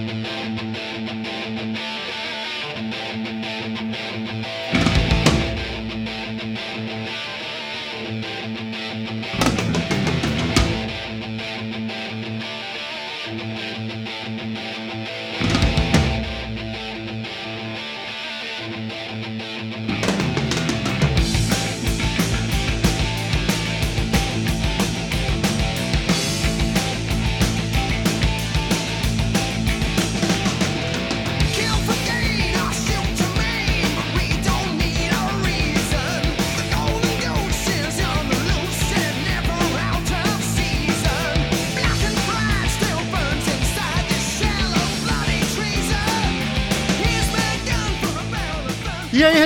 Kill 0.00 0.69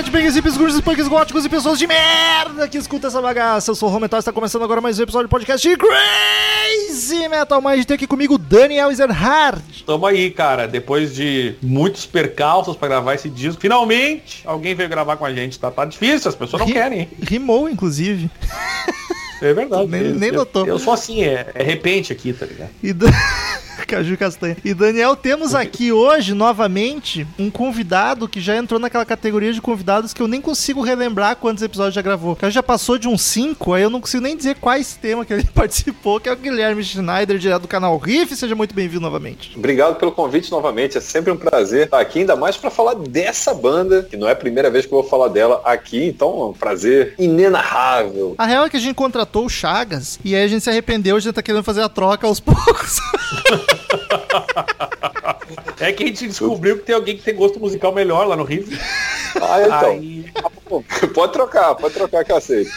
headbangers, 0.05 0.35
hippies, 0.35 0.57
gurus, 0.57 0.79
punks 0.81 1.07
góticos 1.07 1.45
e 1.45 1.49
pessoas 1.49 1.79
de 1.79 1.87
merda 1.87 2.67
que 2.67 2.77
escuta 2.77 3.07
essa 3.07 3.19
bagaça. 3.21 3.71
Eu 3.71 3.75
sou 3.75 3.89
o 3.89 3.91
Romental 3.91 4.19
e 4.19 4.21
está 4.21 4.31
começando 4.31 4.63
agora 4.63 4.79
mais 4.79 4.99
um 4.99 5.03
episódio 5.03 5.27
do 5.27 5.31
podcast 5.31 5.67
de 5.67 5.75
Crazy 5.77 7.27
Metal 7.27 7.59
Mind. 7.61 7.83
Tem 7.85 7.95
aqui 7.95 8.05
comigo 8.05 8.37
Daniel 8.37 8.91
Ezerhard. 8.91 9.63
Tamo 9.85 10.05
aí, 10.05 10.29
cara. 10.29 10.67
Depois 10.67 11.15
de 11.15 11.55
muitos 11.61 12.05
percalços 12.05 12.75
pra 12.75 12.87
gravar 12.87 13.15
esse 13.15 13.29
disco, 13.29 13.59
finalmente 13.59 14.41
alguém 14.45 14.75
veio 14.75 14.89
gravar 14.89 15.17
com 15.17 15.25
a 15.25 15.33
gente. 15.33 15.57
Tá, 15.59 15.71
tá 15.71 15.85
difícil, 15.85 16.29
as 16.29 16.35
pessoas 16.35 16.59
não 16.61 16.67
Ri- 16.67 16.73
querem. 16.73 17.09
Rimou, 17.21 17.67
inclusive. 17.67 18.29
É 19.41 19.53
verdade. 19.53 19.87
Nem- 19.87 20.01
Eu- 20.03 20.15
nem 20.15 20.29
eu, 20.29 20.35
notou. 20.35 20.67
Eu 20.67 20.77
sou 20.79 20.93
assim, 20.93 21.23
é, 21.23 21.47
é 21.55 21.63
repente 21.63 22.13
aqui, 22.13 22.31
tá 22.31 22.45
ligado? 22.45 22.69
E 22.83 22.93
Dan... 22.93 23.07
Caju 23.85 24.17
Castanha. 24.17 24.57
E 24.63 24.73
Daniel, 24.73 25.15
temos 25.15 25.55
aqui 25.55 25.91
hoje, 25.91 26.33
novamente, 26.33 27.25
um 27.37 27.49
convidado 27.49 28.27
que 28.27 28.41
já 28.41 28.55
entrou 28.55 28.79
naquela 28.79 29.05
categoria 29.05 29.53
de 29.53 29.61
convidados 29.61 30.13
que 30.13 30.21
eu 30.21 30.27
nem 30.27 30.41
consigo 30.41 30.81
relembrar 30.81 31.35
quantos 31.35 31.63
episódios 31.63 31.95
já 31.95 32.01
gravou. 32.01 32.37
Já 32.49 32.61
passou 32.61 32.97
de 32.97 33.07
uns 33.07 33.21
5, 33.21 33.73
aí 33.73 33.83
eu 33.83 33.89
não 33.89 34.01
consigo 34.01 34.23
nem 34.23 34.35
dizer 34.35 34.55
quais 34.55 34.95
temas 34.95 35.25
que 35.25 35.33
ele 35.33 35.45
participou, 35.53 36.19
que 36.19 36.29
é 36.29 36.33
o 36.33 36.35
Guilherme 36.35 36.83
Schneider, 36.83 37.37
direto 37.37 37.63
do 37.63 37.67
canal 37.67 37.97
Riff. 37.97 38.35
Seja 38.35 38.55
muito 38.55 38.73
bem-vindo 38.73 39.01
novamente. 39.01 39.53
Obrigado 39.57 39.95
pelo 39.95 40.11
convite 40.11 40.51
novamente. 40.51 40.97
É 40.97 41.01
sempre 41.01 41.31
um 41.31 41.37
prazer 41.37 41.85
estar 41.85 41.99
aqui, 41.99 42.19
ainda 42.19 42.35
mais 42.35 42.57
para 42.57 42.69
falar 42.69 42.95
dessa 42.95 43.53
banda, 43.53 44.03
que 44.03 44.17
não 44.17 44.27
é 44.27 44.31
a 44.31 44.35
primeira 44.35 44.69
vez 44.69 44.85
que 44.85 44.93
eu 44.93 45.01
vou 45.01 45.09
falar 45.09 45.27
dela 45.29 45.61
aqui, 45.65 46.05
então 46.05 46.29
é 46.41 46.45
um 46.45 46.53
prazer 46.53 47.15
inenarrável. 47.17 48.35
A 48.37 48.45
real 48.45 48.65
é 48.65 48.69
que 48.69 48.77
a 48.77 48.79
gente 48.79 48.95
contratou 48.95 49.45
o 49.45 49.49
Chagas 49.49 50.19
e 50.23 50.35
aí 50.35 50.43
a 50.43 50.47
gente 50.47 50.63
se 50.63 50.69
arrependeu, 50.69 51.15
a 51.15 51.19
gente 51.19 51.33
tá 51.33 51.41
querendo 51.41 51.63
fazer 51.63 51.81
a 51.81 51.89
troca 51.89 52.27
aos 52.27 52.39
poucos. 52.41 52.99
É 55.79 55.91
que 55.91 56.03
a 56.03 56.07
gente 56.07 56.27
descobriu 56.27 56.77
que 56.77 56.83
tem 56.83 56.95
alguém 56.95 57.17
que 57.17 57.23
tem 57.23 57.35
gosto 57.35 57.59
musical 57.59 57.93
melhor 57.93 58.27
lá 58.27 58.35
no 58.35 58.43
Rio. 58.43 58.65
Ah, 59.41 59.61
então. 59.61 59.91
Aí. 59.91 60.25
Pode 61.13 61.33
trocar, 61.33 61.75
pode 61.75 61.93
trocar 61.93 62.23
que 62.23 62.31
eu 62.31 62.37
aceito. 62.37 62.71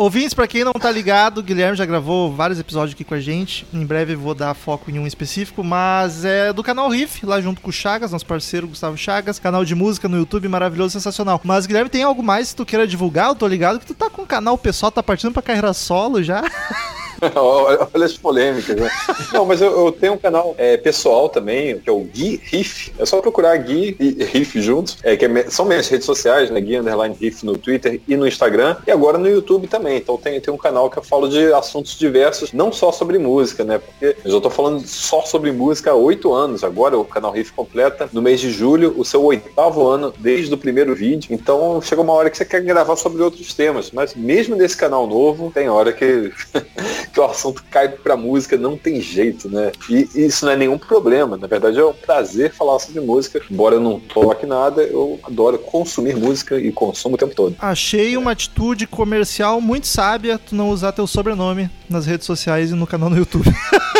Ouvintes, 0.00 0.32
pra 0.32 0.46
quem 0.46 0.64
não 0.64 0.72
tá 0.72 0.90
ligado, 0.90 1.36
o 1.36 1.42
Guilherme 1.42 1.76
já 1.76 1.84
gravou 1.84 2.32
vários 2.32 2.58
episódios 2.58 2.94
aqui 2.94 3.04
com 3.04 3.12
a 3.12 3.20
gente. 3.20 3.66
Em 3.70 3.84
breve 3.84 4.16
vou 4.16 4.34
dar 4.34 4.54
foco 4.54 4.90
em 4.90 4.98
um 4.98 5.06
específico, 5.06 5.62
mas 5.62 6.24
é 6.24 6.54
do 6.54 6.62
canal 6.62 6.88
Riff, 6.88 7.26
lá 7.26 7.38
junto 7.38 7.60
com 7.60 7.68
o 7.68 7.72
Chagas, 7.72 8.10
nosso 8.10 8.24
parceiro 8.24 8.66
Gustavo 8.66 8.96
Chagas, 8.96 9.38
canal 9.38 9.62
de 9.62 9.74
música 9.74 10.08
no 10.08 10.16
YouTube 10.16 10.48
maravilhoso, 10.48 10.92
sensacional. 10.92 11.38
Mas 11.44 11.66
Guilherme, 11.66 11.90
tem 11.90 12.02
algo 12.02 12.22
mais 12.22 12.48
que 12.48 12.56
tu 12.56 12.64
queira 12.64 12.86
divulgar? 12.86 13.28
Eu 13.28 13.34
tô 13.34 13.46
ligado 13.46 13.78
que 13.78 13.84
tu 13.84 13.92
tá 13.92 14.08
com 14.08 14.22
um 14.22 14.26
canal 14.26 14.56
pessoal, 14.56 14.90
tá 14.90 15.02
partindo 15.02 15.34
pra 15.34 15.42
carreira 15.42 15.74
solo 15.74 16.22
já. 16.22 16.44
Olha 17.34 18.06
as 18.06 18.16
polêmicas, 18.16 18.76
né? 18.76 18.90
Não, 19.32 19.44
mas 19.44 19.60
eu, 19.60 19.86
eu 19.86 19.92
tenho 19.92 20.14
um 20.14 20.18
canal 20.18 20.54
é, 20.56 20.76
pessoal 20.76 21.28
também, 21.28 21.78
que 21.78 21.88
é 21.88 21.92
o 21.92 22.00
Gui 22.00 22.40
Riff. 22.44 22.92
É 22.98 23.04
só 23.04 23.20
procurar 23.20 23.56
Gui 23.58 23.96
e 24.00 24.24
Riff 24.24 24.60
juntos. 24.60 24.98
É, 25.02 25.16
que 25.16 25.26
é 25.26 25.50
são 25.50 25.66
minhas 25.66 25.88
redes 25.88 26.06
sociais, 26.06 26.50
né? 26.50 26.60
Gui 26.60 26.78
Underline 26.78 27.14
Riff 27.20 27.44
no 27.44 27.58
Twitter 27.58 28.00
e 28.08 28.16
no 28.16 28.26
Instagram. 28.26 28.76
E 28.86 28.90
agora 28.90 29.18
no 29.18 29.28
YouTube 29.28 29.68
também. 29.68 29.89
Então 29.96 30.16
tem, 30.16 30.40
tem 30.40 30.52
um 30.52 30.58
canal 30.58 30.90
que 30.90 30.98
eu 30.98 31.02
falo 31.02 31.28
de 31.28 31.52
assuntos 31.52 31.98
diversos, 31.98 32.52
não 32.52 32.72
só 32.72 32.92
sobre 32.92 33.18
música, 33.18 33.64
né? 33.64 33.78
Porque 33.78 34.16
eu 34.24 34.30
já 34.30 34.40
tô 34.40 34.50
falando 34.50 34.86
só 34.86 35.22
sobre 35.22 35.52
música 35.52 35.90
há 35.90 35.94
oito 35.94 36.32
anos. 36.32 36.64
Agora 36.64 36.98
o 36.98 37.04
canal 37.04 37.32
Riff 37.32 37.52
completa 37.52 38.08
no 38.12 38.22
mês 38.22 38.40
de 38.40 38.50
julho 38.50 38.94
o 38.96 39.04
seu 39.04 39.22
oitavo 39.24 39.86
ano 39.86 40.12
desde 40.18 40.52
o 40.52 40.58
primeiro 40.58 40.94
vídeo. 40.94 41.32
Então 41.32 41.80
chega 41.82 42.00
uma 42.00 42.12
hora 42.12 42.30
que 42.30 42.36
você 42.36 42.44
quer 42.44 42.62
gravar 42.62 42.96
sobre 42.96 43.22
outros 43.22 43.54
temas. 43.54 43.90
Mas 43.90 44.14
mesmo 44.14 44.56
nesse 44.56 44.76
canal 44.76 45.06
novo, 45.06 45.50
tem 45.52 45.68
hora 45.68 45.92
que 45.92 46.32
que 47.12 47.20
o 47.20 47.24
assunto 47.24 47.64
cai 47.70 47.88
pra 47.88 48.16
música, 48.16 48.56
não 48.56 48.76
tem 48.76 49.00
jeito, 49.00 49.48
né? 49.48 49.72
E 49.88 50.08
isso 50.14 50.44
não 50.44 50.52
é 50.52 50.56
nenhum 50.56 50.78
problema. 50.78 51.36
Na 51.36 51.46
verdade, 51.46 51.78
é 51.78 51.84
um 51.84 51.92
prazer 51.92 52.52
falar 52.52 52.78
sobre 52.78 53.00
música. 53.00 53.40
Embora 53.50 53.76
eu 53.76 53.80
não 53.80 53.98
toque 53.98 54.46
nada, 54.46 54.82
eu 54.82 55.18
adoro 55.22 55.58
consumir 55.58 56.16
música 56.16 56.58
e 56.58 56.72
consumo 56.72 57.14
o 57.14 57.18
tempo 57.18 57.34
todo. 57.34 57.56
Achei 57.58 58.16
uma 58.16 58.32
atitude 58.32 58.86
comercial 58.86 59.60
muito 59.70 59.86
sábia 59.86 60.36
tu 60.36 60.56
não 60.56 60.68
usar 60.68 60.90
teu 60.90 61.06
sobrenome 61.06 61.70
nas 61.88 62.04
redes 62.04 62.26
sociais 62.26 62.72
e 62.72 62.74
no 62.74 62.88
canal 62.88 63.08
no 63.08 63.16
YouTube. 63.16 63.48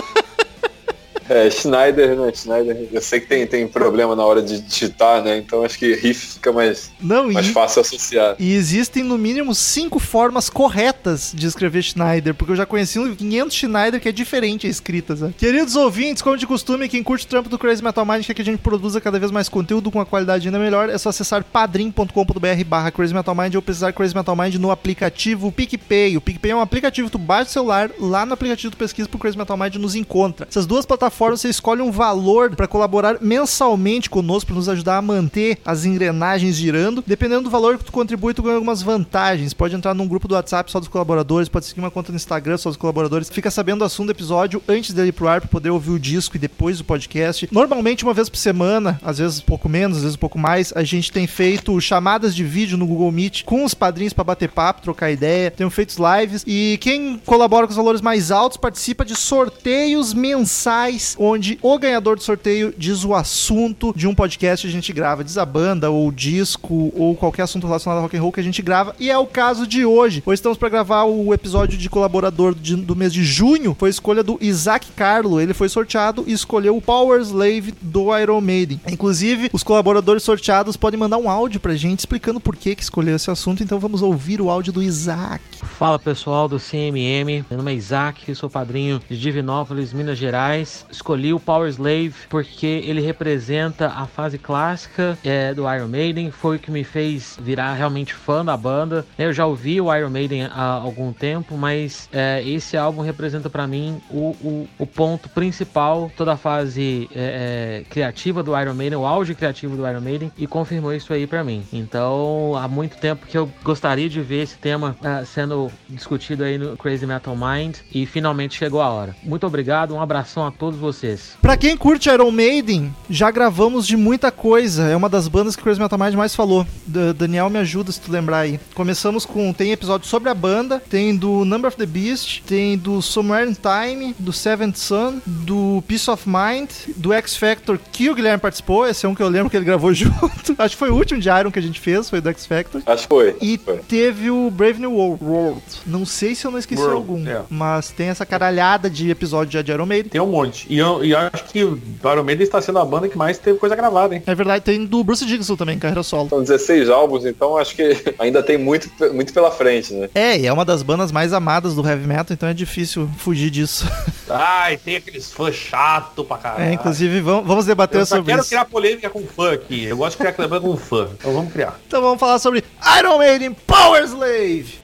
É, 1.30 1.48
Schneider, 1.48 2.16
né? 2.16 2.32
Schneider. 2.34 2.88
Eu 2.91 3.00
sei 3.00 3.20
que 3.20 3.28
tem, 3.28 3.46
tem 3.46 3.68
problema 3.68 4.16
na 4.16 4.24
hora 4.24 4.42
de 4.42 4.60
digitar, 4.60 5.22
né? 5.22 5.38
Então 5.38 5.64
acho 5.64 5.78
que 5.78 5.94
riff 5.94 6.34
fica 6.34 6.50
mais, 6.52 6.91
Não, 7.00 7.30
mais 7.30 7.46
e, 7.46 7.52
fácil 7.52 7.82
associar. 7.82 8.34
e 8.36 8.52
existem 8.52 9.04
no 9.04 9.16
mínimo 9.16 9.54
cinco 9.54 10.00
formas 10.00 10.50
corretas 10.50 11.30
de 11.32 11.46
escrever 11.46 11.82
Schneider, 11.82 12.34
porque 12.34 12.50
eu 12.50 12.56
já 12.56 12.66
conheci 12.66 12.98
uns 12.98 13.14
500 13.16 13.56
Schneider 13.56 14.00
que 14.00 14.08
é 14.08 14.12
diferente 14.12 14.66
a 14.66 14.70
escrita, 14.70 15.14
sabe? 15.14 15.32
Queridos 15.34 15.76
ouvintes, 15.76 16.20
como 16.20 16.36
de 16.36 16.48
costume, 16.48 16.88
quem 16.88 17.00
curte 17.00 17.26
o 17.26 17.28
trampo 17.28 17.48
do 17.48 17.56
Crazy 17.56 17.84
Metal 17.84 18.04
Mind 18.04 18.26
quer 18.26 18.34
que 18.34 18.42
a 18.42 18.44
gente 18.44 18.58
produza 18.58 19.00
cada 19.00 19.16
vez 19.20 19.30
mais 19.30 19.48
conteúdo 19.48 19.88
com 19.88 19.98
uma 19.98 20.06
qualidade 20.06 20.48
ainda 20.48 20.58
melhor, 20.58 20.88
é 20.88 20.98
só 20.98 21.10
acessar 21.10 21.44
padrim.com.br 21.44 22.64
barra 22.66 22.91
Crazy 22.91 23.14
Metal 23.14 23.34
Mind 23.36 23.54
ou 23.54 23.62
pesquisar 23.62 23.92
Crazy 23.92 24.16
Metal 24.16 24.34
Mind 24.34 24.56
no 24.56 24.72
aplicativo 24.72 25.52
PicPay. 25.52 26.16
O 26.16 26.20
PicPay 26.20 26.50
é 26.50 26.56
um 26.56 26.60
aplicativo 26.60 27.06
que 27.06 27.12
tu 27.12 27.18
baixa 27.18 27.50
o 27.50 27.52
celular, 27.52 27.88
lá 28.00 28.26
no 28.26 28.34
aplicativo 28.34 28.72
tu 28.72 28.76
pesquisa 28.76 29.08
pro 29.08 29.18
Crazy 29.18 29.38
Metal 29.38 29.56
Mind 29.56 29.76
nos 29.76 29.94
encontra. 29.94 30.48
Essas 30.50 30.66
duas 30.66 30.84
plataformas 30.84 31.19
você 31.28 31.48
escolhe 31.48 31.82
um 31.82 31.91
valor 31.91 32.56
para 32.56 32.66
colaborar 32.66 33.19
mensalmente 33.20 34.08
conosco, 34.08 34.47
para 34.47 34.56
nos 34.56 34.69
ajudar 34.69 34.97
a 34.97 35.03
manter 35.03 35.58
as 35.64 35.84
engrenagens 35.84 36.56
girando. 36.56 37.04
Dependendo 37.06 37.42
do 37.42 37.50
valor 37.50 37.76
que 37.76 37.84
tu 37.84 37.92
contribui, 37.92 38.32
tu 38.32 38.42
ganha 38.42 38.54
algumas 38.54 38.81
vantagens. 38.81 39.53
Pode 39.53 39.75
entrar 39.75 39.92
num 39.92 40.09
grupo 40.09 40.26
do 40.26 40.34
WhatsApp 40.34 40.70
só 40.70 40.78
dos 40.78 40.88
colaboradores, 40.88 41.48
pode 41.48 41.66
seguir 41.66 41.80
uma 41.80 41.91
conta 41.91 42.10
no 42.10 42.16
Instagram 42.16 42.56
só 42.56 42.70
dos 42.70 42.76
colaboradores. 42.76 43.28
Fica 43.28 43.50
sabendo 43.50 43.80
do 43.80 43.84
assunto 43.84 44.06
do 44.06 44.12
episódio 44.12 44.62
antes 44.66 44.94
dele 44.94 45.09
ir 45.09 45.12
pro 45.12 45.28
ar 45.28 45.41
para 45.41 45.50
poder 45.50 45.70
ouvir 45.70 45.91
o 45.91 45.98
disco 45.98 46.36
e 46.36 46.38
depois 46.38 46.80
o 46.80 46.84
podcast. 46.84 47.48
Normalmente 47.53 48.04
uma 48.04 48.14
vez 48.14 48.28
por 48.28 48.38
semana, 48.38 48.98
às 49.03 49.19
vezes 49.19 49.41
um 49.41 49.44
pouco 49.44 49.69
menos, 49.69 49.98
às 49.98 50.03
vezes 50.04 50.16
um 50.16 50.20
pouco 50.20 50.38
mais, 50.38 50.72
a 50.75 50.82
gente 50.82 51.12
tem 51.12 51.26
feito 51.26 51.78
chamadas 51.80 52.34
de 52.34 52.44
vídeo 52.44 52.78
no 52.78 52.86
Google 52.86 53.12
Meet 53.12 53.44
com 53.44 53.64
os 53.64 53.75
padrinhos 53.75 54.12
para 54.12 54.25
bater 54.25 54.50
papo, 54.50 54.82
trocar 54.82 55.10
ideia. 55.10 55.50
Temos 55.50 55.75
feito 55.75 55.97
lives 55.98 56.44
e 56.47 56.78
quem 56.80 57.20
colabora 57.26 57.66
com 57.66 57.70
os 57.70 57.76
valores 57.76 58.00
mais 58.00 58.30
altos 58.30 58.56
participa 58.56 59.04
de 59.04 59.14
sorteios 59.14 60.14
mensais 60.14 61.09
onde 61.19 61.59
o 61.62 61.78
ganhador 61.78 62.16
do 62.16 62.22
sorteio 62.22 62.72
diz 62.76 63.04
o 63.04 63.15
assunto 63.15 63.93
de 63.97 64.06
um 64.06 64.15
podcast 64.15 64.66
que 64.66 64.71
a 64.71 64.72
gente 64.75 64.93
grava, 64.93 65.25
diz 65.25 65.38
a 65.38 65.47
banda 65.47 65.91
ou 65.91 66.10
disco 66.12 66.93
ou 66.97 67.15
qualquer 67.15 67.43
assunto 67.43 67.66
relacionado 67.66 67.98
a 67.98 68.03
rock 68.03 68.16
and 68.16 68.21
roll 68.22 68.32
que 68.32 68.41
a 68.41 68.44
gente 68.44 68.62
grava. 68.62 68.94
E 68.98 69.10
é 69.10 69.19
o 69.19 69.26
caso 69.26 69.66
de 69.66 69.84
hoje. 69.84 70.22
Hoje 70.26 70.34
estamos 70.38 70.59
para 70.59 70.69
gravar 70.69 71.04
o 71.04 71.32
episódio 71.34 71.78
de 71.78 71.88
colaborador 71.91 72.54
de- 72.54 72.76
do 72.76 72.94
mês 72.97 73.12
de 73.12 73.25
junho. 73.25 73.75
Foi 73.78 73.91
escolha 73.91 74.22
do 74.22 74.38
Isaac 74.41 74.88
Carlo. 74.97 75.41
Ele 75.41 75.54
foi 75.54 75.69
sorteado 75.69 76.25
e 76.26 76.32
escolheu 76.32 76.76
o 76.76 76.81
Power 76.82 77.21
Slave 77.21 77.75
do 77.81 78.16
Iron 78.19 78.41
Maiden. 78.41 78.80
Inclusive, 78.89 79.51
os 79.53 79.63
colaboradores 79.63 80.22
sorteados 80.22 80.77
podem 80.77 80.98
mandar 80.98 81.18
um 81.18 81.28
áudio 81.30 81.60
pra 81.60 81.74
gente 81.74 82.01
explicando 82.01 82.41
por 82.41 82.56
que, 82.56 82.74
que 82.74 82.83
escolheu 82.83 83.16
esse 83.16 83.30
assunto. 83.30 83.63
Então 83.63 83.78
vamos 83.78 84.03
ouvir 84.03 84.41
o 84.41 84.51
áudio 84.51 84.72
do 84.72 84.83
Isaac. 84.83 85.42
Fala 85.78 85.98
pessoal 85.98 86.48
do 86.48 86.59
CMM, 86.59 87.45
meu 87.48 87.56
nome 87.59 87.72
é 87.72 87.74
Isaac, 87.74 88.34
sou 88.34 88.51
padrinho 88.51 89.01
de 89.09 89.18
Divinópolis, 89.18 89.92
Minas 89.92 90.18
Gerais. 90.18 90.84
Escolhi 90.91 91.33
o 91.33 91.41
Power 91.41 91.69
Slave 91.69 92.15
porque 92.28 92.66
ele 92.66 93.01
representa 93.01 93.89
a 93.89 94.07
fase 94.07 94.39
clássica 94.39 95.19
é, 95.25 95.54
do 95.54 95.63
Iron 95.72 95.89
Maiden, 95.89 96.31
foi 96.31 96.57
o 96.57 96.59
que 96.59 96.71
me 96.71 96.84
fez 96.84 97.39
virar 97.41 97.75
realmente 97.75 98.15
fã 98.15 98.45
da 98.45 98.57
banda. 98.57 99.07
Eu 99.19 99.33
já 99.33 99.47
ouvi 99.47 99.81
o 99.81 99.95
Iron 99.95 100.10
Maiden 100.10 100.45
há 100.45 100.72
algum 100.72 101.13
tempo, 101.13 101.57
mas 101.57 102.09
é, 102.13 102.42
esse 102.45 102.77
álbum 102.77 103.03
representa 103.03 103.48
pra 103.48 103.66
mim 103.66 104.01
o, 104.10 104.31
o, 104.42 104.69
o 104.78 104.87
ponto 104.87 105.28
principal, 105.28 106.10
toda 106.16 106.33
a 106.33 106.37
fase 106.37 107.09
é, 107.15 107.83
é, 107.83 107.84
criativa 107.89 108.42
do 108.42 108.59
Iron 108.59 108.75
Maiden, 108.75 108.98
o 108.98 109.07
auge 109.07 109.34
criativo 109.34 109.77
do 109.77 109.89
Iron 109.89 110.01
Maiden, 110.01 110.33
e 110.37 110.47
confirmou 110.47 110.92
isso 110.92 111.13
aí 111.13 111.27
pra 111.27 111.45
mim. 111.45 111.65
Então, 111.72 112.54
há 112.57 112.66
muito 112.66 112.97
tempo 112.97 113.27
que 113.27 113.37
eu 113.37 113.51
gostaria 113.63 114.09
de 114.09 114.21
ver 114.21 114.42
esse 114.42 114.57
tema 114.57 114.97
ah, 115.03 115.25
sendo 115.25 115.71
discutido 115.89 116.45
aí 116.45 116.59
no 116.59 116.77
Crazy 116.77 117.07
Metal 117.07 117.37
Mind 117.37 117.78
e 117.92 118.07
finalmente 118.07 118.57
chegou 118.57 118.81
a 118.81 118.89
hora. 118.89 119.15
Muito 119.22 119.47
obrigado, 119.47 119.95
um 119.95 120.01
abração 120.01 120.47
a 120.47 120.51
todos 120.51 120.79
vocês. 120.80 121.36
Pra 121.41 121.56
quem 121.56 121.77
curte 121.77 122.09
Iron 122.09 122.30
Maiden, 122.30 122.94
já 123.09 123.30
gravamos 123.30 123.86
de 123.86 123.97
muita 123.97 124.30
coisa. 124.30 124.84
É 124.88 124.97
uma 124.97 125.09
das 125.09 125.28
bandas 125.28 125.54
que 125.54 125.62
o 125.62 125.65
Crazy 125.65 125.80
Metal 125.80 125.98
Mind 125.98 126.15
mais 126.15 126.34
falou. 126.34 126.66
Da- 126.86 127.12
Daniel 127.12 127.48
me 127.50 127.59
ajuda 127.59 127.92
se 127.92 128.00
tu 128.00 128.10
lembrar 128.10 128.38
aí. 128.41 128.59
Começamos 128.74 129.24
com. 129.24 129.53
Tem 129.53 129.72
episódio 129.72 130.06
sobre 130.09 130.28
a 130.28 130.34
banda, 130.34 130.82
tem 130.91 131.15
do 131.16 131.44
Number 131.44 131.68
of 131.68 131.77
the 131.77 131.86
Beast, 131.86 132.42
tem 132.47 132.77
do 132.78 133.00
Somewhere 133.03 133.48
in 133.50 133.54
Time, 133.54 134.15
do 134.18 134.32
Seventh 134.32 134.77
Son, 134.77 135.21
do 135.27 135.82
Peace 135.86 136.10
of 136.10 136.24
Mind, 136.28 136.71
do 136.97 137.12
X 137.12 137.36
Factor 137.36 137.78
que 137.92 138.09
o 138.10 138.15
Guilherme 138.15 138.38
participou. 138.41 138.86
Esse 138.86 139.04
é 139.06 139.09
um 139.09 139.15
que 139.15 139.22
eu 139.22 139.28
lembro 139.28 139.50
que 139.50 139.56
ele 139.56 139.65
gravou 139.65 139.92
junto. 139.94 140.54
Acho 140.59 140.74
que 140.74 140.78
foi 140.78 140.91
o 140.91 140.94
último 140.97 141.21
de 141.21 141.28
Iron 141.28 141.50
que 141.50 141.59
a 141.59 141.62
gente 141.62 141.78
fez, 141.80 142.09
foi 142.09 142.21
do 142.21 142.28
X 142.30 142.47
Factor. 142.47 142.82
Acho 142.86 143.03
que 143.03 143.09
foi. 143.09 143.36
E 143.41 143.59
foi. 143.59 143.78
teve 143.78 144.30
o 144.30 144.50
Brave 144.50 144.80
New 144.80 144.92
World. 144.92 145.22
World. 145.24 145.62
Não 145.86 146.06
sei 146.06 146.34
se 146.34 146.47
eu 146.47 146.50
não 146.50 146.59
esqueci 146.59 146.80
World, 146.82 146.97
algum, 146.97 147.27
é. 147.28 147.42
mas 147.50 147.91
tem 147.91 148.09
essa 148.09 148.24
caralhada 148.24 148.88
de 148.88 149.10
episódio 149.10 149.53
já 149.53 149.62
de 149.62 149.71
Iron 149.72 149.86
Maiden. 149.86 150.10
Tem 150.10 150.21
um 150.21 150.27
monte. 150.30 150.66
E 150.70 150.78
eu, 150.78 151.04
e 151.04 151.10
eu 151.10 151.18
acho 151.18 151.44
que 151.46 151.64
o 151.64 151.76
Iron 152.04 152.22
Maiden 152.22 152.44
está 152.44 152.62
sendo 152.62 152.78
a 152.78 152.84
banda 152.84 153.08
que 153.08 153.18
mais 153.18 153.36
teve 153.38 153.58
coisa 153.58 153.74
gravada, 153.74 154.14
hein? 154.14 154.22
É 154.24 154.34
verdade, 154.36 154.64
tem 154.64 154.86
do 154.86 155.02
Bruce 155.02 155.26
Dickinson 155.26 155.56
também, 155.56 155.76
carreira 155.80 156.04
solo. 156.04 156.28
São 156.28 156.40
16 156.40 156.88
álbuns, 156.88 157.26
então 157.26 157.58
acho 157.58 157.74
que 157.74 157.96
ainda 158.20 158.40
tem 158.40 158.56
muito, 158.56 158.88
muito 159.12 159.32
pela 159.32 159.50
frente, 159.50 159.92
né? 159.92 160.08
É, 160.14 160.38
e 160.38 160.46
é 160.46 160.52
uma 160.52 160.64
das 160.64 160.84
bandas 160.84 161.10
mais 161.10 161.32
amadas 161.32 161.74
do 161.74 161.84
heavy 161.84 162.06
metal, 162.06 162.26
então 162.30 162.48
é 162.48 162.54
difícil 162.54 163.10
fugir 163.18 163.50
disso. 163.50 163.84
Ai, 164.30 164.76
tem 164.76 164.94
aqueles 164.94 165.32
fãs 165.32 165.56
chato 165.56 166.22
pra 166.22 166.38
caralho. 166.38 166.62
É, 166.62 166.72
inclusive, 166.72 167.20
vamos, 167.20 167.48
vamos 167.48 167.66
debater 167.66 168.00
Eu 168.02 168.06
só 168.06 168.14
sobre 168.14 168.30
quero 168.30 168.42
isso. 168.42 168.50
criar 168.50 168.64
polêmica 168.66 169.10
com 169.10 169.26
fã 169.26 169.52
aqui. 169.52 169.86
Eu 169.86 169.96
gosto 169.96 170.12
de 170.12 170.18
criar 170.18 170.32
polêmica 170.34 170.60
com 170.60 170.76
fã. 170.76 171.08
Então 171.18 171.32
vamos 171.34 171.52
criar. 171.52 171.80
Então 171.88 172.00
vamos 172.00 172.20
falar 172.20 172.38
sobre 172.38 172.62
Iron 172.96 173.18
Maiden 173.18 173.56
Power 173.66 174.04
Slave. 174.04 174.78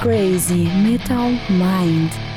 Crazy 0.00 0.64
Metal 0.82 1.30
Mind. 1.50 2.29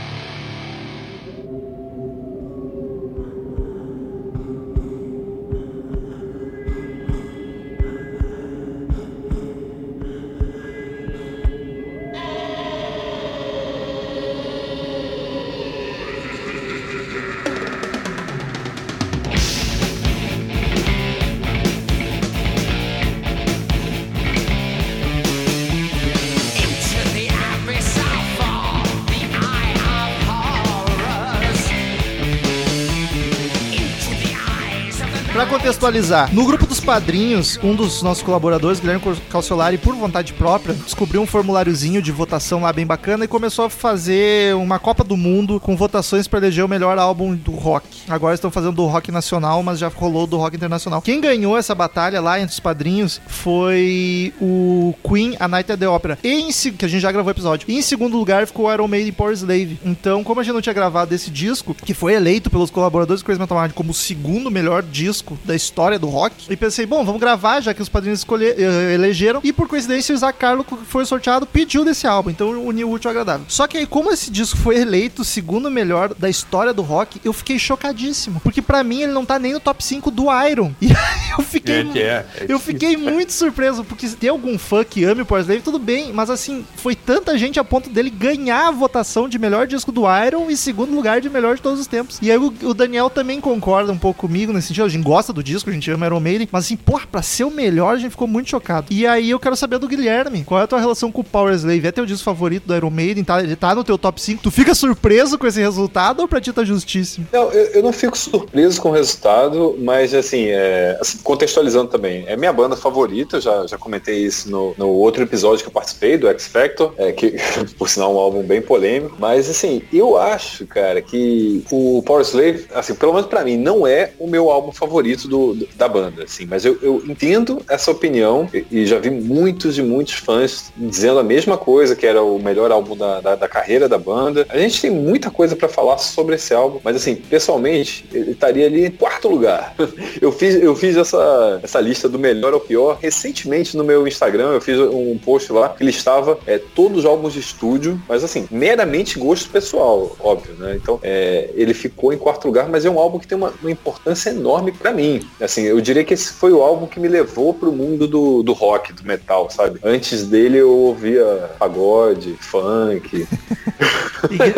Contextualizar, 35.84 36.34
no 36.34 36.46
grupo 36.46 36.66
dos 36.66 36.80
padrinhos, 36.80 37.60
um 37.62 37.76
dos 37.76 38.02
nossos 38.02 38.24
colaboradores, 38.24 38.80
Guilherme 38.80 39.02
Calciolari, 39.30 39.78
por 39.78 39.94
vontade 39.94 40.32
própria, 40.32 40.74
descobriu 40.74 41.22
um 41.22 41.26
formuláriozinho 41.26 42.02
de 42.02 42.10
votação 42.10 42.62
lá 42.62 42.72
bem 42.72 42.86
bacana 42.86 43.26
e 43.26 43.28
começou 43.28 43.66
a 43.66 43.70
fazer 43.70 44.56
uma 44.56 44.80
Copa 44.80 45.04
do 45.04 45.18
Mundo 45.18 45.60
com 45.60 45.76
votações 45.76 46.26
pra 46.26 46.40
eleger 46.40 46.64
o 46.64 46.70
melhor 46.70 46.98
álbum 46.98 47.36
do 47.36 47.52
rock. 47.52 47.86
Agora 48.08 48.34
estão 48.34 48.50
fazendo 48.50 48.76
do 48.76 48.86
rock 48.86 49.12
nacional, 49.12 49.62
mas 49.62 49.78
já 49.78 49.90
rolou 49.90 50.26
do 50.26 50.38
rock 50.38 50.56
internacional. 50.56 51.02
Quem 51.02 51.20
ganhou 51.20 51.58
essa 51.58 51.76
batalha 51.76 52.22
lá 52.22 52.40
entre 52.40 52.54
os 52.54 52.62
padrinhos 52.62 53.20
foi 53.28 54.34
o 54.40 54.96
Queen, 55.06 55.36
A 55.38 55.50
Night 55.50 55.70
at 55.70 55.80
the 55.80 55.90
Opera. 55.90 56.18
E 56.24 56.30
em, 56.30 56.50
que 56.50 56.86
a 56.86 56.88
gente 56.88 57.02
já 57.02 57.12
gravou 57.12 57.28
o 57.28 57.34
episódio. 57.36 57.70
E 57.70 57.78
em 57.78 57.82
segundo 57.82 58.18
lugar 58.18 58.48
ficou 58.48 58.68
o 58.68 58.74
Iron 58.74 58.88
Maiden 58.88 59.12
Power 59.12 59.34
Slave. 59.34 59.78
Então, 59.84 60.24
como 60.24 60.40
a 60.40 60.44
gente 60.44 60.54
não 60.54 60.62
tinha 60.62 60.74
gravado 60.74 61.14
esse 61.14 61.30
disco, 61.30 61.74
que 61.74 61.94
foi 61.94 62.14
eleito 62.14 62.50
pelos 62.50 62.72
colaboradores 62.72 63.22
do 63.22 63.26
Crazy 63.26 63.42
Metal 63.42 63.62
Mind 63.62 63.74
como 63.74 63.92
o 63.92 63.94
segundo 63.94 64.50
melhor 64.50 64.82
disco 64.82 65.38
da 65.44 65.54
história 65.54 65.73
do 66.00 66.08
rock, 66.08 66.36
e 66.50 66.56
pensei, 66.56 66.86
bom, 66.86 67.04
vamos 67.04 67.20
gravar, 67.20 67.60
já 67.60 67.74
que 67.74 67.82
os 67.82 67.90
padrinhos 67.90 68.20
escolher, 68.20 68.56
eh, 68.58 68.94
elegeram. 68.94 69.42
E 69.44 69.52
por 69.52 69.68
coincidência, 69.68 70.14
o 70.14 70.16
Isaac 70.16 70.38
Carlo, 70.38 70.64
que 70.64 70.76
foi 70.86 71.06
sorteado, 71.06 71.46
pediu 71.46 71.84
desse 71.84 72.08
álbum. 72.08 72.30
Então, 72.30 72.50
uniu 72.66 72.90
o 72.90 72.94
útil 72.94 73.10
ao 73.10 73.12
agradável. 73.12 73.46
Só 73.50 73.68
que 73.68 73.78
aí, 73.78 73.86
como 73.86 74.12
esse 74.12 74.32
disco 74.32 74.58
foi 74.58 74.78
eleito 74.78 75.24
o 75.24 75.26
segundo 75.26 75.70
melhor 75.70 76.14
da 76.14 76.30
história 76.30 76.74
do 76.74 76.82
rock, 76.82 77.20
eu 77.24 77.34
fiquei 77.34 77.58
chocadíssimo. 77.58 78.40
Porque 78.42 78.62
pra 78.62 78.84
mim, 78.84 79.02
ele 79.02 79.12
não 79.12 79.26
tá 79.26 79.40
nem 79.40 79.54
no 79.54 79.60
top 79.60 79.84
5 79.84 80.12
do 80.12 80.26
Iron. 80.48 80.72
E 80.84 80.96
aí 80.96 81.32
eu 81.38 81.44
fiquei. 81.44 81.90
É 81.96 82.04
é, 82.04 82.26
é 82.42 82.46
eu 82.48 82.60
fiquei 82.60 82.96
muito 82.96 83.32
surpreso, 83.32 83.84
porque 83.84 84.08
se 84.08 84.16
tem 84.16 84.30
algum 84.30 84.58
fã 84.58 84.84
que 84.84 85.04
ame 85.04 85.22
o 85.22 85.38
Slave, 85.40 85.62
tudo 85.62 85.80
bem, 85.80 86.14
mas 86.14 86.30
assim, 86.30 86.66
foi 86.76 86.96
tanta 86.96 87.38
gente 87.38 87.60
a 87.60 87.64
ponto 87.64 87.90
dele 87.90 88.10
ganhar 88.10 88.68
a 88.68 88.72
votação 88.72 89.28
de 89.28 89.40
melhor 89.40 89.66
disco 89.66 89.92
do 89.92 90.04
Iron 90.26 90.50
e 90.50 90.58
segundo 90.58 90.94
lugar 90.94 91.20
de 91.20 91.30
melhor 91.30 91.56
de 91.56 91.62
todos 91.62 91.80
os 91.80 91.88
tempos. 91.88 92.20
E 92.22 92.32
aí 92.32 92.38
o, 92.38 92.54
o 92.62 92.74
Daniel 92.74 93.10
também 93.10 93.42
concorda 93.42 93.92
um 93.92 93.98
pouco 93.98 94.22
comigo 94.22 94.54
nesse 94.54 94.68
sentido, 94.68 94.86
a 94.86 94.90
gente 94.90 95.04
gosta 95.04 95.34
do 95.34 95.44
disco, 95.44 95.63
a 95.70 95.74
gente 95.74 95.90
ama 95.92 96.06
Iron 96.06 96.20
Maiden, 96.20 96.48
mas 96.52 96.66
assim, 96.66 96.76
porra, 96.76 97.08
pra 97.12 97.22
ser 97.22 97.44
o 97.44 97.52
melhor 97.52 97.96
a 97.96 97.98
gente 97.98 98.12
ficou 98.12 98.28
muito 98.28 98.50
chocado. 98.50 98.88
E 98.90 99.06
aí 99.06 99.30
eu 99.30 99.40
quero 99.40 99.56
saber 99.56 99.78
do 99.78 99.88
Guilherme, 99.88 100.44
qual 100.44 100.60
é 100.60 100.64
a 100.64 100.68
tua 100.68 100.80
relação 100.80 101.12
com 101.12 101.22
o 101.22 101.24
Power 101.24 101.54
Slave? 101.54 101.88
É 101.88 101.92
teu 101.92 102.06
disco 102.06 102.24
favorito 102.24 102.68
do 102.68 102.76
Iron 102.76 102.90
Maiden? 102.90 103.24
Tá, 103.24 103.42
ele 103.42 103.56
tá 103.56 103.74
no 103.76 103.84
teu 103.84 103.98
top 103.98 104.22
5? 104.22 104.44
Tu 104.44 104.52
fica 104.52 104.76
surpreso 104.76 105.38
com 105.38 105.48
esse 105.48 105.60
resultado 105.60 106.22
ou 106.22 106.28
pra 106.28 106.42
ti 106.42 106.52
tá 106.52 106.64
justíssimo? 106.64 107.28
Não, 107.32 107.52
eu, 107.52 107.66
eu 107.74 107.84
não 107.84 107.94
fico 107.94 108.18
surpreso 108.18 108.82
com 108.82 108.90
o 108.90 108.92
resultado, 108.92 109.76
mas 109.80 110.14
assim, 110.14 110.48
é, 110.48 110.98
assim, 111.00 111.18
contextualizando 111.20 111.90
também, 111.90 112.24
é 112.28 112.36
minha 112.36 112.54
banda 112.54 112.76
favorita, 112.76 113.40
já, 113.40 113.66
já 113.68 113.78
comentei 113.78 114.26
isso 114.26 114.50
no, 114.50 114.74
no 114.78 114.90
outro 114.90 115.24
episódio 115.24 115.64
que 115.64 115.70
eu 115.70 115.74
participei, 115.74 116.18
do 116.18 116.28
X 116.28 116.48
Factor, 116.48 116.94
é, 116.98 117.12
que 117.12 117.36
por 117.78 117.90
sinal 117.90 118.12
é 118.12 118.16
um 118.16 118.20
álbum 118.20 118.44
bem 118.44 118.62
polêmico, 118.62 119.16
mas 119.20 119.50
assim, 119.50 119.82
eu 119.92 120.18
acho, 120.18 120.66
cara, 120.68 121.02
que 121.02 121.64
o 121.72 122.04
Power 122.06 122.24
Slave, 122.24 122.66
assim, 122.74 122.96
pelo 122.96 123.14
menos 123.14 123.28
pra 123.28 123.44
mim, 123.44 123.58
não 123.58 123.86
é 123.88 124.12
o 124.20 124.28
meu 124.28 124.50
álbum 124.50 124.72
favorito 124.72 125.28
do, 125.28 125.53
da 125.76 125.88
banda, 125.88 126.24
assim, 126.24 126.46
mas 126.46 126.66
eu, 126.66 126.78
eu 126.82 127.04
entendo 127.08 127.62
essa 127.70 127.92
opinião 127.92 128.50
e, 128.72 128.86
já 128.86 129.00
vi 129.00 129.10
muitos 129.10 129.78
e 129.78 129.82
muitos 129.82 130.16
fãs 130.16 130.72
dizendo 130.76 131.20
a 131.20 131.24
mesma 131.24 131.58
coisa, 131.58 131.96
que 131.96 132.06
era 132.06 132.22
o 132.22 132.40
melhor 132.40 132.72
álbum 132.72 132.96
da, 132.96 133.22
da, 133.22 133.36
da 133.36 133.48
carreira 133.48 133.88
da 133.88 133.98
banda. 133.98 134.46
A 134.50 134.58
gente 134.58 134.82
tem 134.82 134.92
muita 134.92 135.30
coisa 135.30 135.56
pra 135.56 135.68
falar 135.68 135.98
sobre 135.98 136.36
esse 136.36 136.54
álbum, 136.54 136.80
mas 136.84 136.96
assim, 136.96 137.16
pessoalmente, 137.16 138.06
ele 138.14 138.32
estaria 138.32 138.66
ali 138.66 138.86
em 138.86 138.92
quarto 138.92 139.28
lugar. 139.28 139.76
Eu 140.22 140.32
fiz, 140.32 140.56
eu 140.56 140.76
fiz 140.76 140.96
essa, 140.96 141.60
essa 141.62 141.80
lista 141.80 142.08
do 142.08 142.18
melhor 142.18 142.54
ao 142.54 142.60
pior 142.60 142.98
recentemente 143.02 143.76
no 143.76 143.84
meu 143.84 144.08
Instagram, 144.08 144.52
eu 144.52 144.62
fiz 144.62 144.80
um 144.80 145.18
post 145.18 145.52
lá 145.52 145.70
que 145.70 145.84
listava 145.84 146.38
é, 146.46 146.58
todos 146.58 147.00
os 147.00 147.06
álbuns 147.06 147.34
de 147.34 147.40
estúdio, 147.40 148.02
mas 148.08 148.24
assim, 148.24 148.48
meramente 148.50 149.20
gosto 149.20 149.50
pessoal, 149.50 150.16
óbvio, 150.20 150.54
né? 150.56 150.78
Então, 150.82 151.00
é, 151.04 151.50
ele 151.56 151.74
ficou 151.74 152.14
em 152.14 152.18
quarto 152.18 152.46
lugar, 152.46 152.70
mas 152.70 152.86
é 152.86 152.90
um 152.90 153.00
álbum 153.00 153.20
que 153.20 153.28
tem 153.28 153.38
uma, 153.38 153.54
uma 153.62 153.72
importância 153.72 154.30
enorme 154.30 154.72
pra 154.72 154.92
mim. 154.92 155.22
Assim, 155.44 155.64
eu 155.64 155.80
diria 155.82 156.04
que 156.04 156.14
esse 156.14 156.32
foi 156.34 156.52
o 156.54 156.62
álbum 156.62 156.88
que 156.88 157.00
me 157.00 157.08
levou 157.08 157.54
pro 157.54 157.72
mundo 157.72 158.08
do, 158.08 158.42
do 158.44 158.54
rock, 158.54 158.94
do 158.94 159.04
metal, 159.04 159.50
sabe? 159.50 159.80
Antes 159.84 160.26
dele 160.28 160.58
eu 160.60 160.72
ouvia 160.72 161.52
pagode, 161.60 162.36
funk. 162.40 163.28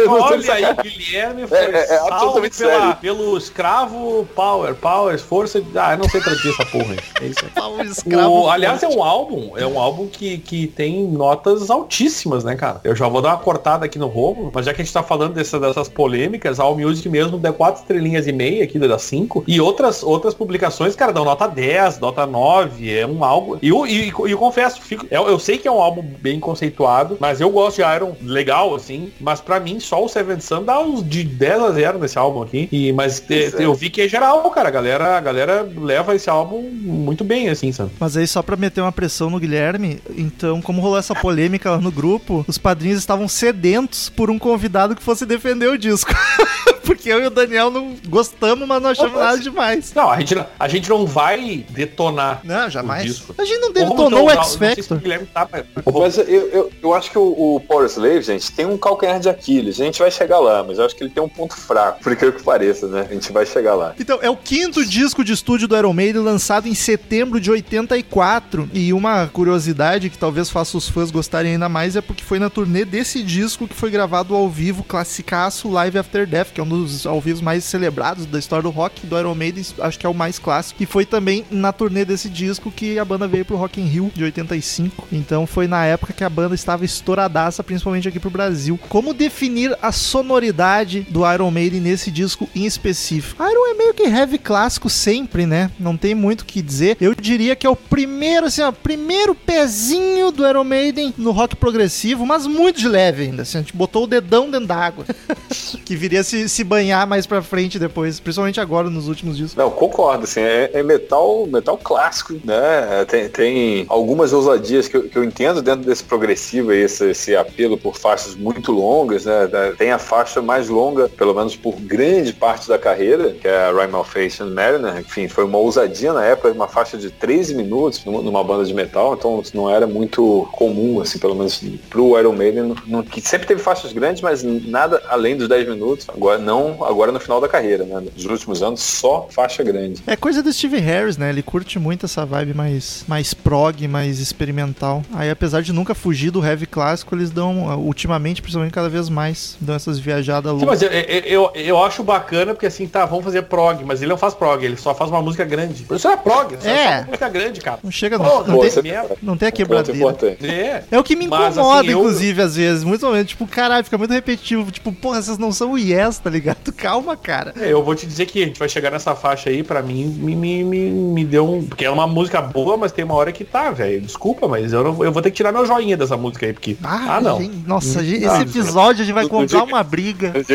Olha 0.07 0.35
aí, 0.35 0.43
sacanagem. 0.43 0.75
Guilherme 0.97 1.47
foi 1.47 1.57
É, 1.57 1.71
é, 1.71 1.93
é 1.95 1.99
absolutamente 2.07 2.57
pela- 2.57 2.71
sério. 2.71 2.95
pelo 2.97 3.37
escravo 3.37 4.27
Power, 4.35 4.75
Powers, 4.75 5.21
força. 5.21 5.59
de- 5.61 5.77
Ah, 5.77 5.93
eu 5.93 5.97
não 5.99 6.09
sei 6.09 6.21
traduzir 6.21 6.49
essa 6.49 6.65
porra 6.65 6.91
aí. 6.93 6.99
É 7.21 7.25
isso 7.27 7.39
aí. 7.43 7.87
Escravo 7.89 8.29
O- 8.43 8.49
aliás, 8.49 8.83
é 8.83 8.87
um 8.87 9.03
álbum, 9.03 9.57
é 9.57 9.65
um 9.65 9.79
álbum 9.79 10.07
que, 10.07 10.37
que 10.37 10.67
tem 10.67 11.07
notas 11.07 11.69
altíssimas, 11.69 12.43
né, 12.43 12.55
cara? 12.55 12.79
Eu 12.83 12.95
já 12.95 13.07
vou 13.07 13.21
dar 13.21 13.29
uma 13.29 13.37
cortada 13.39 13.85
aqui 13.85 13.97
no 13.97 14.07
Romo, 14.07 14.51
mas 14.53 14.65
já 14.65 14.73
que 14.73 14.81
a 14.81 14.85
gente 14.85 14.93
tá 14.93 15.01
falando 15.03 15.33
dessa- 15.33 15.59
dessas 15.59 15.89
polêmicas, 15.89 16.59
a 16.59 16.63
All 16.63 16.77
Music 16.77 17.07
mesmo 17.09 17.37
deu 17.37 17.53
quatro 17.53 17.81
estrelinhas 17.81 18.27
e 18.27 18.31
meia 18.31 18.63
aqui, 18.63 18.77
das 18.77 19.01
5. 19.03 19.43
E 19.47 19.59
outras, 19.59 20.03
outras 20.03 20.33
publicações, 20.33 20.74
cara, 20.95 21.11
dão 21.13 21.25
nota 21.25 21.47
10, 21.47 21.99
nota 21.99 22.25
9. 22.25 22.91
É 22.93 23.05
um 23.05 23.23
álbum. 23.23 23.57
E 23.61 23.69
eu, 23.69 23.85
e, 23.85 24.07
e 24.09 24.31
eu 24.31 24.37
confesso, 24.37 24.81
fico, 24.81 25.05
eu, 25.09 25.27
eu 25.27 25.39
sei 25.39 25.57
que 25.57 25.67
é 25.67 25.71
um 25.71 25.81
álbum 25.81 26.01
bem 26.01 26.39
conceituado, 26.39 27.17
mas 27.19 27.41
eu 27.41 27.49
gosto 27.49 27.77
de 27.77 27.95
Iron 27.95 28.15
legal, 28.21 28.75
assim. 28.75 29.11
Mas 29.19 29.41
pra 29.41 29.59
mim, 29.59 29.79
só 29.79 30.03
o 30.03 30.09
Seven 30.09 30.39
Sun 30.39 30.63
dá 30.63 30.79
uns 30.79 31.07
de 31.07 31.23
10 31.23 31.61
a 31.63 31.71
0 31.71 31.99
nesse 31.99 32.17
álbum 32.17 32.41
aqui. 32.41 32.67
E, 32.71 32.91
mas 32.93 33.19
te- 33.19 33.55
é. 33.55 33.65
eu 33.65 33.73
vi 33.73 33.89
que 33.89 34.01
é 34.01 34.07
geral, 34.07 34.49
cara. 34.51 34.69
A 34.69 34.71
galera, 34.71 35.17
a 35.17 35.21
galera 35.21 35.67
leva 35.77 36.15
esse 36.15 36.29
álbum 36.29 36.61
muito 36.61 37.23
bem, 37.23 37.49
assim, 37.49 37.71
sabe? 37.71 37.91
Mas 37.99 38.17
aí, 38.17 38.27
só 38.27 38.41
pra 38.41 38.55
meter 38.55 38.81
uma 38.81 38.91
pressão 38.91 39.29
no 39.29 39.39
Guilherme, 39.39 39.99
então, 40.17 40.61
como 40.61 40.81
rolou 40.81 40.97
essa 40.97 41.15
polêmica 41.15 41.71
lá 41.71 41.77
no 41.77 41.91
grupo, 41.91 42.43
os 42.47 42.57
padrinhos 42.57 42.99
estavam 42.99 43.27
sedentos 43.27 44.09
por 44.09 44.29
um 44.29 44.37
convidado 44.39 44.95
que 44.95 45.03
fosse 45.03 45.25
defender 45.25 45.67
o 45.67 45.77
disco. 45.77 46.11
Porque 46.85 47.09
eu 47.09 47.21
e 47.21 47.27
o 47.27 47.29
Daniel 47.29 47.69
não 47.71 47.95
gostamos, 48.07 48.67
mas 48.67 48.81
não 48.81 48.89
achamos 48.91 49.19
nada 49.19 49.37
se- 49.37 49.43
demais. 49.43 49.93
Não, 49.93 50.09
a 50.09 50.19
gente, 50.19 50.35
não- 50.35 50.45
a 50.59 50.67
gente 50.67 50.89
não 50.89 51.05
vai 51.05 51.65
detonar. 51.69 52.41
Não, 52.43 52.67
o 52.67 52.69
jamais. 52.69 53.03
disco. 53.03 53.33
A 53.37 53.43
gente 53.45 53.59
não 53.59 53.67
Ou 53.69 53.73
detonou 53.73 54.07
então, 54.07 54.25
o 54.25 54.29
X 54.29 54.47
se 54.51 54.57
Factor. 54.57 54.97
Guilherme 54.99 55.27
tá, 55.33 55.47
mas- 55.51 55.65
Mas 55.93 56.17
eu, 56.17 56.25
eu, 56.25 56.71
eu 56.81 56.93
acho 56.93 57.11
que 57.11 57.17
o, 57.17 57.55
o 57.55 57.59
Power 57.61 57.87
Slave, 57.87 58.21
gente, 58.21 58.51
tem 58.51 58.65
um 58.65 58.77
calcanhar 58.77 59.19
de 59.19 59.29
Aquiles. 59.29 59.79
A 59.81 59.85
gente 59.85 59.99
vai 59.99 60.11
chegar 60.11 60.39
lá, 60.39 60.63
mas 60.63 60.77
eu 60.77 60.85
acho 60.85 60.95
que 60.95 61.03
ele 61.03 61.09
tem 61.09 61.21
um 61.23 61.29
ponto 61.29 61.55
fraco, 61.55 62.01
por 62.03 62.11
incrível 62.11 62.37
que 62.37 62.43
pareça, 62.43 62.87
né? 62.87 63.07
A 63.09 63.13
gente 63.13 63.31
vai 63.31 63.45
chegar 63.45 63.75
lá. 63.75 63.93
Então, 63.99 64.19
é 64.21 64.29
o 64.29 64.37
quinto 64.37 64.85
disco 64.85 65.23
de 65.23 65.33
estúdio 65.33 65.67
do 65.67 65.75
Iron 65.77 65.93
Maiden 65.93 66.21
lançado 66.21 66.67
em 66.67 66.73
setembro 66.75 67.39
de 67.39 67.49
84. 67.51 68.69
E 68.73 68.93
uma 68.93 69.27
curiosidade 69.27 70.09
que 70.09 70.17
talvez 70.17 70.49
faça 70.49 70.77
os 70.77 70.87
fãs 70.89 71.11
gostarem 71.11 71.53
ainda 71.53 71.69
mais 71.69 71.95
é 71.95 72.01
porque 72.01 72.23
foi 72.23 72.39
na 72.39 72.49
turnê 72.49 72.85
desse 72.85 73.23
disco 73.23 73.67
que 73.67 73.73
foi 73.75 73.89
gravado 73.89 74.35
ao 74.35 74.49
vivo, 74.49 74.83
classicaço 74.83 75.69
Live 75.69 75.97
After 75.97 76.27
Death, 76.27 76.49
que 76.53 76.59
é 76.59 76.63
um 76.63 76.67
dos 76.67 76.74
ao 77.05 77.21
vivo 77.21 77.43
mais 77.43 77.63
celebrados 77.63 78.25
da 78.25 78.39
história 78.39 78.63
do 78.63 78.69
rock 78.69 79.05
do 79.05 79.17
Iron 79.17 79.35
Maiden, 79.35 79.63
acho 79.79 79.99
que 79.99 80.05
é 80.05 80.09
o 80.09 80.13
mais 80.13 80.39
clássico. 80.39 80.81
E 80.81 80.85
foi 80.85 81.05
também 81.05 81.45
na 81.49 81.71
turnê 81.71 82.05
desse 82.05 82.29
disco 82.29 82.71
que 82.71 82.97
a 82.99 83.05
banda 83.05 83.27
veio 83.27 83.45
pro 83.45 83.57
Rock 83.57 83.79
in 83.79 83.85
Rio 83.85 84.11
de 84.13 84.23
85. 84.23 85.07
Então 85.11 85.45
foi 85.45 85.67
na 85.67 85.85
época 85.85 86.13
que 86.13 86.23
a 86.23 86.29
banda 86.29 86.55
estava 86.55 86.85
estouradaça, 86.85 87.63
principalmente 87.63 88.07
aqui 88.07 88.19
pro 88.19 88.29
Brasil. 88.29 88.79
Como 88.89 89.13
definir 89.13 89.77
a 89.81 89.91
sonoridade 89.91 91.01
do 91.09 91.31
Iron 91.31 91.51
Maiden 91.51 91.81
nesse 91.81 92.11
disco 92.11 92.49
em 92.55 92.65
específico? 92.65 93.43
Iron 93.43 93.71
é 93.71 93.73
meio 93.73 93.93
que 93.93 94.03
heavy 94.03 94.37
clássico 94.37 94.89
sempre, 94.89 95.45
né? 95.45 95.71
Não 95.79 95.97
tem 95.97 96.15
muito 96.15 96.41
o 96.41 96.45
que 96.45 96.61
dizer. 96.61 96.97
Eu 96.99 97.13
diria 97.15 97.55
que 97.55 97.65
é 97.65 97.69
o 97.69 97.75
primeiro, 97.75 98.47
assim, 98.47 98.61
ó, 98.61 98.71
primeiro 98.71 99.35
pezinho 99.35 100.31
do 100.31 100.47
Iron 100.47 100.63
Maiden 100.63 101.13
no 101.17 101.31
rock 101.31 101.55
progressivo, 101.55 102.25
mas 102.25 102.47
muito 102.47 102.79
de 102.79 102.87
leve 102.87 103.23
ainda. 103.23 103.43
Assim, 103.43 103.57
a 103.57 103.61
gente 103.61 103.75
botou 103.75 104.03
o 104.03 104.07
dedão 104.07 104.49
dentro 104.49 104.67
d'água. 104.67 105.05
que 105.85 105.95
viria 105.95 106.23
se, 106.23 106.49
se 106.49 106.63
banhar 106.65 107.07
mais 107.07 107.25
pra 107.25 107.41
frente 107.41 107.79
depois, 107.79 108.19
principalmente 108.19 108.59
agora 108.59 108.89
nos 108.89 109.07
últimos 109.07 109.37
discos. 109.37 109.55
Não, 109.55 109.69
concordo, 109.69 110.23
assim, 110.23 110.41
é, 110.41 110.71
é 110.73 110.83
metal, 110.83 111.45
metal 111.47 111.77
clássico, 111.77 112.33
né? 112.43 113.05
Tem, 113.07 113.29
tem 113.29 113.85
algumas 113.87 114.33
ousadias 114.33 114.87
que 114.87 114.97
eu, 114.97 115.03
que 115.03 115.17
eu 115.17 115.23
entendo 115.23 115.61
dentro 115.61 115.85
desse 115.85 116.03
progressivo 116.03 116.71
aí, 116.71 116.81
esse, 116.81 117.11
esse 117.11 117.35
apelo 117.35 117.77
por 117.77 117.95
faixas 117.95 118.35
muito 118.35 118.71
longas, 118.71 119.25
né? 119.25 119.47
Tem 119.77 119.91
a 119.91 119.99
faixa 119.99 120.41
mais 120.41 120.69
longa, 120.69 121.07
pelo 121.09 121.33
menos 121.33 121.55
por 121.55 121.75
grande 121.75 122.33
parte 122.33 122.67
da 122.67 122.77
carreira, 122.77 123.31
que 123.31 123.47
é 123.47 123.65
a 123.65 123.71
Rhyme 123.71 123.95
of 123.95 124.11
Face 124.11 124.41
and 124.41 124.51
Mariner. 124.51 124.99
Enfim, 124.99 125.27
foi 125.27 125.43
uma 125.43 125.57
ousadia 125.57 126.13
na 126.13 126.23
época, 126.23 126.51
uma 126.51 126.67
faixa 126.67 126.97
de 126.97 127.09
13 127.09 127.55
minutos 127.55 128.03
numa, 128.05 128.43
banda 128.43 128.65
de 128.65 128.73
metal, 128.73 129.15
então 129.15 129.41
não 129.53 129.69
era 129.69 129.87
muito 129.87 130.47
comum, 130.51 131.01
assim, 131.01 131.17
pelo 131.17 131.35
menos 131.35 131.61
pro 131.89 132.17
Iron 132.19 132.33
Maiden, 132.33 132.75
que 133.11 133.21
sempre 133.21 133.47
teve 133.47 133.61
faixas 133.61 133.91
grandes, 133.91 134.21
mas 134.21 134.43
nada 134.43 135.01
além 135.09 135.35
dos 135.35 135.47
10 135.47 135.69
minutos. 135.69 136.07
Agora 136.09 136.37
não, 136.37 136.54
agora 136.83 137.11
no 137.11 137.19
final 137.19 137.39
da 137.41 137.47
carreira, 137.47 137.83
né? 137.83 138.01
Nos 138.15 138.25
últimos 138.25 138.61
anos, 138.63 138.81
só 138.81 139.27
faixa 139.31 139.63
grande. 139.63 140.01
É 140.07 140.15
coisa 140.15 140.41
do 140.43 140.51
Steve 140.51 140.77
Harris, 140.77 141.17
né? 141.17 141.29
Ele 141.29 141.41
curte 141.43 141.77
muito 141.79 142.05
essa 142.05 142.25
vibe 142.25 142.53
mais, 142.53 143.03
mais 143.07 143.33
prog, 143.33 143.87
mais 143.87 144.19
experimental. 144.19 145.03
Aí, 145.13 145.29
apesar 145.29 145.61
de 145.61 145.71
nunca 145.73 145.93
fugir 145.95 146.31
do 146.31 146.43
heavy 146.45 146.65
clássico, 146.65 147.15
eles 147.15 147.29
dão, 147.31 147.77
ultimamente, 147.79 148.41
principalmente 148.41 148.73
cada 148.73 148.89
vez 148.89 149.09
mais, 149.09 149.57
dão 149.59 149.75
essas 149.75 149.97
viajadas 149.99 150.51
Sim, 150.53 150.65
loucas. 150.65 150.81
mas 150.81 150.81
eu, 150.81 150.89
eu, 150.99 151.21
eu, 151.25 151.51
eu 151.61 151.83
acho 151.83 152.03
bacana 152.03 152.53
porque 152.53 152.65
assim, 152.67 152.87
tá, 152.87 153.05
vamos 153.05 153.23
fazer 153.25 153.43
prog, 153.43 153.83
mas 153.85 154.01
ele 154.01 154.09
não 154.09 154.17
faz 154.17 154.33
prog, 154.33 154.63
ele 154.63 154.77
só 154.77 154.93
faz 154.93 155.09
uma 155.09 155.21
música 155.21 155.43
grande. 155.45 155.85
Isso 155.89 156.07
é 156.07 156.17
prog, 156.17 156.53
isso 156.55 156.67
É. 156.67 156.71
é 156.71 156.87
só 156.89 156.97
uma 156.99 157.05
música 157.07 157.29
grande, 157.29 157.61
cara. 157.61 157.79
Não 157.83 157.91
chega, 157.91 158.17
Pô, 158.17 158.23
não, 158.23 158.37
não, 158.47 158.55
Pô, 158.55 158.61
tem, 158.61 158.69
você- 158.71 158.81
merda. 158.81 159.15
não 159.21 159.37
tem 159.37 159.47
a 159.47 159.51
Ponto 159.51 159.57
quebradeira. 159.57 160.37
É. 160.43 160.83
É 160.91 160.99
o 160.99 161.03
que 161.03 161.15
me 161.15 161.27
Mas, 161.27 161.55
incomoda, 161.55 161.79
assim, 161.81 161.89
eu- 161.89 161.99
inclusive, 161.99 162.41
às 162.41 162.55
vezes. 162.55 162.83
Muitos 162.83 163.07
momentos, 163.07 163.29
tipo, 163.29 163.47
caralho, 163.47 163.83
fica 163.83 163.97
muito 163.97 164.11
repetitivo. 164.11 164.71
Tipo, 164.71 164.91
porra, 164.91 165.21
vocês 165.21 165.37
não 165.37 165.51
são 165.51 165.71
o 165.73 165.77
Yes, 165.77 166.17
tá 166.19 166.29
ligado? 166.29 166.44
Calma, 166.77 167.15
cara. 167.17 167.53
É, 167.59 167.71
Eu 167.71 167.83
vou 167.83 167.95
te 167.95 168.05
dizer 168.05 168.25
que 168.25 168.43
a 168.43 168.45
gente 168.45 168.59
vai 168.59 168.69
chegar 168.69 168.91
nessa 168.91 169.15
faixa 169.15 169.49
aí, 169.49 169.63
pra 169.63 169.81
mim, 169.81 170.05
me, 170.05 170.35
me, 170.35 170.63
me, 170.63 170.89
me 170.91 171.25
deu 171.25 171.49
um. 171.49 171.65
Porque 171.65 171.85
é 171.85 171.89
uma 171.89 172.05
música 172.05 172.41
boa, 172.41 172.77
mas 172.77 172.91
tem 172.91 173.03
uma 173.05 173.15
hora 173.15 173.31
que 173.31 173.43
tá, 173.43 173.71
velho. 173.71 174.01
Desculpa, 174.01 174.47
mas 174.47 174.73
eu, 174.73 174.83
não, 174.83 175.03
eu 175.03 175.11
vou 175.11 175.21
ter 175.21 175.31
que 175.31 175.37
tirar 175.37 175.51
meu 175.51 175.65
joinha 175.65 175.97
dessa 175.97 176.15
música 176.17 176.45
aí, 176.45 176.53
porque. 176.53 176.77
Ah, 176.83 177.19
não. 177.21 177.39
gente, 177.41 177.67
nossa, 177.67 178.03
gente, 178.03 178.25
Ah, 178.25 178.33
esse 178.41 178.41
episódio 178.59 179.01
a 179.01 179.05
gente 179.05 179.15
vai 179.15 179.27
comprar 179.27 179.63
uma 179.63 179.83
briga. 179.83 180.33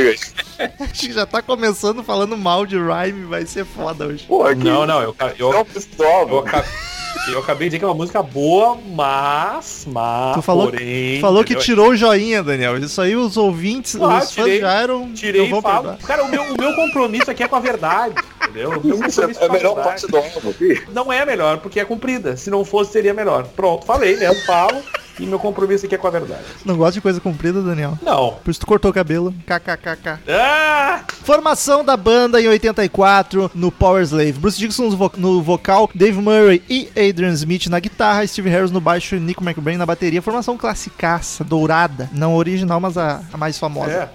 Acho 0.78 0.92
que 1.06 1.12
já 1.12 1.26
tá 1.26 1.40
começando 1.42 2.02
falando 2.02 2.36
mal 2.36 2.66
de 2.66 2.76
Rhyme, 2.76 3.24
vai 3.24 3.46
ser 3.46 3.64
foda 3.64 4.06
hoje. 4.06 4.24
Pô, 4.28 4.44
aqui, 4.44 4.62
Não, 4.64 4.86
não, 4.86 5.00
eu, 5.02 5.14
eu, 5.38 5.52
Não, 5.52 5.64
pessoal, 5.64 6.28
eu, 6.28 6.38
aca- 6.40 6.64
eu 7.32 7.38
acabei 7.40 7.68
de 7.68 7.70
dizer 7.70 7.78
que 7.78 7.84
é 7.84 7.88
uma 7.88 7.94
música 7.94 8.22
boa, 8.22 8.76
mas. 8.92 9.86
mas 9.90 10.34
Tu 10.34 10.42
falou, 10.42 10.70
porém, 10.70 11.20
falou 11.20 11.44
que 11.44 11.54
tirou 11.56 11.90
o 11.90 11.96
joinha, 11.96 12.42
Daniel. 12.42 12.76
Isso 12.78 13.00
aí 13.00 13.16
os 13.16 13.36
ouvintes, 13.36 13.96
Ah, 13.96 14.18
os 14.18 14.32
fãs 14.34 14.44
tirei- 14.46 14.60
de 14.60 14.82
Iron 14.82 15.12
Tirei 15.12 15.40
não 15.42 15.46
e 15.48 15.50
vão 15.50 15.62
falo. 15.62 15.96
Cara, 16.06 16.24
o 16.24 16.28
meu, 16.28 16.42
o 16.42 16.56
meu 16.60 16.74
compromisso 16.74 17.30
aqui 17.30 17.42
é 17.42 17.48
com 17.48 17.56
a 17.56 17.60
verdade. 17.60 18.14
Entendeu? 18.42 18.70
O 18.70 18.86
meu 18.86 18.96
Isso 19.06 19.20
é 19.20 19.26
compromisso 19.26 19.40
é 19.40 19.44
a 19.44 19.48
com 19.48 19.54
a 19.54 19.56
melhor 19.56 19.74
parte 19.74 20.06
do 20.06 20.16
álbum 20.16 20.50
aqui. 20.50 20.82
Não 20.92 21.12
é 21.12 21.24
melhor, 21.24 21.58
porque 21.58 21.78
é 21.80 21.84
cumprida. 21.84 22.36
Se 22.36 22.50
não 22.50 22.64
fosse, 22.64 22.92
seria 22.92 23.14
melhor. 23.14 23.44
Pronto, 23.54 23.84
falei, 23.86 24.16
né? 24.16 24.26
Eu 24.28 24.34
falo 24.46 24.82
e 25.18 25.26
meu 25.26 25.38
compromisso 25.38 25.86
aqui 25.86 25.94
é 25.94 25.98
com 25.98 26.06
a 26.06 26.10
verdade. 26.10 26.42
Não 26.64 26.76
gosta 26.76 26.92
de 26.94 27.00
coisa 27.00 27.20
comprida, 27.20 27.60
Daniel? 27.62 27.98
Não. 28.02 28.34
Por 28.44 28.50
isso 28.50 28.60
tu 28.60 28.66
cortou 28.66 28.90
o 28.90 28.94
cabelo. 28.94 29.34
KKKK. 29.46 30.20
Ah! 30.28 31.00
Formação 31.24 31.84
da 31.84 31.96
banda 31.96 32.40
em 32.40 32.48
84 32.48 33.50
no 33.54 33.70
Power 33.70 34.02
Slave. 34.02 34.32
Bruce 34.32 34.58
Dixon 34.58 34.84
no, 34.90 34.96
vo- 34.96 35.12
no 35.16 35.42
vocal, 35.42 35.88
Dave 35.94 36.18
Murray 36.20 36.62
e 36.68 36.88
Adrian 36.96 37.32
Smith 37.32 37.66
na 37.66 37.78
guitarra, 37.78 38.26
Steve 38.26 38.48
Harris 38.50 38.70
no 38.70 38.80
baixo 38.80 39.14
e 39.16 39.20
Nico 39.20 39.42
McBrain 39.44 39.76
na 39.76 39.86
bateria. 39.86 40.22
Formação 40.22 40.56
classicaça, 40.56 41.44
dourada. 41.44 42.08
Não 42.12 42.34
original, 42.34 42.80
mas 42.80 42.96
a, 42.96 43.20
a 43.32 43.36
mais 43.36 43.58
famosa. 43.58 43.90
É, 43.90 44.08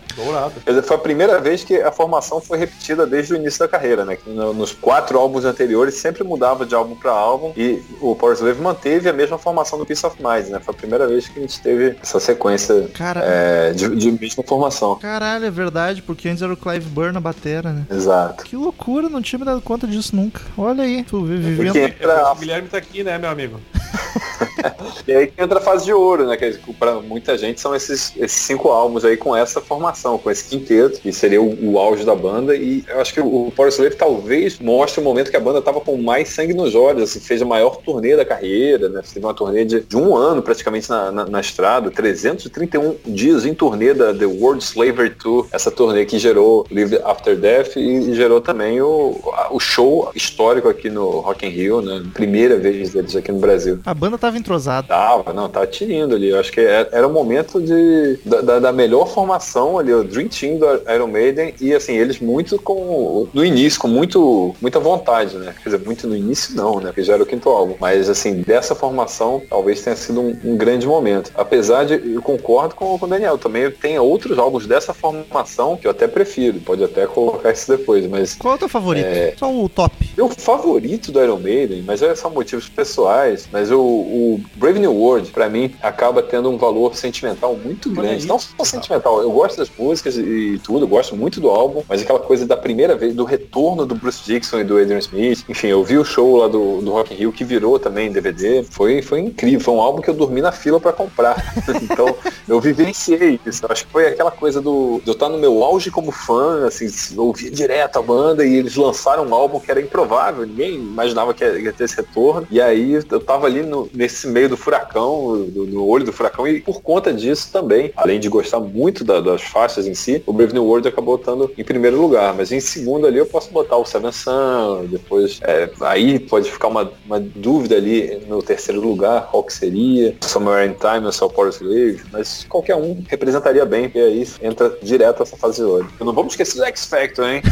dizer, 0.68 0.82
Foi 0.84 0.96
a 0.96 1.00
primeira 1.00 1.40
vez 1.40 1.64
que 1.64 1.76
a 1.82 1.92
formação 1.92 2.42
foi 2.42 2.58
repetida 2.58 3.06
desde 3.06 3.34
o 3.34 3.36
início 3.36 3.60
da 3.60 3.68
carreira, 3.68 4.04
né? 4.06 4.18
Nos 4.26 4.72
quatro 4.74 5.18
álbuns 5.20 5.46
anteriores 5.46 5.96
sempre 5.96 6.24
mudava 6.24 6.66
de 6.66 6.74
álbum 6.76 6.96
para 6.96 7.12
álbum 7.12 7.54
e 7.56 7.82
o 8.02 8.16
Power 8.16 8.36
Slave 8.36 8.62
manteve 8.62 9.10
a 9.10 9.14
mesma 9.14 9.38
formação 9.38 9.78
do 9.80 9.86
Peace 9.86 10.06
of 10.06 10.18
Mind, 10.22 10.48
né? 10.48 10.60
Foi 10.60 10.74
a 10.74 10.78
primeira 10.86 11.08
vez 11.08 11.28
que 11.28 11.40
a 11.40 11.42
gente 11.42 11.62
teve 11.62 11.96
essa 12.02 12.20
sequência 12.20 12.90
Cara, 12.94 13.22
é, 13.24 13.72
de, 13.74 13.96
de 13.96 14.12
mesma 14.12 14.44
formação. 14.44 14.96
caralho, 14.96 15.46
é 15.46 15.52
verdade, 15.52 16.02
porque 16.02 16.30
antes 16.30 16.42
era 16.42 16.54
o 16.54 16.58
Clive 16.58 16.86
Burr 16.86 17.12
na 17.12 17.20
batera, 17.20 17.72
né? 17.72 17.86
Exato. 17.92 18.44
Que 18.44 18.56
loucura, 18.56 19.10
não 19.10 19.22
tinha 19.22 19.40
me 19.40 19.46
dado 19.46 19.62
conta 19.62 19.88
disso 19.88 20.16
nunca. 20.16 20.42
Olha 20.58 20.84
aí, 20.84 21.04
tu 21.04 21.24
vivendo. 21.26 21.58
Porque 21.58 21.80
É, 21.80 21.86
entra, 21.86 22.32
o 22.32 22.36
Guilherme 22.36 22.68
tá 22.70 22.78
aqui, 22.78 23.04
né, 23.04 23.18
meu 23.18 23.30
amigo? 23.30 23.60
e 25.08 25.14
aí 25.14 25.28
que 25.28 25.42
entra 25.42 25.60
a 25.60 25.62
fase 25.62 25.86
de 25.86 25.94
ouro, 25.94 26.28
né? 26.28 26.38
Que 26.38 26.58
para 26.74 26.96
muita 26.96 27.38
gente 27.38 27.60
são 27.60 27.76
esses, 27.76 28.14
esses 28.18 28.42
cinco 28.42 28.70
álbuns 28.70 29.06
aí 29.06 29.18
com 29.18 29.36
essa 29.36 29.62
formação, 29.62 30.18
com 30.18 30.30
esse 30.30 30.46
quinteto, 30.46 31.00
que 31.00 31.12
seria 31.12 31.42
o, 31.42 31.74
o 31.74 31.80
auge 31.80 32.04
da 32.04 32.16
banda. 32.16 32.56
E 32.56 32.84
eu 32.88 33.02
acho 33.02 33.14
que 33.14 33.22
o 33.22 33.52
Power 33.56 33.72
Slave 33.72 33.96
talvez 33.96 34.60
mostre 34.60 35.02
o 35.02 35.04
momento 35.04 35.32
que 35.32 35.38
a 35.38 35.40
banda 35.40 35.62
tava 35.62 35.82
com 35.82 35.98
mais 35.98 36.30
sangue 36.30 36.54
nos 36.54 36.76
olhos, 36.76 37.04
assim, 37.04 37.20
fez 37.20 37.42
a 37.42 37.46
maior 37.46 37.78
turnê 37.78 38.16
da 38.16 38.26
carreira, 38.26 38.90
né? 38.90 39.02
Teve 39.14 39.26
uma 39.26 39.34
turnê 39.34 39.66
de, 39.66 39.82
de 39.82 39.98
um 39.98 40.16
ano 40.16 40.42
praticamente 40.42 40.75
na, 40.90 41.12
na, 41.12 41.26
na 41.26 41.40
estrada, 41.40 41.90
331 41.92 42.96
dias 43.06 43.46
em 43.46 43.54
turnê 43.54 43.94
da 43.94 44.14
The 44.14 44.26
World 44.26 44.64
Slavery 44.64 45.12
Tour, 45.12 45.48
essa 45.52 45.72
turnê 45.72 46.06
que 46.06 46.18
gerou 46.20 46.66
Live 46.72 47.00
After 47.04 47.36
Death 47.36 47.76
e, 47.78 47.80
e 48.10 48.14
gerou 48.16 48.42
também 48.42 48.82
o, 48.82 49.16
o 49.52 49.60
show 49.60 50.12
histórico 50.16 50.68
aqui 50.70 50.90
no 50.90 51.20
Rock 51.20 51.46
in 51.46 51.50
Rio, 51.50 51.82
né? 51.82 52.04
Primeira 52.14 52.58
vez 52.58 52.92
deles 52.92 53.16
aqui 53.16 53.32
no 53.32 53.40
Brasil. 53.40 53.80
A 53.86 53.94
banda 53.94 54.18
tava 54.18 54.38
entrosada. 54.38 54.88
Tava, 54.88 55.34
não, 55.34 55.50
tava 55.50 55.68
tinindo 55.68 56.16
ali. 56.16 56.30
Eu 56.30 56.40
acho 56.40 56.52
que 56.52 56.60
era, 56.60 56.90
era 56.92 57.08
o 57.08 57.12
momento 57.12 57.62
de, 57.62 58.20
da, 58.26 58.42
da- 58.42 58.60
da 58.60 58.72
melhor 58.72 59.08
formação 59.08 59.78
ali, 59.78 59.94
o 59.94 60.04
Dream 60.04 60.28
Team 60.28 60.58
do 60.58 60.66
Iron 60.92 61.08
Maiden, 61.08 61.54
e 61.62 61.74
assim, 61.74 61.94
eles 61.96 62.20
muito 62.20 62.58
com. 62.60 63.28
No 63.34 63.44
início, 63.46 63.80
com 63.80 63.88
muito, 63.88 64.56
muita 64.62 64.80
vontade, 64.80 65.36
né? 65.38 65.54
Quer 65.64 65.70
dizer, 65.70 65.86
muito 65.86 66.08
no 66.08 66.16
início 66.16 66.56
não, 66.56 66.80
né? 66.80 66.88
Porque 66.88 67.04
já 67.04 67.14
era 67.14 67.24
o 67.24 67.26
quinto 67.26 67.50
álbum. 67.50 67.76
Mas 67.80 68.10
assim, 68.10 68.42
dessa 68.42 68.74
formação, 68.76 69.42
talvez 69.50 69.82
tenha 69.82 69.96
sido 69.96 70.22
um, 70.22 70.38
um 70.44 70.58
grande 70.66 70.88
momento. 70.88 71.32
Apesar 71.36 71.86
de, 71.86 71.94
eu 71.94 72.22
concordo 72.22 72.74
com, 72.74 72.98
com 72.98 73.06
o 73.06 73.10
Daniel, 73.10 73.38
também 73.38 73.70
tem 73.70 74.00
outros 74.00 74.40
álbuns 74.40 74.66
dessa 74.66 74.94
formação 74.94 75.78
que 75.78 75.86
eu 75.86 75.92
até 75.92 76.08
prefiro. 76.08 76.60
Pode 76.60 76.84
até 76.84 77.06
colocar 77.06 77.52
isso 77.54 77.70
depois, 77.70 78.08
mas 78.08 78.34
Qual 78.34 78.54
é 78.54 78.56
o 78.56 78.60
teu 78.60 78.70
favorito? 78.70 79.06
É. 79.06 79.34
Só 79.38 79.54
o 79.54 79.70
top. 79.70 79.94
meu 80.18 80.28
favorito 80.30 81.12
do 81.12 81.22
Iron 81.22 81.38
Maiden, 81.38 81.84
mas 81.84 82.02
é 82.02 82.16
são 82.16 82.32
motivos 82.32 82.68
pessoais, 82.68 83.48
mas 83.52 83.72
o, 83.72 83.80
o 83.80 84.42
Brave 84.56 84.80
New 84.80 84.94
World, 84.94 85.32
pra 85.32 85.50
mim, 85.50 85.74
acaba 85.82 86.24
tendo 86.24 86.50
um 86.50 86.58
valor 86.58 86.96
sentimental 86.96 87.56
muito 87.56 87.90
Olha 87.90 88.02
grande. 88.02 88.26
Não 88.26 88.40
só 88.40 88.64
sentimental, 88.64 89.22
eu 89.22 89.32
gosto 89.32 89.58
das 89.58 89.70
músicas 89.78 90.18
e 90.18 90.60
tudo, 90.64 90.86
eu 90.86 90.88
gosto 90.88 91.16
muito 91.16 91.40
do 91.40 91.50
álbum, 91.50 91.84
mas 91.88 92.02
aquela 92.02 92.20
coisa 92.20 92.46
da 92.46 92.58
primeira 92.58 92.96
vez, 92.96 93.14
do 93.14 93.24
retorno 93.24 93.86
do 93.86 93.94
Bruce 93.94 94.24
Dixon 94.26 94.62
e 94.62 94.64
do 94.64 94.78
Adrian 94.78 95.00
Smith. 95.00 95.44
Enfim, 95.48 95.68
eu 95.68 95.84
vi 95.84 95.98
o 95.98 96.06
show 96.06 96.38
lá 96.38 96.48
do, 96.48 96.82
do 96.82 96.92
Rock 96.92 97.14
in 97.14 97.18
Rio, 97.18 97.32
que 97.32 97.44
virou 97.44 97.78
também 97.78 98.12
DVD. 98.12 98.64
Foi, 98.64 99.02
foi 99.02 99.20
incrível, 99.20 99.60
foi 99.60 99.74
um 99.74 99.82
álbum 99.82 100.02
que 100.02 100.10
eu 100.10 100.14
dormi 100.14 100.42
na 100.42 100.52
fila 100.56 100.80
pra 100.80 100.92
comprar. 100.94 101.36
então, 101.82 102.16
eu 102.48 102.60
vivenciei 102.60 103.40
isso. 103.46 103.64
Eu 103.66 103.70
Acho 103.72 103.86
que 103.86 103.92
foi 103.92 104.08
aquela 104.08 104.32
coisa 104.32 104.62
do, 104.62 105.02
eu 105.06 105.14
estar 105.14 105.30
no 105.30 105.38
meu 105.38 105.64
auge 105.64 105.92
como 105.92 106.12
fã, 106.12 106.66
assim, 106.68 106.88
ouvia 107.18 107.52
direto 107.52 108.00
a 108.00 108.02
banda 108.02 108.46
e 108.46 108.56
eles 108.56 108.76
lançaram 108.76 109.26
um 109.26 109.34
álbum 109.36 109.60
que 109.60 109.70
era 109.70 109.82
improvável, 109.82 110.46
ninguém 110.46 110.76
imaginava 110.76 111.34
que 111.34 111.44
ia, 111.44 111.74
ter 111.74 111.84
esse 111.84 111.96
retorno. 111.98 112.48
E 112.50 112.62
aí 112.62 112.94
eu 113.10 113.20
tava 113.20 113.48
ali 113.48 113.62
no- 113.64 113.90
nesse 113.94 114.28
meio 114.28 114.50
do 114.50 114.58
furacão, 114.58 115.46
do, 115.48 115.66
no 115.66 115.86
olho 115.86 116.06
do 116.06 116.14
furacão, 116.14 116.48
e 116.48 116.62
por 116.62 116.82
conta 116.82 117.12
disso 117.14 117.50
também, 117.52 117.92
além 117.96 118.20
de 118.20 118.30
gostar 118.30 118.60
muito 118.60 119.04
da- 119.04 119.20
das 119.22 119.42
faixas 119.42 119.88
em 119.88 119.94
si, 119.94 120.24
o 120.26 120.34
Brave 120.34 120.54
New 120.54 120.64
World 120.66 120.88
acabou 120.88 121.16
estando 121.16 121.52
em 121.58 121.64
primeiro 121.64 122.00
lugar. 122.00 122.34
Mas 122.34 122.52
em 122.52 122.60
segundo 122.60 123.08
ali 123.08 123.18
eu 123.18 123.26
posso 123.26 123.52
botar 123.52 123.78
o 123.78 123.86
Seven 123.86 124.12
Sun, 124.12 124.86
depois 124.90 125.40
é, 125.44 125.70
aí 125.82 126.20
pode 126.20 126.50
ficar 126.52 126.68
uma, 126.68 126.92
uma 127.06 127.20
dúvida 127.20 127.76
ali 127.76 128.22
no 128.28 128.42
terceiro 128.42 128.80
lugar, 128.82 129.28
qual 129.32 129.44
que 129.44 129.54
seria, 129.54 130.16
Somewhere 130.46 130.68
in 130.68 130.74
Time 130.76 131.06
ou 131.08 131.12
só 131.12 131.28
Power 131.28 131.50
Slave, 131.52 132.02
mas 132.12 132.46
qualquer 132.48 132.76
um 132.76 133.04
representaria 133.08 133.66
bem, 133.66 133.92
e 133.96 134.00
aí 134.00 134.28
entra 134.42 134.78
direto 134.82 135.24
essa 135.24 135.36
fase 135.36 135.58
de 135.58 135.64
ouro. 135.64 135.92
Não 136.00 136.14
vamos 136.14 136.34
esquecer 136.34 136.58
do 136.58 136.66
X 136.66 136.86
Factor, 136.86 137.26
hein? 137.28 137.42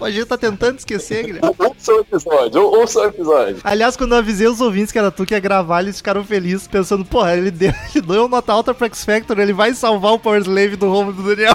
A 0.00 0.10
gente 0.10 0.26
tá 0.26 0.36
tentando 0.36 0.80
esquecer, 0.80 1.24
Guilherme. 1.24 1.54
ouça 1.60 1.92
o 1.92 2.00
episódio, 2.00 2.60
ou- 2.60 2.80
ouça 2.80 2.98
o 2.98 3.04
episódio. 3.04 3.58
Aliás, 3.62 3.96
quando 3.96 4.10
eu 4.10 4.18
avisei 4.18 4.48
os 4.48 4.60
ouvintes 4.60 4.90
que 4.90 4.98
era 4.98 5.12
tu 5.12 5.24
que 5.24 5.32
ia 5.32 5.38
gravar, 5.38 5.80
eles 5.80 5.98
ficaram 5.98 6.24
felizes, 6.24 6.66
pensando, 6.66 7.04
porra, 7.04 7.36
ele 7.36 7.52
deu, 7.52 7.72
ele 7.94 8.04
deu 8.04 8.26
nota 8.26 8.52
alta 8.52 8.74
pro 8.74 8.86
X 8.86 9.04
Factor, 9.04 9.38
ele 9.38 9.52
vai 9.52 9.72
salvar 9.74 10.12
o 10.14 10.18
Power 10.18 10.40
Slave 10.40 10.74
do 10.74 10.88
rumo 10.90 11.12
do 11.12 11.22
Daniel. 11.22 11.54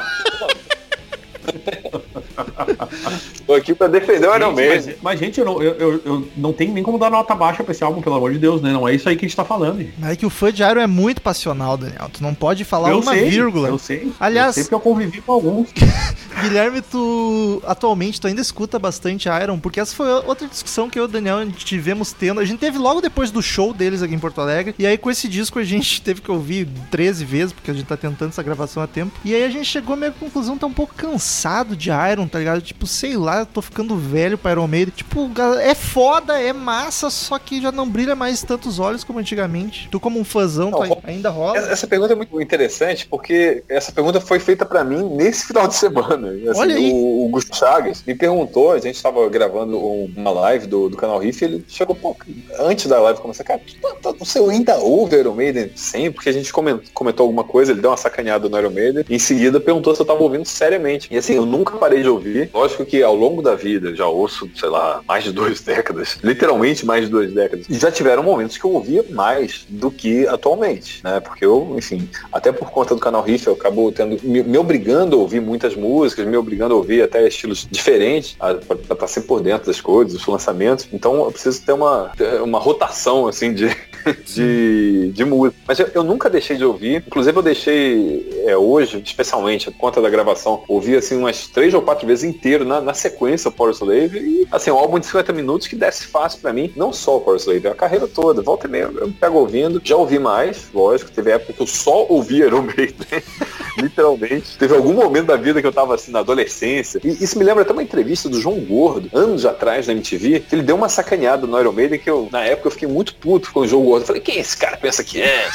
Tô 3.46 3.54
aqui 3.54 3.74
pra 3.74 3.88
defender 3.88 4.28
o 4.28 4.36
Iron 4.36 4.54
Maiden. 4.54 4.84
mas, 4.88 4.96
mas, 5.02 5.20
gente, 5.20 5.40
eu 5.40 5.46
não, 5.46 5.62
eu, 5.62 5.74
eu, 5.76 6.02
eu 6.06 6.28
não 6.36 6.54
tenho 6.54 6.74
nem 6.74 6.84
como 6.84 6.98
dar 6.98 7.10
nota 7.10 7.34
baixa 7.36 7.64
pra 7.64 7.72
esse 7.72 7.84
álbum, 7.84 8.02
pelo 8.02 8.16
amor 8.16 8.32
de 8.34 8.40
Deus, 8.40 8.62
né? 8.62 8.72
Não 8.72 8.88
é 8.88 8.94
isso 8.96 9.08
aí 9.08 9.16
que 9.16 9.26
a 9.26 9.28
gente 9.28 9.36
tá 9.38 9.46
falando. 9.46 9.80
gente. 9.80 9.94
Mas 9.98 10.12
é 10.12 10.16
que 10.16 10.26
o 10.26 10.30
fã 10.30 10.52
de 10.52 10.64
Iron 10.64 10.82
é 10.82 10.88
muito 10.88 11.22
passional, 11.22 11.78
Daniel. 11.78 12.10
Tu 12.12 12.22
não 12.24 12.34
pode 12.34 12.64
falar 12.64 12.92
eu 12.92 13.00
uma 13.00 13.14
sei, 13.14 13.30
vírgula. 13.30 13.70
Eu 13.70 13.78
sei. 13.78 14.12
Aliás- 14.20 14.48
eu 14.50 14.54
sei 14.54 14.64
porque 14.64 14.76
eu 14.76 14.80
convivi 14.80 15.22
com 15.22 15.32
alguns. 15.32 15.70
Guilherme, 16.42 16.82
tu 16.82 17.62
atualmente 17.66 18.22
tu 18.22 18.28
ainda 18.28 18.42
escuta 18.42 18.78
bastante 18.78 19.28
Iron, 19.28 19.60
porque 19.60 19.80
essa 19.80 19.96
foi 19.96 20.08
outra 20.08 20.48
discussão 20.48 20.88
que 20.90 21.00
eu 21.00 21.04
e 21.04 21.06
o 21.06 21.08
Daniel 21.08 21.46
tivemos 21.52 22.14
tendo. 22.14 22.40
A 22.40 22.46
gente 22.46 22.60
teve 22.60 22.78
logo 22.78 23.02
depois 23.02 23.32
do 23.32 23.42
show 23.42 23.74
deles 23.74 24.04
aqui 24.04 24.14
em 24.14 24.20
Porto 24.20 24.40
Alegre, 24.42 24.76
e 24.78 24.86
aí 24.86 24.98
com 24.98 25.10
esse 25.10 25.28
disco 25.28 25.58
a 25.58 25.64
gente 25.64 26.00
teve 26.04 26.22
que 26.22 26.30
ouvir 26.32 26.68
13 26.92 27.26
vezes, 27.26 27.54
porque 27.54 27.72
a 27.72 27.74
gente 27.74 27.86
tá 27.88 27.98
tentando 27.98 28.30
essa 28.30 28.44
gravação 28.44 28.84
há 28.84 28.88
tempo. 28.88 29.12
E 29.26 29.34
aí 29.34 29.44
a 29.44 29.50
gente 29.50 29.66
chegou 29.66 29.96
meio 29.96 30.12
à 30.12 30.16
conclusão, 30.16 30.58
tá 30.58 30.68
um 30.68 30.74
pouco 30.74 30.94
cansado 30.96 31.76
de 31.76 31.90
Iron, 31.90 32.28
tá 32.28 32.38
ligado? 32.40 32.47
Tipo, 32.62 32.88
sei 32.88 33.16
lá, 33.18 33.46
tô 33.46 33.62
ficando 33.62 33.96
velho 33.96 34.38
pra 34.38 34.51
Iron 34.51 34.68
Maiden. 34.68 34.94
Tipo, 34.96 35.30
é 35.62 35.75
foda, 35.75 36.39
é 36.42 36.54
massa, 36.54 37.10
só 37.10 37.38
que 37.38 37.62
já 37.62 37.72
não 37.72 37.88
brilha 37.89 38.16
mais 38.16 38.42
tantos 38.44 38.80
olhos 38.80 39.04
como 39.04 39.20
antigamente. 39.20 39.88
Tu 39.92 40.00
como 40.00 40.20
um 40.20 40.24
fãzão, 40.24 40.72
tu 40.72 40.77
Não, 40.77 40.84
ai- 40.84 40.98
ainda 41.06 41.30
rola. 41.30 41.58
Essa 41.58 41.88
pergunta 41.88 42.13
é 42.13 42.16
muito 42.16 42.42
interessante 42.42 43.08
porque 43.08 43.63
essa 43.68 43.92
pergunta 43.92 44.20
foi 44.22 44.39
feita 44.39 44.66
pra 44.66 44.84
mim 44.84 45.04
nesse 45.16 45.46
final 45.48 45.68
de 45.68 45.75
semana. 45.75 46.30
Assim, 46.30 46.60
Olha 46.60 46.75
aí. 46.75 46.92
O, 46.92 47.25
o 47.25 47.30
Gustavo 47.30 47.58
Chagas 47.58 48.04
me 48.06 48.13
perguntou, 48.16 48.72
a 48.72 48.80
gente 48.80 48.96
estava 48.96 49.27
gravando 49.30 49.77
um- 49.77 50.12
uma 50.16 50.32
live 50.32 50.68
do, 50.68 50.89
do 50.89 50.98
canal 50.98 51.20
Riff, 51.20 51.44
ele 51.44 51.66
chegou, 51.68 51.96
pô, 51.96 52.16
antes 52.60 52.86
da 52.88 53.00
live 53.00 53.20
começar, 53.20 53.44
cara, 53.44 53.60
tu, 53.66 53.96
tá- 54.01 54.13
você 54.18 54.39
ainda 54.39 54.77
ouve 54.77 55.18
Iron 55.18 55.34
Maiden 55.34 55.72
sempre? 55.75 56.12
Porque 56.12 56.30
a 56.30 56.34
gente 56.34 56.51
comen- 56.54 56.80
comentou 56.94 57.24
alguma 57.24 57.44
coisa, 57.44 57.72
ele 57.72 57.82
deu 57.82 57.89
uma 57.89 57.98
sacaneada 57.98 58.48
no 58.48 58.58
Iron 58.60 58.70
Maiden, 58.72 59.04
e 59.10 59.16
em 59.16 59.20
seguida 59.20 59.60
perguntou 59.60 59.96
se 59.96 60.01
eu 60.01 60.06
tava 60.06 60.22
ouvindo 60.22 60.46
seriamente. 60.46 61.08
E 61.12 61.18
assim, 61.18 61.34
eu 61.34 61.46
nunca 61.46 61.77
parei 61.77 62.01
de 62.04 62.10
ouvir. 62.10 62.37
Lógico 62.53 62.86
que 62.86 63.01
ao 63.03 63.15
longo 63.15 63.41
da 63.41 63.56
vida, 63.56 63.96
já 63.96 64.08
ouço, 64.08 64.50
sei 64.56 64.70
lá, 64.70 65.01
mais 65.08 65.24
de 65.24 65.32
duas 65.32 65.60
décadas, 65.62 66.17
literalmente 66.24 66.86
mais 66.86 67.06
de 67.06 67.12
duas 67.12 67.32
décadas. 67.34 67.65
Já 67.70 67.91
tiveram 67.91 68.24
momentos 68.24 68.58
que 68.58 68.65
eu 68.65 68.72
ouvia 68.72 69.03
mais 69.10 69.65
do 69.70 69.89
que 69.91 70.27
atualmente, 70.27 71.01
né? 71.03 71.20
Porque 71.20 71.46
eu, 71.46 71.75
enfim, 71.77 72.08
até 72.32 72.51
por 72.51 72.70
conta 72.72 72.94
do 72.96 73.01
canal 73.01 73.22
Riff, 73.24 73.48
eu 73.48 73.53
acabo 73.53 73.91
tendo, 73.91 74.17
me, 74.24 74.44
me 74.44 74.58
obrigando 74.58 75.15
a 75.15 75.20
ouvir 75.20 75.41
muitas 75.41 75.75
músicas, 75.75 76.25
me 76.25 76.38
obrigando 76.38 76.74
a 76.74 76.77
ouvir 76.77 77.01
até 77.01 77.27
estilos 77.27 77.67
diferentes, 77.70 78.36
a- 78.39 78.53
pra 78.56 78.75
pra 78.77 78.94
estar 78.94 79.08
sempre 79.08 79.27
por 79.27 79.41
dentro 79.41 79.67
das 79.67 79.82
coisas, 79.82 80.13
dos 80.13 80.25
lançamentos. 80.27 80.88
Então 80.94 81.15
eu 81.24 81.32
preciso 81.32 81.63
ter 81.65 81.74
uma, 81.74 82.12
uma 82.44 82.60
rotação, 82.60 83.27
assim, 83.27 83.53
de, 83.53 83.67
de, 84.14 85.12
de 85.14 85.26
música. 85.26 85.60
Mas 85.68 85.80
eu, 85.80 85.90
eu 85.94 86.04
nunca 86.04 86.30
deixei 86.30 86.58
de 86.58 86.66
ouvir. 86.66 87.04
Inclusive 87.08 87.38
eu 87.38 87.44
deixei 87.44 88.44
é, 88.46 88.58
hoje, 88.58 89.02
especialmente, 89.04 89.72
por 89.72 89.78
conta 89.78 90.02
da 90.02 90.10
gravação, 90.10 90.64
ouvir 90.68 90.98
assim 90.98 91.18
umas 91.18 91.48
três 91.48 91.74
ou 91.74 91.82
quatro 91.82 92.08
vezes 92.08 92.24
inteiro 92.24 92.66
na, 92.66 92.82
na 92.82 92.94
sequência 92.94 93.50
o 93.50 93.52
Power 93.52 93.74
Slave. 93.74 94.20
E 94.20 94.48
assim, 94.52 94.72
um 94.72 94.78
álbum 94.78 95.00
de 95.00 95.06
50 95.06 95.34
minutos 95.34 95.68
que 95.68 95.76
desce 95.76 96.08
fácil 96.08 96.40
pra 96.40 96.54
mim. 96.54 96.72
Não 96.76 96.94
só 96.94 97.18
o 97.18 97.22
Power 97.22 97.40
Slave, 97.40 97.68
a 97.68 97.76
carreira 97.76 98.08
toda. 98.08 98.42
Volta 98.42 98.68
e 98.68 98.70
meia 98.70 98.90
eu 98.96 99.12
pego 99.20 99.40
ouvindo. 99.40 99.82
Já 99.84 99.96
ouvi 99.96 100.20
mais, 100.20 100.70
lógico. 100.74 101.12
Teve 101.12 101.32
época 101.32 101.54
que 101.54 101.62
eu 101.62 101.68
só 101.68 102.06
ouvia 102.08 102.46
Iron 102.46 102.64
Maiden. 102.64 102.96
Literalmente. 103.77 104.57
Teve 104.57 104.75
algum 104.75 104.93
momento 104.93 105.27
da 105.27 105.36
vida 105.36 105.62
que 105.62 105.67
eu 105.67 105.72
tava 105.72 105.96
assim 105.96 106.12
na 106.12 106.19
adolescência. 106.19 107.00
E 107.03 107.24
isso 107.24 107.38
me 107.38 107.43
lembra 107.46 107.63
até 107.63 107.72
uma 107.74 107.84
entrevista 107.84 108.27
do 108.29 108.39
João 108.41 108.60
Gordo, 108.60 109.10
anos 109.13 109.46
atrás 109.46 109.88
na 109.88 109.93
MTV, 109.93 110.41
que 110.41 110.55
ele 110.55 110.63
deu 110.63 110.75
uma 110.75 110.89
sacaneada 110.89 111.46
no 111.48 111.60
Iron 111.60 111.72
Maiden 111.72 112.00
que 112.00 112.10
eu, 112.10 112.27
na 112.31 112.43
época, 112.43 112.67
eu 112.67 112.72
fiquei 112.72 112.88
muito 112.88 113.15
puto 113.15 113.51
com 113.51 113.62
o 113.62 113.67
João 113.67 113.84
Gordo. 113.84 114.03
Eu 114.03 114.07
falei, 114.07 114.22
quem 114.22 114.39
esse 114.39 114.57
cara 114.57 114.77
pensa 114.77 115.03
que 115.03 115.22
é? 115.22 115.48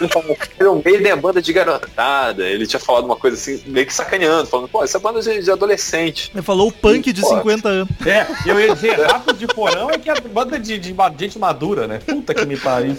Ele 0.00 0.08
falou, 0.08 0.36
Iron 0.60 0.82
Maiden 0.84 1.12
é 1.12 1.16
banda 1.16 1.40
de 1.40 1.52
garotada. 1.52 2.44
Ele 2.44 2.66
tinha 2.66 2.80
falado 2.80 3.04
uma 3.04 3.16
coisa 3.16 3.36
assim, 3.36 3.62
meio 3.66 3.86
que 3.86 3.94
sacaneando, 3.94 4.46
falando, 4.46 4.68
pô, 4.68 4.82
essa 4.82 4.98
banda 4.98 5.20
de, 5.20 5.42
de 5.42 5.50
adolescente. 5.50 6.30
Ele 6.34 6.42
falou 6.42 6.68
o 6.68 6.72
punk 6.72 7.12
de 7.12 7.20
Pô. 7.20 7.28
50 7.36 7.68
anos. 7.68 7.88
É, 8.06 8.26
eu 8.46 8.58
ia 8.60 8.74
dizer, 8.74 8.98
Ratos 9.00 9.38
de 9.38 9.46
Porão 9.46 9.90
é 9.90 9.98
que 9.98 10.10
é 10.10 10.20
banda 10.20 10.58
de, 10.58 10.78
de 10.78 10.92
ma- 10.94 11.12
gente 11.16 11.38
madura, 11.38 11.86
né? 11.86 12.00
Puta 12.04 12.34
que 12.34 12.44
me 12.44 12.56
pariu. 12.56 12.96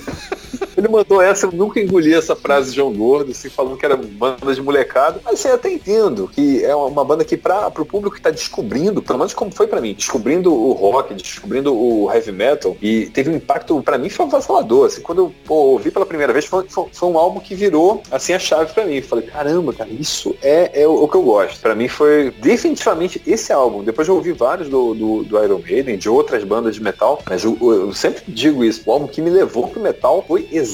Ele 0.84 0.92
mandou 0.92 1.22
essa, 1.22 1.46
eu 1.46 1.52
nunca 1.54 1.80
engoli 1.80 2.14
essa 2.14 2.36
frase 2.36 2.72
de 2.72 2.76
João 2.76 2.92
Gordo, 2.92 3.32
assim, 3.32 3.48
falando 3.50 3.78
que 3.78 3.86
era 3.86 3.96
banda 3.96 4.54
de 4.54 4.62
molecada. 4.62 5.22
Mas 5.24 5.36
assim, 5.36 5.48
eu 5.48 5.56
até 5.56 5.72
entendo 5.72 6.28
que 6.28 6.62
é 6.62 6.76
uma 6.76 7.06
banda 7.06 7.24
que 7.24 7.38
para 7.38 7.72
pro 7.72 7.86
público 7.86 8.18
que 8.18 8.22
tá 8.22 8.30
descobrindo, 8.30 9.02
pelo 9.02 9.18
menos 9.18 9.34
como 9.34 9.50
foi 9.50 9.66
pra 9.66 9.80
mim, 9.80 9.94
descobrindo 9.94 10.54
o 10.54 10.74
rock, 10.74 11.14
descobrindo 11.14 11.74
o 11.74 12.12
heavy 12.12 12.34
metal, 12.34 12.76
e 12.82 13.06
teve 13.06 13.30
um 13.30 13.36
impacto, 13.38 13.82
pra 13.82 13.98
mim, 13.98 14.10
foi 14.10 14.26
avassalador. 14.26 14.88
Assim, 14.88 15.02
quando 15.02 15.20
eu 15.20 15.34
pô, 15.46 15.56
ouvi 15.56 15.90
pela 15.90 16.06
primeira 16.06 16.34
vez, 16.34 16.46
foi, 16.46 16.66
foi- 16.68 16.88
foi 16.92 17.10
um 17.10 17.18
álbum 17.18 17.40
que 17.40 17.56
virou, 17.56 18.04
assim, 18.12 18.34
a 18.34 18.40
chave 18.40 18.74
pra 18.74 18.84
mim. 18.86 19.02
Falei, 19.02 19.26
caramba, 19.26 19.72
cara, 19.72 19.90
isso 19.90 20.36
é, 20.42 20.82
é 20.82 20.86
o, 20.86 21.04
o 21.04 21.08
que 21.08 21.16
eu 21.16 21.22
gosto. 21.24 21.62
Pra 21.62 21.76
mim 21.76 21.88
foi 21.88 22.32
definitivamente 22.42 23.22
esse 23.26 23.54
álbum. 23.54 23.86
Depois 23.86 24.06
eu 24.10 24.16
ouvi 24.16 24.34
vários 24.34 24.68
do, 24.68 24.94
do, 24.94 25.24
do 25.24 25.42
Iron 25.42 25.60
Maiden, 25.60 25.98
de 25.98 26.10
outras 26.10 26.44
bandas 26.44 26.76
de 26.76 26.84
metal, 26.84 27.22
mas 27.30 27.46
eu, 27.46 27.58
eu 27.62 27.94
sempre 27.94 28.22
digo 28.28 28.66
isso, 28.66 28.82
o 28.86 28.92
álbum 28.92 29.08
que 29.08 29.22
me 29.22 29.30
levou 29.30 29.70
pro 29.70 29.80
metal 29.80 30.26
foi 30.28 30.46
exatamente 30.52 30.73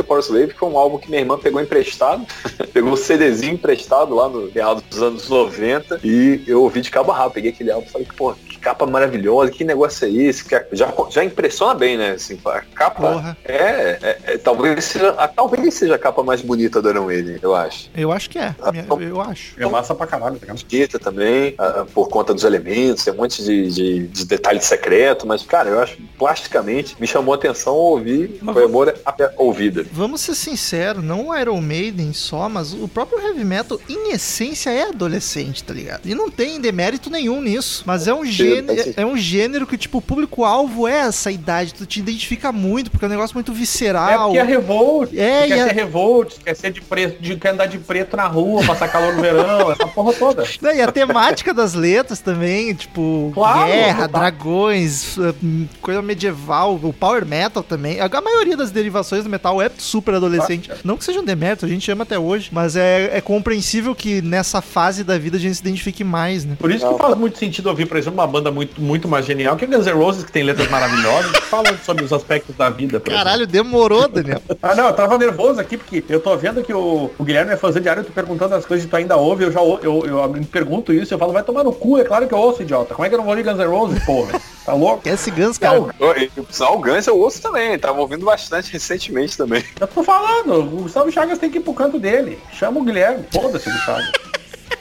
o 0.00 0.04
Power 0.04 0.22
Slave, 0.22 0.48
que 0.48 0.58
foi 0.58 0.68
um 0.68 0.76
álbum 0.78 0.98
que 0.98 1.08
minha 1.08 1.20
irmã 1.20 1.38
pegou 1.38 1.60
emprestado, 1.60 2.24
pegou 2.72 2.92
o 2.92 2.96
CDzinho 2.96 3.54
emprestado 3.54 4.14
lá 4.14 4.28
no 4.28 4.50
meados 4.54 4.82
dos 4.88 5.02
anos 5.02 5.28
90 5.28 6.00
e 6.04 6.42
eu 6.46 6.62
ouvi 6.62 6.80
de 6.80 6.90
cabo 6.90 7.12
a 7.12 7.16
rabo, 7.16 7.34
peguei 7.34 7.50
aquele 7.50 7.70
álbum 7.70 7.86
e 7.86 7.90
falei, 7.90 8.08
pô, 8.16 8.32
que 8.34 8.58
capa 8.58 8.86
maravilhosa, 8.86 9.50
que 9.50 9.64
negócio 9.64 10.06
é 10.06 10.10
esse? 10.10 10.44
Que 10.44 10.60
já, 10.72 10.92
já 11.10 11.24
impressiona 11.24 11.74
bem, 11.74 11.96
né? 11.96 12.10
Assim, 12.12 12.38
a 12.44 12.60
capa 12.74 13.36
é, 13.44 13.98
é- 14.02 14.18
é- 14.34 14.38
talvez 14.38 14.84
seja, 14.84 15.10
a- 15.10 15.28
talvez 15.28 15.72
seja 15.74 15.94
a 15.94 15.98
capa 15.98 16.22
mais 16.22 16.40
bonita 16.42 16.82
do 16.82 16.90
Iron 16.90 17.06
Maiden, 17.06 17.38
eu 17.42 17.54
acho. 17.54 17.90
Eu 17.96 18.12
acho 18.12 18.28
que 18.28 18.38
é. 18.38 18.54
Minha- 18.70 18.84
Eu 19.00 19.20
acho. 19.20 19.54
É 19.60 19.66
massa 19.66 19.94
pra 19.94 20.06
caralho, 20.06 20.34
tá 20.34 20.40
ligado? 20.40 20.56
Etiqueta 20.56 20.98
também, 20.98 21.54
ah, 21.58 21.86
por 21.94 22.08
conta 22.08 22.34
dos 22.34 22.44
elementos, 22.44 23.04
tem 23.04 23.14
um 23.14 23.16
monte 23.16 23.42
de, 23.42 23.70
de, 23.70 24.06
de 24.08 24.24
detalhe 24.26 24.60
secreto, 24.60 25.26
mas, 25.26 25.42
cara, 25.42 25.68
eu 25.70 25.80
acho 25.80 25.96
plasticamente 26.18 26.96
me 27.00 27.06
chamou 27.06 27.34
a 27.34 27.36
atenção 27.36 27.74
ouvir, 27.74 28.38
Mas 28.42 28.54
foi 28.54 28.64
amor 28.64 28.94
ouvida. 29.36 29.84
Vamos 29.92 30.20
ser 30.20 30.34
sinceros, 30.34 31.02
não 31.04 31.28
o 31.28 31.36
Iron 31.38 31.60
Maiden 31.60 32.12
só, 32.12 32.48
mas 32.48 32.72
o 32.72 32.88
próprio 32.88 33.20
Heavy 33.20 33.44
Metal, 33.44 33.80
em 33.88 34.12
essência, 34.12 34.70
é 34.70 34.88
adolescente, 34.88 35.62
tá 35.64 35.72
ligado? 35.74 36.06
E 36.06 36.14
não 36.14 36.30
tem 36.30 36.60
demérito 36.60 37.10
nenhum 37.10 37.40
nisso. 37.40 37.82
Mas 37.86 38.06
é 38.06 38.14
um 38.14 38.24
gênero, 38.24 38.92
é 38.96 39.04
um 39.06 39.16
gênero 39.16 39.66
que, 39.66 39.76
tipo, 39.76 39.98
o 39.98 40.02
público-alvo 40.02 40.86
é 40.86 40.98
essa 41.00 41.30
idade. 41.30 41.74
Tu 41.74 41.86
te 41.86 42.00
identifica 42.00 42.52
muito, 42.52 42.90
porque 42.90 43.04
é 43.04 43.08
um 43.08 43.10
negócio 43.10 43.34
muito 43.34 43.52
É 43.52 43.54
visceral. 43.54 44.24
porque 44.28 44.38
é 44.38 44.42
revolt, 44.44 45.10
É, 45.16 45.46
quer 45.46 45.60
a- 45.60 45.64
ser 45.68 45.74
revolt, 45.74 46.34
quer 46.44 46.54
ser 46.56 46.70
de 46.72 46.80
preto, 46.80 47.20
de, 47.22 47.36
quer 47.36 47.50
andar 47.50 47.66
de 47.66 47.78
preto 47.78 48.16
na 48.16 48.26
rua, 48.26 48.64
passar 48.64 48.88
calor 48.88 49.14
no 49.14 49.22
verão, 49.22 49.70
essa 49.72 49.86
porra 49.86 50.12
toda. 50.12 50.44
Não, 50.60 50.72
e 50.74 50.80
a 50.80 50.90
temática 50.92 51.52
das 51.54 51.74
letras 51.74 52.20
também, 52.20 52.74
tipo, 52.74 53.30
Claro, 53.34 53.66
guerra, 53.66 54.06
dragões, 54.06 55.16
eh, 55.18 55.34
coisa 55.80 56.02
medieval, 56.02 56.78
o 56.82 56.92
power 56.92 57.24
metal 57.26 57.62
também. 57.62 58.00
A 58.00 58.10
a 58.20 58.22
maioria 58.22 58.54
das 58.56 58.70
derivações 58.70 58.99
do 59.24 59.28
metal 59.30 59.60
é 59.60 59.70
super 59.78 60.14
adolescente. 60.14 60.70
Não 60.84 60.96
que 60.96 61.04
seja 61.04 61.20
um 61.20 61.24
demérito, 61.24 61.64
a 61.64 61.68
gente 61.68 61.90
ama 61.90 62.02
até 62.04 62.18
hoje, 62.18 62.48
mas 62.52 62.76
é, 62.76 63.10
é 63.16 63.20
compreensível 63.20 63.94
que 63.94 64.20
nessa 64.22 64.60
fase 64.60 65.02
da 65.04 65.18
vida 65.18 65.36
a 65.36 65.40
gente 65.40 65.54
se 65.54 65.60
identifique 65.60 66.04
mais, 66.04 66.44
né? 66.44 66.56
Por 66.58 66.70
isso 66.70 66.86
que 66.88 66.98
faz 66.98 67.14
muito 67.16 67.38
sentido 67.38 67.68
ouvir, 67.68 67.86
por 67.86 67.96
exemplo, 67.96 68.18
uma 68.18 68.26
banda 68.26 68.50
muito, 68.50 68.80
muito 68.80 69.08
mais 69.08 69.24
genial, 69.26 69.56
que 69.56 69.64
é 69.64 69.68
Guns 69.68 69.86
N' 69.86 69.92
Roses, 69.92 70.24
que 70.24 70.32
tem 70.32 70.42
letras 70.42 70.68
maravilhosas, 70.70 71.30
que 71.32 71.42
falam 71.42 71.74
sobre 71.84 72.04
os 72.04 72.12
aspectos 72.12 72.54
da 72.56 72.70
vida. 72.70 73.00
por 73.00 73.12
Caralho, 73.12 73.46
demorou, 73.46 74.08
Daniel. 74.08 74.36
exemplo. 74.38 74.58
Ah, 74.62 74.74
não, 74.74 74.86
eu 74.88 74.92
tava 74.92 75.16
nervoso 75.18 75.58
aqui, 75.60 75.76
porque 75.76 76.04
eu 76.08 76.20
tô 76.20 76.36
vendo 76.36 76.62
que 76.62 76.72
o, 76.72 77.10
o 77.18 77.24
Guilherme 77.24 77.52
é 77.52 77.56
fãzão 77.56 77.80
de 77.80 77.88
área, 77.88 78.00
eu 78.00 78.04
tô 78.04 78.12
perguntando 78.12 78.54
as 78.54 78.64
coisas 78.66 78.84
que 78.84 78.90
tu 78.90 78.96
ainda 78.96 79.16
ouve, 79.16 79.44
eu 79.44 79.50
já 79.52 79.60
ou- 79.60 79.80
eu, 79.82 80.04
eu, 80.06 80.28
me 80.28 80.44
pergunto 80.44 80.92
isso, 80.92 81.12
eu 81.14 81.18
falo, 81.18 81.32
vai 81.32 81.42
tomar 81.42 81.64
no 81.64 81.72
cu, 81.72 81.98
é 81.98 82.04
claro 82.04 82.28
que 82.28 82.34
eu 82.34 82.38
ouço, 82.38 82.62
idiota. 82.62 82.94
Como 82.94 83.04
é 83.04 83.08
que 83.08 83.14
eu 83.14 83.18
não 83.18 83.24
vou 83.24 83.34
ouvir 83.34 83.42
Guns 83.48 83.58
N' 83.58 83.66
Roses, 83.66 84.04
porra? 84.04 84.40
Tá 84.70 84.74
louco? 84.74 85.08
Esse 85.08 85.32
Guns, 85.32 85.58
cara. 85.58 85.80
Não, 85.80 86.74
o 86.74 86.78
Guns 86.78 87.04
eu 87.08 87.18
ouço 87.18 87.42
também, 87.42 87.76
tava 87.76 87.98
ouvindo 87.98 88.24
bastante 88.24 88.72
recentemente 88.72 89.36
também. 89.36 89.64
Eu 89.80 89.88
tô 89.88 90.04
falando, 90.04 90.60
o 90.60 90.82
Gustavo 90.82 91.10
Chagas 91.10 91.40
tem 91.40 91.50
que 91.50 91.58
ir 91.58 91.60
pro 91.60 91.74
canto 91.74 91.98
dele. 91.98 92.38
Chama 92.52 92.78
o 92.78 92.84
Guilherme, 92.84 93.24
foda-se, 93.32 93.68
Gustavo. 93.68 94.29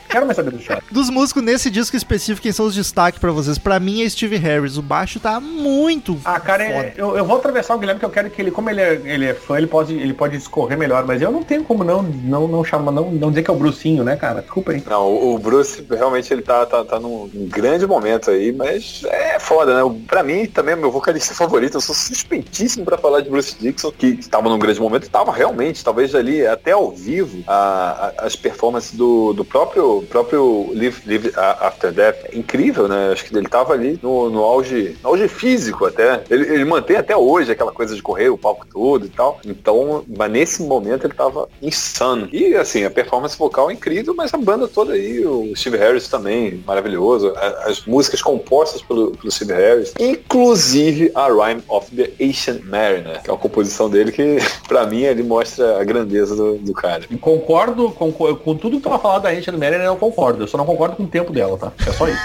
Quero 0.10 0.26
mais 0.26 0.36
saber 0.36 0.52
do 0.52 0.60
Charlie. 0.60 0.84
Dos 0.92 1.10
músicos 1.10 1.44
nesse 1.44 1.70
disco 1.70 1.96
específico, 1.96 2.42
quem 2.42 2.52
são 2.52 2.66
os 2.66 2.74
destaques 2.76 3.20
pra 3.20 3.32
vocês? 3.32 3.58
Pra 3.58 3.80
mim 3.80 4.04
é 4.04 4.10
Steve 4.10 4.38
Harris. 4.38 4.76
O 4.78 4.82
baixo 4.82 5.20
tá 5.20 5.40
muito. 5.40 6.20
Ah, 6.26 6.40
cara, 6.40 6.64
é- 6.64 6.74
foda. 6.74 6.94
eu, 6.98 7.18
eu 7.18 7.26
vou 7.26 7.38
atravessar 7.38 7.76
o 7.76 7.78
Guilherme 7.80 8.00
que 8.00 8.06
eu 8.06 8.10
quero 8.10 8.30
que 8.30 8.42
ele, 8.42 8.50
como 8.52 8.70
ele 8.70 8.82
é, 8.82 8.94
ele 9.06 9.26
é 9.26 9.34
fã, 9.34 9.58
ele 9.58 9.68
pode, 9.68 9.94
ele 9.94 10.14
pode 10.14 10.36
discorrer 10.38 10.78
melhor, 10.78 11.06
mas 11.06 11.22
eu 11.22 11.32
não 11.32 11.44
tenho 11.44 11.64
como 11.64 11.84
não, 11.84 12.02
não, 12.02 12.48
não 12.48 12.64
chamar, 12.64 12.92
não, 12.92 13.12
não 13.12 13.30
dizer 13.30 13.44
que 13.44 13.52
é 13.52 13.54
o 13.54 13.58
Brucinho, 13.58 14.04
né, 14.04 14.16
cara? 14.16 14.42
Desculpa 14.42 14.72
aí. 14.72 14.84
Não, 14.88 15.08
o 15.08 15.30
o 15.36 15.38
Bruce 15.40 15.86
realmente 15.90 16.34
ele 16.34 16.42
tá, 16.42 16.66
tá, 16.66 16.84
tá 16.84 17.00
num 17.00 17.30
grande 17.48 17.86
momento 17.86 18.32
aí, 18.32 18.52
mas 18.52 19.04
é 19.06 19.40
foda, 19.40 19.76
né? 19.84 19.96
Pra 20.08 20.24
mim 20.24 20.48
também 20.48 20.74
é 20.74 20.76
meu 20.76 20.92
vocalista 20.92 21.34
favorito. 21.36 21.76
Eu 21.78 21.82
sou 21.82 21.94
suspeitíssimo 21.96 22.84
pra 22.84 22.98
falar 22.98 23.22
de 23.22 23.30
Bruce 23.30 23.56
Dixon, 23.60 23.92
que 23.92 24.08
estava 24.08 24.50
num 24.50 24.58
grande 24.60 24.80
momento, 24.80 25.04
estava 25.04 25.32
realmente, 25.32 25.84
talvez 25.84 26.16
ali 26.16 26.46
até 26.48 26.72
ao 26.72 26.92
vivo, 26.92 27.44
a- 27.48 28.12
a- 28.18 28.26
as 28.26 28.36
performances 28.36 28.94
do, 28.98 29.34
do 29.34 29.46
próprio, 29.46 29.99
próprio 30.04 30.72
Live, 30.74 31.02
Live 31.06 31.32
After 31.36 31.92
Death. 31.92 32.18
É 32.32 32.38
incrível, 32.38 32.88
né? 32.88 33.12
Acho 33.12 33.26
que 33.26 33.36
ele 33.36 33.48
tava 33.48 33.74
ali 33.74 34.00
no, 34.02 34.30
no 34.30 34.44
auge, 34.44 34.98
no 35.04 35.10
auge 35.10 35.28
físico 35.28 35.86
até. 35.86 36.24
Ele, 36.30 36.54
ele 36.54 36.66
mantém 36.66 36.98
até 36.98 37.16
hoje 37.16 37.52
aquela 37.52 37.72
coisa 37.72 37.96
de 37.96 38.02
correr 38.02 38.30
o 38.30 38.38
palco 38.38 38.66
todo 38.72 39.06
e 39.06 39.10
tal. 39.10 39.40
Então, 39.46 40.04
mas 40.18 40.32
nesse 40.32 40.62
momento 40.64 41.06
ele 41.06 41.14
tava 41.14 41.48
insano. 41.62 42.28
E 42.32 42.56
assim, 42.56 42.84
a 42.84 42.90
performance 42.90 43.38
vocal 43.38 43.70
é 43.70 43.74
incrível, 43.74 44.14
mas 44.16 44.34
a 44.34 44.38
banda 44.38 44.68
toda 44.68 44.94
aí, 44.94 45.26
o 45.26 45.54
Steve 45.56 45.78
Harris 45.78 46.08
também, 46.08 46.64
maravilhoso. 46.66 47.34
As 47.66 47.86
músicas 47.86 48.22
compostas 48.22 48.82
pelo, 48.82 49.12
pelo 49.12 49.32
Steve 49.32 49.54
Harris, 49.54 49.94
inclusive 50.00 51.12
a 51.16 51.28
Rhyme 51.28 51.64
of 51.68 51.96
the 51.96 52.12
Ancient 52.24 52.64
Mariner, 52.64 53.22
que 53.22 53.30
é 53.30 53.34
uma 53.34 53.40
composição 53.40 53.90
dele 53.90 54.12
que, 54.12 54.38
pra 54.68 54.86
mim, 54.86 55.02
ele 55.02 55.24
mostra 55.24 55.80
a 55.80 55.84
grandeza 55.84 56.36
do, 56.36 56.58
do 56.58 56.74
cara. 56.74 57.04
Concordo 57.20 57.92
com, 57.92 58.12
com 58.12 58.56
tudo 58.56 58.78
que 58.78 58.84
tu 58.84 58.98
falar 58.98 59.20
da 59.20 59.30
Rachel 59.30 59.58
Merrill, 59.58 59.89
eu 59.90 59.98
concordo. 59.98 60.44
Eu 60.44 60.48
só 60.48 60.58
não 60.58 60.66
concordo 60.66 60.96
com 60.96 61.04
o 61.04 61.08
tempo 61.08 61.32
dela, 61.32 61.58
tá? 61.58 61.72
É 61.88 61.92
só 61.92 62.08
isso. 62.08 62.22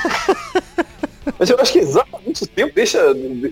Mas 1.38 1.48
eu 1.50 1.58
acho 1.58 1.72
que 1.72 1.78
exatamente 1.78 2.44
o 2.44 2.46
tempo 2.46 2.72
deixa, 2.74 3.00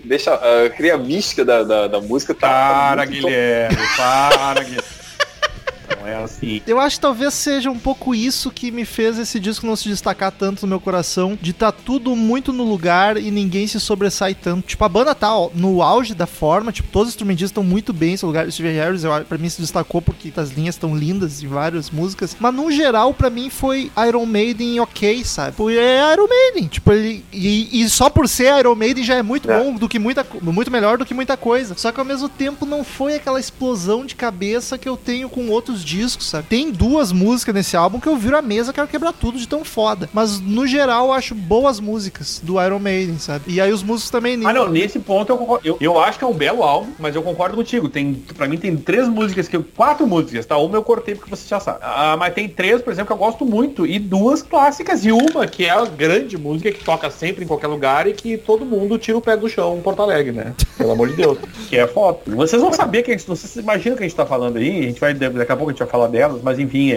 deixa 0.05 0.35
uh, 0.35 0.69
cria 0.77 0.93
a 0.93 0.97
mística 0.97 1.43
da, 1.43 1.63
da, 1.63 1.87
da 1.87 1.99
música. 1.99 2.33
tá- 2.33 2.47
tá 2.47 2.53
Para, 2.95 3.05
muito 3.05 3.11
Guilherme, 3.25 3.77
para, 3.97 4.63
Guilherme. 4.63 4.87
É 6.05 6.15
assim. 6.15 6.61
Eu 6.67 6.79
acho 6.79 6.97
que 6.97 7.01
talvez 7.01 7.33
seja 7.33 7.69
um 7.71 7.79
pouco 7.79 8.13
isso 8.15 8.51
que 8.51 8.71
me 8.71 8.85
fez 8.85 9.17
esse 9.17 9.39
disco 9.39 9.65
não 9.65 9.75
se 9.75 9.87
destacar 9.89 10.31
tanto 10.31 10.63
no 10.63 10.67
meu 10.67 10.79
coração, 10.79 11.37
de 11.41 11.53
tá 11.53 11.71
tudo 11.71 12.15
muito 12.15 12.51
no 12.53 12.63
lugar 12.63 13.17
e 13.17 13.31
ninguém 13.31 13.67
se 13.67 13.79
sobressai 13.79 14.33
tanto. 14.35 14.67
Tipo, 14.67 14.83
a 14.85 14.89
banda 14.89 15.15
tá 15.15 15.35
ó, 15.35 15.49
no 15.53 15.81
auge 15.81 16.13
da 16.13 16.27
forma, 16.27 16.71
tipo, 16.71 16.89
todos 16.89 17.09
os 17.09 17.13
instrumentistas 17.15 17.51
estão 17.51 17.63
muito 17.63 17.93
bem 17.93 18.13
em 18.13 18.17
seu 18.17 18.27
lugar. 18.27 18.45
O 18.47 18.51
Steve 18.51 18.69
Harris, 18.73 19.03
eu, 19.03 19.11
pra 19.25 19.37
mim, 19.37 19.49
se 19.49 19.61
destacou 19.61 20.01
porque 20.01 20.31
as 20.35 20.51
linhas 20.51 20.75
estão 20.75 20.95
lindas 20.95 21.41
em 21.43 21.47
várias 21.47 21.89
músicas. 21.89 22.35
Mas 22.39 22.53
no 22.53 22.71
geral, 22.71 23.13
pra 23.13 23.29
mim, 23.29 23.49
foi 23.49 23.91
Iron 24.07 24.25
Maiden 24.25 24.79
ok, 24.79 25.23
sabe? 25.23 25.55
Porque 25.55 25.77
é 25.77 26.11
Iron 26.13 26.27
Maiden. 26.27 26.67
Tipo, 26.67 26.91
ele. 26.91 27.23
E, 27.31 27.81
e 27.81 27.89
só 27.89 28.09
por 28.09 28.27
ser 28.27 28.57
Iron 28.59 28.75
Maiden 28.75 29.03
já 29.03 29.15
é 29.15 29.21
muito 29.23 29.49
É. 29.49 29.57
bom 29.59 29.73
do 29.75 29.87
que 29.89 29.99
muita 29.99 30.25
muito 30.41 30.71
melhor 30.71 30.97
do 30.97 31.05
que 31.05 31.13
muita 31.13 31.37
coisa. 31.37 31.75
Só 31.77 31.91
que 31.91 31.99
ao 31.99 32.05
mesmo 32.05 32.27
tempo 32.29 32.65
não 32.65 32.83
foi 32.83 33.15
aquela 33.15 33.39
explosão 33.39 34.05
de 34.05 34.15
cabeça 34.15 34.77
que 34.77 34.87
eu 34.89 34.97
tenho 34.97 35.29
com 35.29 35.47
outros 35.49 35.83
discos, 35.83 35.92
sabe? 36.23 36.47
Tem 36.47 36.71
duas 36.71 37.11
músicas 37.11 37.55
nesse 37.55 37.75
álbum 37.75 37.99
que 37.99 38.07
eu 38.07 38.15
viro 38.17 38.37
a 38.37 38.41
mesa, 38.41 38.73
quero 38.73 38.87
quebrar 38.87 39.13
tudo 39.13 39.37
de 39.37 39.47
tão 39.47 39.63
foda. 39.63 40.09
Mas 40.13 40.39
no 40.39 40.65
geral 40.67 41.07
eu 41.07 41.13
acho 41.13 41.35
boas 41.35 41.79
músicas 41.79 42.41
do 42.43 42.61
Iron 42.61 42.79
Maiden, 42.79 43.17
sabe? 43.17 43.45
E 43.47 43.61
aí 43.61 43.71
os 43.71 43.83
músicos 43.83 44.09
também. 44.09 44.39
Ah, 44.45 44.53
não, 44.53 44.69
nesse 44.69 44.99
ponto 44.99 45.31
eu 45.31 45.37
concordo. 45.37 45.67
Eu, 45.67 45.77
eu 45.79 45.99
acho 45.99 46.17
que 46.17 46.23
é 46.23 46.27
um 46.27 46.33
belo 46.33 46.63
álbum, 46.63 46.91
mas 46.99 47.15
eu 47.15 47.21
concordo 47.21 47.55
contigo. 47.55 47.89
Tem, 47.89 48.13
pra 48.35 48.47
mim 48.47 48.57
tem 48.57 48.75
três 48.75 49.07
músicas 49.07 49.47
que 49.47 49.55
eu. 49.55 49.63
Quatro 49.75 50.05
músicas, 50.05 50.45
tá? 50.45 50.57
Uma 50.57 50.77
eu 50.77 50.83
cortei 50.83 51.15
porque 51.15 51.29
você 51.29 51.47
já 51.47 51.59
sabe. 51.59 51.79
Ah, 51.81 52.15
mas 52.17 52.33
tem 52.33 52.47
três, 52.47 52.81
por 52.81 52.91
exemplo, 52.91 53.07
que 53.07 53.13
eu 53.13 53.25
gosto 53.25 53.45
muito. 53.45 53.85
E 53.85 53.99
duas 53.99 54.41
clássicas. 54.41 55.05
E 55.05 55.11
uma 55.11 55.47
que 55.47 55.65
é 55.65 55.69
a 55.69 55.85
grande 55.85 56.37
música 56.37 56.71
que 56.71 56.83
toca 56.83 57.09
sempre 57.09 57.43
em 57.43 57.47
qualquer 57.47 57.67
lugar 57.67 58.07
e 58.07 58.13
que 58.13 58.37
todo 58.37 58.65
mundo 58.65 58.97
tira 58.97 59.17
o 59.17 59.21
pé 59.21 59.35
do 59.35 59.49
chão 59.49 59.77
em 59.77 59.81
Porto 59.81 60.01
Alegre, 60.01 60.31
né? 60.31 60.53
Pelo 60.77 60.91
amor 60.91 61.09
de 61.09 61.15
Deus. 61.15 61.37
Que 61.69 61.77
é 61.77 61.87
foto. 61.87 62.31
Vocês 62.35 62.61
vão 62.61 62.73
saber 62.73 63.03
que 63.03 63.11
a 63.11 63.17
gente. 63.17 63.27
Vocês 63.27 63.55
imaginam 63.55 63.95
que 63.95 64.03
a 64.03 64.07
gente 64.07 64.15
tá 64.15 64.25
falando 64.25 64.57
aí. 64.57 64.79
A 64.79 64.83
gente 64.83 64.99
vai. 64.99 65.13
Daqui 65.13 65.51
a 65.51 65.55
pouco 65.55 65.69
a 65.69 65.73
gente 65.73 65.82
vai 65.83 65.91
falar 65.91 66.07
delas, 66.07 66.41
mas 66.41 66.59
enfim. 66.59 66.91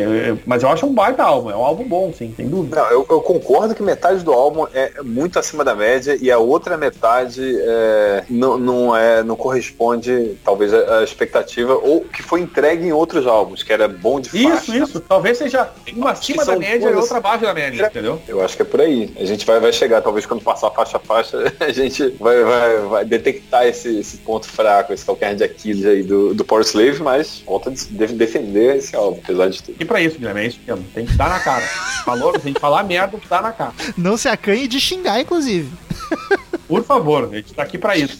mas 0.45 0.63
eu 0.63 0.69
acho 0.69 0.87
um 0.87 0.93
baita 0.93 1.23
álbum. 1.23 1.51
É 1.51 1.57
um 1.57 1.65
álbum 1.65 1.85
bom, 1.85 2.13
sim, 2.13 2.33
sem 2.37 2.49
dúvida. 2.49 2.77
Não, 2.77 2.91
eu, 2.91 3.07
eu 3.09 3.21
concordo 3.21 3.75
que 3.75 3.83
metade 3.83 4.25
do 4.25 4.33
álbum 4.33 4.67
é 4.73 4.93
muito 5.03 5.39
acima 5.39 5.65
da 5.65 5.75
média 5.75 6.17
e 6.21 6.31
a 6.31 6.39
outra 6.39 6.77
metade 6.77 7.43
é, 7.61 8.25
não, 8.29 8.59
não, 8.59 8.97
é, 8.97 9.23
não 9.23 9.37
corresponde, 9.37 10.37
talvez, 10.45 10.73
à 10.73 11.03
expectativa 11.03 11.75
ou 11.75 12.01
que 12.03 12.23
foi 12.23 12.41
entregue 12.41 12.87
em 12.87 12.93
outros 12.93 13.27
álbuns, 13.27 13.63
que 13.63 13.73
era 13.73 13.89
bom 13.89 14.21
de 14.21 14.29
Isso, 14.29 14.49
faixa. 14.67 14.77
isso. 14.79 15.01
Talvez 15.01 15.39
seja 15.39 15.69
uma 15.95 16.11
acima 16.13 16.45
da 16.45 16.57
média 16.57 16.89
e 16.91 16.95
outra 16.95 17.19
abaixo 17.19 17.45
da 17.45 17.55
média, 17.55 17.87
entendeu? 17.87 18.21
Eu 18.29 18.43
acho 18.43 18.57
que 18.57 18.63
é 18.63 18.65
por 18.65 18.81
aí. 18.81 19.13
A 19.19 19.25
gente 19.25 19.45
vai, 19.47 19.61
vai 19.61 19.73
chegar, 19.73 20.01
talvez 20.03 20.27
quando 20.27 20.43
passar 20.43 20.71
faixa 20.71 20.97
a 20.97 21.01
faixa, 21.01 21.53
a 21.61 21.73
gente 21.73 22.09
vai, 22.21 22.43
vai, 22.43 22.77
vai 22.81 23.05
detectar 23.05 23.67
esse, 23.67 23.99
esse 23.99 24.19
ponto 24.19 24.49
fraco, 24.49 24.93
esse 24.93 25.05
calcanhar 25.05 25.35
de 25.35 25.45
Aquiles 25.45 25.85
aí 25.85 26.03
do, 26.03 26.35
do 26.35 26.45
Power 26.45 26.65
Slave, 26.65 27.03
mas 27.03 27.43
volta 27.47 27.71
a 27.71 27.73
de- 27.73 27.87
defender 28.15 28.76
esse 28.77 28.95
álbum, 28.97 29.21
apesar 29.23 29.49
de 29.49 29.63
tudo. 29.63 29.77
E 29.81 29.85
pra 29.85 30.01
isso, 30.01 30.19
Guilherme, 30.19 30.41
é 30.41 30.47
isso 30.47 30.61
mesmo. 30.67 30.85
Tem 30.95 31.07
que 31.07 31.15
dar 31.15 31.29
na 31.29 31.41
cara. 31.41 31.65
Falou, 32.05 32.33
tem 32.39 32.53
que 32.53 32.61
falar 32.61 32.83
merda, 32.85 33.19
dá 33.29 33.43
na 33.43 33.53
cara. 33.53 33.73
Não 33.97 34.17
se 34.17 34.29
acanhe 34.29 34.69
de 34.69 34.81
xingar, 34.81 35.21
inclusive. 35.21 35.71
Por 36.69 36.85
favor, 36.85 37.29
a 37.31 37.37
gente 37.37 37.55
tá 37.55 37.63
aqui 37.63 37.79
pra 37.79 37.97
isso. 37.97 38.19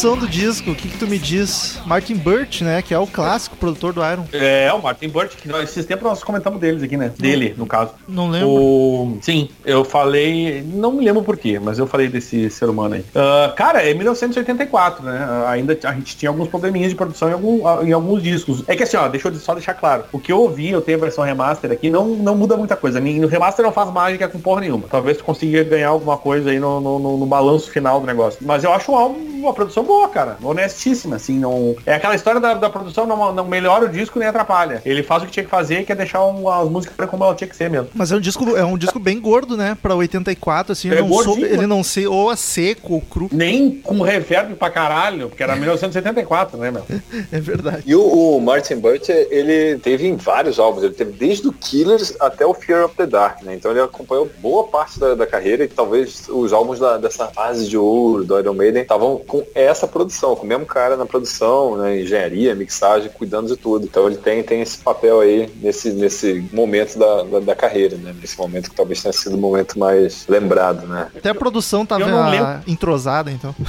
Produção 0.00 0.16
do 0.16 0.28
disco, 0.28 0.70
o 0.70 0.76
que, 0.76 0.86
que 0.88 0.96
tu 0.96 1.08
me 1.08 1.18
diz? 1.18 1.80
Martin 1.84 2.14
Burt, 2.14 2.60
né? 2.60 2.80
Que 2.82 2.94
é 2.94 2.98
o 3.00 3.04
clássico 3.06 3.56
produtor 3.56 3.92
do 3.92 4.00
Iron. 4.00 4.24
É, 4.32 4.72
o 4.72 4.80
Martin 4.80 5.08
Burt, 5.08 5.32
que 5.34 5.48
nós, 5.48 5.64
esses 5.68 5.84
tempos 5.86 6.04
nós 6.04 6.22
comentamos 6.22 6.60
deles 6.60 6.84
aqui, 6.84 6.96
né? 6.96 7.10
Dele, 7.18 7.52
no 7.58 7.66
caso. 7.66 7.90
Não 8.06 8.30
lembro. 8.30 8.48
O... 8.48 9.18
Sim, 9.20 9.48
eu 9.66 9.84
falei. 9.84 10.62
Não 10.72 10.92
me 10.92 11.04
lembro 11.04 11.24
porquê, 11.24 11.58
mas 11.58 11.80
eu 11.80 11.86
falei 11.88 12.06
desse 12.06 12.48
ser 12.48 12.66
humano 12.68 12.94
aí. 12.94 13.04
Ah, 13.12 13.52
cara, 13.56 13.82
é 13.82 13.92
1984, 13.92 15.04
né? 15.04 15.26
Ainda 15.48 15.76
a 15.82 15.92
gente 15.94 16.16
tinha 16.16 16.28
alguns 16.30 16.46
probleminhas 16.46 16.90
de 16.90 16.94
produção 16.96 17.28
em, 17.28 17.32
algum- 17.32 17.82
em 17.84 17.90
alguns 17.92 18.22
discos. 18.22 18.62
É 18.68 18.76
que 18.76 18.84
assim, 18.84 18.96
ó, 18.96 19.08
deixa 19.08 19.26
eu 19.26 19.34
só 19.34 19.52
deixar 19.52 19.74
claro. 19.74 20.04
O 20.12 20.20
que 20.20 20.30
eu 20.30 20.38
ouvi, 20.42 20.70
eu 20.70 20.80
tenho 20.80 20.96
a 20.98 21.00
versão 21.00 21.24
remaster 21.24 21.72
aqui, 21.72 21.90
não, 21.90 22.06
não 22.10 22.36
muda 22.36 22.56
muita 22.56 22.76
coisa. 22.76 23.00
No 23.00 23.26
remaster 23.26 23.64
não 23.64 23.72
faz 23.72 23.90
mágica 23.90 24.28
com 24.28 24.38
porra 24.38 24.60
nenhuma. 24.60 24.84
Talvez 24.88 25.16
tu 25.16 25.24
consiga 25.24 25.64
ganhar 25.64 25.88
alguma 25.88 26.16
coisa 26.16 26.50
aí 26.50 26.60
no, 26.60 26.80
no, 26.80 26.98
no- 27.00 27.16
no 27.16 27.26
balanço 27.26 27.68
final 27.68 27.98
do 27.98 28.06
negócio. 28.06 28.38
Mas 28.42 28.62
eu 28.62 28.72
acho 28.72 28.92
um 28.92 28.96
álbum, 28.96 29.18
uma 29.40 29.52
produção 29.52 29.87
boa, 29.88 30.08
cara. 30.08 30.36
Honestíssima, 30.42 31.16
assim. 31.16 31.38
Não... 31.38 31.74
É 31.86 31.94
aquela 31.94 32.14
história 32.14 32.40
da, 32.40 32.54
da 32.54 32.70
produção, 32.70 33.06
não, 33.06 33.32
não 33.32 33.44
melhora 33.46 33.86
o 33.86 33.88
disco 33.88 34.18
nem 34.18 34.28
atrapalha. 34.28 34.80
Ele 34.84 35.02
faz 35.02 35.22
o 35.22 35.26
que 35.26 35.32
tinha 35.32 35.44
que 35.44 35.50
fazer, 35.50 35.84
que 35.84 35.90
é 35.92 35.94
deixar 35.94 36.24
um- 36.24 36.48
as 36.48 36.68
músicas 36.68 37.08
como 37.08 37.24
ela 37.24 37.34
tinha 37.34 37.48
que 37.48 37.56
ser 37.56 37.68
mesmo. 37.70 37.88
Mas 37.94 38.12
é 38.12 38.16
um 38.16 38.20
disco, 38.20 38.56
é 38.56 38.64
um 38.64 38.76
disco 38.78 38.98
bem 38.98 39.18
gordo, 39.20 39.56
né? 39.56 39.76
Pra 39.82 39.94
84, 39.96 40.72
assim, 40.72 40.90
É 40.90 41.00
não 41.00 41.08
sou, 41.08 41.24
gordinho, 41.24 41.46
ele 41.46 41.66
não 41.66 41.82
sei, 41.82 42.06
ou 42.06 42.30
é 42.30 42.36
seco 42.36 42.94
ou 42.94 43.00
cru. 43.00 43.28
Nem 43.32 43.70
com 43.80 44.00
reverb 44.02 44.54
pra 44.54 44.70
caralho, 44.70 45.28
porque 45.28 45.42
era 45.42 45.56
1974, 45.56 46.56
né, 46.58 46.70
meu? 46.70 46.84
É 47.32 47.40
verdade. 47.40 47.82
E 47.86 47.94
o, 47.94 48.02
o 48.36 48.40
Martin 48.40 48.76
Burt, 48.76 49.08
ele 49.08 49.78
teve 49.78 50.06
em 50.06 50.16
vários 50.16 50.58
álbuns, 50.58 50.82
ele 50.84 50.94
teve 50.94 51.12
desde 51.12 51.48
o 51.48 51.52
Killers 51.52 52.14
até 52.20 52.44
o 52.46 52.54
Fear 52.54 52.84
of 52.84 52.94
the 52.96 53.06
Dark, 53.06 53.42
né? 53.42 53.54
Então 53.54 53.70
ele 53.70 53.80
acompanhou 53.80 54.28
boa 54.40 54.64
parte 54.64 54.98
da, 54.98 55.14
da 55.14 55.26
carreira 55.26 55.64
e 55.64 55.68
talvez 55.68 56.28
os 56.28 56.52
álbuns 56.52 56.78
da- 56.78 56.96
dessa 56.98 57.26
fase 57.28 57.68
de 57.68 57.76
ouro 57.76 58.24
do 58.24 58.38
Iron 58.38 58.54
Maiden 58.54 58.82
estavam 58.82 59.18
com 59.26 59.44
essa 59.54 59.77
produção, 59.86 60.34
com 60.34 60.44
o 60.44 60.48
mesmo 60.48 60.66
cara 60.66 60.96
na 60.96 61.06
produção, 61.06 61.76
né? 61.76 62.00
engenharia, 62.00 62.54
mixagem, 62.54 63.10
cuidando 63.10 63.48
de 63.48 63.56
tudo. 63.56 63.84
Então 63.84 64.06
ele 64.06 64.16
tem, 64.16 64.42
tem 64.42 64.60
esse 64.62 64.78
papel 64.78 65.20
aí 65.20 65.48
nesse, 65.62 65.90
nesse 65.92 66.44
momento 66.52 66.98
da, 66.98 67.22
da, 67.24 67.40
da 67.40 67.54
carreira, 67.54 67.96
né? 67.96 68.14
Nesse 68.20 68.38
momento 68.38 68.70
que 68.70 68.76
talvez 68.76 69.02
tenha 69.02 69.12
sido 69.12 69.36
o 69.36 69.38
momento 69.38 69.78
mais 69.78 70.24
lembrado, 70.28 70.86
né? 70.86 71.08
Até 71.16 71.30
a 71.30 71.34
produção 71.34 71.84
tava 71.86 72.02
Eu 72.02 72.08
não 72.08 72.30
lembro. 72.30 72.60
entrosada, 72.66 73.30
então. 73.30 73.54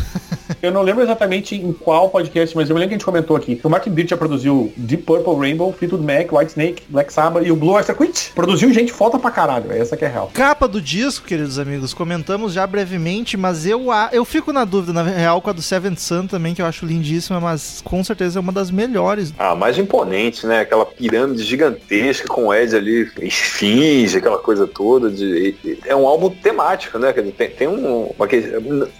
Eu 0.63 0.71
não 0.71 0.81
lembro 0.81 1.03
exatamente 1.03 1.55
em 1.55 1.71
qual 1.71 2.09
podcast, 2.09 2.53
mas 2.55 2.69
eu 2.69 2.73
me 2.75 2.79
lembro 2.81 2.89
que 2.89 2.95
a 2.95 2.97
gente 2.97 3.05
comentou 3.05 3.35
aqui. 3.37 3.55
que 3.55 3.65
O 3.65 3.69
Martin 3.69 3.91
Birch 3.91 4.09
já 4.09 4.17
produziu 4.17 4.73
Deep 4.75 5.03
Purple, 5.03 5.35
Rainbow, 5.37 5.71
Fleetwood 5.71 6.03
Mac, 6.03 6.31
White 6.33 6.49
Snake, 6.51 6.83
Black 6.89 7.13
Sabbath 7.13 7.45
e 7.45 7.51
o 7.51 7.55
Blue 7.55 7.71
Oyster 7.73 7.95
Cult. 7.95 8.31
Produziu 8.33 8.73
gente 8.73 8.91
foda 8.91 9.17
pra 9.19 9.29
caralho. 9.31 9.71
Essa 9.71 9.95
que 9.95 10.03
é 10.03 10.07
real. 10.07 10.29
Capa 10.33 10.67
do 10.67 10.81
disco, 10.81 11.25
queridos 11.27 11.59
amigos, 11.59 11.93
comentamos 11.93 12.51
já 12.51 12.65
brevemente, 12.67 13.37
mas 13.37 13.65
eu, 13.65 13.91
a- 13.91 14.09
eu 14.11 14.25
fico 14.25 14.51
na 14.51 14.65
dúvida, 14.65 14.91
na 14.91 15.03
real, 15.03 15.39
com 15.39 15.49
a 15.51 15.53
do 15.53 15.61
Sun 15.99 16.27
também, 16.27 16.53
que 16.55 16.61
eu 16.61 16.65
acho 16.65 16.85
lindíssima, 16.85 17.39
mas 17.39 17.81
com 17.83 18.03
certeza 18.03 18.39
é 18.39 18.41
uma 18.41 18.51
das 18.51 18.71
melhores. 18.71 19.33
Ah, 19.37 19.55
mais 19.55 19.77
imponente, 19.77 20.45
né? 20.47 20.61
Aquela 20.61 20.85
pirâmide 20.85 21.43
gigantesca 21.43 22.27
com 22.27 22.47
o 22.47 22.53
Ed 22.53 22.75
ali, 22.75 23.09
esfinge, 23.21 24.17
aquela 24.17 24.37
coisa 24.37 24.67
toda. 24.67 25.09
De, 25.09 25.55
e- 25.63 25.79
é 25.85 25.95
um 25.95 26.07
álbum 26.07 26.29
temático, 26.29 26.97
né? 26.99 27.13
Quer 27.13 27.21
dizer, 27.21 27.33
Tem, 27.33 27.49
tem 27.49 27.67
um. 27.67 28.05
Uma, 28.17 28.27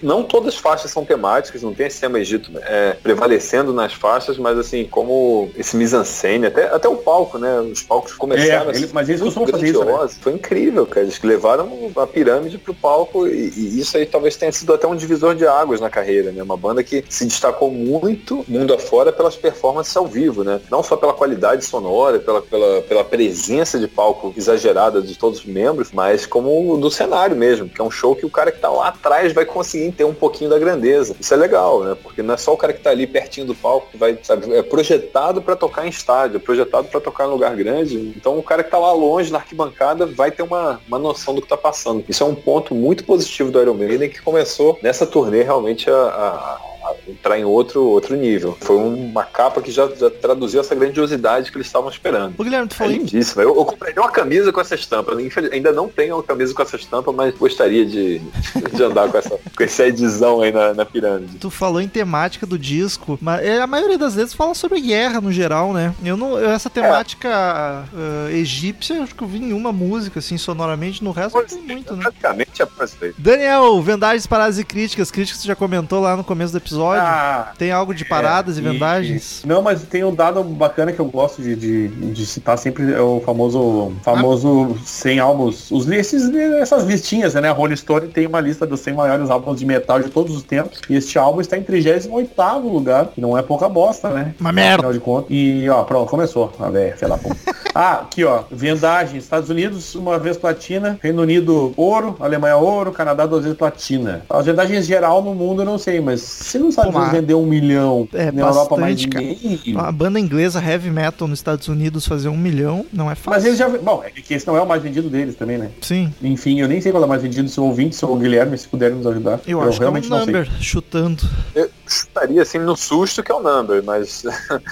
não 0.01 0.23
todas 0.23 0.53
as 0.55 0.59
faixas 0.59 0.91
são 0.91 1.05
temáticas, 1.05 1.61
não 1.61 1.73
tem 1.73 1.87
esse 1.87 1.99
tema 1.99 2.19
Egito 2.19 2.51
é, 2.63 2.93
prevalecendo 3.01 3.73
nas 3.73 3.93
faixas, 3.93 4.37
mas 4.37 4.57
assim, 4.57 4.85
como 4.85 5.49
esse 5.57 5.75
mise-en-scène, 5.75 6.47
até, 6.47 6.65
até 6.73 6.87
o 6.87 6.95
palco, 6.97 7.37
né? 7.37 7.59
Os 7.61 7.81
palcos 7.83 8.13
começaram 8.13 8.67
É, 8.67 8.71
a 8.71 8.73
ser 8.73 8.79
eles- 8.79 8.91
mas 8.93 9.09
eles 9.09 9.21
costumam 9.21 9.47
fazer 9.47 9.67
isso, 9.69 9.79
né? 9.79 9.85
grandiosos. 9.85 10.17
Foi 10.21 10.33
incrível, 10.33 10.85
cara. 10.85 11.05
Eles 11.05 11.19
levaram 11.21 11.91
a 11.95 12.07
pirâmide 12.07 12.57
pro 12.57 12.73
palco 12.73 13.27
e, 13.27 13.49
e 13.55 13.79
isso 13.79 13.97
aí 13.97 14.05
talvez 14.05 14.35
tenha 14.35 14.51
sido 14.51 14.73
até 14.73 14.87
um 14.87 14.95
divisor 14.95 15.35
de 15.35 15.45
águas 15.45 15.79
na 15.79 15.89
carreira, 15.89 16.31
né? 16.31 16.41
Uma 16.43 16.57
banda 16.57 16.83
que 16.83 16.88
se 17.09 17.25
destacou 17.25 17.71
muito 17.71 18.43
mundo 18.47 18.73
afora 18.73 19.11
pelas 19.11 19.35
performances 19.35 19.95
ao 19.95 20.05
vivo, 20.07 20.43
né? 20.43 20.59
Não 20.69 20.81
só 20.83 20.95
pela 20.97 21.13
qualidade 21.13 21.63
sonora, 21.65 22.19
pela, 22.19 22.41
pela, 22.41 22.81
pela 22.81 23.03
presença 23.03 23.77
de 23.79 23.87
palco 23.87 24.33
exagerada 24.35 25.01
de 25.01 25.17
todos 25.17 25.39
os 25.39 25.45
membros, 25.45 25.89
mas 25.93 26.25
como 26.25 26.77
do 26.77 26.89
cenário 26.89 27.35
mesmo, 27.35 27.69
que 27.69 27.79
é 27.79 27.83
um 27.83 27.91
show 27.91 28.15
que 28.15 28.25
o 28.25 28.29
cara 28.29 28.51
que 28.51 28.59
tá 28.59 28.69
lá 28.69 28.87
atrás 28.89 29.33
vai 29.33 29.45
conseguir 29.45 29.91
ter 29.91 30.03
um 30.03 30.13
pouquinho 30.13 30.49
da 30.49 30.57
grandeza. 30.59 31.15
Isso 31.19 31.33
é 31.33 31.37
legal, 31.37 31.83
né? 31.83 31.95
Porque 32.01 32.21
não 32.21 32.33
é 32.33 32.37
só 32.37 32.53
o 32.53 32.57
cara 32.57 32.73
que 32.73 32.81
tá 32.81 32.89
ali 32.89 33.05
pertinho 33.07 33.47
do 33.47 33.55
palco 33.55 33.87
que 33.91 33.97
vai, 33.97 34.17
sabe, 34.23 34.53
é 34.53 34.61
projetado 34.63 35.41
para 35.41 35.55
tocar 35.55 35.85
em 35.85 35.89
estádio, 35.89 36.37
é 36.37 36.39
projetado 36.39 36.87
para 36.87 36.99
tocar 36.99 37.25
em 37.25 37.29
lugar 37.29 37.55
grande. 37.55 37.97
Então 38.15 38.37
o 38.37 38.43
cara 38.43 38.63
que 38.63 38.71
tá 38.71 38.77
lá 38.77 38.91
longe 38.91 39.31
na 39.31 39.37
arquibancada 39.39 40.05
vai 40.05 40.31
ter 40.31 40.43
uma, 40.43 40.79
uma 40.87 40.99
noção 40.99 41.33
do 41.33 41.41
que 41.41 41.47
tá 41.47 41.57
passando. 41.57 42.03
Isso 42.07 42.23
é 42.23 42.25
um 42.25 42.35
ponto 42.35 42.73
muito 42.73 43.03
positivo 43.03 43.51
do 43.51 43.61
Iron 43.61 43.73
Maiden 43.73 44.09
que 44.09 44.21
começou 44.21 44.77
nessa 44.81 45.05
turnê 45.05 45.43
realmente 45.43 45.89
a- 45.89 45.93
a 45.93 46.59
entrar 47.07 47.37
em 47.39 47.45
outro, 47.45 47.83
outro 47.83 48.15
nível. 48.15 48.57
Foi 48.61 48.77
uma 48.77 49.23
capa 49.23 49.61
que 49.61 49.71
já, 49.71 49.87
já 49.95 50.09
traduziu 50.09 50.59
essa 50.61 50.73
grandiosidade 50.75 51.51
que 51.51 51.57
eles 51.57 51.67
estavam 51.67 51.89
esperando. 51.89 52.35
Ô 52.37 52.43
Guilherme, 52.43 52.67
tu 52.67 52.73
É 52.73 52.77
falou 52.77 52.93
em 52.93 52.97
lindíssimo. 52.99 53.41
Eu, 53.41 53.55
eu 53.55 53.65
compraria 53.65 53.99
uma 54.01 54.11
camisa 54.11 54.51
com 54.51 54.61
essa 54.61 54.75
estampa. 54.75 55.19
Infeliz- 55.21 55.51
Ainda 55.51 55.71
não 55.71 55.87
tenho 55.87 56.15
uma 56.15 56.23
camisa 56.23 56.53
com 56.53 56.61
essa 56.61 56.75
estampa, 56.75 57.11
mas 57.11 57.33
gostaria 57.35 57.85
de, 57.85 58.19
de 58.73 58.83
andar 58.83 59.09
com 59.09 59.17
essa, 59.17 59.29
com 59.29 59.63
essa 59.63 59.85
edição 59.87 60.41
aí 60.41 60.51
na, 60.51 60.73
na 60.73 60.85
pirâmide. 60.85 61.37
Tu 61.37 61.49
falou 61.49 61.81
em 61.81 61.87
temática 61.87 62.45
do 62.45 62.57
disco, 62.57 63.17
mas 63.21 63.43
é, 63.45 63.59
a 63.61 63.67
maioria 63.67 63.97
das 63.97 64.15
vezes 64.15 64.33
fala 64.33 64.53
sobre 64.53 64.79
guerra 64.81 65.19
no 65.21 65.31
geral, 65.31 65.73
né? 65.73 65.93
Eu 66.03 66.15
não, 66.17 66.37
eu- 66.37 66.49
essa 66.49 66.69
temática 66.69 67.29
ah, 67.31 68.29
egípcia, 68.31 69.03
acho 69.03 69.15
que 69.15 69.23
eu 69.23 69.27
vi 69.27 69.39
em 69.39 69.53
uma 69.53 69.71
música, 69.71 70.19
assim, 70.19 70.37
sonoramente, 70.37 71.03
no 71.03 71.11
resto 71.11 71.37
não 71.37 71.45
tem 71.45 71.61
muito, 71.61 71.95
né? 71.95 72.03
Praticamente 72.03 72.61
é 72.61 72.65
brasileiro. 72.65 73.15
Daniel, 73.17 73.81
vendagens, 73.81 74.25
paradas 74.27 74.57
e 74.59 74.63
críticas. 74.63 75.11
Críticas 75.11 75.37
que 75.41 75.45
tu 75.45 75.47
já 75.47 75.55
comentou 75.55 75.99
lá 76.01 76.15
no 76.15 76.23
começo 76.23 76.51
do 76.51 76.57
episódio. 76.57 76.78
Ah, 76.87 77.51
Tem 77.57 77.71
algo 77.71 77.93
de 77.93 78.05
paradas 78.05 78.57
e 78.57 78.59
E- 78.59 78.63
vendagens? 78.63 79.41
Não, 79.45 79.61
mas 79.61 79.83
tem 79.83 80.03
um 80.03 80.13
dado 80.13 80.43
bacana 80.43 80.91
que 80.91 80.99
eu 80.99 81.05
gosto 81.05 81.41
de, 81.41 81.55
de, 81.55 81.87
de 81.87 82.25
citar 82.25 82.57
sempre, 82.57 82.93
é 82.93 82.99
o 83.01 83.21
famoso, 83.25 83.91
famoso 84.03 84.77
100 84.85 85.19
álbuns. 85.19 85.71
Os, 85.71 85.87
esses, 85.89 86.33
essas 86.61 86.83
listinhas, 86.85 87.33
né? 87.35 87.49
A 87.49 87.53
Rolling 87.53 87.75
Stone 87.75 88.07
tem 88.07 88.25
uma 88.27 88.39
lista 88.39 88.65
dos 88.65 88.79
100 88.81 88.93
maiores 88.93 89.29
álbuns 89.29 89.59
de 89.59 89.65
metal 89.65 89.99
de 90.01 90.09
todos 90.09 90.35
os 90.35 90.43
tempos. 90.43 90.79
E 90.89 90.95
este 90.95 91.17
álbum 91.17 91.41
está 91.41 91.57
em 91.57 91.63
38º 91.63 92.61
lugar, 92.71 93.07
que 93.07 93.21
não 93.21 93.37
é 93.37 93.41
pouca 93.41 93.67
bosta, 93.69 94.09
né? 94.09 94.33
Uma 94.39 94.51
merda. 94.51 94.75
Afinal 94.87 94.93
de 94.93 94.99
contas. 94.99 95.27
E, 95.29 95.67
ó, 95.69 95.83
pronto, 95.83 96.09
começou. 96.09 96.51
A 96.59 96.69
velha, 96.69 96.95
filha 96.95 97.09
da 97.09 97.17
puta. 97.17 97.37
Ah, 97.73 97.93
aqui, 98.01 98.23
ó. 98.23 98.43
Vendagem. 98.51 99.17
Estados 99.17 99.49
Unidos, 99.49 99.95
uma 99.95 100.17
vez 100.17 100.37
platina. 100.37 100.97
Reino 101.01 101.21
Unido, 101.21 101.73
ouro. 101.77 102.15
Alemanha, 102.19 102.57
ouro. 102.57 102.91
Canadá, 102.91 103.25
duas 103.25 103.43
vezes 103.43 103.57
platina. 103.57 104.21
As 104.29 104.45
vendagens 104.45 104.85
geral 104.85 105.21
no 105.21 105.33
mundo 105.35 105.61
eu 105.61 105.65
não 105.65 105.77
sei, 105.77 105.99
mas 106.01 106.21
se 106.21 106.57
não 106.57 106.68
sabe 106.71 106.91
Pô, 106.91 106.99
mas- 106.99 107.11
vender 107.11 107.33
um 107.33 107.45
milhão 107.45 108.07
É, 108.13 108.31
na 108.31 108.41
Europa 108.47 108.77
mais 108.77 108.95
bastante, 108.95 109.07
cara. 109.09 109.25
ninguém. 109.25 109.75
A 109.77 109.91
banda 109.91 110.19
inglesa 110.19 110.63
heavy 110.63 110.89
metal 110.89 111.27
nos 111.27 111.39
Estados 111.39 111.67
Unidos 111.67 112.05
fazer 112.07 112.29
um 112.29 112.37
milhão 112.37 112.85
não 112.91 113.09
é 113.09 113.15
fácil. 113.15 113.31
Mas 113.31 113.45
eles 113.45 113.57
já. 113.57 113.67
Bom, 113.69 114.03
é 114.03 114.09
que 114.09 114.33
esse 114.33 114.45
não 114.47 114.55
é 114.57 114.61
o 114.61 114.67
mais 114.67 114.81
vendido 114.81 115.09
deles 115.09 115.35
também, 115.35 115.57
né? 115.57 115.69
Sim, 115.81 116.13
Enfim, 116.21 116.59
eu 116.59 116.67
nem 116.67 116.79
sei 116.81 116.91
qual 116.91 117.03
é 117.03 117.05
o 117.05 117.09
mais 117.09 117.21
vendido, 117.21 117.47
se 117.49 117.59
o 117.59 117.63
ouvinte, 117.63 117.95
se 117.95 118.05
o 118.05 118.15
Guilherme, 118.15 118.57
se 118.57 118.67
puderem 118.67 118.97
nos 118.97 119.07
ajudar. 119.07 119.39
eu, 119.47 119.61
acho 119.61 119.79
que 119.79 119.85
é 119.85 119.89
um 119.89 119.93
não 119.93 120.01
sei. 120.01 120.09
number 120.09 120.49
chutando. 120.61 121.23
Eu 121.55 121.69
chutaria 121.87 122.41
assim 122.41 122.59
no 122.59 122.75
susto 122.75 123.23
que 123.23 123.31
é 123.31 123.35
o 123.35 123.41
number, 123.41 123.83
mas 123.83 124.23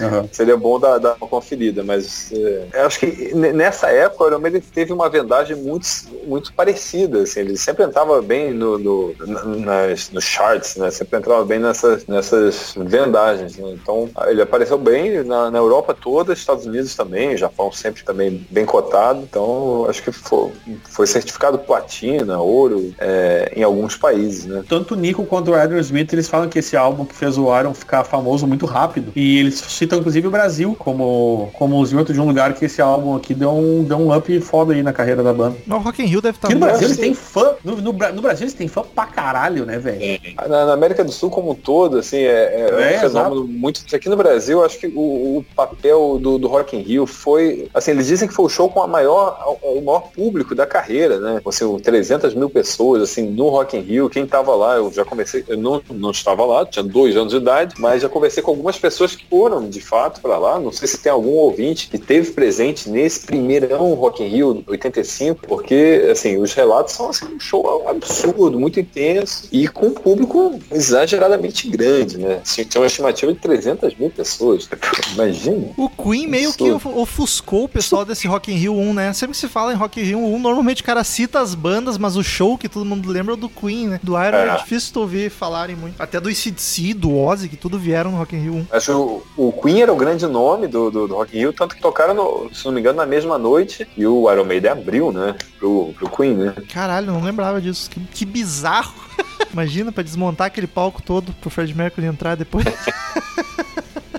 Aham. 0.01 0.27
seria 0.31 0.55
bom 0.57 0.79
dar, 0.79 0.97
dar 0.99 1.15
uma 1.19 1.27
conferida. 1.27 1.83
Mas 1.83 2.31
é, 2.31 2.67
eu 2.73 2.85
acho 2.85 2.99
que 2.99 3.33
nessa 3.35 3.87
época 3.89 4.23
o 4.23 4.27
Iron 4.27 4.61
teve 4.73 4.93
uma 4.93 5.09
vendagem 5.09 5.55
muito, 5.55 5.87
muito 6.27 6.53
parecida. 6.53 7.21
Assim, 7.21 7.39
ele 7.41 7.57
sempre 7.57 7.83
entrava 7.83 8.21
bem 8.21 8.53
no, 8.53 8.77
no- 8.77 9.15
na- 9.25 9.43
nas, 9.87 10.09
nos 10.11 10.23
charts, 10.23 10.75
né? 10.75 10.91
Sempre 10.91 11.17
entrava 11.19 11.43
bem 11.45 11.59
nessas, 11.87 12.07
nessas 12.07 12.73
vendagens. 12.77 13.57
né? 13.57 13.71
Então 13.71 14.09
ele 14.27 14.41
apareceu 14.41 14.77
bem 14.77 15.23
na, 15.23 15.49
na 15.49 15.57
Europa 15.57 15.93
toda, 15.93 16.33
Estados 16.33 16.65
Unidos 16.65 16.95
também, 16.95 17.37
Japão 17.37 17.71
sempre 17.71 18.03
também 18.03 18.45
bem 18.49 18.65
cotado. 18.65 19.21
Então 19.21 19.85
acho 19.89 20.03
que 20.03 20.11
foi, 20.11 20.51
foi 20.89 21.07
certificado 21.07 21.57
platina, 21.59 22.39
ouro 22.39 22.93
é, 22.99 23.51
em 23.55 23.63
alguns 23.63 23.95
países, 23.95 24.45
né? 24.45 24.63
Tanto 24.67 24.93
o 24.93 24.97
Nico 24.97 25.25
quanto 25.25 25.51
o 25.51 25.55
Adam 25.55 25.77
Smith, 25.79 26.11
eles 26.13 26.27
falam 26.27 26.49
que 26.49 26.59
esse 26.59 26.75
álbum 26.75 27.05
que 27.05 27.15
fez 27.15 27.37
o 27.37 27.57
Iron 27.57 27.73
ficar 27.73 28.03
famoso 28.03 28.45
muito 28.47 28.65
rápido. 28.65 29.11
E 29.15 29.39
eles 29.39 29.55
citam 29.55 29.99
inclusive 29.99 30.27
o 30.27 30.31
Brasil 30.31 30.75
como, 30.77 31.49
como 31.53 31.79
os 31.79 31.93
outros 31.93 32.15
de 32.15 32.21
um 32.21 32.27
lugar 32.27 32.53
que 32.53 32.65
esse 32.65 32.81
álbum 32.81 33.15
aqui 33.15 33.33
deu 33.33 33.51
um, 33.51 33.83
deu 33.83 33.97
um 33.97 34.15
up 34.15 34.39
foda 34.41 34.73
aí 34.73 34.83
na 34.83 34.93
carreira 34.93 35.23
da 35.23 35.33
banda. 35.33 35.57
Mas 35.65 35.79
o 35.79 35.81
Rock 35.81 36.01
in 36.01 36.05
Rio 36.05 36.21
deve 36.21 36.37
estar 36.37 36.49
no. 36.49 36.59
Brasil 36.59 36.87
eles 36.87 36.97
têm 36.97 37.13
fã. 37.13 37.53
No, 37.63 37.75
no, 37.77 37.93
no 37.93 38.21
Brasil 38.21 38.43
eles 38.43 38.53
têm 38.53 38.67
fã 38.67 38.83
pra 38.83 39.05
caralho, 39.05 39.65
né, 39.65 39.77
velho? 39.77 40.19
Na, 40.47 40.65
na 40.65 40.73
América 40.73 41.03
do 41.03 41.11
Sul 41.11 41.29
como 41.29 41.51
um 41.51 41.55
todo, 41.55 41.76
assim, 41.85 42.17
é, 42.17 42.67
é 42.69 42.93
É, 42.93 42.97
um 42.97 42.99
fenômeno 42.99 43.43
muito. 43.45 43.83
Aqui 43.93 44.09
no 44.09 44.17
Brasil, 44.17 44.63
acho 44.63 44.79
que 44.79 44.87
o, 44.87 45.37
o 45.37 45.45
papel 45.55 46.19
do, 46.19 46.37
do 46.37 46.47
Rock 46.47 46.75
in 46.75 46.81
Rio 46.81 47.05
foi. 47.05 47.69
Assim, 47.73 47.91
eles 47.91 48.07
dizem 48.07 48.27
que 48.27 48.33
foi 48.33 48.45
o 48.45 48.49
show 48.49 48.69
com 48.69 48.81
a 48.81 48.87
maior, 48.87 49.57
o 49.61 49.81
maior 49.81 50.09
público 50.13 50.55
da 50.55 50.65
carreira, 50.65 51.19
né? 51.19 51.41
Assim, 51.45 51.79
300 51.79 52.33
mil 52.33 52.49
pessoas, 52.49 53.01
assim, 53.01 53.29
no 53.29 53.49
Rock 53.49 53.77
in 53.77 53.81
Rio. 53.81 54.09
Quem 54.09 54.25
tava 54.25 54.55
lá, 54.55 54.75
eu 54.75 54.91
já 54.91 55.05
comecei, 55.05 55.43
eu 55.47 55.57
não, 55.57 55.81
não 55.89 56.11
estava 56.11 56.45
lá, 56.45 56.65
tinha 56.65 56.83
dois 56.83 57.15
anos 57.15 57.31
de 57.33 57.37
idade, 57.37 57.75
mas 57.77 58.01
já 58.01 58.09
conversei 58.09 58.41
com 58.41 58.51
algumas 58.51 58.77
pessoas 58.77 59.15
que 59.15 59.25
foram, 59.29 59.69
de 59.69 59.81
fato, 59.81 60.21
para 60.21 60.37
lá. 60.37 60.59
Não 60.59 60.71
sei 60.71 60.87
se 60.87 60.97
tem 60.97 61.11
algum 61.11 61.31
ouvinte 61.31 61.89
que 61.89 61.97
teve 61.97 62.31
presente 62.31 62.89
nesse 62.89 63.25
primeirão 63.25 63.93
Rock 63.93 64.23
in 64.23 64.27
Rio 64.27 64.63
85, 64.67 65.47
porque, 65.47 66.07
assim, 66.11 66.37
os 66.37 66.53
relatos 66.53 66.93
são 66.93 67.09
assim, 67.09 67.25
um 67.25 67.39
show 67.39 67.87
absurdo, 67.87 68.59
muito 68.59 68.79
intenso 68.79 69.47
e 69.51 69.67
com 69.67 69.87
um 69.87 69.93
público 69.93 70.59
exageradamente 70.71 71.56
grande, 71.65 72.17
né? 72.17 72.39
Assim, 72.43 72.63
tinha 72.63 72.81
uma 72.81 72.87
estimativa 72.87 73.31
de 73.33 73.39
300 73.39 73.95
mil 73.95 74.09
pessoas. 74.09 74.67
Imagina. 75.13 75.69
O 75.77 75.89
Queen 75.89 76.27
meio 76.27 76.53
que 76.53 76.69
of- 76.71 76.87
ofuscou 76.87 77.63
o 77.63 77.69
pessoal 77.69 78.03
desse 78.05 78.27
Rock 78.27 78.51
in 78.51 78.55
Rio 78.55 78.73
1, 78.75 78.93
né? 78.93 79.13
Sempre 79.13 79.31
que 79.33 79.37
se 79.39 79.47
fala 79.47 79.71
em 79.73 79.75
Rock 79.75 79.99
in 79.99 80.03
Rio 80.03 80.19
1, 80.19 80.39
normalmente 80.39 80.81
o 80.81 80.85
cara 80.85 81.03
cita 81.03 81.39
as 81.39 81.55
bandas, 81.55 81.97
mas 81.97 82.15
o 82.17 82.23
show 82.23 82.57
que 82.57 82.67
todo 82.67 82.85
mundo 82.85 83.09
lembra 83.09 83.33
é 83.33 83.37
do 83.37 83.49
Queen, 83.49 83.87
né? 83.87 83.99
Do 84.03 84.11
Iron 84.13 84.37
é, 84.37 84.47
É. 84.49 84.55
difícil 84.57 84.93
tu 84.93 84.99
ouvir 84.99 85.29
falarem 85.31 85.75
muito. 85.75 85.95
Até 86.01 86.19
do 86.19 86.29
ICDC, 86.29 86.93
do 86.93 87.17
Ozzy, 87.17 87.47
que 87.47 87.55
tudo 87.57 87.79
vieram 87.79 88.11
no 88.11 88.17
Rock 88.17 88.35
in 88.35 88.39
Rio 88.39 88.53
1. 88.55 88.67
Acho 88.71 88.85
que 88.85 88.91
o, 88.91 89.47
o 89.47 89.51
Queen 89.53 89.81
era 89.81 89.93
o 89.93 89.95
grande 89.95 90.25
nome 90.27 90.67
do, 90.67 90.91
do, 90.91 91.07
do 91.07 91.15
Rock 91.15 91.35
in 91.35 91.39
Rio, 91.39 91.53
tanto 91.53 91.75
que 91.75 91.81
tocaram, 91.81 92.13
no- 92.13 92.49
se 92.53 92.65
não 92.65 92.71
me 92.73 92.79
engano, 92.81 92.97
na 92.97 93.05
mesma 93.05 93.37
noite 93.37 93.87
e 93.97 94.05
o 94.05 94.31
Iron 94.31 94.43
Maiden 94.45 94.71
abriu, 94.71 95.11
né? 95.11 95.35
Pro, 95.57 95.93
pro 95.97 96.09
Queen, 96.09 96.33
né? 96.35 96.53
Caralho, 96.73 97.07
não 97.11 97.23
lembrava 97.23 97.61
disso. 97.61 97.89
Que, 97.89 97.99
que 97.99 98.25
bizarro. 98.25 98.93
Imagina, 99.51 99.91
pra 99.91 100.03
desmontar 100.03 100.47
aquele 100.47 100.67
palco 100.67 101.01
todo 101.01 101.33
pro 101.33 101.49
Fred 101.49 101.73
Mercury 101.75 102.07
entrar 102.07 102.35
depois. 102.35 102.65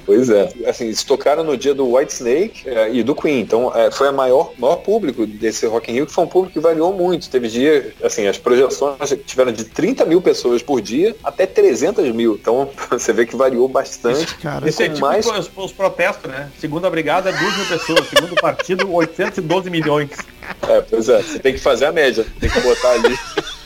Pois 0.09 0.31
é. 0.31 0.49
Assim, 0.67 0.87
eles 0.87 1.05
tocaram 1.05 1.45
no 1.45 1.55
dia 1.55 1.75
do 1.75 1.95
White 1.95 2.15
Snake 2.15 2.63
eh, 2.67 2.95
e 2.95 3.03
do 3.03 3.15
Queen. 3.15 3.41
Então, 3.41 3.71
eh, 3.77 3.91
foi 3.91 4.09
o 4.09 4.13
maior, 4.15 4.53
maior 4.57 4.77
público 4.77 5.27
desse 5.27 5.67
Rock 5.67 5.91
in 5.91 5.97
Rio, 5.97 6.07
que 6.07 6.13
foi 6.15 6.25
um 6.25 6.27
público 6.27 6.55
que 6.55 6.61
variou 6.61 6.95
muito. 6.95 7.29
Teve 7.29 7.47
dia, 7.49 7.93
assim, 8.03 8.27
as 8.27 8.39
projeções 8.39 8.97
tiveram 9.27 9.53
de 9.53 9.65
30 9.65 10.07
mil 10.07 10.23
pessoas 10.23 10.63
por 10.63 10.81
dia 10.81 11.15
até 11.23 11.45
300 11.45 12.11
mil. 12.15 12.37
Então, 12.41 12.71
você 12.91 13.13
vê 13.13 13.27
que 13.27 13.37
variou 13.37 13.69
bastante. 13.69 14.35
Cara, 14.37 14.67
Isso 14.67 14.83
é 14.83 14.89
com 14.89 14.95
tipo 14.95 15.07
mais- 15.07 15.27
os, 15.27 15.51
os 15.55 15.73
protestos, 15.73 16.31
né? 16.31 16.51
Segunda 16.59 16.89
brigada, 16.89 17.31
2 17.31 17.57
mil 17.59 17.67
pessoas. 17.67 18.09
Segundo 18.09 18.35
partido, 18.37 18.91
812 18.91 19.69
milhões. 19.69 20.09
É, 20.67 20.81
pois 20.81 21.11
é. 21.11 21.23
Você 21.23 21.39
tem 21.39 21.53
que 21.53 21.61
fazer 21.61 21.85
a 21.85 21.93
média. 21.93 22.27
Tem 22.41 22.49
que 22.49 22.61
botar 22.61 22.93
ali. 22.93 23.15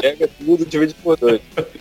Pega 0.00 0.28
tudo, 0.38 0.64
divide 0.64 0.94
por 0.94 1.16
dois. 1.16 1.40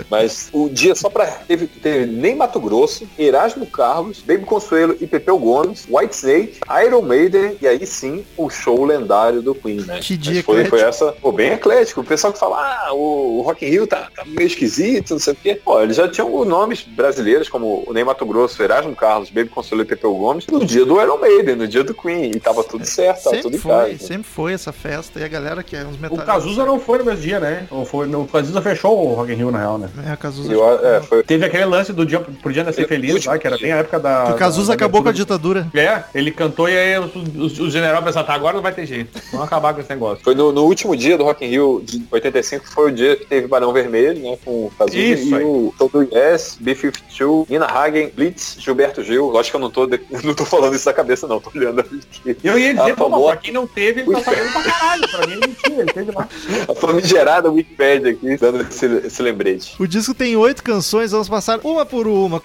Mas 0.09 0.49
o 0.51 0.69
dia 0.69 0.93
só 0.95 1.09
pra. 1.09 1.25
Teve, 1.25 1.65
teve 1.67 2.05
nem 2.05 2.35
Mato 2.35 2.59
Grosso, 2.59 3.07
Erasmo 3.17 3.65
Carlos, 3.65 4.19
Baby 4.19 4.45
Consuelo 4.45 4.95
e 4.99 5.07
Pepeu 5.07 5.37
Gomes, 5.39 5.87
White 5.89 6.15
Snake, 6.15 6.59
Iron 6.85 7.01
Maiden 7.01 7.57
e 7.61 7.67
aí 7.67 7.85
sim 7.87 8.25
o 8.37 8.49
show 8.49 8.83
lendário 8.85 9.41
do 9.41 9.55
Queen, 9.55 9.81
né? 9.81 9.99
Que 10.01 10.17
dia 10.17 10.35
Mas 10.35 10.45
foi, 10.45 10.65
foi 10.65 10.81
essa, 10.81 11.13
pô, 11.13 11.31
bem 11.31 11.53
eclético. 11.53 12.01
O 12.01 12.03
pessoal 12.03 12.33
que 12.33 12.39
fala, 12.39 12.57
ah, 12.57 12.93
o, 12.93 13.39
o 13.39 13.41
Rock 13.41 13.65
in 13.65 13.69
Rio 13.69 13.87
tá, 13.87 14.09
tá 14.15 14.23
meio 14.25 14.47
esquisito, 14.47 15.11
não 15.11 15.19
sei 15.19 15.33
o 15.33 15.35
quê. 15.37 15.55
Pô, 15.55 15.81
eles 15.81 15.95
já 15.95 16.07
tinham 16.07 16.43
nomes 16.45 16.81
brasileiros 16.83 17.47
como 17.49 17.83
o 17.87 17.93
Ney 17.93 18.03
Mato 18.03 18.25
Grosso, 18.25 18.61
Erasmo 18.61 18.95
Carlos, 18.95 19.29
Baby 19.29 19.49
Consuelo 19.49 19.83
e 19.83 19.85
Pepeu 19.85 20.13
Gomes 20.13 20.45
no 20.47 20.63
dia 20.65 20.85
do 20.85 21.01
Iron 21.01 21.17
Maiden, 21.17 21.55
no 21.55 21.67
dia 21.67 21.83
do 21.83 21.93
Queen. 21.93 22.31
E 22.35 22.39
tava 22.39 22.63
tudo 22.63 22.85
certo, 22.85 23.23
tava 23.23 23.37
tudo 23.37 23.53
Sempre 23.53 23.57
em 23.57 23.61
foi, 23.61 23.91
casa. 23.93 24.07
sempre 24.07 24.23
foi 24.29 24.53
essa 24.53 24.71
festa. 24.73 25.19
E 25.19 25.23
a 25.23 25.27
galera 25.27 25.63
que 25.63 25.75
é 25.75 25.85
uns 25.85 25.95
O 25.95 25.99
metais. 26.01 26.23
Cazuza 26.23 26.65
não 26.65 26.79
foi 26.79 26.99
no 26.99 27.05
mesmo 27.05 27.21
dia, 27.21 27.39
né? 27.41 27.67
Ou 27.69 27.85
foi, 27.85 28.07
o 28.13 28.25
Cazuza 28.25 28.61
fechou 28.61 29.09
o 29.09 29.13
Rock 29.15 29.31
in 29.31 29.35
Rio, 29.35 29.51
na 29.51 29.59
real, 29.59 29.77
né? 29.77 29.89
É, 30.07 30.11
a 30.11 30.17
Cazuza. 30.17 30.51
Eu, 30.51 30.85
é, 30.85 31.01
foi, 31.01 31.23
Teve 31.23 31.45
aquele 31.45 31.65
lance 31.65 31.91
do 31.91 32.05
dia 32.05 32.19
pro 32.19 32.53
dia 32.53 32.63
nascer 32.63 32.87
feliz 32.87 33.13
último 33.15 33.33
lá, 33.33 33.39
que 33.39 33.47
era 33.47 33.57
bem 33.57 33.71
a 33.71 33.77
época 33.77 33.99
da. 33.99 34.25
Que 34.27 34.31
o 34.33 34.35
Cazuza 34.35 34.67
da- 34.67 34.73
da 34.73 34.75
acabou 34.85 35.03
com 35.03 35.09
a 35.09 35.11
ditadura. 35.11 35.67
É, 35.73 36.03
ele 36.15 36.31
cantou 36.31 36.69
e 36.69 36.77
aí 36.77 36.97
os, 36.99 37.11
os, 37.35 37.59
os 37.59 37.73
generais 37.73 38.03
pensaram, 38.03 38.25
tá, 38.27 38.33
agora 38.33 38.55
não 38.55 38.61
vai 38.63 38.71
ter 38.71 38.85
jeito. 38.85 39.19
Vamos 39.31 39.45
acabar 39.47 39.73
com 39.73 39.81
esse 39.81 39.89
negócio. 39.89 40.23
foi 40.23 40.35
no, 40.35 40.51
no 40.51 40.63
último 40.63 40.95
dia 40.95 41.17
do 41.17 41.23
Rock 41.23 41.43
in 41.45 41.49
Rio 41.49 41.81
de 41.83 42.01
85, 42.11 42.65
foi 42.69 42.91
o 42.91 42.95
dia 42.95 43.15
que 43.15 43.25
teve 43.25 43.47
Barão 43.47 43.73
Vermelho, 43.73 44.19
né? 44.21 44.37
Com 44.45 44.65
o 44.67 44.71
Cazuza 44.77 44.97
Isso 44.97 45.29
e 45.31 45.35
aí. 45.35 45.43
o 45.43 45.73
Todo 45.77 46.07
Yes, 46.13 46.57
B-52, 46.59 47.47
Nina 47.49 47.65
Hagen, 47.65 48.09
Blitz, 48.15 48.55
Gilberto 48.59 49.03
Gil. 49.03 49.29
Lógico 49.29 49.57
que 49.57 49.63
eu 49.63 49.67
não 49.67 49.71
tô, 49.71 49.85
de- 49.87 49.99
não 50.23 50.33
tô 50.33 50.45
falando 50.45 50.75
isso 50.75 50.85
da 50.85 50.93
cabeça, 50.93 51.27
não. 51.27 51.39
Tô 51.39 51.51
olhando 51.55 51.79
aqui. 51.81 52.37
Eu 52.43 52.57
ia 52.59 52.73
dizer, 52.73 52.95
pô, 52.95 53.09
pra 53.27 53.37
quem 53.37 53.53
não 53.53 53.65
teve, 53.65 54.01
ele 54.01 54.11
tá 54.11 54.19
sabendo 54.21 54.51
pra 54.51 54.63
caralho. 54.63 55.07
Pra 55.09 55.27
mim, 55.27 55.35
não 55.35 55.53
tinha, 55.53 55.79
ele 55.81 55.91
teve 55.93 56.11
lá. 56.11 56.27
A 56.69 56.75
famigerada 56.75 57.30
Wikipedia 57.39 58.11
aqui, 58.11 58.37
dando 58.37 58.61
esse, 58.61 58.85
esse 58.85 59.21
lembrete. 59.21 59.75
O 59.79 59.87
disco 59.87 60.13
tem 60.13 60.35
oito 60.35 60.63
canções, 60.63 61.11
vamos 61.11 61.29
passar 61.29 61.59
uma 61.63 61.85
por 61.85 62.07
uma. 62.07 62.41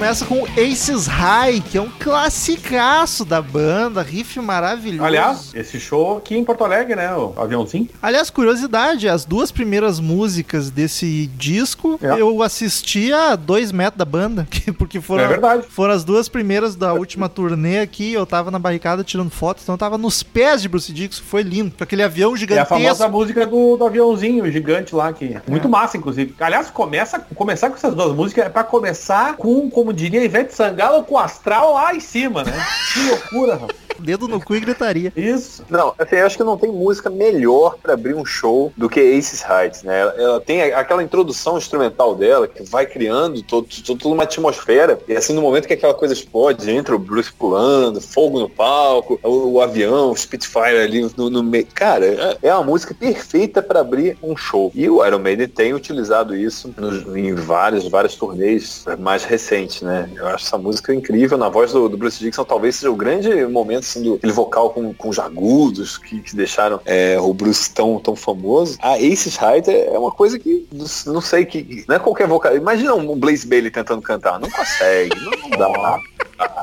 Começa 0.00 0.24
com 0.24 0.46
Aces 0.58 1.06
High, 1.06 1.60
que 1.60 1.76
é 1.76 1.82
um 1.82 1.90
classicaço 1.90 3.22
da 3.22 3.42
banda, 3.42 4.00
riff 4.00 4.40
maravilhoso. 4.40 5.04
Aliás, 5.04 5.50
esse 5.54 5.78
show 5.78 6.16
aqui 6.16 6.38
em 6.38 6.42
Porto 6.42 6.64
Alegre, 6.64 6.96
né? 6.96 7.14
O 7.14 7.34
aviãozinho. 7.36 7.86
Aliás, 8.00 8.30
curiosidade, 8.30 9.06
as 9.06 9.26
duas 9.26 9.52
primeiras 9.52 10.00
músicas 10.00 10.70
desse 10.70 11.26
disco 11.36 12.00
É. 12.02 12.18
eu 12.18 12.42
assisti 12.42 13.12
a 13.12 13.36
dois 13.36 13.70
metros 13.72 13.98
da 13.98 14.06
banda, 14.06 14.46
que- 14.50 14.72
porque 14.72 15.02
foram, 15.02 15.24
É 15.24 15.62
foram 15.68 15.92
as 15.92 16.02
duas 16.02 16.30
primeiras 16.30 16.74
da 16.74 16.94
última 16.94 17.28
turnê 17.28 17.80
aqui, 17.80 18.10
eu 18.14 18.24
tava 18.24 18.50
na 18.50 18.58
barricada 18.58 19.04
tirando 19.04 19.28
fotos, 19.30 19.64
então 19.64 19.74
eu 19.74 19.78
tava 19.78 19.98
nos 19.98 20.22
pés 20.22 20.62
de 20.62 20.68
Bruce 20.70 20.90
Dixon, 20.94 21.22
foi 21.26 21.42
lindo, 21.42 21.72
com 21.76 21.84
aquele 21.84 22.02
avião 22.02 22.30
É 22.30 22.34
a 22.34 22.36
gigantesco. 22.38 22.68
famosa 22.74 23.06
música 23.06 23.46
do, 23.46 23.76
do 23.76 23.84
aviãozinho 23.84 24.50
gigante 24.50 24.94
lá, 24.94 25.12
que 25.12 25.36
muito 25.46 25.68
massa, 25.68 25.98
inclusive. 25.98 26.34
Aliás, 26.40 26.70
começa, 26.70 27.18
começar 27.34 27.68
com 27.68 27.76
essas 27.76 27.94
duas 27.94 28.16
músicas 28.16 28.46
é 28.46 28.48
pra 28.48 28.64
começar 28.64 29.36
com, 29.36 29.68
como 29.68 29.89
diria 29.92 30.24
Ivete 30.24 30.54
Sangalo, 30.54 31.04
com 31.04 31.14
o 31.14 31.18
astral 31.18 31.74
lá 31.74 31.94
em 31.94 32.00
cima, 32.00 32.42
né? 32.44 32.52
Que 32.92 33.08
loucura, 33.08 33.54
rapaz. 33.54 33.80
Dedo 33.98 34.26
no 34.26 34.40
cu 34.40 34.54
e 34.56 34.60
gritaria. 34.60 35.12
Isso. 35.14 35.62
Não, 35.68 35.94
assim, 35.98 36.16
eu 36.16 36.24
acho 36.24 36.34
que 36.38 36.42
não 36.42 36.56
tem 36.56 36.72
música 36.72 37.10
melhor 37.10 37.76
pra 37.82 37.92
abrir 37.92 38.14
um 38.14 38.24
show 38.24 38.72
do 38.74 38.88
que 38.88 38.98
Aces 38.98 39.44
Heights, 39.44 39.82
né? 39.82 40.00
Ela, 40.00 40.14
ela 40.16 40.40
tem 40.40 40.62
a- 40.72 40.80
aquela 40.80 41.02
introdução 41.02 41.58
instrumental 41.58 42.14
dela 42.14 42.48
que 42.48 42.62
vai 42.62 42.86
criando 42.86 43.42
todo, 43.42 43.68
todo- 43.84 43.98
toda 43.98 44.14
uma 44.14 44.22
atmosfera. 44.22 44.98
E 45.06 45.14
assim, 45.14 45.34
no 45.34 45.42
momento 45.42 45.68
que 45.68 45.74
aquela 45.74 45.92
coisa 45.92 46.14
explode, 46.14 46.70
entra 46.70 46.96
o 46.96 46.98
Bruce 46.98 47.30
pulando, 47.30 48.00
fogo 48.00 48.40
no 48.40 48.48
palco, 48.48 49.20
o, 49.22 49.52
o 49.52 49.60
avião, 49.60 50.12
o 50.12 50.16
Spitfire 50.16 50.78
ali 50.82 51.06
no, 51.14 51.28
no 51.28 51.42
meio. 51.42 51.66
Cara, 51.74 52.06
é, 52.06 52.38
é 52.48 52.54
uma 52.54 52.64
música 52.64 52.94
perfeita 52.94 53.60
pra 53.60 53.80
abrir 53.80 54.16
um 54.22 54.34
show. 54.34 54.72
E 54.74 54.88
o 54.88 55.04
Iron 55.04 55.18
Maiden 55.18 55.46
tem 55.46 55.74
utilizado 55.74 56.34
isso 56.34 56.72
nos- 56.74 57.06
em 57.14 57.34
vários, 57.34 57.86
vários 57.86 58.14
turnês 58.14 58.82
mais 58.98 59.24
recentes, 59.24 59.79
né? 59.84 60.08
Eu 60.14 60.26
acho 60.28 60.46
essa 60.46 60.58
música 60.58 60.94
incrível. 60.94 61.36
Na 61.36 61.48
voz 61.48 61.72
do, 61.72 61.88
do 61.88 61.96
Bruce 61.96 62.18
Dixon, 62.18 62.44
talvez 62.44 62.76
seja 62.76 62.90
o 62.90 62.96
grande 62.96 63.44
momento 63.46 63.80
assim, 63.80 64.02
do 64.02 64.14
aquele 64.14 64.32
vocal 64.32 64.70
com, 64.70 64.92
com 64.94 65.08
os 65.08 65.18
agudos 65.18 65.98
que, 65.98 66.20
que 66.20 66.36
deixaram 66.36 66.80
é, 66.84 67.18
o 67.20 67.32
Bruce 67.32 67.72
tão, 67.72 67.98
tão 67.98 68.14
famoso. 68.16 68.78
A 68.80 68.94
Aces 68.94 69.38
Height 69.40 69.70
é 69.70 69.98
uma 69.98 70.10
coisa 70.10 70.38
que 70.38 70.66
não, 70.72 70.86
não 71.14 71.20
sei 71.20 71.44
que. 71.44 71.84
Não 71.88 71.96
é 71.96 71.98
qualquer 71.98 72.26
vocal. 72.26 72.56
Imagina 72.56 72.94
um 72.94 73.18
Blaze 73.18 73.46
Bailey 73.46 73.70
tentando 73.70 74.02
cantar. 74.02 74.38
Não 74.38 74.50
consegue. 74.50 75.14
Não, 75.20 75.50
não 75.50 75.58
dá. 75.58 75.98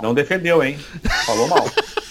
Não 0.02 0.14
defendeu, 0.14 0.64
hein? 0.64 0.78
Falou 1.26 1.48
mal. 1.48 1.66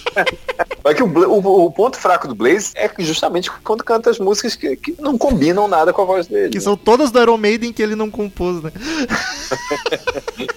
É 0.85 0.95
que 0.95 1.03
o, 1.03 1.07
o- 1.07 1.65
o 1.67 1.71
ponto 1.73 1.97
fraco 1.99 2.29
do 2.29 2.35
Blaze 2.35 2.71
é 2.75 2.89
que 2.89 3.05
justamente 3.05 3.51
quando 3.63 3.83
canta 3.83 4.09
as 4.11 4.19
músicas 4.19 4.55
que, 4.55 4.77
que 4.77 4.95
não 5.01 5.19
combinam 5.19 5.67
nada 5.69 5.93
com 5.93 6.03
a 6.03 6.05
voz 6.05 6.27
dele. 6.27 6.51
Que 6.51 6.61
são 6.61 6.77
todas 6.77 7.11
do 7.11 7.21
Iron 7.21 7.37
Maiden 7.37 7.73
que 7.73 7.83
ele 7.83 7.97
não 7.97 8.11
compôs, 8.11 8.63
né? 8.63 8.71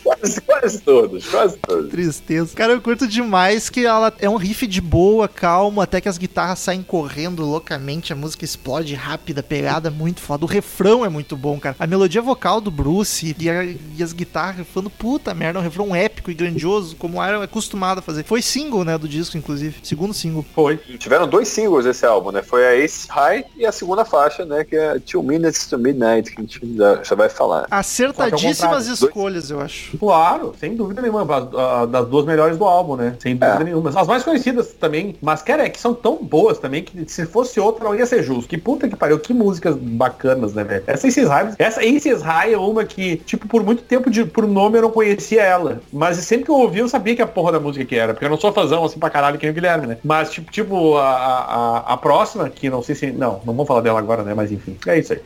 Quase, 0.03 0.41
quase 0.41 0.79
todos, 0.81 1.27
quase 1.27 1.57
todos. 1.57 1.89
Tristeza. 1.91 2.53
Cara, 2.55 2.73
eu 2.73 2.81
curto 2.81 3.07
demais 3.07 3.69
que 3.69 3.85
ela 3.85 4.11
é 4.19 4.29
um 4.29 4.35
riff 4.35 4.67
de 4.67 4.81
boa, 4.81 5.27
calmo, 5.27 5.79
até 5.81 6.01
que 6.01 6.09
as 6.09 6.17
guitarras 6.17 6.59
saem 6.59 6.81
correndo 6.83 7.45
loucamente, 7.45 8.11
a 8.11 8.15
música 8.15 8.43
explode 8.43 8.93
rápida, 8.95 9.41
pegada 9.41 9.89
muito 9.89 10.19
foda. 10.19 10.43
O 10.45 10.47
refrão 10.47 11.05
é 11.05 11.09
muito 11.09 11.37
bom, 11.37 11.59
cara. 11.59 11.75
A 11.79 11.87
melodia 11.87 12.21
vocal 12.21 12.59
do 12.59 12.69
Bruce 12.71 13.35
e, 13.39 13.49
a- 13.49 13.63
e 13.63 14.03
as 14.03 14.11
guitarras 14.11 14.67
falando, 14.67 14.89
puta 14.89 15.33
merda, 15.33 15.59
é 15.59 15.61
um 15.61 15.63
refrão 15.63 15.95
épico 15.95 16.29
e 16.31 16.33
grandioso, 16.33 16.95
como 16.97 17.19
o 17.19 17.25
Iron 17.25 17.41
é 17.41 17.45
acostumado 17.45 17.99
a 17.99 18.01
fazer. 18.01 18.23
Foi 18.25 18.41
single, 18.41 18.83
né, 18.83 18.97
do 18.97 19.07
disco, 19.07 19.37
inclusive. 19.37 19.48
Segundo 19.83 20.13
single. 20.13 20.45
Foi. 20.53 20.77
Tiveram 20.77 21.27
dois 21.27 21.47
singles 21.47 21.85
esse 21.85 22.05
álbum, 22.05 22.31
né? 22.31 22.41
Foi 22.41 22.65
a 22.65 22.75
Ace 22.75 23.07
High 23.09 23.45
e 23.57 23.65
a 23.65 23.71
segunda 23.71 24.05
faixa, 24.05 24.45
né? 24.45 24.63
Que 24.63 24.75
é 24.75 24.99
Two 24.99 25.23
Minutes 25.23 25.65
to 25.67 25.77
Midnight, 25.77 26.31
que 26.31 26.39
a 26.39 26.41
gente 26.41 26.77
já, 26.77 27.03
já 27.03 27.15
vai 27.15 27.29
falar. 27.29 27.65
Acertadíssimas 27.69 28.59
contrário. 28.87 28.93
escolhas, 28.93 29.49
eu 29.51 29.59
acho. 29.61 29.97
Claro, 29.97 30.53
sem 30.59 30.75
dúvida 30.75 31.01
nenhuma. 31.01 31.21
as- 31.23 31.53
a- 31.55 31.85
Das 31.85 32.07
duas 32.07 32.25
melhores 32.25 32.57
do 32.57 32.65
álbum, 32.65 32.95
né? 32.95 33.15
Sem 33.19 33.35
dúvida 33.35 33.61
É. 33.61 33.63
nenhuma. 33.63 33.89
As 33.89 34.07
mais 34.07 34.23
conhecidas 34.23 34.73
também. 34.73 35.15
Mas, 35.21 35.41
cara, 35.41 35.63
é 35.65 35.69
que 35.69 35.79
são 35.79 35.93
tão 35.93 36.17
boas 36.17 36.59
também 36.59 36.83
que 36.83 37.09
se 37.11 37.25
fosse 37.25 37.59
outra 37.59 37.83
não 37.83 37.95
ia 37.95 38.05
ser 38.05 38.21
justo. 38.23 38.47
Que 38.47 38.57
puta 38.57 38.87
que 38.87 38.95
pariu. 38.95 39.19
Que 39.19 39.33
músicas 39.33 39.75
bacanas, 39.75 40.53
né, 40.53 40.63
velho? 40.63 40.83
Essa 40.87 41.07
Aces 41.07 41.27
High, 41.27 41.53
essa 41.57 41.81
Aces 41.81 42.21
High 42.21 42.53
é 42.53 42.57
uma 42.57 42.85
que, 42.85 43.17
tipo, 43.17 43.47
por 43.47 43.63
muito 43.63 43.81
tempo, 43.83 44.09
de, 44.09 44.23
por 44.25 44.47
nome 44.47 44.77
eu 44.77 44.83
não 44.83 44.91
conhecia 44.91 45.41
ela. 45.43 45.81
Mas 45.91 46.17
sempre 46.17 46.45
que 46.45 46.51
eu 46.51 46.55
ouvi, 46.55 46.79
eu 46.79 46.89
sabia 46.89 47.15
que 47.15 47.21
a 47.21 47.27
porra 47.27 47.51
da 47.53 47.59
música 47.59 47.83
que 47.85 47.95
era. 47.95 48.13
Porque 48.13 48.25
eu 48.25 48.29
não 48.29 48.39
sou 48.39 48.51
fãzão 48.53 48.83
assim 48.85 48.99
pra 48.99 49.09
caralho 49.09 49.38
que 49.39 49.45
nem 49.45 49.51
o 49.51 49.55
Guilherme, 49.55 49.87
né? 49.87 49.97
Mas, 50.03 50.31
tipo, 50.31 50.51
tipo 50.51 50.97
a, 50.97 51.09
a, 51.09 51.77
a 51.93 51.97
próxima, 51.97 52.49
que 52.49 52.69
não 52.69 52.83
sei 52.83 52.95
se. 52.95 53.11
Não, 53.11 53.41
não 53.45 53.53
vamos 53.53 53.67
falar 53.67 53.81
dela 53.81 53.99
agora, 53.99 54.23
né? 54.23 54.33
Mas 54.33 54.51
enfim. 54.51 54.77
É 54.85 54.99
isso 54.99 55.13
aí. 55.13 55.21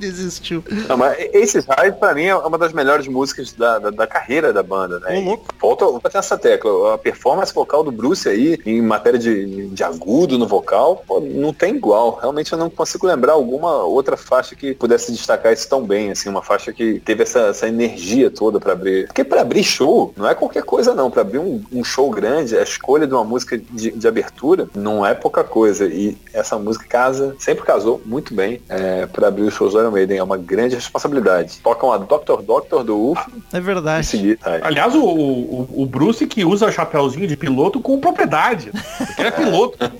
Desistiu. 0.00 0.64
Não, 0.88 0.96
mas 0.96 1.18
Aces 1.34 1.66
High, 1.66 1.92
pra 1.92 2.14
mim, 2.14 2.24
é 2.24 2.34
uma 2.34 2.56
das 2.56 2.72
melhores 2.72 3.06
músicas 3.06 3.52
da, 3.52 3.78
da, 3.78 3.90
da 3.90 4.06
carreira 4.06 4.50
da 4.50 4.62
banda, 4.62 4.98
né? 4.98 5.20
Louco. 5.20 5.44
E 5.54 5.60
Volta 5.60 5.84
volta 5.84 6.10
nessa 6.14 6.38
tecla. 6.38 6.94
A 6.94 6.98
performance 6.98 7.52
vocal 7.52 7.84
do 7.84 7.92
Bruce 7.92 8.28
aí, 8.28 8.58
em 8.64 8.80
matéria 8.80 9.18
de, 9.18 9.66
de 9.68 9.84
agudo 9.84 10.38
no 10.38 10.46
vocal, 10.46 11.04
pô, 11.06 11.20
não 11.20 11.52
tem 11.52 11.76
igual. 11.76 12.18
Realmente 12.20 12.50
eu 12.52 12.58
não 12.58 12.70
consigo 12.70 13.06
lembrar 13.06 13.34
alguma 13.34 13.82
outra 13.84 14.16
faixa 14.16 14.54
que 14.54 14.74
pudesse 14.74 15.12
destacar 15.12 15.52
isso 15.52 15.68
tão 15.68 15.84
bem, 15.84 16.10
assim, 16.10 16.28
uma 16.28 16.42
faixa 16.42 16.72
que 16.72 16.98
teve 17.00 17.22
essa, 17.22 17.40
essa 17.48 17.68
energia 17.68 18.30
toda 18.30 18.58
pra 18.58 18.72
abrir. 18.72 19.06
Porque 19.06 19.22
pra 19.22 19.42
abrir 19.42 19.62
show, 19.62 20.14
não 20.16 20.28
é 20.28 20.34
qualquer 20.34 20.62
coisa 20.62 20.94
não. 20.94 21.10
Pra 21.10 21.20
abrir 21.20 21.38
um, 21.38 21.62
um 21.70 21.84
show 21.84 22.10
grande, 22.10 22.56
a 22.56 22.62
escolha 22.62 23.06
de 23.06 23.12
uma 23.12 23.24
música 23.24 23.58
de, 23.58 23.90
de 23.90 24.08
abertura 24.08 24.68
não 24.74 25.04
é 25.04 25.14
pouca 25.14 25.44
coisa. 25.44 25.86
E 25.86 26.16
essa 26.32 26.58
música 26.58 26.86
casa, 26.88 27.36
sempre 27.38 27.64
casou 27.64 28.00
muito 28.06 28.34
bem 28.34 28.62
é, 28.68 29.06
para 29.06 29.28
abrir 29.28 29.42
os 29.42 29.54
shows 29.54 29.74
do 29.74 29.89
Iron 29.90 29.92
Maiden 29.92 30.18
é 30.18 30.22
uma 30.22 30.36
grande 30.36 30.74
responsabilidade. 30.74 31.58
Tocam 31.62 31.92
a 31.92 31.98
Doctor 31.98 32.42
Doctor 32.42 32.84
do 32.84 33.10
UFO 33.12 33.30
É 33.52 33.60
verdade. 33.60 34.06
seguir. 34.06 34.38
Aí. 34.42 34.60
Aliás, 34.62 34.94
o, 34.94 35.02
o, 35.04 35.82
o 35.82 35.86
Bruce 35.86 36.26
que 36.26 36.44
usa 36.44 36.66
o 36.66 36.72
chapéuzinho 36.72 37.26
de 37.26 37.36
piloto 37.36 37.80
com 37.80 37.98
propriedade. 38.00 38.70
Ele 39.18 39.28
é 39.28 39.30
piloto. 39.30 39.78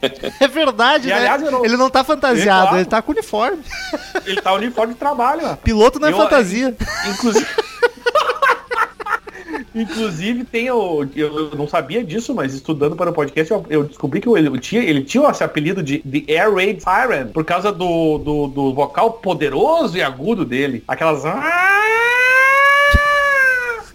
É 0.40 0.48
verdade, 0.48 1.06
E, 1.08 1.10
né? 1.10 1.16
aliás, 1.16 1.42
não- 1.42 1.64
Ele 1.64 1.76
não 1.76 1.90
tá 1.90 2.02
fantasiado, 2.04 2.60
É, 2.60 2.62
claro. 2.68 2.76
ele 2.78 2.84
tá 2.86 3.02
com 3.02 3.12
uniforme. 3.12 3.62
Ele 4.24 4.40
tá 4.40 4.52
uniforme 4.54 4.94
de 4.94 4.98
trabalho, 4.98 5.42
ó. 5.44 5.56
Piloto 5.56 5.98
não 5.98 6.08
é 6.08 6.12
Eu- 6.12 6.16
fantasia. 6.16 6.74
Inclusive. 7.10 7.46
Inclusive 9.80 10.44
tem 10.44 10.70
o. 10.70 11.06
Eu 11.14 11.50
não 11.56 11.66
sabia 11.66 12.04
disso, 12.04 12.34
mas 12.34 12.54
estudando 12.54 12.96
para 12.96 13.10
o 13.10 13.14
podcast, 13.14 13.50
eu, 13.50 13.64
eu 13.70 13.84
descobri 13.84 14.20
que 14.20 14.28
ele 14.28 14.58
tinha, 14.58 14.82
ele 14.82 15.02
tinha 15.02 15.28
esse 15.30 15.42
apelido 15.42 15.82
de 15.82 15.98
The 15.98 16.40
Air 16.40 16.54
Raid 16.54 16.82
Siren 16.82 17.28
por 17.28 17.44
causa 17.44 17.72
do, 17.72 18.18
do, 18.18 18.46
do 18.48 18.74
vocal 18.74 19.12
poderoso 19.14 19.96
e 19.96 20.02
agudo 20.02 20.44
dele. 20.44 20.84
Aquelas. 20.86 21.22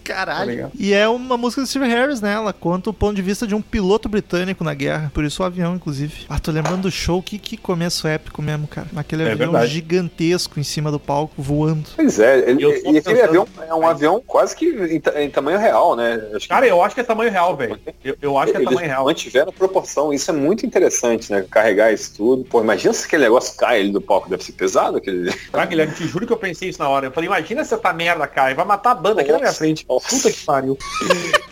Tá 0.05 0.13
Caralho. 0.13 0.49
ligado? 0.51 0.71
E 0.77 0.93
é 0.93 1.07
uma 1.07 1.35
música 1.37 1.61
do 1.61 1.67
Steve 1.67 1.87
Harris, 1.87 2.21
né? 2.21 2.33
Ela 2.33 2.53
conta 2.53 2.89
o 2.89 2.93
ponto 2.93 3.15
de 3.15 3.21
vista 3.21 3.45
de 3.47 3.55
um 3.55 3.61
piloto 3.61 4.07
britânico 4.07 4.63
na 4.63 4.73
guerra. 4.73 5.11
Por 5.13 5.23
isso 5.23 5.41
o 5.41 5.45
avião, 5.45 5.75
inclusive. 5.75 6.25
Ah, 6.29 6.39
tô 6.39 6.51
lembrando 6.51 6.83
do 6.83 6.91
show. 6.91 7.21
Que, 7.21 7.37
que 7.39 7.57
começo 7.57 8.07
épico 8.07 8.41
mesmo, 8.41 8.67
cara. 8.67 8.87
Aquele 8.95 9.23
É 9.23 9.31
avião 9.31 9.51
verdade. 9.51 9.71
gigantesco 9.71 10.59
em 10.59 10.63
cima 10.63 10.91
do 10.91 10.99
palco, 10.99 11.33
voando. 11.41 11.89
Pois 11.95 12.19
é, 12.19 12.49
ele- 12.49 12.63
e 12.65 12.81
tô 13.01 13.09
aquele 13.09 13.21
avião 13.21 13.47
é 13.67 13.73
um 13.73 13.87
avião 13.87 14.21
quase 14.25 14.55
que 14.55 14.65
em, 14.67 15.23
em 15.23 15.29
tamanho 15.29 15.57
real, 15.59 15.95
né? 15.95 16.21
Acho 16.33 16.41
que 16.41 16.47
Cara, 16.49 16.67
eu 16.67 16.81
acho 16.83 16.93
que 16.95 17.01
é 17.01 17.03
tamanho 17.03 17.31
real, 17.31 17.55
velho. 17.55 17.79
Eu, 18.03 18.15
eu 18.21 18.37
acho 18.37 18.51
que 18.51 18.57
é 18.57 18.61
eles 18.61 18.69
tamanho 18.69 18.87
real. 18.87 19.05
mantiveram 19.05 19.51
proporção. 19.51 20.13
Isso 20.13 20.29
é 20.29 20.33
muito 20.33 20.65
interessante, 20.65 21.31
né? 21.31 21.45
Carregar 21.49 21.91
isso 21.93 22.13
tudo. 22.15 22.43
Pô, 22.45 22.61
imagina 22.61 22.93
se 22.93 23.05
aquele 23.05 23.23
negócio 23.23 23.55
cai 23.57 23.79
ali 23.81 23.91
do 23.91 24.01
palco. 24.01 24.29
Deve 24.29 24.43
ser 24.43 24.51
pesado 24.53 24.97
aquele. 24.97 25.33
Tá, 25.51 25.65
Guilherme, 25.65 25.93
te 25.93 26.05
juro 26.07 26.27
que 26.27 26.33
eu 26.33 26.37
pensei 26.37 26.69
isso 26.69 26.79
na 26.79 26.89
hora. 26.89 27.07
Eu 27.07 27.11
falei, 27.11 27.27
imagina 27.27 27.63
se 27.63 27.73
essa 27.73 27.93
merda 27.93 28.27
cai, 28.27 28.53
vai 28.53 28.65
matar 28.65 28.91
a 28.91 28.95
banda 28.95 29.21
aqui 29.21 29.31
na 29.31 29.37
minha 29.37 29.47
Nossa. 29.47 29.57
frente. 29.59 29.85
Puta 30.01 30.31
que 30.31 30.43
pariu. 30.45 30.77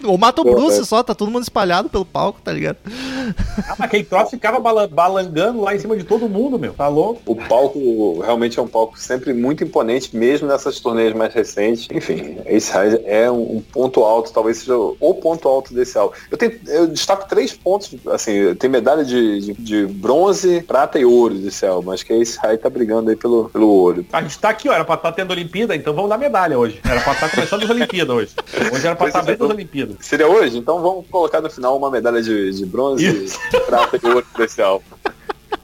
Ou 0.03 0.17
mata 0.17 0.41
o 0.41 0.43
Bruce 0.43 0.81
é. 0.81 0.83
só, 0.83 1.01
tá 1.03 1.13
todo 1.15 1.31
mundo 1.31 1.43
espalhado 1.43 1.89
pelo 1.89 2.05
palco, 2.05 2.39
tá 2.43 2.51
ligado? 2.51 2.77
Ah, 2.85 3.75
mas 3.77 3.81
aquele 3.81 4.03
troço 4.03 4.31
ficava 4.31 4.59
bala- 4.59 4.87
balangando 4.87 5.61
lá 5.61 5.75
em 5.75 5.79
cima 5.79 5.95
de 5.95 6.03
todo 6.03 6.27
mundo, 6.27 6.57
meu. 6.59 6.73
Tá 6.73 6.87
louco? 6.87 7.21
O 7.25 7.35
palco 7.35 8.21
realmente 8.21 8.59
é 8.59 8.61
um 8.61 8.67
palco 8.67 8.99
sempre 8.99 9.33
muito 9.33 9.63
imponente, 9.63 10.15
mesmo 10.15 10.47
nessas 10.47 10.79
turnês 10.79 11.13
mais 11.13 11.33
recentes. 11.33 11.87
Enfim, 11.91 12.37
Ace 12.45 12.71
High 12.71 13.01
é 13.05 13.31
um, 13.31 13.61
ponto 13.71 14.03
alto, 14.03 14.31
talvez 14.31 14.57
seja 14.57 14.75
o 14.77 15.13
ponto 15.15 15.47
alto 15.47 15.73
desse 15.73 15.97
álbum. 15.97 16.15
Eu, 16.29 16.37
tenho, 16.37 16.59
eu 16.67 16.87
destaco 16.87 17.27
três 17.29 17.53
pontos, 17.53 17.95
assim, 18.11 18.53
tem 18.55 18.69
medalha 18.69 19.03
de, 19.05 19.39
de, 19.39 19.53
de 19.53 19.85
bronze, 19.87 20.61
prata 20.63 20.99
e 20.99 21.05
ouro 21.05 21.35
desse 21.35 21.65
álbum. 21.65 21.91
Acho 21.91 22.05
que 22.05 22.13
a 22.13 22.17
Ace 22.17 22.37
High 22.39 22.57
tá 22.57 22.69
brigando 22.69 23.09
aí 23.09 23.15
pelo, 23.15 23.49
pelo 23.49 23.67
ouro. 23.69 24.05
A 24.11 24.21
gente 24.21 24.37
tá 24.39 24.49
aqui, 24.49 24.69
ó. 24.69 24.73
Era 24.73 24.83
pra 24.85 24.95
estar 24.95 25.11
tendo 25.11 25.31
Olimpíada, 25.31 25.75
então 25.75 25.93
vamos 25.93 26.09
dar 26.09 26.17
medalha 26.17 26.57
hoje. 26.57 26.79
Era 26.83 26.99
pra 27.01 27.13
estar 27.13 27.29
começando 27.29 27.63
as 27.63 27.69
Olimpíadas 27.69 28.15
hoje. 28.15 28.29
Hoje 28.73 28.86
era 28.88 28.95
pra 28.95 29.07
estar 29.07 29.19
as 29.21 29.27
então- 29.27 29.49
Olimpíadas. 29.49 29.97
Seria 30.01 30.27
hoje? 30.27 30.57
Então 30.57 30.81
vamos 30.81 31.05
colocar 31.09 31.41
no 31.41 31.49
final 31.49 31.77
uma 31.77 31.89
medalha 31.89 32.21
de, 32.21 32.51
de 32.51 32.65
bronze, 32.65 33.05
Isso. 33.05 33.39
prata 33.65 33.99
e 34.01 34.05
ouro 34.07 34.25
álbum. 34.63 34.86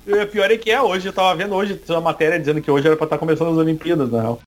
E 0.07 0.13
o 0.13 0.27
pior 0.27 0.49
é 0.49 0.57
que 0.57 0.71
é 0.71 0.81
hoje, 0.81 1.07
eu 1.07 1.13
tava 1.13 1.35
vendo 1.35 1.53
hoje 1.53 1.79
uma 1.87 2.01
matéria 2.01 2.39
dizendo 2.39 2.61
que 2.61 2.71
hoje 2.71 2.87
era 2.87 2.95
pra 2.95 3.05
estar 3.05 3.17
começando 3.17 3.51
as 3.51 3.57
Olimpíadas, 3.57 4.09
na 4.11 4.21
real. 4.21 4.39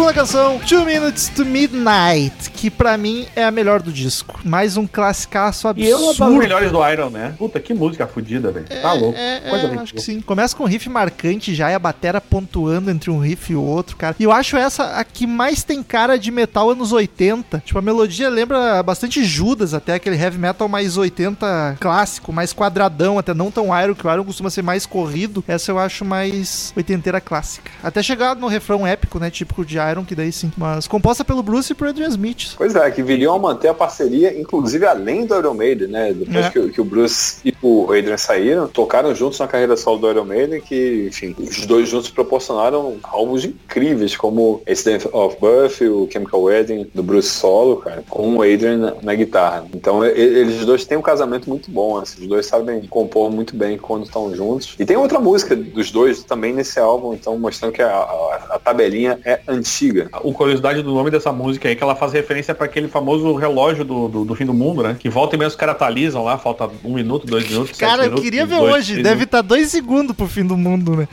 Segunda 0.00 0.14
canção, 0.14 0.58
Two 0.60 0.86
Minutes 0.86 1.28
to 1.28 1.44
Midnight, 1.44 2.48
que 2.52 2.70
pra 2.70 2.96
mim 2.96 3.26
é 3.36 3.44
a 3.44 3.50
melhor 3.50 3.82
do 3.82 3.92
disco. 3.92 4.40
Mais 4.42 4.78
um 4.78 4.86
classicaço 4.86 5.68
absurdo. 5.68 5.86
E 5.86 5.92
é 5.92 5.94
uma 5.94 6.14
das 6.14 6.38
melhores 6.38 6.72
do 6.72 6.88
Iron, 6.88 7.10
né? 7.10 7.34
Puta, 7.36 7.60
que 7.60 7.74
música 7.74 8.06
fodida, 8.06 8.50
velho. 8.50 8.64
Tá 8.66 8.94
louco. 8.94 9.18
É, 9.18 9.42
é, 9.44 9.50
Coisa 9.50 9.68
bem 9.68 9.78
acho 9.78 9.92
que 9.92 10.00
sim. 10.00 10.22
Começa 10.22 10.56
com 10.56 10.64
um 10.64 10.66
riff 10.66 10.88
marcante 10.88 11.54
já 11.54 11.70
e 11.70 11.74
a 11.74 11.78
batera 11.78 12.18
pontuando 12.18 12.90
entre 12.90 13.10
um 13.10 13.18
riff 13.18 13.52
e 13.52 13.56
o 13.56 13.62
outro, 13.62 13.94
cara. 13.94 14.16
E 14.18 14.24
eu 14.24 14.32
acho 14.32 14.56
essa 14.56 14.84
a 14.84 15.04
que 15.04 15.26
mais 15.26 15.62
tem 15.62 15.82
cara 15.82 16.18
de 16.18 16.30
metal 16.30 16.70
anos 16.70 16.92
80. 16.92 17.62
Tipo, 17.66 17.78
a 17.78 17.82
melodia 17.82 18.30
lembra 18.30 18.82
bastante 18.82 19.22
Judas, 19.22 19.74
até 19.74 19.92
aquele 19.92 20.16
heavy 20.16 20.38
metal 20.38 20.66
mais 20.66 20.96
80 20.96 21.76
clássico, 21.78 22.32
mais 22.32 22.54
quadradão, 22.54 23.18
até 23.18 23.34
não 23.34 23.50
tão 23.50 23.66
Iron, 23.78 23.94
que 23.94 24.06
o 24.06 24.10
Iron 24.10 24.24
costuma 24.24 24.48
ser 24.48 24.62
mais 24.62 24.86
corrido. 24.86 25.44
Essa 25.46 25.70
eu 25.70 25.78
acho 25.78 26.06
mais 26.06 26.72
oitenteira 26.74 27.20
clássica. 27.20 27.70
Até 27.82 28.02
chegar 28.02 28.34
no 28.34 28.46
refrão 28.46 28.86
épico, 28.86 29.18
né, 29.18 29.28
típico 29.28 29.62
de 29.62 29.76
Iron, 29.76 29.89
que 30.04 30.14
daí 30.14 30.32
sim. 30.32 30.50
Mas 30.56 30.86
composta 30.86 31.24
pelo 31.24 31.42
Bruce 31.42 31.72
e 31.72 31.74
pro 31.74 31.88
Adrian 31.88 32.08
Smith. 32.08 32.54
Pois 32.56 32.74
é, 32.74 32.90
que 32.90 33.02
viriam 33.02 33.34
a 33.34 33.38
manter 33.38 33.68
a 33.68 33.74
parceria, 33.74 34.38
inclusive 34.38 34.86
além 34.86 35.26
do 35.26 35.36
Iron 35.36 35.54
Maiden, 35.54 35.88
né? 35.88 36.12
Depois 36.12 36.46
É. 36.46 36.50
que, 36.50 36.58
o- 36.58 36.70
que 36.70 36.80
o 36.80 36.84
Bruce 36.84 37.38
e 37.44 37.52
o 37.62 37.84
Adrian 37.92 38.16
saíram, 38.16 38.68
tocaram 38.68 39.14
juntos 39.14 39.38
na 39.38 39.48
carreira 39.48 39.76
solo 39.76 39.98
do 39.98 40.10
Iron 40.10 40.24
Maiden, 40.24 40.60
que, 40.60 41.06
enfim, 41.08 41.34
os 41.38 41.66
dois 41.66 41.88
juntos 41.88 42.10
proporcionaram 42.10 42.96
álbuns 43.02 43.44
incríveis, 43.44 44.16
como 44.16 44.62
Day 44.66 44.98
of 45.12 45.36
Birth, 45.40 45.80
o 45.82 46.08
Chemical 46.10 46.42
Wedding, 46.42 46.90
do 46.94 47.02
Bruce 47.02 47.28
solo, 47.30 47.76
cara, 47.78 48.04
com 48.08 48.36
o 48.36 48.42
Adrian 48.42 48.76
na, 48.78 48.94
na 49.02 49.14
guitarra. 49.14 49.64
Então, 49.74 50.04
eles 50.04 50.64
dois 50.64 50.84
têm 50.84 50.96
um 50.98 51.02
casamento 51.02 51.48
muito 51.48 51.70
bom, 51.70 51.98
assim, 51.98 52.22
os 52.22 52.28
dois 52.28 52.46
sabem 52.46 52.82
compor 52.86 53.30
muito 53.30 53.54
bem 53.56 53.76
quando 53.78 54.04
estão 54.04 54.34
juntos. 54.34 54.74
E 54.78 54.84
tem 54.84 54.96
outra 54.96 55.18
música 55.20 55.54
dos 55.56 55.90
dois 55.90 56.22
também 56.22 56.52
nesse 56.52 56.78
álbum, 56.78 57.14
então 57.14 57.38
mostrando 57.38 57.72
que 57.72 57.82
a, 57.82 57.88
a- 57.90 58.46
a 58.50 58.58
tabelinha 58.58 59.18
é 59.24 59.40
antiga. 59.48 59.79
O 60.22 60.32
curiosidade 60.32 60.82
do 60.82 60.92
nome 60.92 61.10
dessa 61.10 61.32
música 61.32 61.68
aí 61.68 61.72
é 61.72 61.76
que 61.76 61.82
ela 61.82 61.94
faz 61.94 62.12
referência 62.12 62.54
para 62.54 62.66
aquele 62.66 62.88
famoso 62.88 63.34
relógio 63.34 63.84
do, 63.84 64.08
do, 64.08 64.24
do 64.24 64.34
fim 64.34 64.44
do 64.44 64.54
mundo, 64.54 64.82
né? 64.82 64.96
Que 64.98 65.08
volta 65.08 65.36
e 65.36 65.38
meio 65.38 65.48
os 65.48 65.56
caras 65.56 65.76
atualizam 65.76 66.24
lá, 66.24 66.38
falta 66.38 66.68
um 66.84 66.94
minuto, 66.94 67.26
dois 67.26 67.48
minutos. 67.50 67.78
Cara, 67.78 68.02
eu 68.02 68.04
minutos, 68.04 68.24
queria 68.24 68.46
ver 68.46 68.58
dois, 68.58 68.74
hoje. 68.74 69.02
Deve 69.02 69.24
estar 69.24 69.42
dois 69.42 69.68
segundos 69.70 70.14
pro 70.14 70.26
fim 70.26 70.44
do 70.44 70.56
mundo, 70.56 70.96
né? 70.96 71.08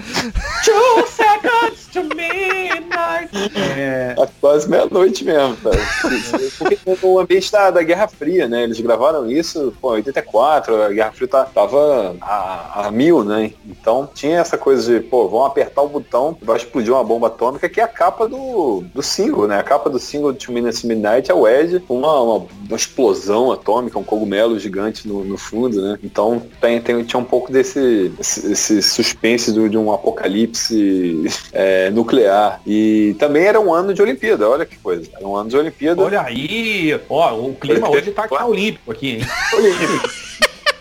Two 0.63 1.07
seconds 1.07 1.86
to 2.01 2.15
midnight. 2.15 3.29
É, 3.77 4.15
quase 4.41 4.69
meia-noite 4.69 5.23
mesmo, 5.23 5.55
tá? 5.57 5.71
Porque 6.57 6.77
o 7.03 7.19
ambiente 7.19 7.51
da, 7.51 7.71
da 7.71 7.83
Guerra 7.83 8.07
Fria, 8.07 8.47
né? 8.47 8.63
Eles 8.63 8.79
gravaram 8.79 9.29
isso, 9.29 9.73
pô, 9.81 9.93
em 9.93 9.97
84, 9.97 10.81
a 10.83 10.89
Guerra 10.89 11.11
Fria 11.11 11.27
tá- 11.27 11.45
tava 11.45 12.15
a, 12.21 12.87
a 12.87 12.91
mil, 12.91 13.23
né? 13.23 13.51
Então 13.65 14.09
tinha 14.13 14.39
essa 14.39 14.57
coisa 14.57 14.99
de, 14.99 15.05
pô, 15.05 15.27
vão 15.27 15.45
apertar 15.45 15.81
o 15.81 15.89
botão, 15.89 16.37
vai 16.41 16.57
explodir 16.57 16.93
uma 16.93 17.03
bomba 17.03 17.27
atômica, 17.27 17.69
que 17.69 17.79
é 17.79 17.83
a 17.83 17.87
capa 17.87 18.27
do, 18.27 18.83
do 18.93 19.01
single, 19.03 19.47
né? 19.47 19.59
A 19.59 19.63
capa 19.63 19.89
do 19.89 19.99
single 19.99 20.31
de 20.31 20.39
Two 20.45 20.53
Minutes 20.53 20.83
Midnight 20.83 21.29
é 21.29 21.33
o 21.33 21.47
Ed, 21.47 21.83
uma, 21.89 22.21
uma, 22.21 22.45
uma 22.67 22.75
explosão 22.77 23.51
atômica, 23.51 23.99
um 23.99 24.03
cogumelo 24.03 24.59
gigante 24.59 25.07
no, 25.07 25.23
no 25.23 25.37
fundo, 25.37 25.81
né? 25.81 25.97
Então 26.03 26.41
tem, 26.61 26.81
tem, 26.81 27.03
tinha 27.03 27.19
um 27.19 27.23
pouco 27.25 27.51
desse 27.51 28.11
esse, 28.19 28.51
esse 28.51 28.81
suspense 28.81 29.51
do- 29.51 29.69
de 29.69 29.77
um 29.77 29.91
apocalipse 29.91 31.25
é, 31.53 31.86
nuclear. 31.89 32.61
E 32.65 33.15
também 33.19 33.43
era 33.43 33.59
um 33.59 33.73
ano 33.73 33.93
de 33.93 34.01
Olimpíada, 34.01 34.47
olha 34.49 34.65
que 34.65 34.77
coisa. 34.77 35.09
Era 35.15 35.27
um 35.27 35.35
ano 35.35 35.49
de 35.49 35.57
Olimpíada. 35.57 36.01
olha 36.01 36.21
aí, 36.21 36.99
ó, 37.09 37.33
o 37.35 37.53
clima 37.55 37.89
hoje 37.89 38.11
tá, 38.11 38.27
tá 38.27 38.45
olímpico 38.45 38.91
aqui, 38.91 39.17
hein? 39.17 39.21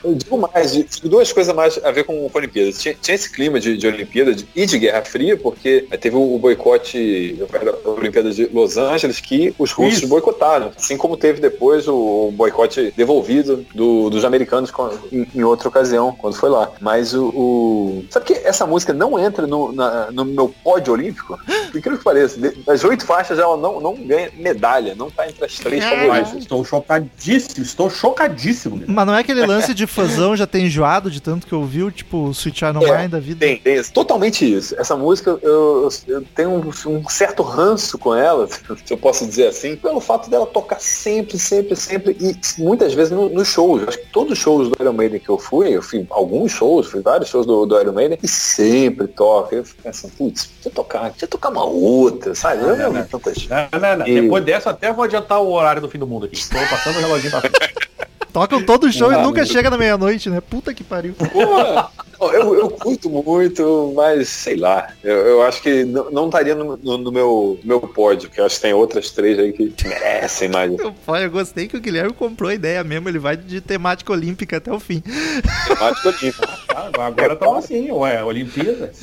Eu 0.06 0.14
digo 0.14 0.38
mais, 0.38 0.72
duas 1.02 1.32
coisas 1.32 1.54
mais 1.54 1.78
a 1.84 1.90
ver 1.90 2.04
com, 2.04 2.28
com 2.28 2.38
Olimpíadas. 2.38 2.80
Tinha, 2.80 2.94
tinha 3.00 3.14
esse 3.14 3.30
clima 3.30 3.58
de, 3.58 3.76
de 3.76 3.86
Olimpíada 3.86 4.34
de- 4.34 4.46
e 4.54 4.64
de 4.66 4.78
Guerra 4.78 5.02
Fria, 5.04 5.36
porque 5.36 5.86
teve 6.00 6.14
o, 6.16 6.34
o 6.34 6.38
boicote 6.38 7.36
da 7.84 7.90
Olimpíada 7.90 8.30
de 8.30 8.46
Los 8.52 8.76
Angeles 8.76 9.20
que 9.20 9.54
os 9.58 9.72
russos 9.72 9.98
Isso. 9.98 10.08
boicotaram. 10.08 10.70
Assim 10.76 10.96
como 10.96 11.16
teve 11.16 11.40
depois 11.40 11.88
o, 11.88 12.28
o 12.28 12.32
boicote 12.32 12.92
devolvido 12.96 13.66
do- 13.74 14.08
dos 14.10 14.24
americanos 14.24 14.70
com- 14.70 14.90
em, 15.12 15.26
em 15.34 15.42
outra 15.42 15.68
ocasião, 15.68 16.12
quando 16.16 16.34
foi 16.36 16.48
lá. 16.50 16.70
Mas 16.80 17.12
o. 17.14 17.26
o- 17.28 18.04
Sabe 18.10 18.26
que 18.26 18.32
essa 18.34 18.66
música 18.66 18.92
não 18.92 19.18
entra 19.18 19.46
no, 19.46 19.72
na- 19.72 20.10
no 20.12 20.24
meu 20.24 20.48
pódio 20.62 20.92
olímpico? 20.92 21.38
Por 21.72 21.78
incrível 21.78 21.98
que 21.98 22.04
pareça, 22.04 22.38
das 22.64 22.84
oito 22.84 23.04
faixas 23.04 23.38
ela 23.38 23.56
não, 23.56 23.80
não 23.80 23.94
ganha 23.94 24.30
medalha, 24.36 24.94
não 24.94 25.10
tá 25.10 25.28
entre 25.28 25.44
as 25.44 25.54
três 25.56 25.84
Mas 25.84 25.98
favoritas. 25.98 26.34
estou 26.42 26.64
chocadíssimo, 26.64 27.64
estou 27.64 27.90
chocadíssimo. 27.90 28.82
Mas 28.86 29.06
não 29.06 29.14
é 29.14 29.20
aquele 29.20 29.44
lance 29.46 29.74
de 29.74 29.86
fãzão 29.96 30.36
já 30.36 30.46
tem 30.46 30.66
enjoado 30.66 31.10
de 31.10 31.20
tanto 31.20 31.46
que 31.46 31.54
ouviu, 31.54 31.90
tipo, 31.90 32.30
Sweet 32.30 32.58
Child 32.58 32.84
É, 32.84 32.96
Mine 32.98 33.08
da 33.08 33.18
vida? 33.18 33.40
Tem, 33.40 33.56
tem 33.56 33.82
totalmente 33.84 34.44
isso. 34.50 34.78
Essa 34.78 34.94
música, 34.96 35.38
eu, 35.42 35.88
eu 36.06 36.22
tenho 36.34 36.50
um, 36.50 36.70
um 36.90 37.08
certo 37.08 37.42
ranço 37.42 37.96
com 37.98 38.14
ela, 38.14 38.46
se 38.84 38.92
eu 38.92 38.98
posso 38.98 39.26
dizer 39.26 39.48
assim, 39.48 39.74
pelo 39.76 40.00
fato 40.00 40.28
dela 40.30 40.46
tocar 40.46 40.80
sempre, 40.80 41.38
sempre, 41.38 41.74
sempre, 41.74 42.16
e 42.20 42.36
muitas 42.60 42.92
vezes 42.94 43.10
no- 43.12 43.28
nos 43.30 43.48
shows. 43.48 43.82
Acho 43.88 43.98
que 43.98 44.06
todos 44.12 44.32
os 44.32 44.38
shows 44.38 44.68
do 44.68 44.76
Iron 44.80 44.92
Maiden 44.92 45.18
que 45.18 45.28
eu 45.28 45.38
fui, 45.38 45.70
eu 45.74 45.82
fui 45.82 46.06
alguns 46.10 46.52
shows, 46.52 46.86
fui 46.88 47.00
vários 47.00 47.28
shows 47.28 47.46
do, 47.46 47.64
do 47.66 47.80
Iron 47.80 47.92
Maiden, 47.92 48.18
e 48.22 48.28
sempre 48.28 49.06
toca. 49.08 49.56
Eu 49.56 49.64
fico 49.64 49.82
pensando, 49.82 50.12
putz, 50.12 50.50
deixa 50.54 50.68
eu 50.68 50.72
tocar, 50.72 51.10
deixa 51.10 51.24
eu 51.24 51.28
tocar 51.28 51.48
uma 51.50 51.64
outra, 51.64 52.34
sabe? 52.34 52.62
Eu 52.62 52.76
já 52.76 52.88
ouvi 52.88 53.02
tantas. 53.04 53.48
Não, 53.48 53.80
não, 53.80 53.96
não. 53.98 54.06
E- 54.06 54.20
Depois 54.20 54.44
dessa, 54.44 54.70
até 54.70 54.92
vou 54.92 55.04
adiantar 55.04 55.40
o 55.40 55.50
horário 55.52 55.80
do 55.80 55.88
fim 55.88 55.98
do 55.98 56.06
mundo 56.06 56.26
aqui. 56.26 56.36
Estou 56.36 56.60
passando 56.68 56.96
o 56.96 57.00
reloginho 57.00 57.30
pra 57.30 57.40
frente. 57.40 57.56
Tocam 58.36 58.62
todo 58.62 58.92
show 58.92 59.10
e 59.10 59.16
nunca 59.16 59.46
chega 59.46 59.70
na 59.70 59.78
meia-noite, 59.78 60.28
né? 60.28 60.42
Puta 60.42 60.74
que 60.74 60.84
pariu. 60.84 61.14
Pô, 61.14 61.24
eu, 62.20 62.54
eu 62.54 62.70
curto 62.70 63.08
muito, 63.10 63.92
mas 63.94 64.28
sei 64.28 64.56
lá. 64.56 64.88
Eu, 65.02 65.14
eu 65.16 65.42
acho 65.42 65.62
que 65.62 65.84
não, 65.84 66.10
não 66.10 66.26
estaria 66.26 66.54
no, 66.54 66.76
no- 66.76 66.98
no 66.98 67.12
meu, 67.12 67.58
meu 67.64 67.80
pódio, 67.80 68.28
que 68.30 68.40
eu 68.40 68.46
acho 68.46 68.56
que 68.56 68.62
tem 68.62 68.72
outras 68.74 69.10
três 69.10 69.38
aí 69.38 69.52
que 69.52 69.72
merecem 69.86 70.48
mais. 70.48 70.72
Pai, 71.04 71.24
eu 71.24 71.30
gostei 71.30 71.68
que 71.68 71.76
o 71.76 71.80
Guilherme 71.80 72.12
comprou 72.12 72.50
a 72.50 72.54
ideia 72.54 72.82
mesmo, 72.84 73.08
ele 73.08 73.18
vai 73.18 73.36
de 73.36 73.60
temática 73.60 74.12
olímpica 74.12 74.56
até 74.56 74.72
o 74.72 74.80
fim. 74.80 75.02
Temática 75.66 76.08
olímpica. 76.08 76.48
Ah, 76.74 76.90
agora 77.06 77.32
estamos 77.34 77.64
assim, 77.64 77.90
ué, 77.90 78.22
Olimpíadas. 78.24 78.96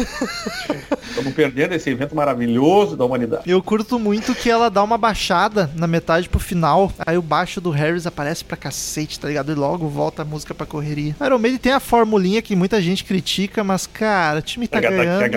Estamos 1.09 1.34
perdendo 1.34 1.74
esse 1.74 1.89
evento 1.89 2.16
maravilhoso 2.16 2.95
da 2.95 3.05
humanidade. 3.05 3.49
Eu 3.49 3.61
curto 3.61 3.99
muito 3.99 4.34
que 4.36 4.49
ela 4.49 4.70
dá 4.70 4.84
uma 4.84 4.97
baixada 4.97 5.70
na 5.76 5.88
metade 5.88 6.28
pro 6.30 6.39
final, 6.39 6.91
aí 7.05 7.18
o 7.18 7.22
baixo 7.22 7.59
do 7.61 7.70
Harris 7.70 8.05
aparece 8.07 8.43
pra 8.43 8.57
cacete, 8.57 9.20
tá 9.20 9.28
ligado? 9.28 9.51
E 9.51 9.55
logo 9.55 9.88
volta 9.88 10.22
a 10.22 10.26
música 10.26 10.53
pra 10.53 10.66
correria. 10.66 11.16
Iron 11.24 11.38
Maiden 11.39 11.59
tem 11.59 11.72
a 11.72 11.80
formulinha 11.80 12.41
que 12.41 12.55
muita 12.55 12.82
gente 12.82 13.03
critica, 13.04 13.64
mas 13.64 13.86
cara, 13.86 14.39
o 14.39 14.41
time 14.41 14.68
tá 14.68 14.80
ganhando. 14.80 15.36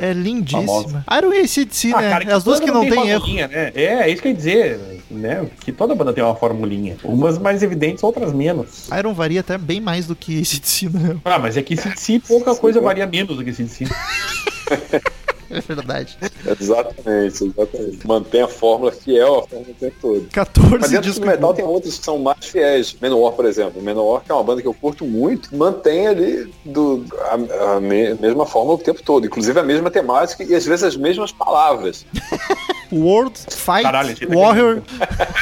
É 0.00 0.12
lindíssima. 0.12 1.04
Iron 1.18 1.32
e 1.32 1.40
ACDC, 1.40 1.92
Ah, 1.94 2.00
né? 2.02 2.10
cara, 2.10 2.24
É 2.30 2.32
as 2.32 2.44
duas 2.44 2.60
que 2.60 2.70
não 2.70 2.82
tem 2.82 2.90
tem 2.90 3.08
erro. 3.08 3.26
Né? 3.34 3.72
É, 3.74 3.84
é 3.84 4.10
isso 4.10 4.22
que 4.22 4.28
eu 4.28 4.32
ia 4.32 4.36
dizer, 4.36 4.80
né? 5.10 5.46
Que 5.60 5.72
toda 5.72 5.94
banda 5.94 6.12
tem 6.12 6.22
uma 6.22 6.34
formulinha. 6.36 6.96
Umas 7.04 7.38
mais 7.38 7.62
evidentes, 7.62 8.02
outras 8.02 8.32
menos. 8.32 8.88
Iron 8.98 9.12
varia 9.14 9.40
até 9.40 9.56
bem 9.58 9.80
mais 9.80 10.06
do 10.06 10.14
que 10.14 10.38
ACDC, 10.38 10.88
né? 10.90 11.16
Ah, 11.24 11.38
mas 11.38 11.56
é 11.56 11.62
que 11.62 11.76
se 11.96 12.18
pouca 12.20 12.54
coisa 12.54 12.80
varia 12.80 13.06
menos 13.06 13.36
do 13.36 13.44
que 13.44 13.52
se 13.52 13.66
É 15.50 15.60
verdade. 15.60 16.18
Exatamente, 16.60 17.44
exatamente. 17.44 18.06
Mantém 18.06 18.42
a 18.42 18.48
fórmula 18.48 18.90
fiel 18.92 19.40
a 19.40 19.48
fórmula 19.48 19.70
o 19.70 19.74
tempo 19.74 19.96
todo. 20.00 20.28
14 20.32 20.78
Mas 20.80 20.90
dentro 20.90 21.12
do 21.14 21.26
metal 21.26 21.54
tem 21.54 21.64
outros 21.64 21.98
que 21.98 22.04
são 22.04 22.18
mais 22.18 22.44
fiéis. 22.46 22.94
Menor, 23.00 23.32
por 23.32 23.44
exemplo. 23.44 23.80
Menor, 23.82 24.22
que 24.24 24.30
é 24.32 24.34
uma 24.34 24.42
banda 24.44 24.60
que 24.62 24.68
eu 24.68 24.74
curto 24.74 25.04
muito, 25.04 25.54
mantém 25.56 26.06
ali 26.08 26.52
do, 26.64 27.04
a, 27.20 27.74
a 27.76 27.80
me- 27.80 28.14
mesma 28.14 28.44
fórmula 28.46 28.76
o 28.76 28.82
tempo 28.82 29.02
todo. 29.02 29.26
Inclusive 29.26 29.58
a 29.58 29.62
mesma 29.62 29.90
temática 29.90 30.42
e 30.44 30.54
às 30.54 30.64
vezes 30.66 30.82
as 30.84 30.96
mesmas 30.96 31.30
palavras. 31.32 32.04
World 32.92 33.36
Fight 33.50 33.82
Caralho, 33.82 34.16
Warrior. 34.32 34.82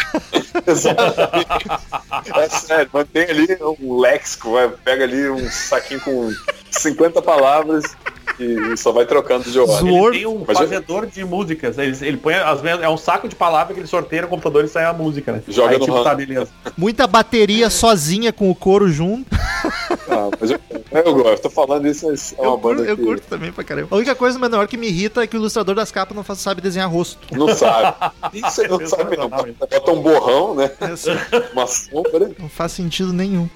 Exatamente. 0.67 1.67
É 2.35 2.49
sério, 2.49 2.91
mantém 2.93 3.25
ali 3.25 3.59
um 3.81 3.99
léxico, 4.01 4.53
vai, 4.53 4.69
pega 4.69 5.05
ali 5.05 5.29
um 5.29 5.51
saquinho 5.51 6.01
com 6.01 6.33
50 6.71 7.21
palavras 7.23 7.85
e 8.39 8.77
só 8.77 8.93
vai 8.93 9.07
trocando 9.07 9.51
de 9.51 9.59
ordem. 9.59 9.97
Ele 10.05 10.11
tem 10.19 10.27
um 10.27 10.39
Mas 10.47 10.49
eu- 10.49 10.55
fazedor 10.67 11.07
de 11.07 11.25
músicas. 11.25 11.79
Ele, 11.79 11.97
ele 12.03 12.17
põe 12.17 12.35
as 12.35 12.61
mesmas. 12.63 12.85
É 12.85 12.89
um 12.89 12.97
saco 12.97 13.29
de 13.29 13.35
palavras 13.37 13.75
que 13.75 13.81
ele 13.81 13.87
sorteia 13.89 14.23
no 14.23 14.29
computador 14.29 14.65
e 14.65 14.69
sai 14.69 14.85
a 14.85 14.93
música, 14.93 15.33
né? 15.33 15.43
Joga 15.49 15.71
Aí, 15.73 15.79
no 15.79 15.85
tipo, 15.85 16.03
tá, 16.05 16.15
beleza. 16.15 16.49
Muita 16.77 17.07
bateria 17.07 17.71
sozinha 17.71 18.33
com 18.33 18.51
o 18.51 18.55
coro 18.55 18.89
junto. 18.89 19.27
Ah, 20.09 20.31
mas 20.41 20.51
eu, 20.51 20.59
eu 20.93 21.15
gosto, 21.15 21.43
tô 21.43 21.51
falando 21.51 21.87
isso, 21.89 22.07
mas 22.07 22.35
é 22.37 22.43
uma 22.43 22.51
eu, 22.55 22.59
curto, 22.59 22.77
banda 22.77 22.89
eu 22.91 22.97
que 22.97 23.03
curto 23.03 23.27
também 23.29 23.53
pra 23.53 23.65
caramba. 23.65 23.89
A 23.91 23.97
única 23.97 24.15
coisa 24.15 24.39
menor 24.39 24.67
que 24.69 24.77
me 24.77 24.87
irrita 24.89 25.23
é 25.23 25.27
que 25.27 25.37
o 25.37 25.39
ilustrador 25.41 25.75
das 25.75 25.91
capas 25.91 26.15
não 26.17 26.23
faz- 26.23 26.41
sabe 26.41 26.61
desenhar 26.61 26.91
rosto. 26.91 27.19
não 27.33 27.49
sabe. 27.55 27.97
Isso 28.35 28.61
aí 28.63 28.69
não 28.69 28.87
sabe 28.87 29.17
não. 29.17 29.29
Bota 29.31 29.91
um 29.93 30.01
borrão, 30.01 30.55
né? 30.55 30.71
É 30.81 31.53
Uma 31.53 31.67
sombra. 31.67 32.31
não 32.39 32.49
faz 32.49 32.73
sentido 32.73 33.13
nenhum. 33.13 33.49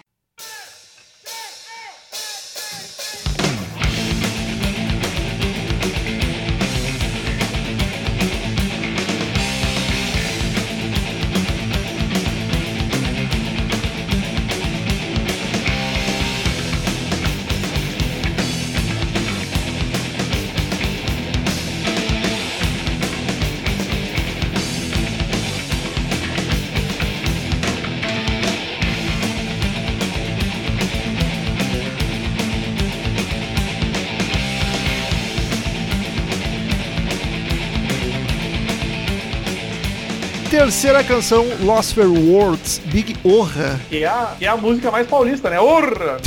Terceira 40.59 41.05
canção, 41.05 41.47
Lost 41.61 41.95
for 41.95 42.09
Words, 42.09 42.81
Big 42.87 43.17
Orra. 43.23 43.81
Que 43.89 44.03
é, 44.03 44.09
a, 44.09 44.35
que 44.37 44.45
é 44.45 44.49
a 44.49 44.57
música 44.57 44.91
mais 44.91 45.07
paulista, 45.07 45.49
né? 45.49 45.61
Orra! 45.61 46.21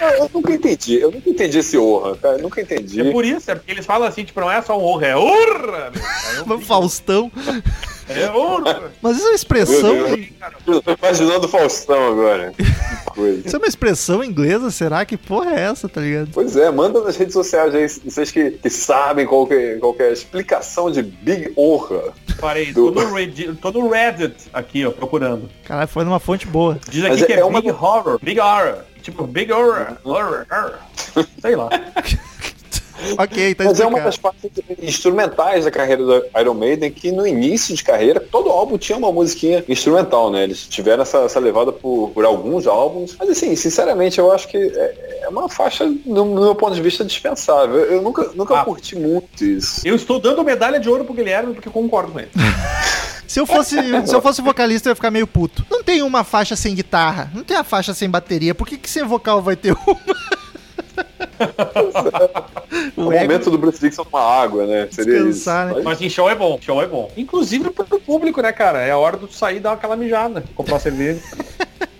Eu, 0.00 0.08
eu 0.22 0.30
nunca 0.32 0.52
entendi, 0.52 1.00
eu 1.00 1.10
nunca 1.10 1.28
entendi 1.28 1.58
esse 1.58 1.76
orra, 1.76 2.16
cara. 2.16 2.36
Eu 2.36 2.42
nunca 2.42 2.60
entendi. 2.60 3.00
É 3.00 3.10
por 3.10 3.24
isso, 3.24 3.50
é 3.50 3.56
porque 3.56 3.72
eles 3.72 3.84
falam 3.84 4.06
assim, 4.06 4.22
tipo, 4.22 4.38
não 4.40 4.48
é 4.48 4.62
só 4.62 4.78
um 4.78 4.84
orra, 4.84 5.06
é 5.08 5.16
orra! 5.16 5.90
meu. 5.90 6.58
Fico, 6.58 6.60
Faustão. 6.60 7.32
É 8.08 8.30
orra! 8.30 8.92
Mas 9.00 9.16
isso 9.16 9.26
é 9.26 9.30
uma 9.30 9.34
expressão. 9.34 9.96
Eu 10.66 10.82
tô 10.82 10.92
imaginando 11.00 11.46
o 11.46 11.48
Faustão 11.48 12.08
agora. 12.12 12.52
Que 12.56 13.10
coisa. 13.10 13.46
Isso 13.46 13.56
é 13.56 13.58
uma 13.58 13.66
expressão 13.68 14.22
inglesa? 14.22 14.70
Será 14.70 15.04
que 15.04 15.16
porra 15.16 15.52
é 15.54 15.60
essa, 15.62 15.88
tá 15.88 16.00
ligado? 16.00 16.30
Pois 16.32 16.56
é, 16.56 16.70
manda 16.70 17.00
nas 17.02 17.16
redes 17.16 17.32
sociais 17.32 17.74
aí, 17.74 17.88
vocês 17.88 18.30
que, 18.30 18.50
que 18.52 18.68
sabem 18.70 19.26
qual 19.26 19.46
que, 19.46 19.54
é- 19.54 19.76
qual 19.78 19.94
que 19.94 20.02
é 20.02 20.08
a 20.08 20.12
explicação 20.12 20.90
de 20.90 21.02
Big 21.02 21.52
Orra. 21.56 22.12
Parei, 22.40 22.72
Do- 22.72 22.92
tô 22.92 23.00
no, 23.02 23.14
Reddit, 23.14 23.54
tô 23.56 23.70
no 23.70 23.88
Reddit 23.88 24.34
aqui, 24.52 24.84
ó, 24.84 24.90
procurando. 24.90 25.48
Caralho, 25.64 25.88
foi 25.88 26.04
numa 26.04 26.18
fonte 26.20 26.46
boa. 26.46 26.78
Diz 26.90 27.02
Mas 27.04 27.12
aqui 27.12 27.22
é- 27.22 27.26
que 27.26 27.32
é, 27.34 27.40
é 27.40 27.44
uma- 27.44 27.60
Big 27.62 27.72
Horror, 27.72 28.18
Big 28.22 28.40
Horror. 28.40 28.78
Tipo, 29.02 29.26
Big 29.26 29.52
Horror, 29.52 29.96
horror, 30.02 30.46
horror. 30.50 30.74
Sei 31.40 31.54
lá. 31.56 31.68
Ok, 33.18 33.54
tá 33.54 33.64
Mas 33.64 33.80
é 33.80 33.86
uma 33.86 34.00
das 34.00 34.16
partes 34.16 34.50
instrumentais 34.82 35.64
da 35.64 35.70
carreira 35.70 36.04
do 36.04 36.24
Iron 36.40 36.54
Maiden 36.54 36.90
que 36.90 37.10
no 37.10 37.26
início 37.26 37.74
de 37.74 37.82
carreira, 37.82 38.20
todo 38.20 38.50
álbum 38.50 38.78
tinha 38.78 38.96
uma 38.98 39.12
musiquinha 39.12 39.64
instrumental, 39.68 40.30
né? 40.30 40.44
Eles 40.44 40.66
tiveram 40.66 41.02
essa, 41.02 41.18
essa 41.18 41.40
levada 41.40 41.72
por, 41.72 42.10
por 42.10 42.24
alguns 42.24 42.66
álbuns. 42.66 43.16
Mas 43.18 43.28
assim, 43.30 43.54
sinceramente, 43.56 44.18
eu 44.18 44.32
acho 44.32 44.48
que 44.48 44.56
é, 44.56 45.20
é 45.22 45.28
uma 45.28 45.48
faixa, 45.48 45.84
no, 45.84 46.24
no 46.24 46.40
meu 46.40 46.54
ponto 46.54 46.74
de 46.74 46.82
vista, 46.82 47.04
dispensável. 47.04 47.76
Eu 47.76 48.02
nunca, 48.02 48.30
nunca 48.34 48.60
Ah. 48.60 48.64
curti 48.64 48.96
muito 48.96 49.44
isso. 49.44 49.80
Eu 49.86 49.94
estou 49.96 50.18
dando 50.20 50.42
medalha 50.44 50.78
de 50.78 50.88
ouro 50.88 51.04
pro 51.04 51.14
Guilherme 51.14 51.54
porque 51.54 51.68
eu 51.68 51.72
concordo 51.72 52.12
com 52.12 52.20
ele. 52.20 52.30
Se 53.26 53.40
eu 53.40 53.46
fosse, 53.46 53.76
se 54.06 54.14
eu 54.14 54.22
fosse 54.22 54.40
vocalista, 54.40 54.88
eu 54.88 54.90
ia 54.92 54.94
ficar 54.94 55.10
meio 55.10 55.26
puto. 55.26 55.64
Não 55.68 55.82
tem 55.82 56.02
uma 56.02 56.22
faixa 56.22 56.54
sem 56.54 56.72
guitarra, 56.72 57.32
não 57.34 57.42
tem 57.42 57.56
a 57.56 57.64
faixa 57.64 57.92
sem 57.92 58.08
bateria. 58.08 58.54
Por 58.54 58.64
que, 58.64 58.76
que 58.76 58.88
sem 58.88 59.02
vocal 59.02 59.42
vai 59.42 59.56
ter 59.56 59.72
uma? 59.72 59.98
O 62.96 63.02
momento 63.02 63.50
do 63.50 63.58
Bruce 63.58 63.80
Dixon 63.80 64.04
com 64.04 64.16
a 64.16 64.42
água, 64.42 64.66
né? 64.66 64.88
Seria 64.90 65.24
Descansar, 65.24 65.68
isso. 65.68 65.76
né? 65.76 65.82
Mas 65.84 66.00
em 66.00 66.08
show 66.08 66.28
é 66.28 66.34
bom, 66.34 66.58
show 66.60 66.82
é 66.82 66.86
bom. 66.86 67.10
Inclusive 67.16 67.70
pro 67.70 68.00
público, 68.00 68.40
né, 68.40 68.52
cara? 68.52 68.80
É 68.80 68.90
a 68.90 68.98
hora 68.98 69.16
de 69.16 69.26
tu 69.26 69.34
sair 69.34 69.56
e 69.56 69.60
dar 69.60 69.72
aquela 69.72 69.96
mijada, 69.96 70.44
comprar 70.54 70.74
uma 70.74 70.80
cerveja. 70.80 71.20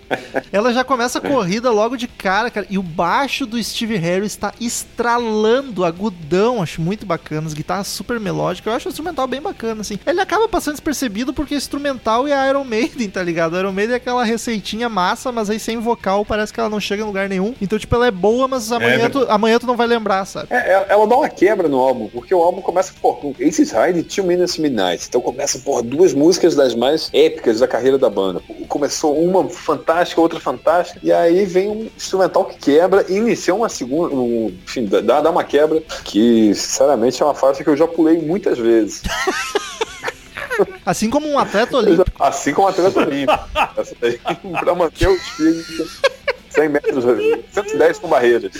Ela 0.51 0.73
já 0.73 0.83
começa 0.83 1.17
a 1.17 1.21
corrida 1.21 1.71
logo 1.71 1.95
de 1.97 2.07
cara, 2.07 2.49
cara. 2.51 2.65
E 2.69 2.77
o 2.77 2.83
baixo 2.83 3.45
do 3.45 3.61
Steve 3.63 3.95
Harris 3.97 4.35
tá 4.35 4.53
estralando, 4.59 5.83
agudão. 5.83 6.61
Acho 6.61 6.81
muito 6.81 7.05
bacana. 7.05 7.47
As 7.47 7.53
guitarras 7.53 7.87
super 7.87 8.19
melódicas. 8.19 8.71
Eu 8.71 8.75
acho 8.77 8.87
o 8.87 8.91
instrumental 8.91 9.27
bem 9.27 9.41
bacana, 9.41 9.81
assim. 9.81 9.99
Ele 10.05 10.19
acaba 10.21 10.47
passando 10.47 10.73
despercebido 10.75 11.33
porque 11.33 11.53
é 11.53 11.57
instrumental 11.57 12.27
e 12.27 12.33
a 12.33 12.47
Iron 12.49 12.63
Maiden, 12.63 13.09
tá 13.09 13.21
ligado? 13.23 13.55
A 13.55 13.59
Iron 13.59 13.71
Maiden 13.71 13.93
é 13.93 13.97
aquela 13.97 14.23
receitinha 14.23 14.89
massa, 14.89 15.31
mas 15.31 15.49
aí 15.49 15.59
sem 15.59 15.77
vocal 15.77 16.25
parece 16.25 16.53
que 16.53 16.59
ela 16.59 16.69
não 16.69 16.79
chega 16.79 17.03
em 17.03 17.05
lugar 17.05 17.27
nenhum. 17.29 17.53
Então, 17.61 17.77
tipo, 17.77 17.93
ela 17.95 18.07
é 18.07 18.11
boa, 18.11 18.47
mas 18.47 18.71
amanhã, 18.71 19.09
tu, 19.09 19.25
amanhã 19.29 19.59
tu 19.59 19.67
não 19.67 19.75
vai 19.75 19.87
lembrar, 19.87 20.25
sabe? 20.25 20.47
É, 20.49 20.55
é- 20.57 20.85
ela 20.89 21.07
dá 21.07 21.15
uma 21.17 21.29
quebra 21.29 21.67
no 21.67 21.79
álbum, 21.79 22.07
porque 22.09 22.33
o 22.33 22.41
álbum 22.41 22.61
começa 22.61 22.93
por 23.01 23.17
com 23.17 23.33
Aces 23.41 23.71
High 23.71 23.97
e 23.97 24.03
Two 24.03 24.25
Minutes 24.25 24.57
Midnight. 24.57 25.05
Então 25.07 25.21
começa 25.21 25.59
por 25.59 25.81
duas 25.81 26.13
músicas 26.13 26.55
das 26.55 26.75
mais 26.75 27.09
épicas 27.13 27.59
da 27.59 27.67
carreira 27.67 27.97
da 27.97 28.09
banda. 28.09 28.41
Começou 28.67 29.17
uma 29.17 29.47
fantástica, 29.49 29.94
outra 30.17 30.39
fantástica, 30.39 30.99
e 31.01 31.11
aí 31.11 31.45
vem 31.45 31.69
um 31.69 31.89
instrumental 31.95 32.45
que 32.45 32.57
quebra 32.57 33.05
e 33.07 33.15
inicia 33.15 33.53
uma 33.53 33.69
segunda, 33.69 34.13
um, 34.15 34.55
enfim, 34.63 34.85
dá, 34.85 35.21
dá 35.21 35.29
uma 35.29 35.43
quebra 35.43 35.81
que, 36.03 36.53
sinceramente, 36.55 37.21
é 37.21 37.25
uma 37.25 37.35
faixa 37.35 37.63
que 37.63 37.69
eu 37.69 37.77
já 37.77 37.87
pulei 37.87 38.17
muitas 38.19 38.57
vezes. 38.57 39.01
Assim 40.85 41.09
como 41.09 41.27
um 41.27 41.37
atleta 41.37 41.77
olímpico. 41.77 42.11
Assim 42.19 42.53
como 42.53 42.67
a 42.67 42.71
atleta 42.71 42.99
olímpico. 42.99 43.49
Essa 43.77 43.95
daí, 43.99 44.19
pra 44.59 44.75
manter 44.75 45.09
os 45.09 45.21
filhos 45.29 46.01
100 46.49 46.69
metros, 46.69 47.03
110 47.51 47.99
com 47.99 48.07
barreiras. 48.07 48.51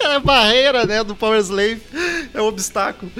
É 0.00 0.18
barreira, 0.20 0.86
né, 0.86 1.04
do 1.04 1.14
Power 1.14 1.38
Slave. 1.40 1.82
É 2.32 2.40
o 2.40 2.46
obstáculo. 2.46 3.10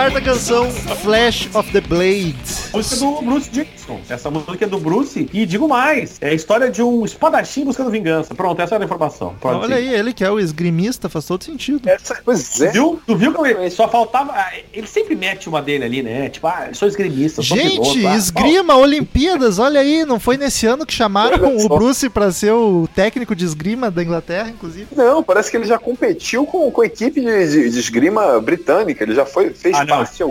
Quarta 0.00 0.18
canção, 0.22 0.72
Flash 1.02 1.50
of 1.52 1.70
the 1.72 1.80
Blade. 1.82 2.34
Música 2.72 2.96
do 2.96 3.20
Bruce 3.20 3.50
Dickinson. 3.50 3.79
Essa 4.10 4.30
música 4.30 4.64
é 4.64 4.68
do 4.68 4.78
Bruce. 4.78 5.28
E 5.32 5.46
digo 5.46 5.68
mais, 5.68 6.16
é 6.20 6.30
a 6.30 6.34
história 6.34 6.70
de 6.70 6.82
um 6.82 7.04
espadachim 7.04 7.64
buscando 7.64 7.90
vingança. 7.90 8.34
Pronto, 8.34 8.60
essa 8.60 8.74
era 8.74 8.84
a 8.84 8.86
informação. 8.86 9.34
Pode 9.40 9.58
Olha 9.64 9.76
seguir. 9.76 9.88
aí, 9.88 9.94
ele 9.94 10.12
que 10.12 10.24
é 10.24 10.30
o 10.30 10.38
esgrimista, 10.38 11.08
faz 11.08 11.24
todo 11.26 11.44
sentido. 11.44 11.88
Essa, 11.88 12.18
pois 12.24 12.60
é. 12.60 12.70
Viu? 12.72 13.00
Tu 13.06 13.16
viu 13.16 13.32
que 13.32 13.70
só 13.70 13.88
faltava. 13.88 14.32
ah, 14.34 14.52
Ele 14.72 14.86
sempre 14.86 15.14
mete 15.14 15.48
uma 15.48 15.62
dele 15.62 15.84
ali, 15.84 16.02
né? 16.02 16.28
Tipo, 16.28 16.46
ah, 16.46 16.66
eu 16.68 16.74
sou 16.74 16.88
esgrimista, 16.88 17.42
sou 17.42 17.56
Gente, 17.56 17.72
piloto, 17.80 18.06
ah, 18.08 18.16
esgrima, 18.16 18.76
Olimpíadas, 18.76 19.58
olha 19.58 19.80
aí, 19.80 20.04
não 20.04 20.18
foi 20.20 20.36
nesse 20.36 20.66
ano 20.66 20.84
que 20.86 20.92
chamaram 20.92 21.56
o. 21.56 21.68
Bruce 21.70 22.08
pra 22.10 22.30
ser 22.32 22.52
o 22.52 22.88
técnico 22.94 23.34
de 23.34 23.44
esgrima 23.44 23.90
da 23.90 24.02
Inglaterra, 24.02 24.48
inclusive. 24.50 24.88
Não, 24.96 25.22
parece 25.22 25.50
que 25.50 25.56
ele 25.56 25.64
já 25.66 25.78
competiu 25.78 26.44
com, 26.44 26.70
com 26.70 26.80
a 26.82 26.86
equipe 26.86 27.20
de, 27.20 27.48
de- 27.48 27.70
de 27.70 27.78
esgrima 27.78 28.40
britânica. 28.40 29.04
Ele 29.04 29.14
já 29.14 29.24
foi, 29.24 29.50
fez 29.50 29.76
Ah, 29.76 29.86
parte. 29.86 30.22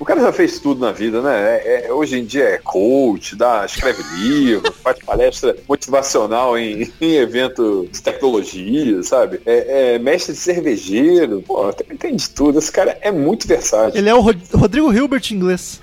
O 0.00 0.04
cara 0.04 0.20
já 0.20 0.32
fez 0.32 0.58
tudo 0.58 0.80
na 0.80 0.92
vida, 0.92 1.20
né? 1.20 1.60
É- 1.64 1.86
é- 1.88 1.92
hoje 1.92 2.18
em 2.18 2.24
dia 2.24 2.44
é 2.44 2.58
coach, 2.58 3.25
dá, 3.34 3.64
escreve 3.66 4.02
livro, 4.14 4.72
faz 4.84 4.98
palestra 5.00 5.56
motivacional 5.68 6.56
em, 6.58 6.92
em 7.00 7.14
evento 7.16 7.88
de 7.90 8.00
tecnologia, 8.02 9.02
sabe? 9.02 9.40
É, 9.46 9.94
é 9.94 9.98
mestre 9.98 10.34
de 10.34 10.38
cervejeiro. 10.38 11.42
Pô, 11.46 11.72
tem, 11.72 11.96
tem 11.96 12.14
de 12.16 12.28
tudo. 12.30 12.58
Esse 12.58 12.70
cara 12.70 12.96
é 13.00 13.10
muito 13.10 13.48
versátil. 13.48 13.98
Ele 13.98 14.08
é 14.08 14.14
o 14.14 14.20
Rod- 14.20 14.52
Rodrigo 14.54 14.92
Hilbert 14.92 15.24
inglês. 15.32 15.80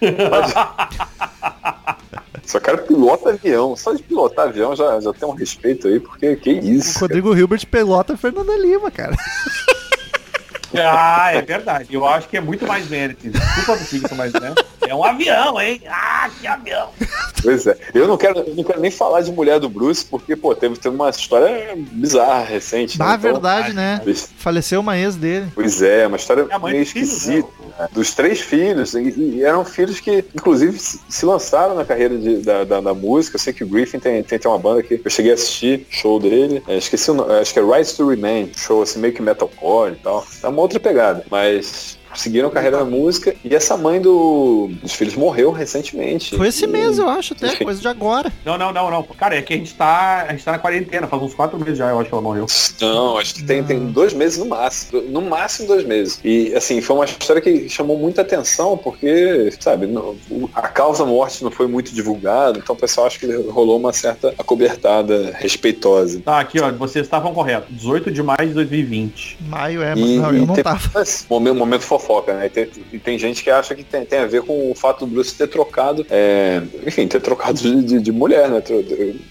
Só 2.45 2.59
cara 2.59 2.77
pilota 2.77 3.29
avião. 3.31 3.75
Só 3.75 3.93
de 3.93 4.03
pilotar 4.03 4.47
avião 4.47 4.75
já, 4.75 4.99
já 4.99 5.13
tem 5.13 5.27
um 5.27 5.31
respeito 5.31 5.87
aí, 5.87 5.99
porque 5.99 6.35
que 6.35 6.51
O 6.51 6.63
isso. 6.63 6.99
Rodrigo 6.99 7.35
Hilbert 7.35 7.65
pelota 7.67 8.17
Fernanda 8.17 8.55
Lima, 8.57 8.91
cara. 8.91 9.15
Ah, 10.75 11.31
é 11.33 11.41
verdade. 11.41 11.87
Eu 11.93 12.05
acho 12.07 12.27
que 12.27 12.37
é 12.37 12.41
muito 12.41 12.65
mais 12.67 12.87
mérito. 12.89 13.27
Desculpa 13.29 13.77
do 14.09 14.15
mas 14.15 14.33
né? 14.33 14.53
É 14.87 14.93
um 14.93 15.03
avião, 15.03 15.59
hein? 15.61 15.81
Ah, 15.87 16.29
que 16.39 16.45
avião! 16.47 16.89
Pois 17.41 17.65
é. 17.67 17.77
Eu 17.93 18.07
não 18.07 18.17
quero, 18.17 18.39
eu 18.39 18.55
não 18.55 18.63
quero 18.63 18.79
nem 18.79 18.91
falar 18.91 19.21
de 19.21 19.31
mulher 19.31 19.59
do 19.59 19.69
Bruce, 19.69 20.05
porque, 20.05 20.35
pô, 20.35 20.53
teve, 20.55 20.75
teve 20.77 20.95
uma 20.95 21.09
história 21.09 21.73
bizarra 21.75 22.43
recente. 22.43 22.97
né? 22.99 23.05
Na 23.05 23.15
Então, 23.15 23.31
verdade, 23.33 23.73
né? 23.73 24.01
Faleceu 24.37 24.79
uma 24.81 24.97
ex 24.97 25.15
dele. 25.15 25.47
Pois 25.55 25.81
é, 25.81 26.07
uma 26.07 26.17
história 26.17 26.45
É 26.49 26.57
meio 26.59 26.81
esquisita. 26.81 27.47
né? 27.59 27.67
né? 27.79 27.87
Dos 27.91 28.13
três 28.13 28.39
filhos. 28.41 28.93
E, 28.93 28.99
e 29.17 29.43
eram 29.43 29.63
filhos 29.65 29.99
que, 29.99 30.23
inclusive, 30.35 30.77
se 30.79 30.99
se 31.09 31.25
lançaram 31.25 31.75
na 31.75 31.85
carreira 31.85 32.17
de- 32.17 32.37
da, 32.37 32.63
da, 32.63 32.81
da 32.81 32.93
música. 32.93 33.35
Eu 33.35 33.39
sei 33.39 33.53
que 33.53 33.63
o 33.63 33.67
Griffin 33.67 33.99
tem, 33.99 34.23
tem, 34.23 34.39
tem 34.39 34.51
uma 34.51 34.57
banda 34.59 34.81
que 34.83 34.99
eu 35.03 35.09
cheguei 35.11 35.31
a 35.31 35.35
assistir, 35.35 35.85
show 35.89 36.19
dele. 36.19 36.61
É, 36.67 36.77
esqueci 36.77 37.11
o 37.11 37.13
nome, 37.13 37.33
acho 37.35 37.53
que 37.53 37.59
é 37.59 37.63
Rise 37.63 37.95
to 37.95 38.07
Remain, 38.09 38.51
show 38.55 38.81
assim, 38.81 38.99
meio 38.99 39.13
que 39.13 39.21
metalcore 39.21 39.93
e 39.93 39.95
tal. 39.97 40.25
É 40.41 40.47
uma 40.47 40.61
outra 40.63 40.79
pegada. 40.79 41.23
Mas 41.29 41.97
seguiram 42.15 42.49
carreira 42.49 42.77
na 42.77 42.85
música. 42.85 43.35
E 43.43 43.53
essa 43.55 43.75
mãe 43.77 43.99
do, 44.01 44.69
dos 44.81 44.93
filhos 44.93 45.15
morreu 45.15 45.51
recentemente. 45.51 46.35
Foi 46.35 46.47
esse 46.47 46.65
E- 46.65 46.67
mês, 46.67 46.97
eu 46.97 47.07
acho, 47.09 47.33
até, 47.33 47.55
coisa 47.57 47.79
de 47.81 47.87
agora. 47.87 48.31
Não, 48.45 48.57
não, 48.57 48.71
não, 48.71 48.89
não. 48.91 49.03
Cara, 49.03 49.35
é 49.35 49.41
que 49.41 49.53
a 49.53 49.57
gente 49.57 49.73
tá. 49.73 50.25
A 50.27 50.31
gente 50.31 50.43
tá 50.43 50.51
na 50.53 50.59
quarentena, 50.59 51.07
faz 51.07 51.21
uns 51.21 51.33
quatro 51.33 51.59
meses 51.59 51.77
já, 51.77 51.89
eu 51.89 51.99
acho 51.99 52.09
que 52.09 52.13
ela 52.15 52.21
morreu. 52.21 52.45
Não, 52.81 53.17
acho 53.17 53.35
que 53.35 53.43
tem, 53.43 53.63
tem 53.63 53.79
dois 53.87 54.13
meses 54.13 54.37
no 54.37 54.45
máximo. 54.45 55.01
No 55.03 55.21
máximo 55.21 55.67
dois 55.67 55.85
meses. 55.85 56.19
E 56.23 56.53
assim, 56.55 56.81
foi 56.81 56.95
uma 56.95 57.05
história 57.05 57.41
que 57.41 57.67
chamou 57.69 57.97
muita 57.97 58.21
atenção, 58.21 58.77
porque, 58.77 59.49
sabe, 59.59 59.87
não- 59.87 60.15
a 60.53 60.67
causa 60.67 61.05
morte 61.05 61.43
não 61.43 61.51
foi 61.51 61.67
muito 61.67 61.93
divulgada, 61.93 62.59
então 62.59 62.75
o 62.75 62.79
pessoal 62.79 63.07
acha 63.07 63.19
que 63.19 63.25
rolou 63.49 63.77
uma 63.77 63.93
certa 63.93 64.33
acobertada 64.37 65.31
respeitosa. 65.39 66.21
Tá, 66.23 66.39
aqui, 66.39 66.59
ó, 66.59 66.71
vocês 66.71 67.05
estavam 67.05 67.33
corretos. 67.33 67.69
18 67.75 68.11
de 68.11 68.21
maio 68.23 68.47
de 68.47 68.53
2020. 68.53 69.37
Maio 69.47 69.81
é, 69.81 69.95
mas 69.95 69.99
E, 70.09 70.17
não, 70.17 70.31
eu 70.33 70.45
não 70.45 70.55
tava. 70.55 70.79
mas, 70.93 71.25
momento, 71.29 71.55
momento 71.55 71.81
fofoca, 72.03 72.33
né? 72.33 72.45
E 72.47 72.49
tem, 72.49 72.65
tem 72.99 73.17
gente 73.17 73.43
que 73.43 73.49
acha 73.49 73.73
que 73.73 73.83
tem, 73.83 74.05
tem 74.05 74.19
a 74.19 74.25
ver 74.27 74.41
com 74.43 74.71
o 74.71 74.75
fato 74.75 75.05
do 75.05 75.07
Bruce 75.07 75.33
ter 75.35 75.47
trocado, 75.47 76.05
é, 76.09 76.61
enfim, 76.85 77.07
ter 77.07 77.21
trocado 77.21 77.57
de, 77.59 77.83
de- 77.83 77.99
de 78.01 78.11
mulher, 78.11 78.49
né? 78.49 78.61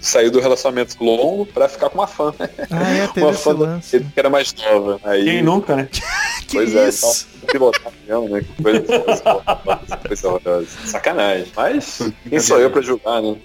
Saiu 0.01 0.31
do 0.31 0.41
relacionamento 0.41 0.97
longo 1.03 1.45
pra 1.47 1.69
ficar 1.69 1.91
com 1.91 1.99
uma 1.99 2.07
fã. 2.07 2.33
Ah, 2.71 2.91
é, 2.97 3.07
teve 3.13 3.21
uma 3.27 3.33
esse 3.33 3.43
fã 3.43 3.53
lance. 3.53 4.01
que 4.01 4.07
era 4.21 4.31
mais 4.31 4.55
nova. 4.55 4.99
Aí, 5.05 5.25
Quem 5.25 5.43
nunca, 5.43 5.77
né? 5.77 5.89
Que 6.49 6.57
Pois 6.59 6.75
é, 6.75 6.89
isso? 6.89 7.27
então, 7.39 7.47
pilotar 7.51 7.87
avião, 7.87 8.29
né? 8.29 8.43
Que 8.43 8.63
Coisa, 8.63 8.83
coisa 9.01 9.23
horrorosa, 9.25 9.97
coisa 10.07 10.29
horrorosa. 10.29 10.67
Sacanagem. 10.85 11.47
Mas 11.57 12.13
quem 12.29 12.41
sou 12.41 12.59
eu 12.61 12.71
pra 12.71 12.83
julgar, 12.83 13.23
né? 13.23 13.37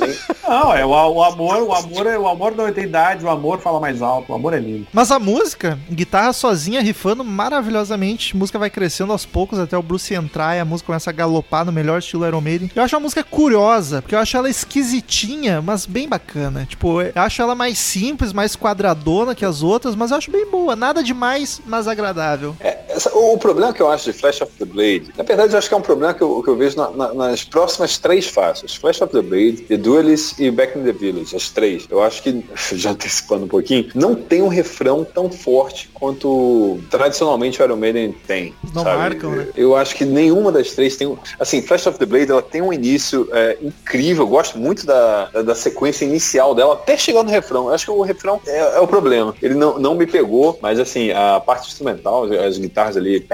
Nem- 0.00 0.16
Não, 0.48 0.72
é 0.74 0.86
o, 0.86 0.88
o 0.88 1.22
amor, 1.22 1.62
o 1.62 1.72
amor 1.74 2.06
é 2.06 2.18
o 2.18 2.26
amor 2.26 2.54
não 2.56 2.72
tem 2.72 2.84
idade, 2.84 3.24
o 3.24 3.28
amor 3.28 3.58
fala 3.60 3.78
mais 3.78 4.00
alto, 4.00 4.32
o 4.32 4.34
amor 4.34 4.54
é 4.54 4.58
lindo. 4.58 4.86
Mas 4.92 5.10
a 5.10 5.18
música, 5.18 5.78
guitarra 5.90 6.32
sozinha, 6.32 6.80
rifando 6.80 7.22
maravilhosamente. 7.24 8.34
Música 8.36 8.58
vai 8.58 8.65
crescendo 8.70 9.12
aos 9.12 9.24
poucos 9.26 9.58
até 9.58 9.76
o 9.76 9.82
Bruce 9.82 10.14
entrar 10.14 10.56
e 10.56 10.60
a 10.60 10.64
música 10.64 10.86
começa 10.86 11.10
a 11.10 11.12
galopar 11.12 11.64
no 11.64 11.72
melhor 11.72 11.98
estilo 11.98 12.26
Iron 12.26 12.40
Maiden. 12.40 12.70
Eu 12.74 12.82
acho 12.82 12.96
a 12.96 13.00
música 13.00 13.22
curiosa, 13.24 14.02
porque 14.02 14.14
eu 14.14 14.18
acho 14.18 14.36
ela 14.36 14.48
esquisitinha, 14.48 15.60
mas 15.62 15.86
bem 15.86 16.08
bacana. 16.08 16.66
Tipo, 16.68 17.00
eu 17.02 17.12
acho 17.16 17.42
ela 17.42 17.54
mais 17.54 17.78
simples, 17.78 18.32
mais 18.32 18.56
quadradona 18.56 19.34
que 19.34 19.44
as 19.44 19.62
outras, 19.62 19.94
mas 19.94 20.10
eu 20.10 20.16
acho 20.16 20.30
bem 20.30 20.46
boa. 20.46 20.74
Nada 20.76 21.02
demais, 21.02 21.60
mas 21.66 21.86
agradável. 21.88 22.56
É, 22.60 22.78
essa- 22.88 23.12
o, 23.14 23.34
o 23.34 23.38
problema 23.38 23.72
que 23.72 23.80
eu 23.82 23.90
acho 23.90 24.04
de 24.10 24.18
Flash 24.18 24.40
of 24.40 24.52
the 24.58 24.64
Blade, 24.64 25.06
na 25.16 25.24
verdade 25.24 25.52
eu 25.52 25.58
acho 25.58 25.68
que 25.68 25.74
é 25.74 25.76
um 25.76 25.82
problema 25.82 26.14
que 26.14 26.22
eu, 26.22 26.42
que 26.42 26.48
eu 26.48 26.56
vejo 26.56 26.76
na- 26.76 26.90
na- 26.90 27.14
nas 27.14 27.44
próximas 27.44 27.98
três 27.98 28.26
faixas. 28.26 28.74
Flash 28.74 29.00
of 29.02 29.12
the 29.12 29.22
Blade, 29.22 29.62
The 29.68 29.76
Duelist 29.76 30.38
e 30.40 30.50
Back 30.50 30.78
in 30.78 30.82
the 30.84 30.92
Village, 30.92 31.34
as 31.34 31.48
três. 31.50 31.86
Eu 31.90 32.02
acho 32.02 32.22
que, 32.22 32.44
já 32.74 32.90
antecipando 32.90 33.44
um 33.44 33.48
pouquinho, 33.48 33.88
não 33.94 34.14
tem 34.14 34.42
um 34.42 34.48
refrão 34.48 35.04
tão 35.04 35.30
forte 35.30 35.88
quanto 35.94 36.78
tradicionalmente 36.90 37.60
o 37.60 37.64
Iron 37.64 37.76
Maiden 37.76 38.14
tem. 38.26 38.54
Não 38.74 38.82
sabe? 38.82 38.98
marcam, 38.98 39.30
né? 39.30 39.48
Eu 39.56 39.76
acho 39.76 39.94
que 39.94 40.04
nenhuma 40.04 40.50
das 40.50 40.72
três 40.72 40.96
tem 40.96 41.06
um... 41.06 41.16
Assim, 41.38 41.62
Flash 41.62 41.86
of 41.86 41.98
the 41.98 42.06
Blade, 42.06 42.30
ela 42.30 42.42
tem 42.42 42.62
um 42.62 42.72
início 42.72 43.28
é, 43.32 43.56
incrível. 43.62 44.24
Eu 44.24 44.28
gosto 44.28 44.58
muito 44.58 44.84
da, 44.84 45.26
da, 45.26 45.42
da 45.42 45.54
sequência 45.54 46.04
inicial 46.04 46.54
dela, 46.54 46.74
até 46.74 46.96
chegar 46.96 47.22
no 47.22 47.30
refrão. 47.30 47.68
Eu 47.68 47.74
acho 47.74 47.84
que 47.86 47.90
o 47.90 48.02
refrão 48.02 48.40
é, 48.46 48.76
é 48.76 48.80
o 48.80 48.86
problema. 48.86 49.34
Ele 49.42 49.54
não, 49.54 49.78
não 49.78 49.94
me 49.94 50.06
pegou, 50.06 50.58
mas 50.60 50.78
assim, 50.78 51.10
a 51.10 51.40
parte 51.40 51.68
instrumental, 51.68 52.24
as, 52.24 52.32
as 52.32 52.58
guitarras 52.58 52.96
ali, 52.96 53.26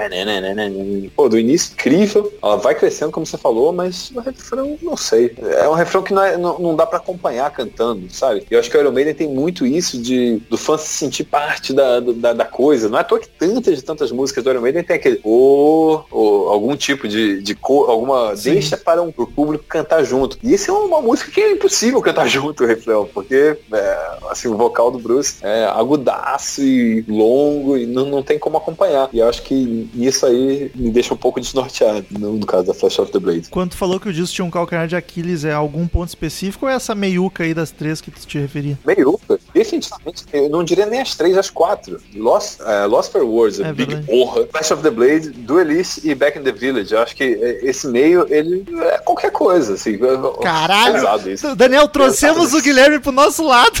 pô, 1.15 1.27
do 1.29 1.37
início, 1.37 1.73
incrível. 1.73 2.31
Ela 2.41 2.57
vai 2.57 2.75
crescendo, 2.75 3.11
como 3.11 3.25
você 3.25 3.37
falou, 3.37 3.73
mas 3.73 4.11
o 4.15 4.19
refrão, 4.19 4.77
não 4.81 4.95
sei. 4.95 5.35
É 5.39 5.67
um 5.67 5.73
refrão 5.73 6.03
que 6.03 6.13
não, 6.13 6.23
é- 6.23 6.37
não, 6.37 6.59
não 6.59 6.75
dá 6.75 6.85
pra 6.85 6.97
acompanhar 6.97 7.49
cantando, 7.51 8.09
sabe? 8.09 8.45
E 8.49 8.53
eu 8.53 8.59
acho 8.59 8.69
que 8.69 8.77
o 8.77 8.79
Iron 8.79 8.91
Maiden 8.91 9.13
tem 9.13 9.27
muito 9.27 9.65
isso 9.65 9.97
de 9.97 10.41
do 10.49 10.57
fã 10.57 10.77
se 10.77 10.89
sentir 10.89 11.23
parte 11.23 11.73
da, 11.73 11.99
da, 11.99 12.33
da 12.33 12.45
coisa. 12.45 12.89
Não 12.89 12.97
é 12.97 13.01
à 13.01 13.03
toa 13.03 13.19
que 13.19 13.29
tantas 13.29 13.79
e 13.79 13.81
tantas 13.81 14.11
músicas 14.11 14.43
do 14.43 14.49
Iron 14.49 14.61
Maiden 14.61 14.83
tem 14.83 14.95
aquele 14.95 15.12
ou, 15.23 16.05
ou 16.09 16.49
algum 16.49 16.75
tipo 16.75 17.07
de, 17.07 17.41
de 17.41 17.55
cor, 17.55 17.89
alguma 17.89 18.35
Sim. 18.35 18.53
deixa 18.53 18.77
para 18.77 19.01
um 19.01 19.11
pro 19.11 19.27
público 19.27 19.63
cantar 19.67 20.03
junto. 20.03 20.37
E 20.43 20.53
isso 20.53 20.71
é 20.71 20.73
uma 20.73 21.01
música 21.01 21.31
que 21.31 21.41
é 21.41 21.51
impossível 21.51 22.01
cantar 22.01 22.27
junto 22.29 22.63
o 22.63 22.67
refrão, 22.67 23.07
porque 23.13 23.57
é, 23.71 24.17
assim, 24.29 24.47
o 24.47 24.57
vocal 24.57 24.91
do 24.91 24.99
Bruce 24.99 25.37
é 25.41 25.65
agudaço 25.65 26.61
e 26.61 27.01
longo 27.07 27.77
e 27.77 27.85
não, 27.85 28.05
não 28.05 28.23
tem 28.23 28.39
como 28.39 28.57
acompanhar. 28.57 29.09
E 29.11 29.19
eu 29.19 29.27
acho 29.27 29.41
que 29.43 29.89
isso 29.95 30.25
aí 30.25 30.71
me 30.75 30.89
deixa 30.89 31.13
um 31.13 31.17
pouco 31.17 31.39
desnorteado 31.39 32.05
no, 32.11 32.33
no 32.33 32.45
caso 32.45 32.67
da 32.67 32.73
Flash 32.73 32.99
of 32.99 33.11
the 33.11 33.19
Blade. 33.19 33.49
Quando 33.49 33.71
tu 33.71 33.77
falou 33.77 33.99
que 33.99 34.09
o 34.09 34.13
disco 34.13 34.35
tinha 34.35 34.45
um 34.45 34.51
calcanhar 34.51 34.87
de 34.87 34.95
Aquiles, 34.95 35.45
é 35.45 35.53
algum 35.53 35.87
ponto 35.87 36.09
específico 36.09 36.65
ou 36.65 36.71
é 36.71 36.75
essa 36.75 36.95
meiuca 36.95 37.43
aí 37.43 37.53
das 37.53 37.71
três 37.71 38.01
que 38.01 38.11
tu 38.11 38.25
te 38.25 38.37
referia? 38.37 38.77
Meiuca, 38.85 39.39
definitivamente, 39.53 40.25
eu 40.33 40.49
não 40.49 40.63
diria 40.63 40.85
nem 40.85 41.01
as 41.01 41.15
três, 41.15 41.37
as 41.37 41.49
quatro. 41.49 41.99
Lost, 42.15 42.59
é, 42.61 42.85
Lost 42.85 43.11
for 43.11 43.23
Words, 43.23 43.59
É 43.59 43.73
Big 43.73 43.93
verdade. 43.93 44.07
Porra, 44.07 44.47
Flash 44.47 44.71
of 44.71 44.83
the 44.83 44.89
Blade, 44.89 45.02
Duelist 45.19 45.99
e 46.03 46.13
Back 46.15 46.37
in 46.37 46.43
the 46.43 46.51
Village. 46.51 46.93
Eu 46.93 47.01
acho 47.01 47.15
que 47.15 47.23
é, 47.23 47.65
esse 47.65 47.87
meio, 47.87 48.25
ele 48.29 48.65
é 48.81 48.97
qualquer 48.99 49.31
coisa, 49.31 49.73
assim. 49.75 49.97
Caralho! 50.41 50.93
Pesado 50.93 51.29
isso. 51.29 51.55
Daniel, 51.55 51.87
trouxemos 51.87 52.53
o 52.53 52.61
Guilherme 52.61 52.99
pro 52.99 53.11
nosso 53.11 53.45
lado. 53.45 53.79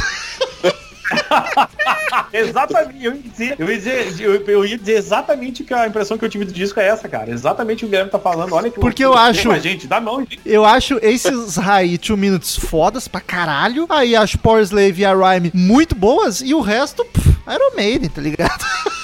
Exatamente, 2.33 3.03
eu 3.05 3.13
ia 3.13 3.21
dizer, 3.21 3.55
eu 3.59 3.69
ia 3.69 3.77
dizer, 3.77 4.21
eu, 4.21 4.35
eu 4.47 4.65
ia 4.65 4.77
dizer 4.77 4.93
exatamente 4.93 5.63
que 5.63 5.73
a 5.73 5.87
impressão 5.87 6.17
que 6.17 6.25
eu 6.25 6.29
tive 6.29 6.45
do 6.45 6.53
disco 6.53 6.79
é 6.79 6.87
essa, 6.87 7.07
cara. 7.07 7.31
Exatamente 7.31 7.77
o 7.77 7.79
que 7.79 7.85
o 7.85 7.89
Guilherme 7.89 8.11
tá 8.11 8.19
falando. 8.19 8.53
Olha 8.53 8.69
que 8.69 8.79
Porque 8.79 9.03
eu 9.03 9.13
acho- 9.13 9.51
a 9.51 9.59
gente, 9.59 9.87
dá 9.87 9.99
mão, 9.99 10.19
gente. 10.21 10.39
Eu 10.45 10.65
acho 10.65 10.99
esses 11.01 11.55
High 11.57 11.97
2 11.97 12.19
Minutes 12.19 12.55
fodas 12.55 13.07
pra 13.07 13.21
caralho. 13.21 13.85
Aí 13.89 14.15
acho 14.15 14.37
Power 14.39 14.63
Slave 14.63 15.01
e 15.01 15.05
a 15.05 15.13
Rhyme 15.13 15.51
muito 15.53 15.95
boas. 15.95 16.41
E 16.41 16.53
o 16.53 16.61
resto, 16.61 17.05
pff, 17.05 17.29
Iron 17.47 17.75
Maiden, 17.75 18.09
tá 18.09 18.21
ligado? 18.21 18.63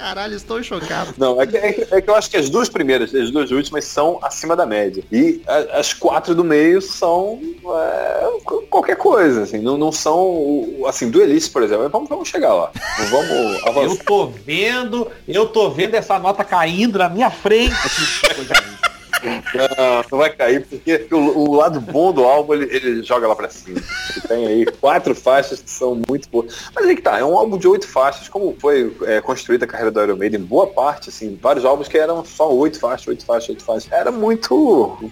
Caralho, 0.00 0.34
estou 0.34 0.62
chocado. 0.62 1.12
Não, 1.18 1.40
é 1.40 1.46
que, 1.46 1.56
é 1.58 1.72
que- 1.74 1.94
é 1.94 2.00
que 2.00 2.08
eu 2.08 2.14
acho 2.14 2.30
que 2.30 2.36
as 2.38 2.48
duas 2.48 2.68
primeiras, 2.70 3.14
as 3.14 3.30
duas 3.30 3.50
últimas 3.50 3.84
são 3.84 4.18
acima 4.22 4.56
da 4.56 4.64
média. 4.64 5.04
E 5.12 5.42
a- 5.46 5.78
as 5.78 5.92
quatro 5.92 6.34
do 6.34 6.42
meio 6.42 6.80
são 6.80 7.38
é, 7.62 8.38
qu- 8.42 8.62
qualquer 8.70 8.96
coisa, 8.96 9.42
assim, 9.42 9.58
não, 9.58 9.76
não 9.76 9.92
são, 9.92 10.18
o- 10.18 10.84
assim, 10.88 11.10
duelista, 11.10 11.52
por 11.52 11.62
exemplo. 11.62 11.88
Vamos, 11.90 12.08
vamos 12.08 12.28
chegar 12.28 12.54
lá. 12.54 12.70
Vamos 13.10 13.30
Eu 13.62 13.68
avançar. 13.68 14.04
tô 14.04 14.26
vendo, 14.26 15.06
eu 15.28 15.46
tô 15.46 15.68
vendo 15.70 15.94
essa 15.94 16.18
nota 16.18 16.42
caindo 16.44 16.98
na 16.98 17.08
minha 17.08 17.30
frente. 17.30 17.74
Não, 19.24 20.04
não 20.10 20.18
vai 20.18 20.30
cair, 20.30 20.66
porque 20.66 21.06
o, 21.12 21.16
o 21.50 21.54
lado 21.54 21.80
bom 21.80 22.12
do 22.12 22.24
álbum 22.24 22.54
ele, 22.54 22.64
ele 22.74 23.02
joga 23.02 23.26
lá 23.28 23.34
pra 23.36 23.48
cima. 23.50 23.80
Tem 24.28 24.46
aí 24.46 24.66
quatro 24.80 25.14
faixas 25.14 25.60
que 25.60 25.70
são 25.70 26.00
muito 26.08 26.28
boas. 26.28 26.70
Mas 26.74 26.86
aí 26.86 26.96
que 26.96 27.02
tá, 27.02 27.18
é 27.18 27.24
um 27.24 27.36
álbum 27.36 27.58
de 27.58 27.68
oito 27.68 27.86
faixas, 27.86 28.28
como 28.28 28.56
foi 28.58 28.94
é, 29.02 29.20
construída 29.20 29.64
a 29.64 29.68
carreira 29.68 29.90
do 29.90 30.02
Iron 30.02 30.16
Maiden, 30.16 30.40
boa 30.40 30.66
parte, 30.66 31.08
assim, 31.10 31.38
vários 31.40 31.64
álbuns 31.64 31.88
que 31.88 31.98
eram 31.98 32.24
só 32.24 32.52
oito 32.52 32.78
faixas, 32.78 33.06
oito 33.08 33.24
faixas, 33.24 33.48
oito 33.50 33.64
faixas. 33.64 33.90
Era 33.92 34.10
muito. 34.10 34.54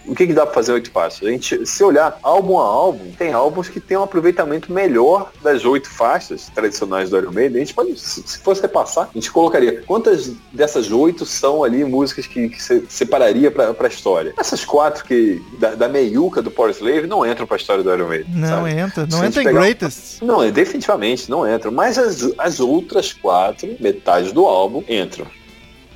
O 0.07 0.15
que, 0.15 0.27
que 0.27 0.33
dá 0.35 0.45
pra 0.47 0.55
fazer 0.55 0.73
oito 0.73 0.91
faixas? 0.91 1.27
A 1.27 1.31
gente, 1.31 1.67
se 1.67 1.83
olhar 1.85 2.19
álbum 2.23 2.59
a 2.59 2.65
álbum, 2.65 3.11
tem 3.19 3.33
álbuns 3.33 3.69
que 3.69 3.81
tem 3.81 3.97
um 3.97 4.03
aproveitamento 4.03 4.73
melhor 4.73 5.31
das 5.43 5.65
oito 5.65 5.89
faixas 5.91 6.49
tradicionais 6.55 7.11
do 7.11 7.19
Iron 7.19 7.33
Maiden. 7.33 7.57
A 7.57 7.65
gente 7.65 7.75
pode, 7.75 7.99
se 7.99 8.23
se 8.29 8.39
fosse 8.39 8.61
repassar, 8.63 9.09
a 9.11 9.15
gente 9.15 9.31
colocaria 9.31 9.83
quantas 9.87 10.31
dessas 10.53 10.91
oito 10.93 11.25
são 11.25 11.65
ali 11.65 11.85
músicas 11.85 12.27
que, 12.27 12.51
se- 12.61 12.85
separaria 12.89 13.51
pra 13.51 13.73
história. 13.99 14.33
Essas 14.39 14.65
quatro 14.65 15.05
que 15.05 15.43
da, 15.59 15.75
da 15.75 15.89
meiuca 15.89 16.41
do 16.41 16.51
Power 16.51 16.71
Slave 16.73 17.07
não 17.07 17.27
entram 17.27 17.47
pra 17.47 17.57
história 17.57 17.83
do 17.83 17.93
Iron 17.93 18.09
Maiden. 18.09 18.27
Não 18.35 18.49
sabe? 18.49 18.71
entra, 18.71 19.07
não 19.07 19.23
a 19.23 19.27
entra 19.27 19.43
em 19.43 19.47
pegar- 19.47 19.61
Greatest. 19.61 20.23
Não, 20.23 20.43
é, 20.43 20.51
definitivamente 20.51 21.29
não 21.31 21.49
entram. 21.53 21.73
Mas 21.73 21.99
as, 21.99 22.33
as 22.39 22.61
outras 22.61 23.13
quatro, 23.13 23.77
metade 23.81 24.33
do 24.33 24.45
álbum, 24.47 24.83
entram. 24.89 25.27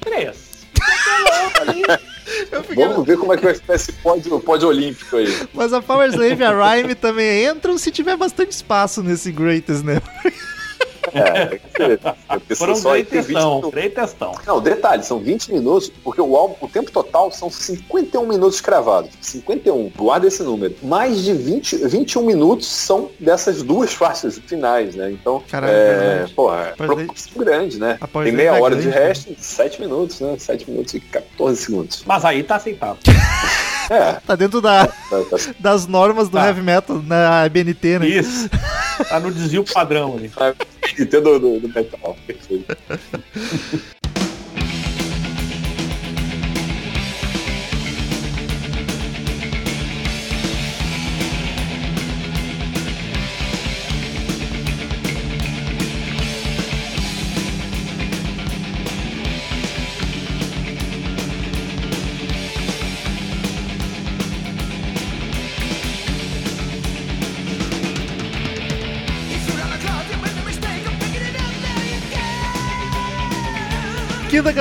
Três. 0.01 0.53
Vamos 2.75 3.07
ver 3.07 3.19
como 3.19 3.33
é 3.33 3.37
que 3.37 3.45
vai 3.45 3.55
ficar 3.55 3.75
esse 3.75 3.93
pódio, 3.93 4.41
pódio 4.41 4.69
olímpico 4.69 5.17
aí. 5.17 5.27
Mas 5.53 5.73
a 5.73 5.83
Power 5.83 6.09
Slave 6.09 6.43
e 6.43 6.45
a 6.45 6.75
Rhyme 6.75 6.95
também 6.95 7.47
entram 7.47 7.77
se 7.79 7.91
tiver 7.91 8.17
bastante 8.17 8.53
espaço 8.53 9.03
nesse 9.03 9.31
Greatest, 9.31 9.85
né? 9.85 10.01
É, 11.15 11.59
Foram 12.55 12.77
só 12.77 12.91
três 12.91 13.09
tem 13.09 13.21
20 13.21 13.35
testão, 13.35 13.71
três 13.71 13.95
testão. 13.95 14.35
Não, 14.47 14.61
detalhe, 14.61 15.03
são 15.03 15.19
20 15.19 15.53
minutos, 15.53 15.91
porque 16.03 16.21
o 16.21 16.37
álbum, 16.37 16.55
o 16.61 16.69
tempo 16.69 16.91
total 16.91 17.31
são 17.31 17.51
51 17.51 18.27
minutos 18.27 18.61
cravados. 18.61 19.11
51, 19.21 19.91
guarda 19.97 20.27
esse 20.27 20.43
número. 20.43 20.75
Mais 20.83 21.23
de 21.23 21.33
20, 21.33 21.77
21 21.89 22.23
minutos 22.23 22.69
são 22.69 23.11
dessas 23.19 23.63
duas 23.63 23.93
faixas 23.95 24.39
finais, 24.47 24.95
né? 24.95 25.11
Então, 25.11 25.43
Caralho, 25.49 25.73
é 25.73 26.03
é, 26.03 26.27
pô, 26.35 26.53
é 26.53 26.75
grande, 27.37 27.79
né? 27.79 27.99
A 28.01 28.09
Power 28.09 28.27
Tem 28.27 28.37
meia 28.37 28.49
é 28.57 28.61
hora 28.61 28.77
de 28.77 28.83
grande, 28.83 28.99
né? 28.99 29.07
resto, 29.07 29.35
7 29.37 29.81
minutos, 29.81 30.21
né? 30.21 30.37
7 30.39 30.71
minutos 30.71 30.95
e 30.95 31.01
14 31.01 31.61
segundos. 31.61 32.03
Mas 32.07 32.25
aí 32.25 32.43
tá 32.43 32.57
aceitável. 32.57 32.99
Tá 34.27 34.35
dentro 34.35 34.61
da, 34.61 34.89
das 35.59 35.87
normas 35.87 36.29
do 36.29 36.37
Tá. 36.39 36.47
heavy 36.47 36.63
metal 36.63 37.03
na 37.03 37.49
BNT, 37.49 37.99
né? 37.99 38.07
Isso. 38.07 38.49
Tá 39.09 39.21
no 39.21 39.33
desvio 39.33 39.65
padrão 39.65 40.17
ali. 40.17 40.31
do, 41.11 41.39
do, 41.39 41.61
do 41.61 41.69
metal. 41.69 42.17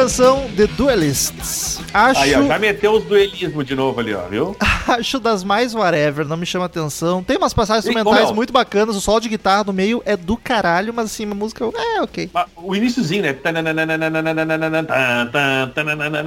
Canção, 0.01 0.49
The 0.55 0.65
Duelists. 0.65 1.80
Acho, 1.93 2.21
Aí, 2.21 2.35
ó, 2.35 2.43
já 2.43 2.57
meteu 2.59 2.93
os 2.93 3.03
duelismo 3.03 3.63
de 3.63 3.75
novo 3.75 3.99
ali, 3.99 4.13
ó, 4.13 4.21
viu? 4.27 4.55
acho 4.87 5.19
das 5.19 5.43
mais 5.43 5.73
whatever, 5.73 6.25
não 6.25 6.37
me 6.37 6.45
chama 6.45 6.65
atenção. 6.65 7.23
Tem 7.23 7.37
umas 7.37 7.53
passagens 7.53 7.85
instrumentais 7.85 8.31
muito 8.31 8.53
bacanas, 8.53 8.95
o 8.95 9.01
solo 9.01 9.19
de 9.19 9.29
guitarra 9.29 9.63
no 9.65 9.73
meio 9.73 10.01
é 10.05 10.15
do 10.15 10.37
caralho, 10.37 10.93
mas 10.93 11.05
assim, 11.05 11.29
a 11.29 11.35
música 11.35 11.65
é 11.65 12.01
ok. 12.01 12.29
Mas 12.33 12.45
O 12.57 12.75
iníciozinho, 12.75 13.23
né? 13.23 13.35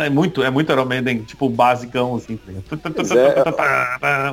É 0.00 0.10
muito, 0.10 0.42
é 0.42 0.50
muito 0.50 0.72
Iron 0.72 0.84
Maiden, 0.84 1.22
tipo, 1.22 1.48
basicão, 1.48 2.16
assim. 2.16 2.38